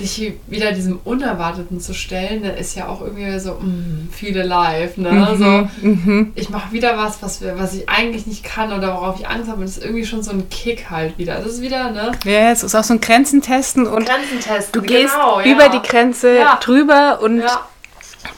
dich 0.01 0.33
wieder 0.47 0.73
diesem 0.73 0.99
Unerwarteten 1.05 1.79
zu 1.81 1.93
stellen, 1.93 2.43
das 2.43 2.59
ist 2.59 2.77
ja 2.77 2.89
auch 2.89 3.03
irgendwie 3.03 3.39
so, 3.39 3.53
mm, 3.55 4.09
viele 4.11 4.43
live. 4.43 4.97
Ne? 4.97 5.37
So, 5.39 5.87
mhm. 5.87 6.33
ich 6.35 6.49
mache 6.49 6.73
wieder 6.73 6.97
was, 6.97 7.23
was, 7.23 7.43
was 7.57 7.75
ich 7.75 7.89
eigentlich 7.89 8.27
nicht 8.27 8.43
kann 8.43 8.73
oder 8.73 8.95
worauf 8.95 9.21
ich 9.21 9.29
Angst 9.29 9.49
habe. 9.49 9.61
Und 9.61 9.69
das 9.69 9.77
ist 9.77 9.85
irgendwie 9.85 10.07
schon 10.07 10.23
so 10.23 10.31
ein 10.31 10.49
Kick 10.49 10.91
halt 10.91 11.19
wieder. 11.19 11.37
Das 11.37 11.47
ist 11.47 11.61
wieder, 11.63 11.91
ne? 11.91 12.13
Ja, 12.25 12.51
es 12.51 12.63
ist 12.63 12.75
auch 12.75 12.85
so 12.85 12.95
ein 12.95 13.01
Grenzen 13.01 13.43
testen 13.43 13.87
und 13.87 14.07
Grenzen 14.07 14.41
testen. 14.41 14.73
du 14.73 14.87
gehst 14.87 15.13
genau, 15.15 15.41
ja. 15.41 15.47
über 15.47 15.69
die 15.69 15.87
Grenze 15.87 16.37
Ja. 16.39 16.57
drüber 16.57 17.21
und, 17.23 17.41
Ja, 17.41 17.67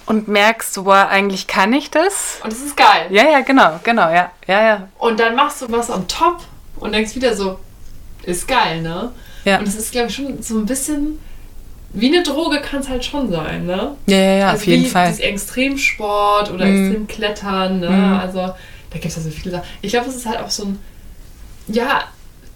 und 0.07 0.27
merkst, 0.29 0.83
boah, 0.83 1.07
eigentlich 1.09 1.47
kann 1.47 1.73
ich 1.73 1.91
das. 1.91 2.39
und 2.43 2.53
das 2.53 2.61
ist 2.61 2.77
geil. 2.77 3.07
Ja, 3.11 3.31
ja, 3.31 3.41
genau, 3.41 3.79
genau, 3.85 4.11
ja, 4.11 4.33
ja, 4.49 4.63
ja. 4.67 4.89
Und 4.99 5.21
dann 5.21 5.37
machst 5.37 5.63
du 5.63 5.67
was 5.71 5.89
on 5.89 6.07
top 6.09 6.41
und 6.77 6.93
denkst 6.93 7.15
wieder 7.15 7.37
so, 7.37 7.59
ist 8.25 8.49
geil, 8.49 8.83
ne? 8.83 9.13
Ja, 9.45 9.59
Und 9.59 9.69
das 9.69 9.77
ist, 9.77 9.93
glaube 9.93 10.09
ich, 10.09 10.15
schon 10.17 10.43
so 10.43 10.59
ein 10.59 10.67
bisschen 10.67 11.19
wie 11.95 12.09
eine 12.13 12.23
Droge 12.23 12.61
kann 12.61 12.81
es 12.81 12.89
halt 12.89 13.05
schon 13.05 13.31
sein, 13.31 13.67
ne? 13.67 13.93
ja, 14.07 14.17
ja, 14.17 14.37
ja 14.37 14.47
also 14.49 14.57
auf 14.63 14.67
jeden 14.67 14.85
wie 14.85 14.89
Fall. 14.89 15.15
Extremsport 15.19 16.51
oder 16.53 16.67
Mhm. 16.67 16.87
extrem 16.87 17.07
Klettern, 17.07 17.81
ne? 17.81 17.89
Mhm. 17.91 18.15
Also 18.21 18.39
da 18.39 18.55
gibt 18.95 19.07
es 19.07 19.17
ja 19.17 19.23
so 19.23 19.31
viele 19.31 19.53
Sachen. 19.53 19.65
Ich 19.81 19.93
glaube, 19.93 20.09
es 20.09 20.17
ist 20.17 20.27
halt 20.27 20.41
auch 20.41 20.51
so 20.51 20.65
ein, 20.65 20.79
ja, 21.69 22.05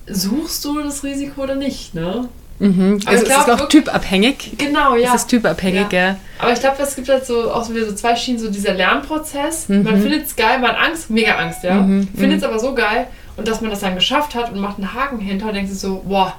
suchst 0.07 0.65
du 0.65 0.83
das 0.83 1.05
Risiko 1.05 1.43
oder 1.43 1.55
nicht, 1.55 1.95
ne? 1.95 2.29
Mhm. 2.59 2.99
Also 3.07 3.25
ich 3.25 3.31
es 3.31 3.37
ist 3.39 3.45
glaub, 3.45 3.61
auch 3.61 3.69
typabhängig. 3.69 4.53
Genau, 4.59 4.97
ja. 4.97 5.15
Es 5.15 5.23
ist 5.23 5.29
typabhängig, 5.29 5.93
ja. 5.93 6.17
Aber 6.41 6.53
ich 6.53 6.59
glaube, 6.59 6.83
es 6.83 6.97
gibt 6.97 7.09
halt 7.09 7.25
so 7.25 7.53
auch 7.53 7.63
so 7.65 7.75
wieder 7.75 7.87
so 7.87 7.95
zwei 7.95 8.17
Schienen, 8.17 8.41
so 8.41 8.51
dieser 8.51 8.75
Lernprozess. 8.75 9.69
Mhm. 9.69 9.85
Man 9.85 10.01
findet 10.03 10.27
es 10.27 10.35
geil, 10.35 10.59
man 10.59 10.73
hat 10.73 10.79
Angst, 10.89 11.11
mega 11.11 11.37
Angst, 11.37 11.63
ja. 11.63 11.75
Mhm, 11.75 12.09
Findet 12.17 12.39
es 12.39 12.45
aber 12.45 12.59
so 12.59 12.75
geil 12.75 13.07
und 13.37 13.47
dass 13.47 13.61
man 13.61 13.71
das 13.71 13.81
dann 13.81 13.95
geschafft 13.95 14.35
hat 14.35 14.51
und 14.53 14.59
macht 14.59 14.79
einen 14.79 14.93
Haken 14.95 15.21
hinter 15.21 15.47
und 15.47 15.55
denkt 15.55 15.71
sich 15.71 15.79
so, 15.79 16.03
boah, 16.09 16.35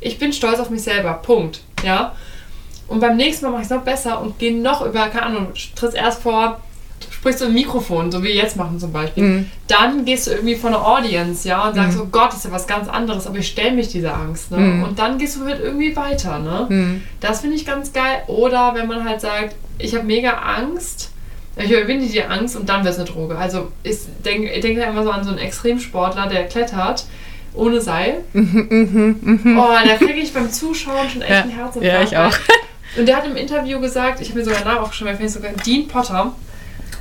ich 0.00 0.18
bin 0.18 0.32
stolz 0.32 0.58
auf 0.58 0.70
mich 0.70 0.82
selber, 0.82 1.14
Punkt. 1.14 1.60
Ja. 1.84 2.14
Und 2.90 3.00
beim 3.00 3.16
nächsten 3.16 3.44
Mal 3.46 3.52
mache 3.52 3.62
ich 3.62 3.66
es 3.68 3.70
noch 3.70 3.82
besser 3.82 4.20
und 4.20 4.38
gehe 4.38 4.54
noch 4.60 4.84
über, 4.84 5.06
keine 5.08 5.26
Ahnung, 5.26 5.46
trittst 5.76 5.96
erst 5.96 6.22
vor, 6.22 6.60
sprichst 7.10 7.40
du 7.40 7.44
im 7.46 7.54
Mikrofon, 7.54 8.10
so 8.12 8.22
wie 8.22 8.28
wir 8.28 8.34
jetzt 8.34 8.56
machen 8.56 8.78
zum 8.78 8.92
Beispiel. 8.92 9.22
Mhm. 9.22 9.50
Dann 9.68 10.04
gehst 10.04 10.26
du 10.26 10.32
irgendwie 10.32 10.56
vor 10.56 10.68
eine 10.70 10.84
Audience, 10.84 11.48
ja, 11.48 11.68
und 11.68 11.74
sagst 11.76 11.94
Mhm. 11.96 12.00
so, 12.00 12.06
Gott, 12.06 12.28
das 12.30 12.38
ist 12.38 12.44
ja 12.46 12.50
was 12.52 12.66
ganz 12.66 12.88
anderes, 12.88 13.26
aber 13.26 13.38
ich 13.38 13.46
stelle 13.46 13.72
mich 13.72 13.88
dieser 13.88 14.14
Angst, 14.16 14.50
ne? 14.50 14.58
Mhm. 14.58 14.82
Und 14.82 14.98
dann 14.98 15.18
gehst 15.18 15.36
du 15.36 15.44
halt 15.46 15.60
irgendwie 15.62 15.94
weiter, 15.96 16.38
ne? 16.40 16.66
Mhm. 16.68 17.02
Das 17.20 17.40
finde 17.42 17.56
ich 17.56 17.64
ganz 17.64 17.92
geil. 17.92 18.22
Oder 18.26 18.72
wenn 18.74 18.86
man 18.88 19.08
halt 19.08 19.20
sagt, 19.20 19.54
ich 19.78 19.94
habe 19.94 20.04
mega 20.04 20.30
Angst, 20.32 21.10
ich 21.56 21.70
überwinde 21.70 22.06
die 22.06 22.22
Angst 22.22 22.56
und 22.56 22.68
dann 22.68 22.84
wird 22.84 22.94
es 22.94 22.98
eine 23.00 23.08
Droge. 23.08 23.36
Also 23.36 23.68
ich 23.82 23.98
denke 24.24 24.50
ich 24.50 24.60
denk 24.62 24.78
da 24.78 24.84
immer 24.84 25.02
so 25.04 25.10
an 25.10 25.22
so 25.24 25.30
einen 25.30 25.38
Extremsportler, 25.38 26.26
der 26.26 26.44
klettert 26.48 27.04
ohne 27.54 27.80
Seil. 27.80 28.24
Oh, 28.34 29.68
da 29.84 29.96
kriege 29.96 30.20
ich 30.20 30.32
beim 30.32 30.50
Zuschauen 30.50 31.08
schon 31.10 31.22
echt 31.22 31.30
Ja. 31.30 31.40
einen 31.42 31.50
Herzinfarkt. 31.50 31.84
Ja, 31.84 32.02
ich 32.02 32.16
auch. 32.16 32.36
Und 32.96 33.06
der 33.06 33.16
hat 33.16 33.26
im 33.26 33.36
Interview 33.36 33.80
gesagt, 33.80 34.20
ich 34.20 34.30
habe 34.30 34.40
mir 34.40 34.44
sogar 34.44 34.64
Namen 34.64 34.78
aufgeschrieben, 34.78 35.08
weil 35.18 35.26
ich 35.26 35.32
finde 35.32 35.48
sogar 35.48 35.64
Dean 35.64 35.86
Potter, 35.88 36.32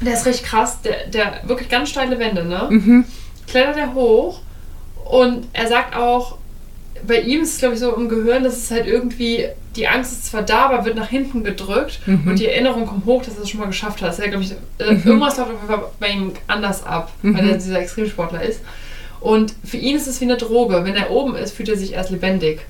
der 0.01 0.13
ist 0.13 0.25
richtig 0.25 0.45
krass, 0.45 0.81
der, 0.81 1.07
der 1.07 1.41
wirklich 1.47 1.67
ganz 1.69 1.89
steile 1.89 2.19
Wände, 2.19 2.45
ne? 2.45 2.67
Mhm. 2.69 3.05
Klettert 3.47 3.77
er 3.77 3.93
hoch 3.93 4.41
und 5.09 5.47
er 5.53 5.67
sagt 5.67 5.95
auch, 5.95 6.37
bei 7.05 7.21
ihm 7.21 7.41
ist 7.41 7.53
es 7.53 7.59
glaube 7.59 7.73
ich 7.73 7.79
so 7.79 7.95
im 7.95 8.07
Gehirn, 8.09 8.43
dass 8.43 8.57
es 8.57 8.71
halt 8.71 8.85
irgendwie, 8.85 9.45
die 9.75 9.87
Angst 9.87 10.11
ist 10.11 10.25
zwar 10.27 10.43
da, 10.43 10.65
aber 10.69 10.85
wird 10.85 10.95
nach 10.95 11.07
hinten 11.09 11.43
gedrückt 11.43 11.99
Mhm. 12.05 12.27
und 12.27 12.39
die 12.39 12.45
Erinnerung 12.47 12.85
kommt 12.85 13.05
hoch, 13.05 13.23
dass 13.23 13.35
er 13.37 13.43
es 13.43 13.49
schon 13.49 13.59
mal 13.59 13.65
geschafft 13.67 14.01
hat. 14.01 14.09
Das 14.09 14.19
ist 14.19 14.25
ja, 14.25 14.29
glaube 14.29 14.43
ich, 14.43 14.51
äh, 14.77 14.93
Mhm. 14.93 15.01
irgendwas 15.05 15.37
läuft 15.37 15.51
auf 15.51 15.55
jeden 15.57 15.67
Fall 15.67 15.83
bei 15.99 16.09
ihm 16.09 16.33
anders 16.47 16.85
ab, 16.85 17.11
weil 17.23 17.31
Mhm. 17.43 17.49
er 17.49 17.53
dieser 17.55 17.79
Extremsportler 17.79 18.41
ist. 18.43 18.61
Und 19.21 19.53
für 19.65 19.77
ihn 19.77 19.97
ist 19.97 20.07
es 20.07 20.21
wie 20.21 20.25
eine 20.25 20.37
Droge. 20.37 20.83
Wenn 20.85 20.95
er 20.95 21.09
oben 21.11 21.35
ist, 21.35 21.53
fühlt 21.55 21.67
er 21.69 21.75
sich 21.77 21.93
erst 21.93 22.09
lebendig. 22.09 22.61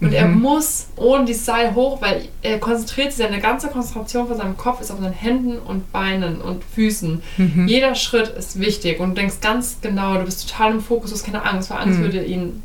Und 0.00 0.12
er 0.12 0.26
Mhm. 0.28 0.40
muss 0.42 0.88
ohne 0.96 1.24
dieses 1.24 1.46
Seil 1.46 1.74
hoch, 1.74 2.02
weil 2.02 2.28
er 2.42 2.58
konzentriert 2.58 3.12
sich, 3.12 3.24
seine 3.26 3.40
ganze 3.40 3.68
Konzentration 3.68 4.28
von 4.28 4.36
seinem 4.36 4.56
Kopf 4.58 4.80
ist 4.82 4.90
auf 4.90 4.98
seinen 5.00 5.14
Händen 5.14 5.58
und 5.58 5.90
Beinen 5.90 6.40
und 6.42 6.62
Füßen. 6.74 7.22
Mhm. 7.38 7.66
Jeder 7.66 7.94
Schritt 7.94 8.28
ist 8.28 8.60
wichtig 8.60 9.00
und 9.00 9.10
du 9.10 9.14
denkst 9.14 9.36
ganz 9.40 9.78
genau, 9.80 10.14
du 10.18 10.24
bist 10.24 10.48
total 10.50 10.72
im 10.72 10.80
Fokus, 10.82 11.10
du 11.10 11.16
hast 11.16 11.24
keine 11.24 11.42
Angst, 11.44 11.70
weil 11.70 11.78
Angst 11.78 11.98
Mhm. 11.98 12.02
würde 12.02 12.24
ihn. 12.24 12.62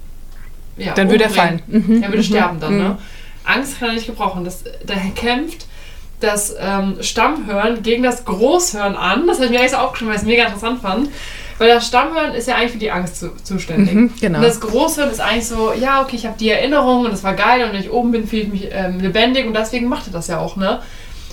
Ja, 0.77 0.93
Dann 0.93 1.09
würde 1.09 1.23
er 1.25 1.29
umbringen. 1.29 1.59
fallen. 1.67 1.83
Mhm. 1.97 2.03
Er 2.03 2.09
würde 2.09 2.17
Mhm. 2.17 2.23
sterben 2.23 2.59
dann, 2.59 2.73
Mhm. 2.73 2.79
ne? 2.79 2.97
Angst 3.45 3.79
kann 3.79 3.89
er 3.89 3.95
nicht 3.95 4.07
gebrauchen. 4.07 4.43
Das, 4.43 4.63
der 4.83 4.97
kämpft 5.15 5.67
das 6.19 6.53
ähm, 6.59 6.97
Stammhören 7.01 7.81
gegen 7.81 8.03
das 8.03 8.25
Großhören 8.25 8.95
an. 8.95 9.25
Das 9.25 9.37
habe 9.37 9.45
ich 9.45 9.51
mir 9.51 9.59
eigentlich 9.59 9.71
so 9.71 9.77
aufgeschrieben, 9.77 10.09
weil 10.09 10.17
ich 10.17 10.21
es 10.21 10.27
mega 10.27 10.43
interessant 10.43 10.81
fand. 10.81 11.09
Weil 11.57 11.69
das 11.69 11.87
Stammhören 11.87 12.33
ist 12.33 12.47
ja 12.47 12.55
eigentlich 12.55 12.71
für 12.71 12.77
die 12.79 12.91
Angst 12.91 13.17
zu, 13.19 13.29
zuständig. 13.43 13.93
Mhm, 13.93 14.11
genau. 14.19 14.39
Und 14.39 14.43
das 14.45 14.59
Großhören 14.59 15.11
ist 15.11 15.21
eigentlich 15.21 15.47
so, 15.47 15.73
ja, 15.73 16.01
okay, 16.01 16.15
ich 16.15 16.25
habe 16.25 16.37
die 16.39 16.49
Erinnerung 16.49 17.05
und 17.05 17.13
es 17.13 17.23
war 17.23 17.33
geil 17.33 17.63
und 17.63 17.73
wenn 17.73 17.79
ich 17.81 17.91
oben 17.91 18.11
bin, 18.11 18.27
fühle 18.27 18.41
ich 18.43 18.47
mich 18.49 18.67
ähm, 18.71 18.99
lebendig 18.99 19.45
und 19.45 19.53
deswegen 19.53 19.87
macht 19.87 20.07
er 20.07 20.13
das 20.13 20.27
ja 20.27 20.39
auch, 20.39 20.55
ne? 20.55 20.79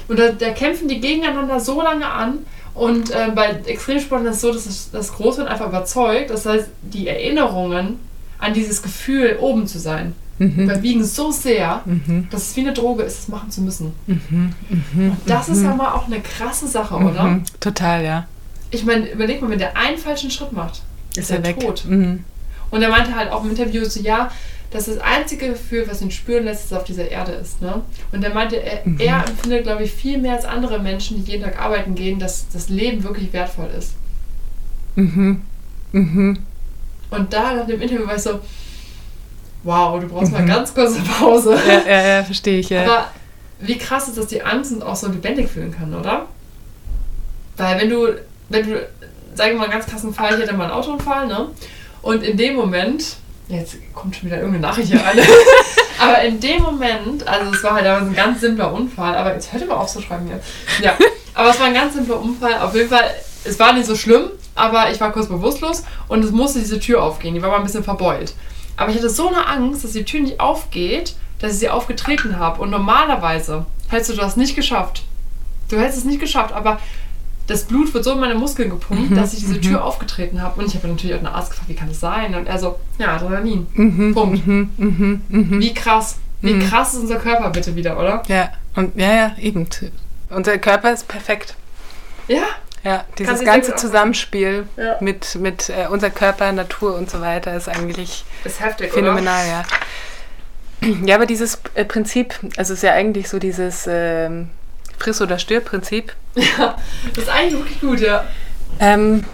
Und 0.08 0.18
da, 0.18 0.30
da 0.30 0.50
kämpfen 0.50 0.88
die 0.88 1.00
gegeneinander 1.00 1.60
so 1.60 1.82
lange 1.82 2.06
an 2.06 2.38
und 2.74 3.10
äh, 3.10 3.30
bei 3.34 3.50
Extremsportlern 3.66 4.30
ist 4.30 4.36
es 4.36 4.40
so, 4.42 4.52
dass 4.52 4.90
das 4.90 5.12
Großhirn 5.12 5.46
einfach 5.48 5.68
überzeugt, 5.68 6.30
das 6.30 6.46
heißt, 6.46 6.68
die 6.82 7.08
Erinnerungen 7.08 7.98
an 8.38 8.54
dieses 8.54 8.82
Gefühl, 8.82 9.36
oben 9.40 9.66
zu 9.66 9.78
sein, 9.78 10.14
Mhm. 10.40 10.64
überwiegen 10.70 11.04
so 11.04 11.32
sehr, 11.32 11.80
Mhm. 11.84 12.28
dass 12.30 12.42
es 12.50 12.56
wie 12.56 12.60
eine 12.60 12.72
Droge 12.72 13.02
ist, 13.02 13.18
es 13.18 13.28
machen 13.28 13.50
zu 13.50 13.60
müssen. 13.60 13.92
Mhm. 14.06 14.52
Mhm. 14.94 15.10
Und 15.10 15.16
das 15.26 15.48
ist 15.48 15.64
ja 15.64 15.74
mal 15.74 15.92
auch 15.94 16.06
eine 16.06 16.20
krasse 16.20 16.68
Sache, 16.68 16.94
oder? 16.94 17.24
Mhm. 17.24 17.42
Total, 17.58 18.04
ja. 18.04 18.26
Ich 18.70 18.84
meine, 18.84 19.10
überleg 19.10 19.40
mal, 19.40 19.50
wenn 19.50 19.58
der 19.58 19.76
einen 19.76 19.98
falschen 19.98 20.30
Schritt 20.30 20.52
macht, 20.52 20.82
ist, 21.16 21.30
er 21.30 21.42
weg. 21.44 21.58
tot. 21.60 21.84
Mhm. 21.86 22.24
Und 22.70 22.82
er 22.82 22.90
meinte 22.90 23.14
halt 23.14 23.30
auch 23.32 23.42
im 23.44 23.50
Interview 23.50 23.84
so, 23.84 24.00
ja, 24.00 24.30
dass 24.70 24.84
das 24.84 24.98
einzige 24.98 25.48
Gefühl, 25.48 25.86
was 25.88 26.02
ihn 26.02 26.10
spüren 26.10 26.44
lässt, 26.44 26.64
dass 26.64 26.72
er 26.72 26.78
auf 26.78 26.84
dieser 26.84 27.10
Erde 27.10 27.32
ist. 27.32 27.62
Ne? 27.62 27.80
Und 28.12 28.22
er 28.22 28.34
meinte, 28.34 28.56
er, 28.56 28.82
Mhm. 28.84 29.00
er 29.00 29.24
empfindet, 29.26 29.62
glaube 29.62 29.84
ich, 29.84 29.92
viel 29.92 30.18
mehr 30.18 30.34
als 30.34 30.44
andere 30.44 30.78
Menschen, 30.78 31.24
die 31.24 31.30
jeden 31.32 31.42
Tag 31.44 31.58
arbeiten 31.58 31.94
gehen, 31.94 32.18
dass 32.18 32.46
das 32.52 32.68
Leben 32.68 33.02
wirklich 33.02 33.32
wertvoll 33.32 33.70
ist. 33.78 33.94
Mhm. 34.96 35.40
Mhm. 35.92 36.38
Und 37.10 37.32
da 37.32 37.54
nach 37.54 37.66
dem 37.66 37.80
Interview 37.80 38.06
war 38.06 38.16
ich 38.16 38.22
so, 38.22 38.40
wow, 39.62 39.98
du 40.00 40.06
brauchst 40.08 40.32
mal 40.32 40.42
Mhm. 40.42 40.46
ganz 40.48 40.74
kurze 40.74 41.00
Pause. 41.00 41.58
Ja, 41.66 41.90
ja, 41.90 42.06
ja, 42.16 42.24
verstehe 42.24 42.58
ich, 42.60 42.68
ja. 42.68 42.82
Aber 42.84 43.06
wie 43.60 43.78
krass 43.78 44.08
ist, 44.08 44.18
dass 44.18 44.26
die 44.26 44.42
Angst 44.42 44.72
uns 44.72 44.82
auch 44.82 44.96
so 44.96 45.08
lebendig 45.08 45.48
fühlen 45.48 45.72
kann, 45.72 45.94
oder? 45.94 46.26
Weil 47.56 47.80
wenn 47.80 47.88
du, 47.90 48.08
wenn 48.48 48.66
du, 48.66 48.88
sagen 49.34 49.52
wir 49.52 49.58
mal 49.58 49.64
einen 49.64 49.72
ganz 49.72 49.86
krassen 49.86 50.14
Fall, 50.14 50.34
ich 50.34 50.42
hatte 50.42 50.56
mal 50.56 50.64
einen 50.64 50.72
Autounfall, 50.72 51.26
ne? 51.26 51.48
Und 52.02 52.22
in 52.22 52.36
dem 52.36 52.54
Moment, 52.54 53.16
jetzt 53.48 53.76
kommt 53.94 54.16
schon 54.16 54.26
wieder 54.26 54.38
irgendeine 54.38 54.66
Nachricht 54.66 54.88
hier 54.88 55.00
rein, 55.00 55.18
aber 55.98 56.22
in 56.22 56.40
dem 56.40 56.62
Moment, 56.62 57.26
also 57.26 57.52
es 57.52 57.62
war 57.62 57.74
halt 57.74 57.86
damals 57.86 58.06
ein 58.06 58.14
ganz 58.14 58.40
simpler 58.40 58.72
Unfall, 58.72 59.14
aber 59.16 59.34
jetzt 59.34 59.52
hört 59.52 59.62
ihr 59.62 59.68
mal 59.68 59.76
auf 59.76 59.88
zu 59.88 60.00
schreiben 60.00 60.26
hier. 60.26 60.40
Ja, 60.82 60.96
aber 61.34 61.50
es 61.50 61.58
war 61.58 61.66
ein 61.66 61.74
ganz 61.74 61.94
simpler 61.94 62.20
Unfall, 62.20 62.58
auf 62.60 62.74
jeden 62.74 62.88
Fall, 62.88 63.10
es 63.44 63.58
war 63.58 63.72
nicht 63.72 63.86
so 63.86 63.96
schlimm, 63.96 64.30
aber 64.54 64.90
ich 64.90 65.00
war 65.00 65.12
kurz 65.12 65.28
bewusstlos 65.28 65.84
und 66.08 66.24
es 66.24 66.30
musste 66.30 66.58
diese 66.58 66.80
Tür 66.80 67.02
aufgehen, 67.02 67.34
die 67.34 67.42
war 67.42 67.50
mal 67.50 67.58
ein 67.58 67.64
bisschen 67.64 67.84
verbeult. 67.84 68.34
Aber 68.78 68.92
ich 68.92 68.96
hatte 68.96 69.10
so 69.10 69.28
eine 69.28 69.46
Angst, 69.46 69.82
dass 69.82 69.92
die 69.92 70.04
Tür 70.04 70.20
nicht 70.20 70.38
aufgeht, 70.38 71.16
dass 71.40 71.52
ich 71.52 71.58
sie 71.58 71.68
aufgetreten 71.68 72.38
habe. 72.38 72.62
Und 72.62 72.70
normalerweise 72.70 73.66
hättest 73.88 74.10
du 74.10 74.14
das 74.14 74.36
nicht 74.36 74.54
geschafft. 74.54 75.02
Du 75.68 75.78
hättest 75.78 75.98
es 75.98 76.04
nicht 76.04 76.20
geschafft, 76.20 76.54
aber 76.54 76.80
das 77.48 77.64
Blut 77.64 77.92
wird 77.94 78.04
so 78.04 78.12
in 78.12 78.20
meine 78.20 78.34
Muskeln 78.36 78.70
gepumpt, 78.70 79.10
Mhm, 79.10 79.16
dass 79.16 79.32
ich 79.32 79.40
diese 79.40 79.54
mhm. 79.54 79.62
Tür 79.62 79.84
aufgetreten 79.84 80.40
habe. 80.40 80.60
Und 80.60 80.66
ich 80.68 80.74
habe 80.76 80.86
natürlich 80.86 81.16
auch 81.16 81.20
eine 81.20 81.32
Arzt 81.34 81.50
gefragt, 81.50 81.68
wie 81.68 81.74
kann 81.74 81.88
das 81.88 81.98
sein? 81.98 82.34
Und 82.34 82.46
er 82.46 82.58
so, 82.58 82.78
ja, 82.98 83.16
Adrenalin. 83.16 83.66
Mhm. 83.74 84.14
Punkt. 84.14 84.46
Mhm. 84.46 84.70
Mhm. 84.76 85.22
Mhm. 85.28 85.60
Wie 85.60 85.74
krass. 85.74 86.18
Wie 86.40 86.54
Mhm. 86.54 86.68
krass 86.68 86.94
ist 86.94 87.00
unser 87.00 87.16
Körper 87.16 87.50
bitte 87.50 87.74
wieder, 87.74 87.98
oder? 87.98 88.22
Ja, 88.28 88.50
und 88.76 88.94
ja, 88.96 89.12
ja, 89.12 89.32
eben. 89.40 89.66
Unser 90.30 90.58
Körper 90.58 90.92
ist 90.92 91.08
perfekt. 91.08 91.56
Ja. 92.28 92.42
Ja, 92.84 93.04
dieses 93.18 93.44
ganze 93.44 93.74
Zusammenspiel 93.74 94.68
Ja. 94.76 94.96
mit, 95.00 95.34
mit 95.34 95.68
äh, 95.68 95.88
unser 95.90 96.10
Körper, 96.10 96.52
Natur 96.52 96.94
und 96.94 97.10
so 97.10 97.20
weiter 97.20 97.56
ist 97.56 97.68
eigentlich 97.68 98.24
Ist 98.44 98.60
heftig, 98.60 98.92
phänomenal, 98.92 99.44
ja. 99.46 99.64
Ja, 101.04 101.16
aber 101.16 101.26
dieses 101.26 101.58
äh, 101.74 101.84
Prinzip, 101.84 102.34
also 102.56 102.72
es 102.72 102.78
ist 102.78 102.82
ja 102.82 102.92
eigentlich 102.92 103.28
so 103.28 103.40
dieses 103.40 103.86
ähm, 103.90 104.48
Friss- 104.98 105.20
oder 105.22 105.38
Stirb-Prinzip. 105.38 106.14
Ja. 106.34 106.76
Das 107.14 107.24
ist 107.24 107.30
eigentlich 107.30 107.54
wirklich 107.60 107.80
gut, 107.80 108.00
ja. 108.00 108.24
Ähm, 108.80 109.24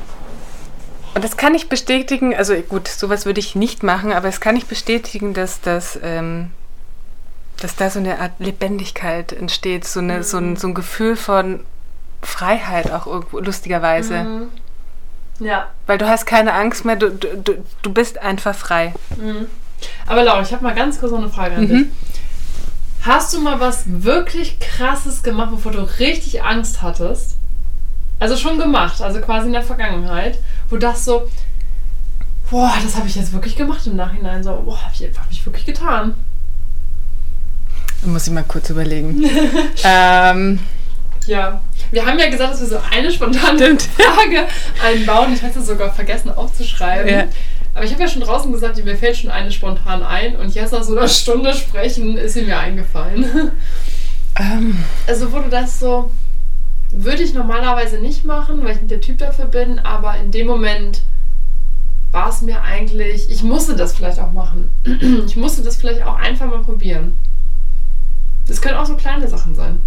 und 1.15 1.23
das 1.25 1.37
kann 1.37 1.55
ich 1.55 1.69
bestätigen, 1.69 2.35
also 2.35 2.55
gut, 2.57 2.89
sowas 2.89 3.25
würde 3.27 3.41
ich 3.41 3.55
nicht 3.55 3.83
machen, 3.83 4.13
aber 4.13 4.29
es 4.29 4.41
kann 4.41 4.57
ich 4.57 4.67
bestätigen, 4.67 5.33
dass 5.35 5.61
das, 5.61 5.99
ähm, 6.03 6.51
dass 7.61 7.77
da 7.77 7.89
so 7.91 7.99
eine 8.01 8.19
Art 8.21 8.33
Lebendigkeit 8.39 9.33
entsteht, 9.33 9.85
so, 9.87 10.01
eine, 10.01 10.23
so, 10.25 10.39
ein, 10.39 10.57
so 10.57 10.67
ein 10.69 10.75
Gefühl 10.75 11.17
von 11.17 11.61
Freiheit 12.23 12.91
auch 12.91 13.07
irgendwo, 13.07 13.39
lustigerweise. 13.39 14.25
Mhm. 14.25 14.49
Ja. 15.41 15.69
Weil 15.87 15.99
du 15.99 16.09
hast 16.09 16.27
keine 16.27 16.53
Angst 16.55 16.85
mehr, 16.85 16.97
du, 16.97 17.11
du, 17.11 17.37
du- 17.37 17.65
du 17.83 17.93
bist 17.93 18.19
einfach 18.19 18.55
frei. 18.55 18.95
Mhm. 19.17 19.47
Aber 20.07 20.23
Laura, 20.25 20.41
ich 20.43 20.53
habe 20.53 20.63
mal 20.65 20.75
ganz 20.75 20.99
kurz 20.99 21.13
noch 21.13 21.19
eine 21.19 21.29
Frage 21.29 21.57
an 21.57 21.65
Mhm. 21.65 21.69
dich. 21.69 21.87
Hast 23.05 23.35
du 23.35 23.41
mal 23.41 23.61
was 23.61 23.85
wirklich 23.87 24.59
krasses 24.61 25.23
gemacht, 25.23 25.51
bevor 25.51 25.73
du 25.73 25.83
richtig 25.99 26.43
Angst 26.43 26.81
hattest? 26.81 27.37
Also 28.19 28.37
schon 28.37 28.59
gemacht, 28.59 29.03
also 29.03 29.21
quasi 29.21 29.49
in 29.49 29.53
der 29.53 29.63
Vergangenheit, 29.63 30.39
wo 30.71 30.79
das 30.79 31.05
so, 31.05 31.29
boah, 32.51 32.73
das 32.83 32.97
habe 32.97 33.07
ich 33.07 33.17
jetzt 33.17 33.33
wirklich 33.33 33.57
gemacht 33.57 33.87
im 33.87 33.97
Nachhinein, 33.97 34.43
so, 34.43 34.63
boah, 34.65 34.81
habe 34.81 34.95
ich, 34.95 35.03
hab 35.03 35.31
ich 35.31 35.45
wirklich 35.45 35.67
getan. 35.67 36.15
Da 38.01 38.09
muss 38.09 38.27
ich 38.27 38.33
mal 38.33 38.45
kurz 38.45 38.71
überlegen. 38.71 39.23
ähm, 39.85 40.61
Ja. 41.27 41.61
Wir 41.91 42.07
haben 42.07 42.19
ja 42.19 42.29
gesagt, 42.29 42.55
dass 42.55 42.61
wir 42.61 42.69
so 42.69 42.81
eine 42.91 43.11
spontane. 43.11 43.79
Frage 43.79 44.47
einbauen. 44.83 45.33
Ich 45.33 45.43
hatte 45.43 45.63
sogar 45.63 45.93
vergessen 45.93 46.31
aufzuschreiben. 46.31 47.09
Ja. 47.09 47.25
Aber 47.75 47.85
ich 47.85 47.93
habe 47.93 48.03
ja 48.03 48.09
schon 48.09 48.23
draußen 48.23 48.53
gesagt, 48.53 48.83
mir 48.85 48.97
fällt 48.97 49.17
schon 49.17 49.31
eine 49.31 49.51
spontan 49.51 50.03
ein. 50.03 50.37
Und 50.37 50.55
jetzt 50.55 50.73
nach 50.73 50.85
so 50.85 50.97
einer 50.97 51.09
Stunde 51.09 51.53
sprechen 51.55 52.17
ist 52.17 52.35
sie 52.35 52.43
mir 52.43 52.59
eingefallen. 52.59 53.51
ähm, 54.39 54.85
Also 55.07 55.33
du 55.43 55.49
das 55.51 55.81
so, 55.81 56.11
würde 56.91 57.23
ich 57.23 57.35
normalerweise 57.35 57.99
nicht 57.99 58.25
machen, 58.25 58.65
weil 58.65 58.77
ich 58.77 58.81
nicht 58.81 58.91
der 58.91 59.01
Typ 59.01 59.19
dafür 59.19 59.47
bin, 59.47 59.81
aber 59.81 60.17
in 60.19 60.31
dem 60.31 60.47
Moment 60.47 61.03
war 62.13 62.29
es 62.29 62.43
mir 62.43 62.63
eigentlich, 62.63 63.29
ich 63.29 63.43
musste 63.43 63.75
das 63.75 63.95
vielleicht 63.95 64.21
auch 64.21 64.33
machen. 64.33 64.71
Ich 65.27 65.35
musste 65.37 65.63
das 65.63 65.77
vielleicht 65.77 66.05
auch 66.05 66.17
einfach 66.17 66.47
mal 66.47 66.61
probieren. 66.63 67.17
Das 68.47 68.61
können 68.63 68.77
auch 68.77 68.87
so 68.87 68.95
kleine 68.97 69.27
Sachen 69.27 69.55
sein. 69.57 69.79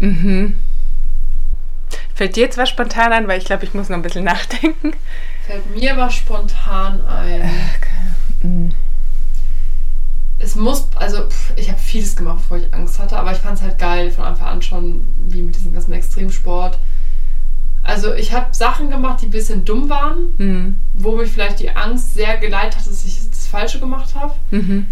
mhm. 0.00 0.56
Fällt 2.14 2.34
dir 2.34 2.44
jetzt 2.44 2.58
was 2.58 2.70
spontan 2.70 3.12
an, 3.12 3.28
weil 3.28 3.38
ich 3.38 3.44
glaube, 3.44 3.64
ich 3.64 3.74
muss 3.74 3.88
noch 3.90 3.96
ein 3.96 4.02
bisschen 4.02 4.24
nachdenken. 4.34 4.92
Fällt 5.46 5.74
mir 5.74 5.96
was 5.96 6.14
spontan 6.14 7.00
ein. 7.06 7.50
Mhm. 8.42 8.72
Es 10.38 10.54
muss, 10.54 10.86
also 10.96 11.28
pff, 11.28 11.52
ich 11.56 11.68
habe 11.70 11.78
vieles 11.78 12.14
gemacht, 12.14 12.38
bevor 12.42 12.58
ich 12.58 12.72
Angst 12.74 12.98
hatte, 12.98 13.16
aber 13.18 13.32
ich 13.32 13.38
fand 13.38 13.56
es 13.56 13.62
halt 13.62 13.78
geil 13.78 14.10
von 14.10 14.24
Anfang 14.24 14.48
an 14.48 14.62
schon, 14.62 15.06
wie 15.28 15.40
mit 15.42 15.56
diesem 15.56 15.72
ganzen 15.72 15.92
Extremsport. 15.94 16.78
Also 17.82 18.12
ich 18.12 18.32
habe 18.32 18.46
Sachen 18.52 18.90
gemacht, 18.90 19.22
die 19.22 19.26
ein 19.26 19.30
bisschen 19.30 19.64
dumm 19.64 19.88
waren, 19.88 20.34
Mhm. 20.38 20.76
wo 20.94 21.12
mich 21.16 21.30
vielleicht 21.30 21.60
die 21.60 21.70
Angst 21.70 22.14
sehr 22.14 22.36
geleitet 22.36 22.80
hat, 22.80 22.86
dass 22.86 23.04
ich 23.04 23.30
das 23.30 23.46
Falsche 23.46 23.78
gemacht 23.80 24.14
habe. 24.14 24.34
Mhm. 24.50 24.86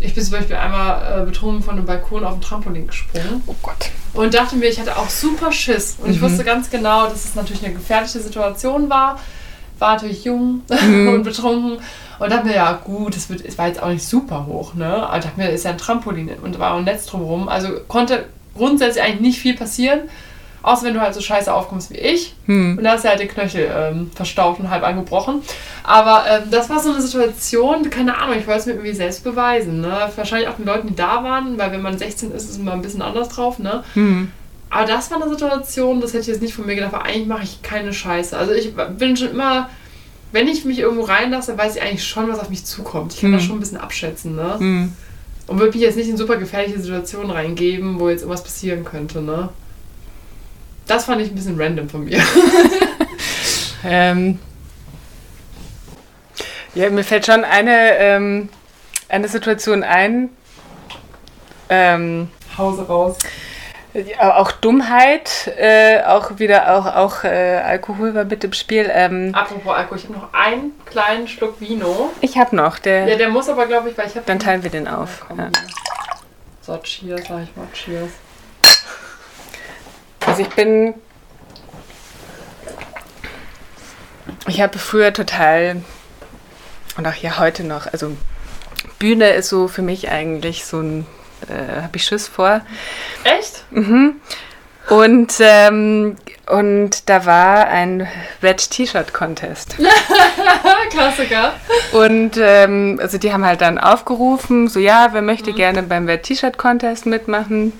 Ich 0.00 0.14
bin 0.14 0.24
zum 0.24 0.32
Beispiel 0.32 0.56
einmal 0.56 1.22
äh, 1.22 1.24
betrunken 1.26 1.62
von 1.62 1.76
einem 1.76 1.86
Balkon 1.86 2.24
auf 2.24 2.32
dem 2.34 2.40
Trampolin 2.40 2.86
gesprungen 2.86 3.42
Oh 3.46 3.54
Gott. 3.62 3.90
und 4.14 4.34
dachte 4.34 4.56
mir, 4.56 4.66
ich 4.68 4.80
hatte 4.80 4.96
auch 4.98 5.08
super 5.10 5.52
Schiss. 5.52 5.96
Und 5.98 6.10
ich 6.10 6.18
Mhm. 6.20 6.22
wusste 6.24 6.44
ganz 6.44 6.68
genau, 6.70 7.04
dass 7.06 7.24
es 7.24 7.34
natürlich 7.34 7.64
eine 7.64 7.74
gefährliche 7.74 8.20
Situation 8.20 8.90
war. 8.90 9.18
War 9.80 9.94
natürlich 9.94 10.24
jung 10.24 10.62
Mhm. 10.82 11.08
und 11.08 11.22
betrunken. 11.24 11.78
Und 12.18 12.30
dachte 12.30 12.46
mir, 12.46 12.54
ja 12.54 12.72
gut, 12.84 13.16
es, 13.16 13.30
wird, 13.30 13.44
es 13.44 13.56
war 13.56 13.66
jetzt 13.68 13.82
auch 13.82 13.88
nicht 13.88 14.06
super 14.06 14.46
hoch, 14.46 14.74
ne? 14.74 14.86
Aber 15.08 15.18
dachte 15.18 15.40
mir, 15.40 15.48
ist 15.50 15.64
ja 15.64 15.70
ein 15.70 15.78
Trampolin 15.78 16.30
und 16.42 16.58
war 16.58 16.74
auch 16.74 16.78
ein 16.78 16.84
Netz 16.84 17.06
drumherum. 17.06 17.48
Also 17.48 17.68
konnte 17.88 18.26
grundsätzlich 18.54 19.02
eigentlich 19.02 19.20
nicht 19.20 19.38
viel 19.40 19.56
passieren. 19.56 20.00
Außer 20.62 20.84
wenn 20.84 20.92
du 20.92 21.00
halt 21.00 21.14
so 21.14 21.22
scheiße 21.22 21.52
aufkommst 21.52 21.90
wie 21.90 21.96
ich. 21.96 22.34
Hm. 22.44 22.76
Und 22.76 22.84
da 22.84 22.90
hast 22.92 23.04
du 23.04 23.08
halt 23.08 23.20
den 23.20 23.28
Knöchel 23.28 23.70
ähm, 23.74 24.10
verstaucht 24.14 24.60
und 24.60 24.68
halb 24.68 24.84
angebrochen. 24.84 25.40
Aber 25.82 26.24
ähm, 26.28 26.50
das 26.50 26.68
war 26.68 26.78
so 26.80 26.90
eine 26.92 27.00
Situation, 27.00 27.88
keine 27.88 28.18
Ahnung, 28.18 28.36
ich 28.38 28.46
wollte 28.46 28.60
es 28.60 28.66
mir 28.66 28.72
irgendwie 28.72 28.92
selbst 28.92 29.24
beweisen. 29.24 29.80
Ne? 29.80 30.10
Wahrscheinlich 30.14 30.48
auch 30.48 30.56
den 30.56 30.66
Leuten, 30.66 30.88
die 30.88 30.96
da 30.96 31.24
waren, 31.24 31.56
weil 31.56 31.72
wenn 31.72 31.80
man 31.80 31.96
16 31.96 32.32
ist, 32.32 32.50
ist 32.50 32.62
man 32.62 32.74
ein 32.74 32.82
bisschen 32.82 33.00
anders 33.00 33.30
drauf. 33.30 33.58
Ne? 33.58 33.82
Hm. 33.94 34.30
Aber 34.70 34.86
das 34.86 35.10
war 35.10 35.20
eine 35.20 35.28
Situation, 35.30 36.00
das 36.00 36.10
hätte 36.12 36.22
ich 36.22 36.26
jetzt 36.28 36.42
nicht 36.42 36.54
von 36.54 36.64
mir 36.64 36.76
gedacht, 36.76 36.92
weil 36.92 37.02
eigentlich 37.02 37.26
mache 37.26 37.42
ich 37.42 37.60
keine 37.62 37.92
Scheiße. 37.92 38.36
Also 38.36 38.52
ich 38.52 38.72
bin 38.96 39.16
schon 39.16 39.30
immer, 39.30 39.68
wenn 40.32 40.46
ich 40.46 40.64
mich 40.64 40.78
irgendwo 40.78 41.02
reinlasse, 41.02 41.58
weiß 41.58 41.76
ich 41.76 41.82
eigentlich 41.82 42.06
schon, 42.06 42.28
was 42.28 42.38
auf 42.38 42.50
mich 42.50 42.64
zukommt. 42.64 43.12
Ich 43.14 43.20
kann 43.20 43.30
Hm. 43.32 43.36
das 43.38 43.44
schon 43.44 43.56
ein 43.56 43.60
bisschen 43.60 43.78
abschätzen. 43.78 44.36
Ne? 44.36 44.58
Hm. 44.58 44.92
Und 45.48 45.58
würde 45.58 45.72
mich 45.72 45.82
jetzt 45.82 45.96
nicht 45.96 46.08
in 46.08 46.16
super 46.16 46.36
gefährliche 46.36 46.78
Situationen 46.80 47.32
reingeben, 47.32 47.98
wo 47.98 48.08
jetzt 48.08 48.20
irgendwas 48.20 48.44
passieren 48.44 48.84
könnte. 48.84 49.20
Ne? 49.20 49.48
Das 50.86 51.06
fand 51.06 51.20
ich 51.20 51.28
ein 51.30 51.34
bisschen 51.34 51.60
random 51.60 51.88
von 51.88 52.04
mir. 52.04 52.20
Ähm, 53.82 54.38
ja, 56.74 56.90
mir 56.90 57.02
fällt 57.02 57.24
schon 57.24 57.44
eine, 57.44 57.96
ähm, 57.96 58.48
eine 59.08 59.26
Situation 59.26 59.82
ein. 59.82 60.28
Ähm, 61.70 62.28
Hause 62.58 62.82
raus. 62.86 63.16
Ja, 63.94 64.36
auch 64.36 64.52
Dummheit, 64.52 65.52
äh, 65.56 66.02
auch 66.04 66.38
wieder 66.38 66.76
auch, 66.76 66.86
auch 66.94 67.24
äh, 67.24 67.56
Alkohol 67.58 68.14
war 68.14 68.24
mit 68.24 68.44
im 68.44 68.52
Spiel. 68.52 68.90
Ähm, 68.92 69.34
Apropos 69.34 69.74
Alkohol, 69.74 69.98
ich 69.98 70.04
habe 70.04 70.14
noch 70.14 70.32
einen 70.32 70.72
kleinen 70.86 71.26
Schluck 71.28 71.60
Vino. 71.60 72.10
ich 72.20 72.38
habe 72.38 72.54
noch, 72.54 72.78
der, 72.78 73.08
Ja, 73.08 73.16
der 73.16 73.28
muss 73.30 73.48
aber, 73.48 73.66
glaube 73.66 73.90
ich, 73.90 73.98
weil 73.98 74.06
ich 74.06 74.14
habe. 74.14 74.24
dann 74.26 74.38
teilen 74.38 74.62
wir 74.62 74.70
den 74.70 74.86
auf. 74.88 75.24
Ja. 75.30 75.36
hier. 75.36 75.50
So, 76.62 76.76
cheers, 76.78 77.22
sag 77.28 77.42
ich 77.42 77.56
mal, 77.56 77.66
cheers. 77.72 78.10
Also 80.26 80.42
ich 80.42 80.48
bin. 80.50 80.94
Ich 84.46 84.60
habe 84.60 84.78
früher 84.78 85.12
total 85.12 85.82
und 86.96 87.06
auch 87.06 87.14
ja 87.14 87.38
heute 87.38 87.64
noch, 87.64 87.86
also 87.92 88.16
Bühne 88.98 89.30
ist 89.30 89.48
so 89.48 89.68
für 89.68 89.82
mich 89.82 90.10
eigentlich 90.10 90.64
so 90.64 90.80
ein, 90.80 91.06
äh, 91.48 91.82
habe 91.82 91.96
ich 91.96 92.04
Schiss 92.04 92.28
vor. 92.28 92.60
Echt? 93.24 93.64
Mhm. 93.70 94.16
Und, 94.88 95.34
ähm, 95.38 96.16
und 96.48 97.08
da 97.08 97.24
war 97.24 97.68
ein 97.68 98.08
Red 98.42 98.70
T-Shirt 98.70 99.12
Contest. 99.12 99.76
Klassiker. 100.90 101.52
Und 101.92 102.32
ähm, 102.38 102.98
also 103.00 103.16
die 103.16 103.32
haben 103.32 103.44
halt 103.44 103.60
dann 103.60 103.78
aufgerufen, 103.78 104.66
so 104.66 104.80
ja, 104.80 105.10
wer 105.12 105.22
möchte 105.22 105.52
gerne 105.52 105.84
beim 105.84 106.06
Red 106.06 106.24
T-Shirt 106.24 106.58
Contest 106.58 107.06
mitmachen? 107.06 107.72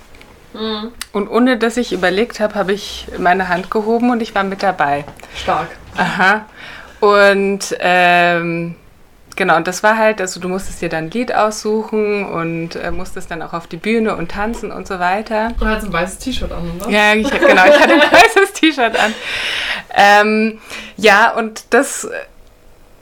Mhm. 0.52 0.92
Und 1.12 1.28
ohne 1.28 1.58
dass 1.58 1.76
ich 1.76 1.92
überlegt 1.92 2.38
habe, 2.38 2.54
habe 2.54 2.72
ich 2.72 3.08
meine 3.18 3.48
Hand 3.48 3.70
gehoben 3.70 4.10
und 4.10 4.22
ich 4.22 4.34
war 4.34 4.44
mit 4.44 4.62
dabei. 4.62 5.04
Stark. 5.34 5.68
Aha. 5.96 6.46
Und 7.00 7.74
ähm, 7.80 8.76
genau, 9.40 9.56
und 9.56 9.66
das 9.66 9.82
war 9.82 9.96
halt, 9.96 10.20
also 10.20 10.38
du 10.38 10.48
musstest 10.50 10.82
dir 10.82 10.90
dann 10.90 11.04
ein 11.04 11.10
Lied 11.10 11.34
aussuchen 11.34 12.26
und 12.26 12.76
äh, 12.76 12.90
musstest 12.90 13.30
dann 13.30 13.40
auch 13.40 13.54
auf 13.54 13.66
die 13.66 13.78
Bühne 13.78 14.14
und 14.14 14.30
tanzen 14.30 14.70
und 14.70 14.86
so 14.86 14.98
weiter. 14.98 15.54
Und 15.58 15.66
hat 15.66 15.80
so 15.80 15.86
ein 15.86 15.92
weißes 15.94 16.18
T-Shirt 16.18 16.52
an, 16.52 16.70
oder? 16.78 16.90
Ja, 16.90 17.14
ich, 17.14 17.30
genau, 17.30 17.64
ich 17.64 17.80
hatte 17.80 17.94
ein 17.94 18.00
weißes 18.12 18.52
T-Shirt 18.52 18.98
an. 18.98 19.14
Ähm, 19.94 20.58
ja, 20.98 21.32
und 21.32 21.64
das 21.70 22.06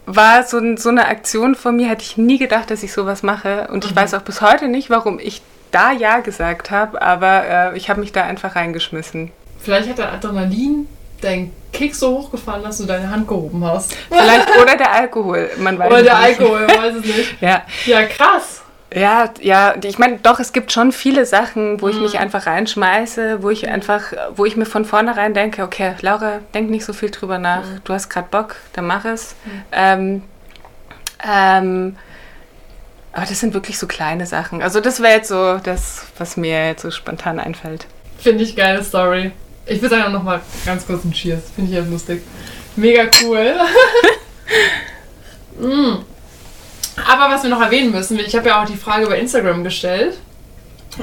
war 0.07 0.45
so, 0.45 0.77
so 0.77 0.91
eine 0.91 1.09
Aktion 1.09 1.57
von 1.57 1.75
mir, 1.75 1.89
hätte 1.89 2.05
ich 2.05 2.17
nie 2.17 2.39
gedacht, 2.39 2.71
dass 2.71 2.85
ich 2.85 2.93
sowas 2.93 3.25
mache. 3.25 3.67
Und 3.73 3.85
ich 3.85 3.97
weiß 3.97 4.15
auch 4.15 4.23
bis 4.23 4.41
heute 4.41 4.69
nicht, 4.69 4.91
warum 4.91 5.19
ich 5.19 5.43
da 5.73 5.91
Ja 5.91 6.21
gesagt 6.21 6.71
habe, 6.71 7.03
aber 7.03 7.47
äh, 7.49 7.77
ich 7.77 7.91
habe 7.91 7.99
mich 7.99 8.13
da 8.13 8.23
einfach 8.23 8.55
reingeschmissen. 8.55 9.33
Vielleicht 9.59 9.89
hat 9.89 9.99
der 9.99 10.13
Adrenalin 10.13 10.87
deinen 11.21 11.53
Kick 11.73 11.95
so 11.95 12.19
hochgefahren, 12.19 12.63
dass 12.63 12.79
du 12.79 12.85
deine 12.85 13.11
Hand 13.11 13.29
gehoben 13.29 13.65
hast. 13.65 13.95
Vielleicht 14.09 14.49
oder 14.63 14.77
der 14.77 14.93
Alkohol, 14.93 15.51
man 15.59 15.79
weiß 15.79 15.91
Oder 15.91 16.03
der 16.03 16.19
nicht. 16.19 16.25
Alkohol, 16.41 16.67
man 16.67 16.77
weiß 16.79 16.95
es 16.97 17.05
nicht. 17.05 17.37
Ja, 17.41 17.63
Ja, 17.87 18.03
krass. 18.05 18.63
ja, 18.95 19.31
ja. 19.41 19.75
Ich 19.85 19.99
meine, 19.99 20.19
doch, 20.19 20.41
es 20.41 20.53
gibt 20.53 20.73
schon 20.73 20.93
viele 20.93 21.27
Sachen, 21.27 21.81
wo 21.83 21.89
ich 21.89 22.01
mich 22.01 22.19
einfach 22.19 22.47
reinschmeiße, 22.47 23.43
wo 23.43 23.51
ich 23.51 23.69
einfach, 23.69 24.13
wo 24.35 24.47
ich 24.47 24.57
mir 24.57 24.65
von 24.67 24.85
vornherein 24.85 25.35
denke, 25.35 25.63
okay, 25.63 25.95
Laura, 26.01 26.39
denk 26.55 26.71
nicht 26.71 26.85
so 26.85 26.93
viel 26.93 27.11
drüber 27.11 27.39
nach. 27.39 27.65
Du 27.85 27.93
hast 27.93 28.09
gerade 28.09 28.29
Bock, 28.31 28.57
dann 28.73 28.87
mach 28.87 29.05
es. 29.05 29.35
Ähm, 29.73 30.23
ähm, 31.29 31.97
aber 33.13 33.27
das 33.27 33.41
sind 33.41 33.53
wirklich 33.55 33.79
so 33.79 33.87
kleine 33.87 34.27
Sachen. 34.27 34.63
Also 34.63 34.81
das 34.81 35.01
wäre 35.03 35.15
jetzt 35.15 35.29
so 35.29 35.59
das, 35.59 36.07
was 36.19 36.37
mir 36.37 36.69
jetzt 36.69 36.83
so 36.83 36.91
spontan 36.91 37.41
einfällt. 37.41 37.87
Finde 38.19 38.45
ich 38.45 38.55
geile 38.57 38.83
Story. 38.85 39.33
Ich 39.69 39.83
will 39.83 39.91
sagen 39.91 40.13
noch 40.13 40.23
mal 40.23 40.41
ganz 40.65 40.87
kurz 40.87 41.05
ein 41.05 41.13
Cheers. 41.13 41.43
Finde 41.55 41.71
ich 41.71 41.77
ja 41.77 41.85
lustig. 41.85 42.23
Mega 42.77 43.05
cool. 43.23 43.55
mm. 45.61 45.99
Aber 47.07 47.35
was 47.35 47.43
wir 47.43 47.51
noch 47.51 47.61
erwähnen 47.61 47.91
müssen, 47.91 48.19
ich 48.19 48.35
habe 48.35 48.49
ja 48.49 48.63
auch 48.63 48.67
die 48.67 48.77
Frage 48.77 49.05
über 49.07 49.17
Instagram 49.17 49.65
gestellt. 49.65 50.19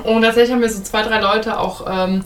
Und 0.03 0.24
tatsächlich 0.24 0.51
haben 0.51 0.59
mir 0.59 0.70
so 0.70 0.82
zwei, 0.82 1.03
drei 1.03 1.22
Leute 1.22 1.59
auch, 1.59 1.86
ähm, 1.88 2.24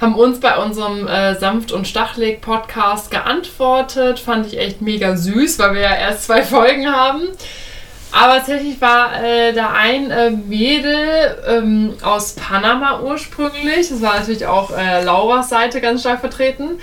haben 0.00 0.14
uns 0.14 0.40
bei 0.40 0.56
unserem 0.56 1.06
äh, 1.06 1.34
Sanft 1.38 1.72
und 1.72 1.86
Stachlig 1.86 2.40
Podcast 2.40 3.10
geantwortet. 3.10 4.20
Fand 4.20 4.46
ich 4.46 4.58
echt 4.58 4.80
mega 4.80 5.16
süß, 5.16 5.58
weil 5.58 5.74
wir 5.74 5.80
ja 5.82 5.94
erst 5.94 6.24
zwei 6.24 6.42
Folgen 6.44 6.90
haben. 6.90 7.22
Aber 8.12 8.34
tatsächlich 8.38 8.80
war 8.80 9.22
äh, 9.22 9.52
da 9.52 9.70
ein 9.72 10.10
äh, 10.10 10.30
Mädel 10.30 11.38
ähm, 11.48 11.94
aus 12.02 12.32
Panama 12.34 13.00
ursprünglich. 13.00 13.88
Das 13.88 14.02
war 14.02 14.18
natürlich 14.18 14.46
auch 14.46 14.76
äh, 14.76 15.02
Lauras 15.04 15.48
Seite 15.48 15.80
ganz 15.80 16.00
stark 16.00 16.20
vertreten. 16.20 16.80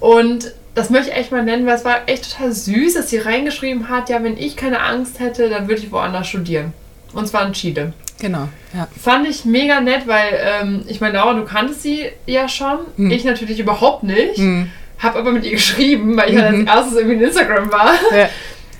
Und 0.00 0.52
das 0.74 0.90
möchte 0.90 1.10
ich 1.10 1.16
echt 1.16 1.30
mal 1.32 1.44
nennen, 1.44 1.66
weil 1.66 1.76
es 1.76 1.84
war 1.84 2.08
echt 2.08 2.32
total 2.32 2.52
süß, 2.52 2.94
dass 2.94 3.08
sie 3.10 3.18
reingeschrieben 3.18 3.88
hat, 3.88 4.08
ja, 4.08 4.22
wenn 4.24 4.36
ich 4.36 4.56
keine 4.56 4.80
Angst 4.82 5.20
hätte, 5.20 5.48
dann 5.48 5.68
würde 5.68 5.82
ich 5.82 5.92
woanders 5.92 6.26
studieren. 6.26 6.72
Und 7.12 7.28
zwar 7.28 7.46
in 7.46 7.52
Chile. 7.52 7.92
Genau, 8.20 8.48
ja. 8.74 8.88
Fand 9.00 9.28
ich 9.28 9.44
mega 9.44 9.80
nett, 9.80 10.06
weil 10.06 10.38
ähm, 10.40 10.84
ich 10.88 11.00
meine, 11.00 11.14
Laura, 11.14 11.34
du 11.34 11.44
kanntest 11.44 11.82
sie 11.82 12.06
ja 12.26 12.48
schon. 12.48 12.78
Hm. 12.96 13.10
Ich 13.10 13.24
natürlich 13.24 13.58
überhaupt 13.60 14.02
nicht. 14.02 14.36
Hm. 14.38 14.70
Hab 14.98 15.16
aber 15.16 15.32
mit 15.32 15.44
ihr 15.44 15.52
geschrieben, 15.52 16.16
weil 16.16 16.32
ich 16.32 16.40
halt 16.40 16.52
Mhm. 16.56 16.68
als 16.68 16.78
erstes 16.78 16.96
irgendwie 16.98 17.16
in 17.16 17.22
Instagram 17.22 17.70
war. 17.70 17.92
Ja. 18.16 18.28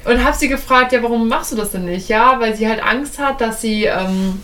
Und 0.04 0.22
habe 0.24 0.36
sie 0.36 0.48
gefragt, 0.48 0.92
ja, 0.92 1.02
warum 1.02 1.28
machst 1.28 1.52
du 1.52 1.56
das 1.56 1.70
denn 1.70 1.86
nicht? 1.86 2.08
Ja, 2.08 2.38
weil 2.40 2.54
sie 2.54 2.68
halt 2.68 2.82
Angst 2.82 3.18
hat, 3.18 3.40
dass 3.40 3.60
sie 3.62 3.84
ähm, 3.84 4.42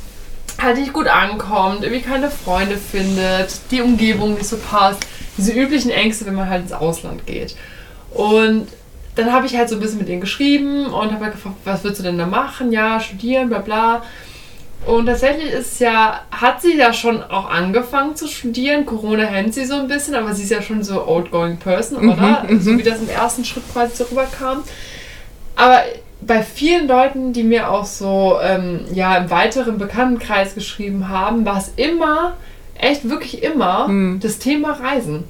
halt 0.61 0.79
nicht 0.79 0.93
gut 0.93 1.07
ankommt, 1.07 1.83
irgendwie 1.83 2.03
keine 2.03 2.31
Freunde 2.31 2.77
findet, 2.79 3.61
die 3.71 3.83
Umgebung 3.83 4.35
nicht 4.35 4.47
so 4.47 4.57
passt. 4.57 5.01
Diese 5.37 5.53
üblichen 5.53 5.91
Ängste, 5.91 6.25
wenn 6.27 6.35
man 6.35 6.49
halt 6.49 6.63
ins 6.63 6.73
Ausland 6.73 7.27
geht. 7.27 7.57
Und 8.13 8.69
dann 9.17 9.33
habe 9.33 9.47
ich 9.47 9.57
halt 9.57 9.69
so 9.69 9.75
ein 9.77 9.81
bisschen 9.81 9.99
mit 9.99 10.09
ihr 10.09 10.19
geschrieben 10.19 10.87
und 10.87 11.13
habe 11.13 11.25
halt 11.27 11.35
gefragt, 11.35 11.57
was 11.65 11.85
würdest 11.85 12.01
du 12.01 12.05
denn 12.05 12.17
da 12.19 12.27
machen? 12.27 12.73
Ja, 12.73 12.99
studieren, 13.01 13.49
bla 13.49 13.59
bla. 13.59 14.03
Und 14.87 15.07
tatsächlich 15.07 15.53
ist 15.53 15.79
ja, 15.81 16.23
hat 16.31 16.63
sie 16.63 16.75
ja 16.79 16.95
schon 16.95 17.23
auch 17.23 17.51
angefangen 17.51 18.17
zu 18.17 18.27
studieren. 18.27 18.87
Corona 18.87 19.25
hemmt 19.25 19.53
sie 19.53 19.67
so 19.67 19.75
ein 19.75 19.89
bisschen, 19.89 20.15
aber 20.15 20.33
sie 20.35 20.45
ist 20.45 20.51
ja 20.51 20.63
schon 20.63 20.83
so 20.83 21.03
outgoing 21.03 21.59
person, 21.59 22.03
Mhm, 22.03 22.11
oder? 22.13 22.45
mhm. 22.49 22.61
So 22.63 22.79
wie 22.79 22.83
das 22.83 22.99
im 23.01 23.11
ersten 23.11 23.45
Schritt 23.45 23.65
quasi 23.71 23.95
so 23.97 24.05
rüberkam. 24.05 24.63
Aber 25.61 25.83
bei 26.23 26.43
vielen 26.43 26.89
Leuten, 26.89 27.33
die 27.35 27.43
mir 27.43 27.71
auch 27.71 27.85
so 27.85 28.39
ähm, 28.43 28.81
ja, 28.95 29.17
im 29.19 29.31
weiteren 29.31 29.77
Bekanntenkreis 29.79 30.55
geschrieben 30.55 31.09
haben, 31.11 31.45
war 31.45 31.59
es 31.59 31.73
immer, 31.77 32.35
echt 32.79 33.09
wirklich 33.11 33.43
immer, 33.43 33.89
Mhm. 33.89 34.21
das 34.21 34.39
Thema 34.39 34.73
Reisen. 34.73 35.25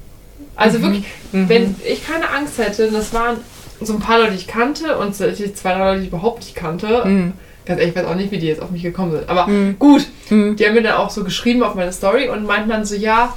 Also 0.55 0.81
wirklich, 0.81 1.03
Mhm. 1.33 1.49
wenn 1.49 1.75
ich 1.85 2.05
keine 2.07 2.29
Angst 2.29 2.57
hätte, 2.57 2.87
und 2.87 2.93
das 2.93 3.13
waren 3.13 3.37
so 3.81 3.93
ein 3.93 3.99
paar 3.99 4.19
Leute, 4.19 4.31
die 4.31 4.37
ich 4.37 4.47
kannte 4.47 4.97
und 4.97 5.13
zwei, 5.15 5.25
Leute, 5.25 5.97
die 5.99 6.03
ich 6.03 6.07
überhaupt 6.09 6.39
nicht 6.39 6.55
kannte. 6.55 7.03
Mhm. 7.05 7.33
Ganz 7.65 7.79
ehrlich, 7.79 7.95
ich 7.95 8.01
weiß 8.01 8.09
auch 8.09 8.15
nicht, 8.15 8.31
wie 8.31 8.37
die 8.39 8.47
jetzt 8.47 8.61
auf 8.61 8.71
mich 8.71 8.83
gekommen 8.83 9.11
sind. 9.11 9.29
Aber 9.29 9.47
Mhm. 9.47 9.75
gut, 9.79 10.07
Mhm. 10.29 10.55
die 10.55 10.65
haben 10.65 10.75
mir 10.75 10.83
dann 10.83 10.95
auch 10.95 11.09
so 11.09 11.23
geschrieben 11.25 11.61
auf 11.63 11.75
meine 11.75 11.91
Story 11.91 12.29
und 12.29 12.45
meinten 12.45 12.69
dann 12.69 12.85
so, 12.85 12.95
ja, 12.95 13.33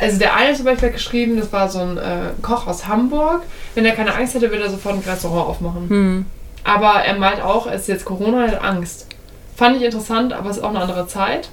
also 0.00 0.18
der 0.18 0.34
eine 0.34 0.54
zum 0.54 0.64
Beispiel 0.64 0.88
hat 0.88 0.94
geschrieben, 0.94 1.38
das 1.38 1.52
war 1.52 1.68
so 1.68 1.80
ein 1.80 1.96
äh, 1.96 2.30
Koch 2.42 2.66
aus 2.66 2.86
Hamburg. 2.86 3.42
Wenn 3.74 3.84
er 3.84 3.94
keine 3.94 4.14
Angst 4.14 4.34
hätte, 4.34 4.50
würde 4.50 4.64
er 4.64 4.70
sofort 4.70 4.96
ein 4.96 5.08
Restaurant 5.08 5.48
aufmachen. 5.48 5.88
Mhm. 5.88 6.26
Aber 6.64 7.00
er 7.04 7.16
meint 7.18 7.40
auch, 7.40 7.66
es 7.66 7.82
ist 7.82 7.88
jetzt 7.88 8.04
Corona, 8.04 8.46
er 8.46 8.52
hat 8.52 8.64
Angst. 8.64 9.06
Fand 9.56 9.76
ich 9.76 9.82
interessant, 9.82 10.32
aber 10.32 10.50
es 10.50 10.58
ist 10.58 10.62
auch 10.62 10.70
eine 10.70 10.80
andere 10.80 11.06
Zeit. 11.06 11.50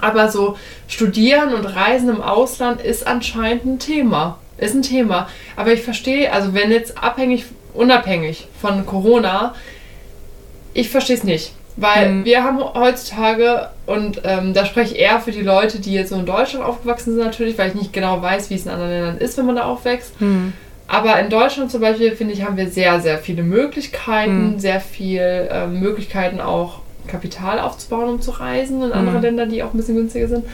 Aber 0.00 0.30
so 0.30 0.56
Studieren 0.88 1.54
und 1.54 1.64
Reisen 1.64 2.08
im 2.08 2.20
Ausland 2.20 2.80
ist 2.80 3.06
anscheinend 3.06 3.64
ein 3.64 3.78
Thema. 3.78 4.38
ist 4.58 4.74
ein 4.74 4.82
Thema. 4.82 5.28
Aber 5.56 5.72
ich 5.72 5.82
verstehe, 5.82 6.32
also 6.32 6.54
wenn 6.54 6.70
jetzt 6.70 7.02
abhängig, 7.02 7.46
unabhängig 7.74 8.48
von 8.60 8.86
Corona, 8.86 9.54
ich 10.74 10.90
verstehe 10.90 11.16
es 11.16 11.24
nicht. 11.24 11.52
Weil 11.76 12.08
Mhm. 12.10 12.24
wir 12.26 12.44
haben 12.44 12.58
heutzutage, 12.62 13.68
und 13.86 14.20
ähm, 14.24 14.52
da 14.52 14.66
spreche 14.66 14.94
ich 14.94 15.00
eher 15.00 15.20
für 15.20 15.32
die 15.32 15.40
Leute, 15.40 15.80
die 15.80 15.94
jetzt 15.94 16.10
so 16.10 16.16
in 16.16 16.26
Deutschland 16.26 16.64
aufgewachsen 16.64 17.14
sind 17.14 17.24
natürlich, 17.24 17.56
weil 17.56 17.68
ich 17.68 17.74
nicht 17.74 17.92
genau 17.94 18.20
weiß, 18.20 18.50
wie 18.50 18.56
es 18.56 18.66
in 18.66 18.70
anderen 18.72 18.90
Ländern 18.90 19.18
ist, 19.18 19.38
wenn 19.38 19.46
man 19.46 19.56
da 19.56 19.62
aufwächst. 19.64 20.12
Hm. 20.18 20.52
Aber 20.88 21.18
in 21.18 21.30
Deutschland 21.30 21.70
zum 21.70 21.80
Beispiel, 21.80 22.14
finde 22.14 22.34
ich, 22.34 22.44
haben 22.44 22.58
wir 22.58 22.68
sehr, 22.68 23.00
sehr 23.00 23.16
viele 23.16 23.42
Möglichkeiten, 23.42 24.52
Mhm. 24.54 24.58
sehr 24.58 24.80
viel 24.80 25.48
ähm, 25.50 25.80
Möglichkeiten 25.80 26.40
auch 26.40 26.80
Kapital 27.06 27.58
aufzubauen, 27.58 28.08
um 28.10 28.20
zu 28.20 28.32
reisen 28.32 28.82
in 28.82 28.92
andere 28.92 29.16
Mhm. 29.16 29.22
Länder, 29.22 29.46
die 29.46 29.62
auch 29.62 29.72
ein 29.72 29.76
bisschen 29.78 29.96
günstiger 29.96 30.28
sind. 30.28 30.44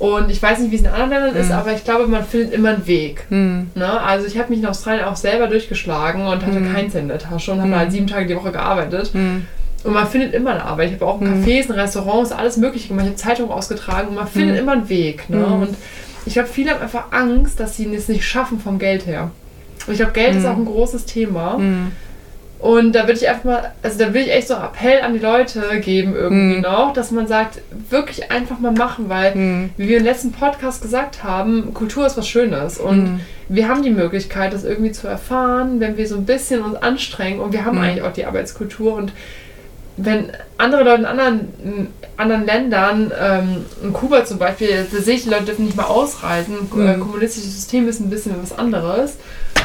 Und 0.00 0.30
ich 0.30 0.42
weiß 0.42 0.58
nicht, 0.58 0.72
wie 0.72 0.76
es 0.76 0.80
in 0.82 0.88
anderen 0.88 1.10
Ländern 1.10 1.36
ist, 1.36 1.48
Mhm. 1.50 1.52
aber 1.54 1.72
ich 1.74 1.84
glaube, 1.84 2.06
man 2.08 2.24
findet 2.24 2.52
immer 2.54 2.70
einen 2.70 2.86
Weg. 2.88 3.24
Hm. 3.28 3.70
Ne? 3.76 4.00
Also 4.00 4.26
ich 4.26 4.36
habe 4.38 4.50
mich 4.50 4.58
in 4.58 4.66
Australien 4.66 5.04
auch 5.04 5.14
selber 5.16 5.46
durchgeschlagen 5.46 6.26
und 6.26 6.44
hatte 6.44 6.58
Mhm. 6.58 6.72
keinen 6.74 6.90
Cent 6.90 7.02
in 7.04 7.08
der 7.08 7.18
Tasche 7.18 7.52
und 7.52 7.58
habe 7.60 7.68
Mhm. 7.70 7.76
halt 7.76 7.92
sieben 7.92 8.06
Tage 8.08 8.26
die 8.26 8.34
Woche 8.36 8.50
gearbeitet. 8.50 9.12
Und 9.84 9.92
man 9.94 10.06
findet 10.06 10.34
immer 10.34 10.50
eine 10.50 10.64
Arbeit. 10.64 10.88
Ich 10.88 10.94
habe 11.00 11.06
auch 11.06 11.20
in 11.20 11.40
Mhm. 11.40 11.44
Cafés, 11.44 11.66
in 11.66 11.72
Restaurants, 11.72 12.32
alles 12.32 12.56
mögliche 12.58 12.88
gemacht. 12.88 13.04
Ich 13.06 13.10
habe 13.12 13.16
Zeitungen 13.20 13.50
ausgetragen 13.52 14.08
und 14.08 14.14
man 14.16 14.26
findet 14.28 14.56
Mhm. 14.56 14.62
immer 14.62 14.72
einen 14.72 14.88
Weg. 14.88 15.28
Ne? 15.30 15.38
Mhm. 15.38 15.62
Und 15.62 15.76
ich 16.26 16.34
glaube, 16.34 16.48
viele 16.48 16.72
haben 16.72 16.82
einfach 16.82 17.04
Angst, 17.12 17.58
dass 17.60 17.76
sie 17.76 17.92
es 17.94 18.08
nicht 18.08 18.24
schaffen 18.26 18.60
vom 18.60 18.78
Geld 18.78 19.06
her. 19.06 19.30
Und 19.86 19.92
ich 19.94 19.98
glaube, 19.98 20.12
Geld 20.12 20.36
ist 20.36 20.44
auch 20.46 20.56
ein 20.56 20.66
großes 20.66 21.06
Thema. 21.06 21.58
Und 22.58 22.92
da 22.92 23.04
würde 23.06 23.14
ich 23.18 23.26
einfach 23.26 23.44
mal, 23.44 23.72
also 23.82 23.98
da 23.98 24.12
will 24.12 24.20
ich 24.20 24.30
echt 24.32 24.48
so 24.48 24.54
einen 24.54 24.64
Appell 24.64 25.00
an 25.00 25.14
die 25.14 25.18
Leute 25.18 25.62
geben 25.80 26.14
irgendwie 26.14 26.56
Mhm. 26.56 26.60
noch, 26.60 26.92
dass 26.92 27.10
man 27.10 27.26
sagt, 27.26 27.60
wirklich 27.88 28.30
einfach 28.30 28.58
mal 28.58 28.72
machen, 28.72 29.08
weil, 29.08 29.32
Hm. 29.32 29.70
wie 29.78 29.88
wir 29.88 29.96
im 29.96 30.04
letzten 30.04 30.30
Podcast 30.32 30.82
gesagt 30.82 31.24
haben, 31.24 31.72
Kultur 31.72 32.04
ist 32.06 32.18
was 32.18 32.28
Schönes. 32.28 32.76
Und 32.76 33.04
Mhm. 33.14 33.20
wir 33.48 33.66
haben 33.68 33.82
die 33.82 33.88
Möglichkeit, 33.90 34.52
das 34.52 34.64
irgendwie 34.64 34.92
zu 34.92 35.08
erfahren, 35.08 35.80
wenn 35.80 35.96
wir 35.96 36.06
so 36.06 36.16
ein 36.16 36.26
bisschen 36.26 36.60
uns 36.60 36.76
anstrengen. 36.76 37.40
Und 37.40 37.54
wir 37.54 37.64
haben 37.64 37.78
eigentlich 37.78 38.02
auch 38.04 38.12
die 38.12 38.26
Arbeitskultur. 38.26 38.92
Und 38.92 39.12
wenn 40.04 40.30
andere 40.58 40.84
Leute 40.84 41.00
in 41.00 41.06
anderen, 41.06 41.40
in 41.64 41.86
anderen 42.16 42.46
Ländern, 42.46 43.12
ähm, 43.18 43.64
in 43.82 43.92
Kuba 43.92 44.24
zum 44.24 44.38
Beispiel, 44.38 44.86
da 44.90 44.98
sehe 45.00 45.14
ich, 45.14 45.24
die 45.24 45.30
Leute 45.30 45.44
dürfen 45.44 45.64
nicht 45.64 45.76
mal 45.76 45.84
ausreisen. 45.84 46.54
Mhm. 46.72 46.86
Äh, 46.86 46.94
kommunistisches 46.98 47.54
System 47.54 47.88
ist 47.88 48.00
ein 48.00 48.10
bisschen 48.10 48.34
was 48.40 48.56
anderes. 48.56 49.16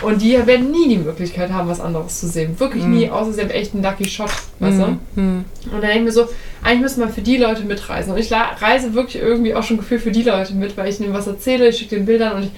Und 0.01 0.21
die 0.21 0.33
werden 0.45 0.71
nie 0.71 0.89
die 0.89 0.97
Möglichkeit 0.97 1.51
haben, 1.51 1.69
was 1.69 1.79
anderes 1.79 2.19
zu 2.19 2.27
sehen. 2.27 2.59
Wirklich 2.59 2.83
Mhm. 2.83 2.95
nie, 2.95 3.09
außer 3.09 3.33
sie 3.33 3.41
haben 3.41 3.49
echt 3.49 3.73
einen 3.73 3.83
Lucky 3.83 4.05
Shot. 4.07 4.29
Weißt 4.59 4.79
du? 4.79 4.85
Hm. 4.85 4.99
Hm. 5.15 5.45
Und 5.65 5.71
dann 5.71 5.81
denke 5.81 5.97
ich 5.97 6.03
mir 6.03 6.11
so, 6.11 6.27
eigentlich 6.63 6.81
müssen 6.81 6.99
wir 7.01 7.09
für 7.09 7.21
die 7.21 7.37
Leute 7.37 7.63
mitreisen. 7.63 8.11
Und 8.13 8.19
ich 8.19 8.31
reise 8.31 8.93
wirklich 8.93 9.21
irgendwie 9.21 9.55
auch 9.55 9.63
schon 9.63 9.77
gefühlt 9.77 10.01
für 10.01 10.11
die 10.11 10.23
Leute 10.23 10.53
mit, 10.53 10.75
weil 10.77 10.89
ich 10.89 10.99
ihnen 10.99 11.13
was 11.13 11.27
erzähle, 11.27 11.69
ich 11.69 11.77
schicke 11.77 11.95
den 11.95 12.05
Bildern 12.05 12.33
und 12.37 12.43
ich 12.43 12.51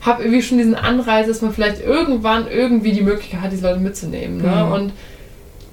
habe 0.00 0.22
irgendwie 0.22 0.42
schon 0.42 0.58
diesen 0.58 0.76
Anreise, 0.76 1.30
dass 1.30 1.42
man 1.42 1.52
vielleicht 1.52 1.84
irgendwann 1.84 2.46
irgendwie 2.48 2.92
die 2.92 3.02
Möglichkeit 3.02 3.40
hat, 3.40 3.52
diese 3.52 3.66
Leute 3.66 3.80
mitzunehmen. 3.80 4.38
Ne? 4.40 4.64
Mhm. 4.66 4.72
Und 4.72 4.92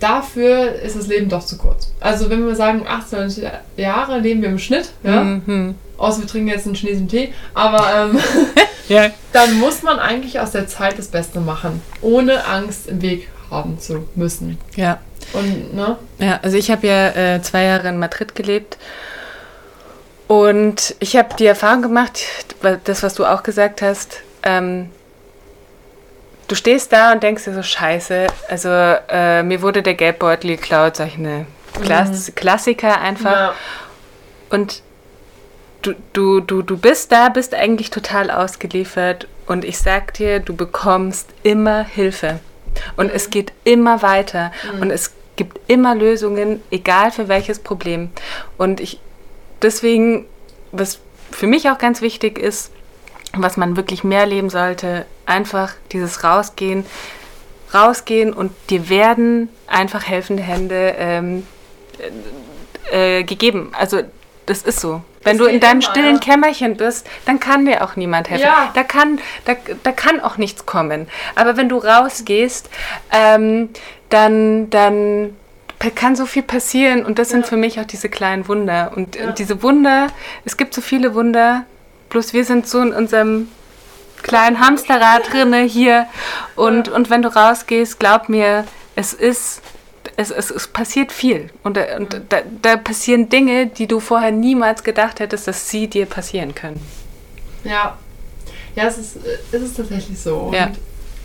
dafür 0.04 0.74
ist 0.74 0.96
das 0.98 1.08
Leben 1.08 1.30
doch 1.30 1.46
zu 1.46 1.58
kurz. 1.58 1.92
Also 2.00 2.30
wenn 2.30 2.46
wir 2.46 2.56
sagen, 2.56 2.86
18 2.88 3.34
Jahre 3.78 4.20
leben 4.20 4.42
wir 4.42 4.50
im 4.50 4.60
Schnitt, 4.60 4.92
ja, 5.04 5.22
Hm. 5.22 5.42
Hm. 5.46 5.76
außer 5.98 6.22
wir 6.22 6.28
trinken 6.28 6.50
jetzt 6.50 6.66
einen 6.66 6.76
chinesischen 6.76 7.08
Tee, 7.08 7.34
aber 7.54 8.12
ähm, 8.12 8.20
Ja. 8.90 9.10
dann 9.32 9.60
muss 9.60 9.82
man 9.82 9.98
eigentlich 10.00 10.40
aus 10.42 10.52
der 10.52 10.68
Zeit 10.68 11.00
das 11.00 11.08
Beste 11.08 11.40
machen, 11.40 11.82
ohne 12.02 12.46
Angst 12.46 12.88
im 12.88 13.02
Weg 13.02 13.30
haben 13.50 13.80
zu 13.80 14.06
müssen. 14.16 14.58
Ja. 14.76 15.00
Und, 15.32 15.74
ne? 15.74 15.98
Ja, 16.20 16.40
also 16.44 16.58
ich 16.58 16.70
habe 16.70 16.86
ja 16.86 17.08
äh, 17.36 17.42
zwei 17.42 17.64
Jahre 17.64 17.88
in 17.88 17.98
Madrid 17.98 18.36
gelebt 18.36 18.78
und 20.28 20.96
ich 21.00 21.16
habe 21.16 21.30
die 21.38 21.46
Erfahrung 21.46 21.82
gemacht, 21.82 22.20
das, 22.84 23.04
was 23.04 23.14
du 23.14 23.26
auch 23.26 23.44
gesagt 23.44 23.82
hast, 23.82 24.18
ähm, 24.44 24.90
du 26.48 26.56
stehst 26.56 26.92
da 26.92 27.12
und 27.12 27.24
denkst 27.24 27.46
dir 27.46 27.54
so, 27.54 27.64
scheiße, 27.64 28.28
also 28.50 28.70
äh, 28.70 29.44
mir 29.44 29.62
wurde 29.62 29.82
der 29.82 29.96
Geldbeutel 29.96 30.56
geklaut, 30.56 30.98
solche 30.98 31.46
Klass 31.82 32.32
Klassiker 32.36 33.02
einfach. 33.02 33.32
Ja. 33.32 33.54
Und 34.50 34.84
du, 35.82 35.94
du, 36.14 36.40
du, 36.40 36.62
du 36.62 36.78
bist 36.78 37.12
da, 37.12 37.30
bist 37.30 37.56
eigentlich 37.56 37.90
total 37.90 38.30
ausgeliefert 38.30 39.28
und 39.48 39.66
ich 39.66 39.80
sag 39.80 40.14
dir, 40.14 40.40
du 40.40 40.56
bekommst 40.56 41.30
immer 41.44 41.84
Hilfe. 41.84 42.40
Und 42.96 43.12
es 43.12 43.30
geht 43.30 43.52
immer 43.64 44.02
weiter 44.02 44.52
und 44.82 44.90
es 44.90 45.14
gibt 45.36 45.60
immer 45.68 45.94
Lösungen, 45.96 46.62
egal 46.72 47.12
für 47.12 47.28
welches 47.28 47.60
Problem. 47.60 48.10
Und 48.58 48.80
ich 48.80 49.00
deswegen, 49.62 50.26
was 50.72 51.00
für 51.32 51.48
mich 51.48 51.70
auch 51.70 51.78
ganz 51.78 52.02
wichtig 52.02 52.38
ist, 52.38 52.72
was 53.36 53.58
man 53.58 53.76
wirklich 53.76 54.04
mehr 54.04 54.26
leben 54.26 54.50
sollte, 54.50 55.06
einfach 55.26 55.74
dieses 55.92 56.24
Rausgehen, 56.24 56.86
rausgehen 57.74 58.34
und 58.34 58.52
dir 58.70 58.90
werden 58.90 59.50
einfach 59.68 60.04
helfende 60.08 60.44
Hände 60.44 60.96
ähm, 60.98 61.48
äh, 62.92 63.24
gegeben. 63.24 63.72
Also 63.78 64.02
das 64.46 64.62
ist 64.64 64.80
so. 64.80 65.02
Wenn 65.24 65.38
Das 65.38 65.48
du 65.48 65.54
in 65.54 65.62
deinem 65.62 65.80
immer, 65.80 65.90
stillen 65.90 66.16
ja. 66.16 66.20
Kämmerchen 66.22 66.76
bist, 66.76 67.08
dann 67.26 67.40
kann 67.40 67.66
dir 67.66 67.82
auch 67.84 67.96
niemand 67.96 68.30
helfen. 68.30 68.44
Ja. 68.44 68.72
Da, 68.74 68.84
kann, 68.84 69.20
da, 69.46 69.56
da 69.84 69.92
kann 69.94 70.20
auch 70.20 70.38
nichts 70.38 70.66
kommen. 70.66 71.08
Aber 71.36 71.56
wenn 71.56 71.70
du 71.70 71.78
rausgehst, 71.78 72.70
ähm, 73.12 73.70
dann, 74.10 74.70
dann 74.70 75.36
kann 75.96 76.18
so 76.18 76.26
viel 76.26 76.44
passieren. 76.44 77.06
Und 77.06 77.20
das 77.20 77.30
sind 77.30 77.42
Ja. 77.42 77.48
für 77.48 77.58
mich 77.58 77.80
auch 77.80 77.86
diese 77.86 78.10
kleinen 78.10 78.50
Wunder. 78.50 78.92
Und 78.96 79.16
äh, 79.16 79.28
Ja. 79.28 79.32
diese 79.32 79.64
Wunder, 79.64 80.08
es 80.44 80.58
gibt 80.58 80.74
so 80.74 80.82
viele 80.82 81.16
Wunder, 81.16 81.64
bloß 82.10 82.34
wir 82.34 82.44
sind 82.44 82.68
so 82.68 82.82
in 82.82 82.92
unserem 82.92 83.48
kleinen 84.24 84.60
Hamsterrad 84.60 85.32
drinne 85.32 85.62
hier. 85.64 86.08
Und, 86.56 86.90
und 86.90 87.10
wenn 87.10 87.22
du 87.22 87.30
rausgehst, 87.34 88.00
glaub 88.00 88.30
mir, 88.30 88.66
es 88.96 89.14
ist 89.14 89.62
es, 90.18 90.32
es, 90.32 90.52
es 90.52 90.68
passiert 90.68 91.12
viel. 91.12 91.50
Und, 91.64 91.78
da- 91.78 91.96
und 91.98 92.22
da, 92.30 92.40
da 92.62 92.76
passieren 92.78 93.30
Dinge, 93.30 93.68
die 93.68 93.88
du 93.88 94.00
vorher 94.00 94.32
niemals 94.32 94.84
gedacht 94.84 95.20
hättest, 95.20 95.48
dass 95.48 95.70
sie 95.70 95.88
dir 95.88 96.06
passieren 96.06 96.54
können. 96.54 96.80
Ja. 97.64 97.98
Ja, 98.76 98.84
es 98.86 98.98
ist, 98.98 99.18
es 99.52 99.62
ist 99.62 99.78
tatsächlich 99.78 100.20
so. 100.20 100.36
Und 100.36 100.54
Ja. 100.54 100.70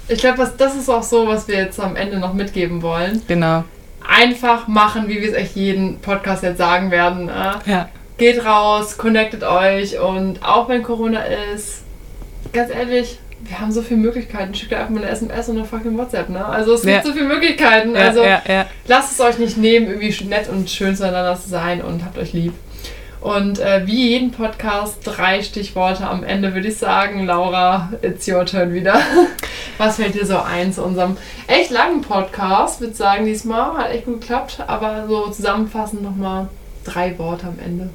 ich 0.07 0.19
glaube, 0.21 0.51
das 0.57 0.77
ist 0.77 0.89
auch 0.89 1.03
so, 1.03 1.27
was 1.27 1.49
wir 1.49 1.57
jetzt 1.57 1.81
am 1.81 1.97
Ende 1.97 2.19
noch 2.19 2.33
mitgeben 2.35 2.81
wollen. 2.81 3.21
Genau. 3.27 3.65
Einfach 4.07 4.69
machen, 4.69 5.09
wie 5.09 5.21
wir 5.21 5.29
es 5.29 5.35
echt 5.35 5.57
jeden 5.57 5.99
Podcast 5.99 6.43
jetzt 6.45 6.59
sagen 6.59 6.91
werden. 6.91 7.29
Äh, 7.29 7.71
Ja. 7.71 7.89
geht 8.17 8.45
raus, 8.45 8.97
connectet 8.97 9.43
euch 9.43 9.99
und 9.99 10.43
auch 10.45 10.69
wenn 10.69 10.83
Corona 10.83 11.23
ist, 11.55 11.83
ganz 12.53 12.71
ehrlich, 12.71 13.19
wir 13.41 13.61
haben 13.61 13.71
so 13.71 13.83
viele 13.83 14.01
Möglichkeiten. 14.01 14.55
Schickt 14.55 14.73
einfach 14.75 14.91
mal 14.91 15.03
eine 15.03 15.11
SMS 15.11 15.49
und 15.49 15.59
eine 15.59 15.67
fucking 15.67 15.97
WhatsApp, 15.97 16.29
ne? 16.29 16.45
Also 16.45 16.75
es 16.75 16.85
Ja. 16.85 16.95
gibt 16.95 17.07
so 17.07 17.13
viele 17.13 17.27
Möglichkeiten. 17.27 17.95
Ja, 17.95 18.01
also 18.03 18.23
ja, 18.23 18.43
ja. 18.47 18.67
lasst 18.87 19.13
es 19.13 19.21
euch 19.21 19.39
nicht 19.39 19.57
nehmen, 19.57 19.87
irgendwie 19.87 20.25
nett 20.25 20.49
und 20.49 20.69
schön 20.69 20.97
zueinander 20.97 21.41
zu 21.41 21.49
sein 21.49 21.81
und 21.83 22.05
habt 22.05 22.19
euch 22.19 22.33
lieb. 22.33 22.53
Und 23.21 23.59
äh, 23.59 23.85
wie 23.85 24.11
jeden 24.11 24.31
Podcast, 24.31 24.99
drei 25.05 25.43
Stichworte 25.43 26.07
am 26.07 26.23
Ende 26.23 26.55
würde 26.55 26.69
ich 26.69 26.79
sagen. 26.79 27.27
Laura, 27.27 27.93
it's 28.03 28.29
your 28.29 28.47
turn 28.47 28.73
wieder. 28.73 29.01
Was 29.79 29.97
fällt 29.97 30.15
dir 30.15 30.25
so 30.25 30.39
ein 30.39 30.73
zu 30.73 30.85
unserem 30.85 31.17
echt 31.49 31.71
langen 31.71 32.01
Podcast? 32.01 32.81
Würde 32.81 32.95
sagen, 32.95 33.27
diesmal 33.27 33.77
hat 33.77 33.91
echt 33.93 34.05
gut 34.05 34.21
geklappt, 34.21 34.63
aber 34.67 35.07
so 35.09 35.29
zusammenfassend 35.31 36.03
nochmal 36.03 36.49
drei 36.85 37.17
Worte 37.19 37.47
am 37.49 37.59
Ende. 37.65 37.91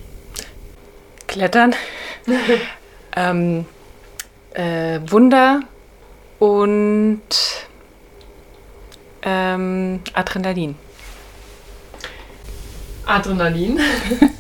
Klettern. 1.28 1.74
ähm, 3.16 3.66
äh, 4.54 5.00
Wunder 5.08 5.62
und 6.40 7.22
ähm, 9.24 10.00
Adrenalin. 10.14 10.76
Adrenalin. 13.06 13.80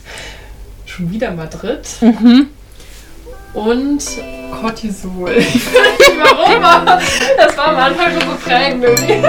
Schon 0.85 1.11
wieder 1.11 1.31
Madrid. 1.31 1.81
Mhm. 2.01 2.49
Und 3.53 4.03
Cortisol. 4.61 5.31
Ich 5.37 5.65
weiß 5.65 5.99
nicht 5.99 6.19
warum, 6.19 6.63
aber 6.63 7.01
das 7.37 7.57
war 7.57 7.67
am 7.69 7.77
Anfang 7.77 8.11
schon 8.13 8.29
so 8.29 8.35
prägend 8.37 8.83
irgendwie. 8.83 9.27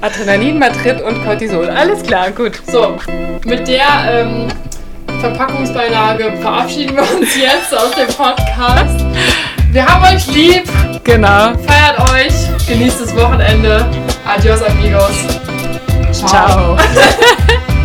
Adrenalin, 0.00 0.58
Madrid 0.58 1.00
und 1.02 1.24
Cortisol. 1.24 1.68
Alles 1.68 2.02
klar, 2.02 2.30
gut. 2.30 2.60
So, 2.66 2.96
mit 3.44 3.66
der 3.66 3.86
ähm, 4.08 4.48
Verpackungsbeilage 5.20 6.36
verabschieden 6.40 6.96
wir 6.96 7.02
uns 7.02 7.36
jetzt 7.36 7.74
aus 7.74 7.90
dem 7.92 8.08
Podcast. 8.08 9.04
Wir 9.76 9.84
haben 9.84 10.02
euch 10.04 10.26
lieb, 10.28 10.64
Genau. 11.04 11.52
feiert 11.66 12.00
euch, 12.10 12.32
genießt 12.66 12.98
das 13.02 13.14
Wochenende. 13.14 13.86
Adios, 14.26 14.62
amigos. 14.62 15.12
Ciao. 16.12 16.78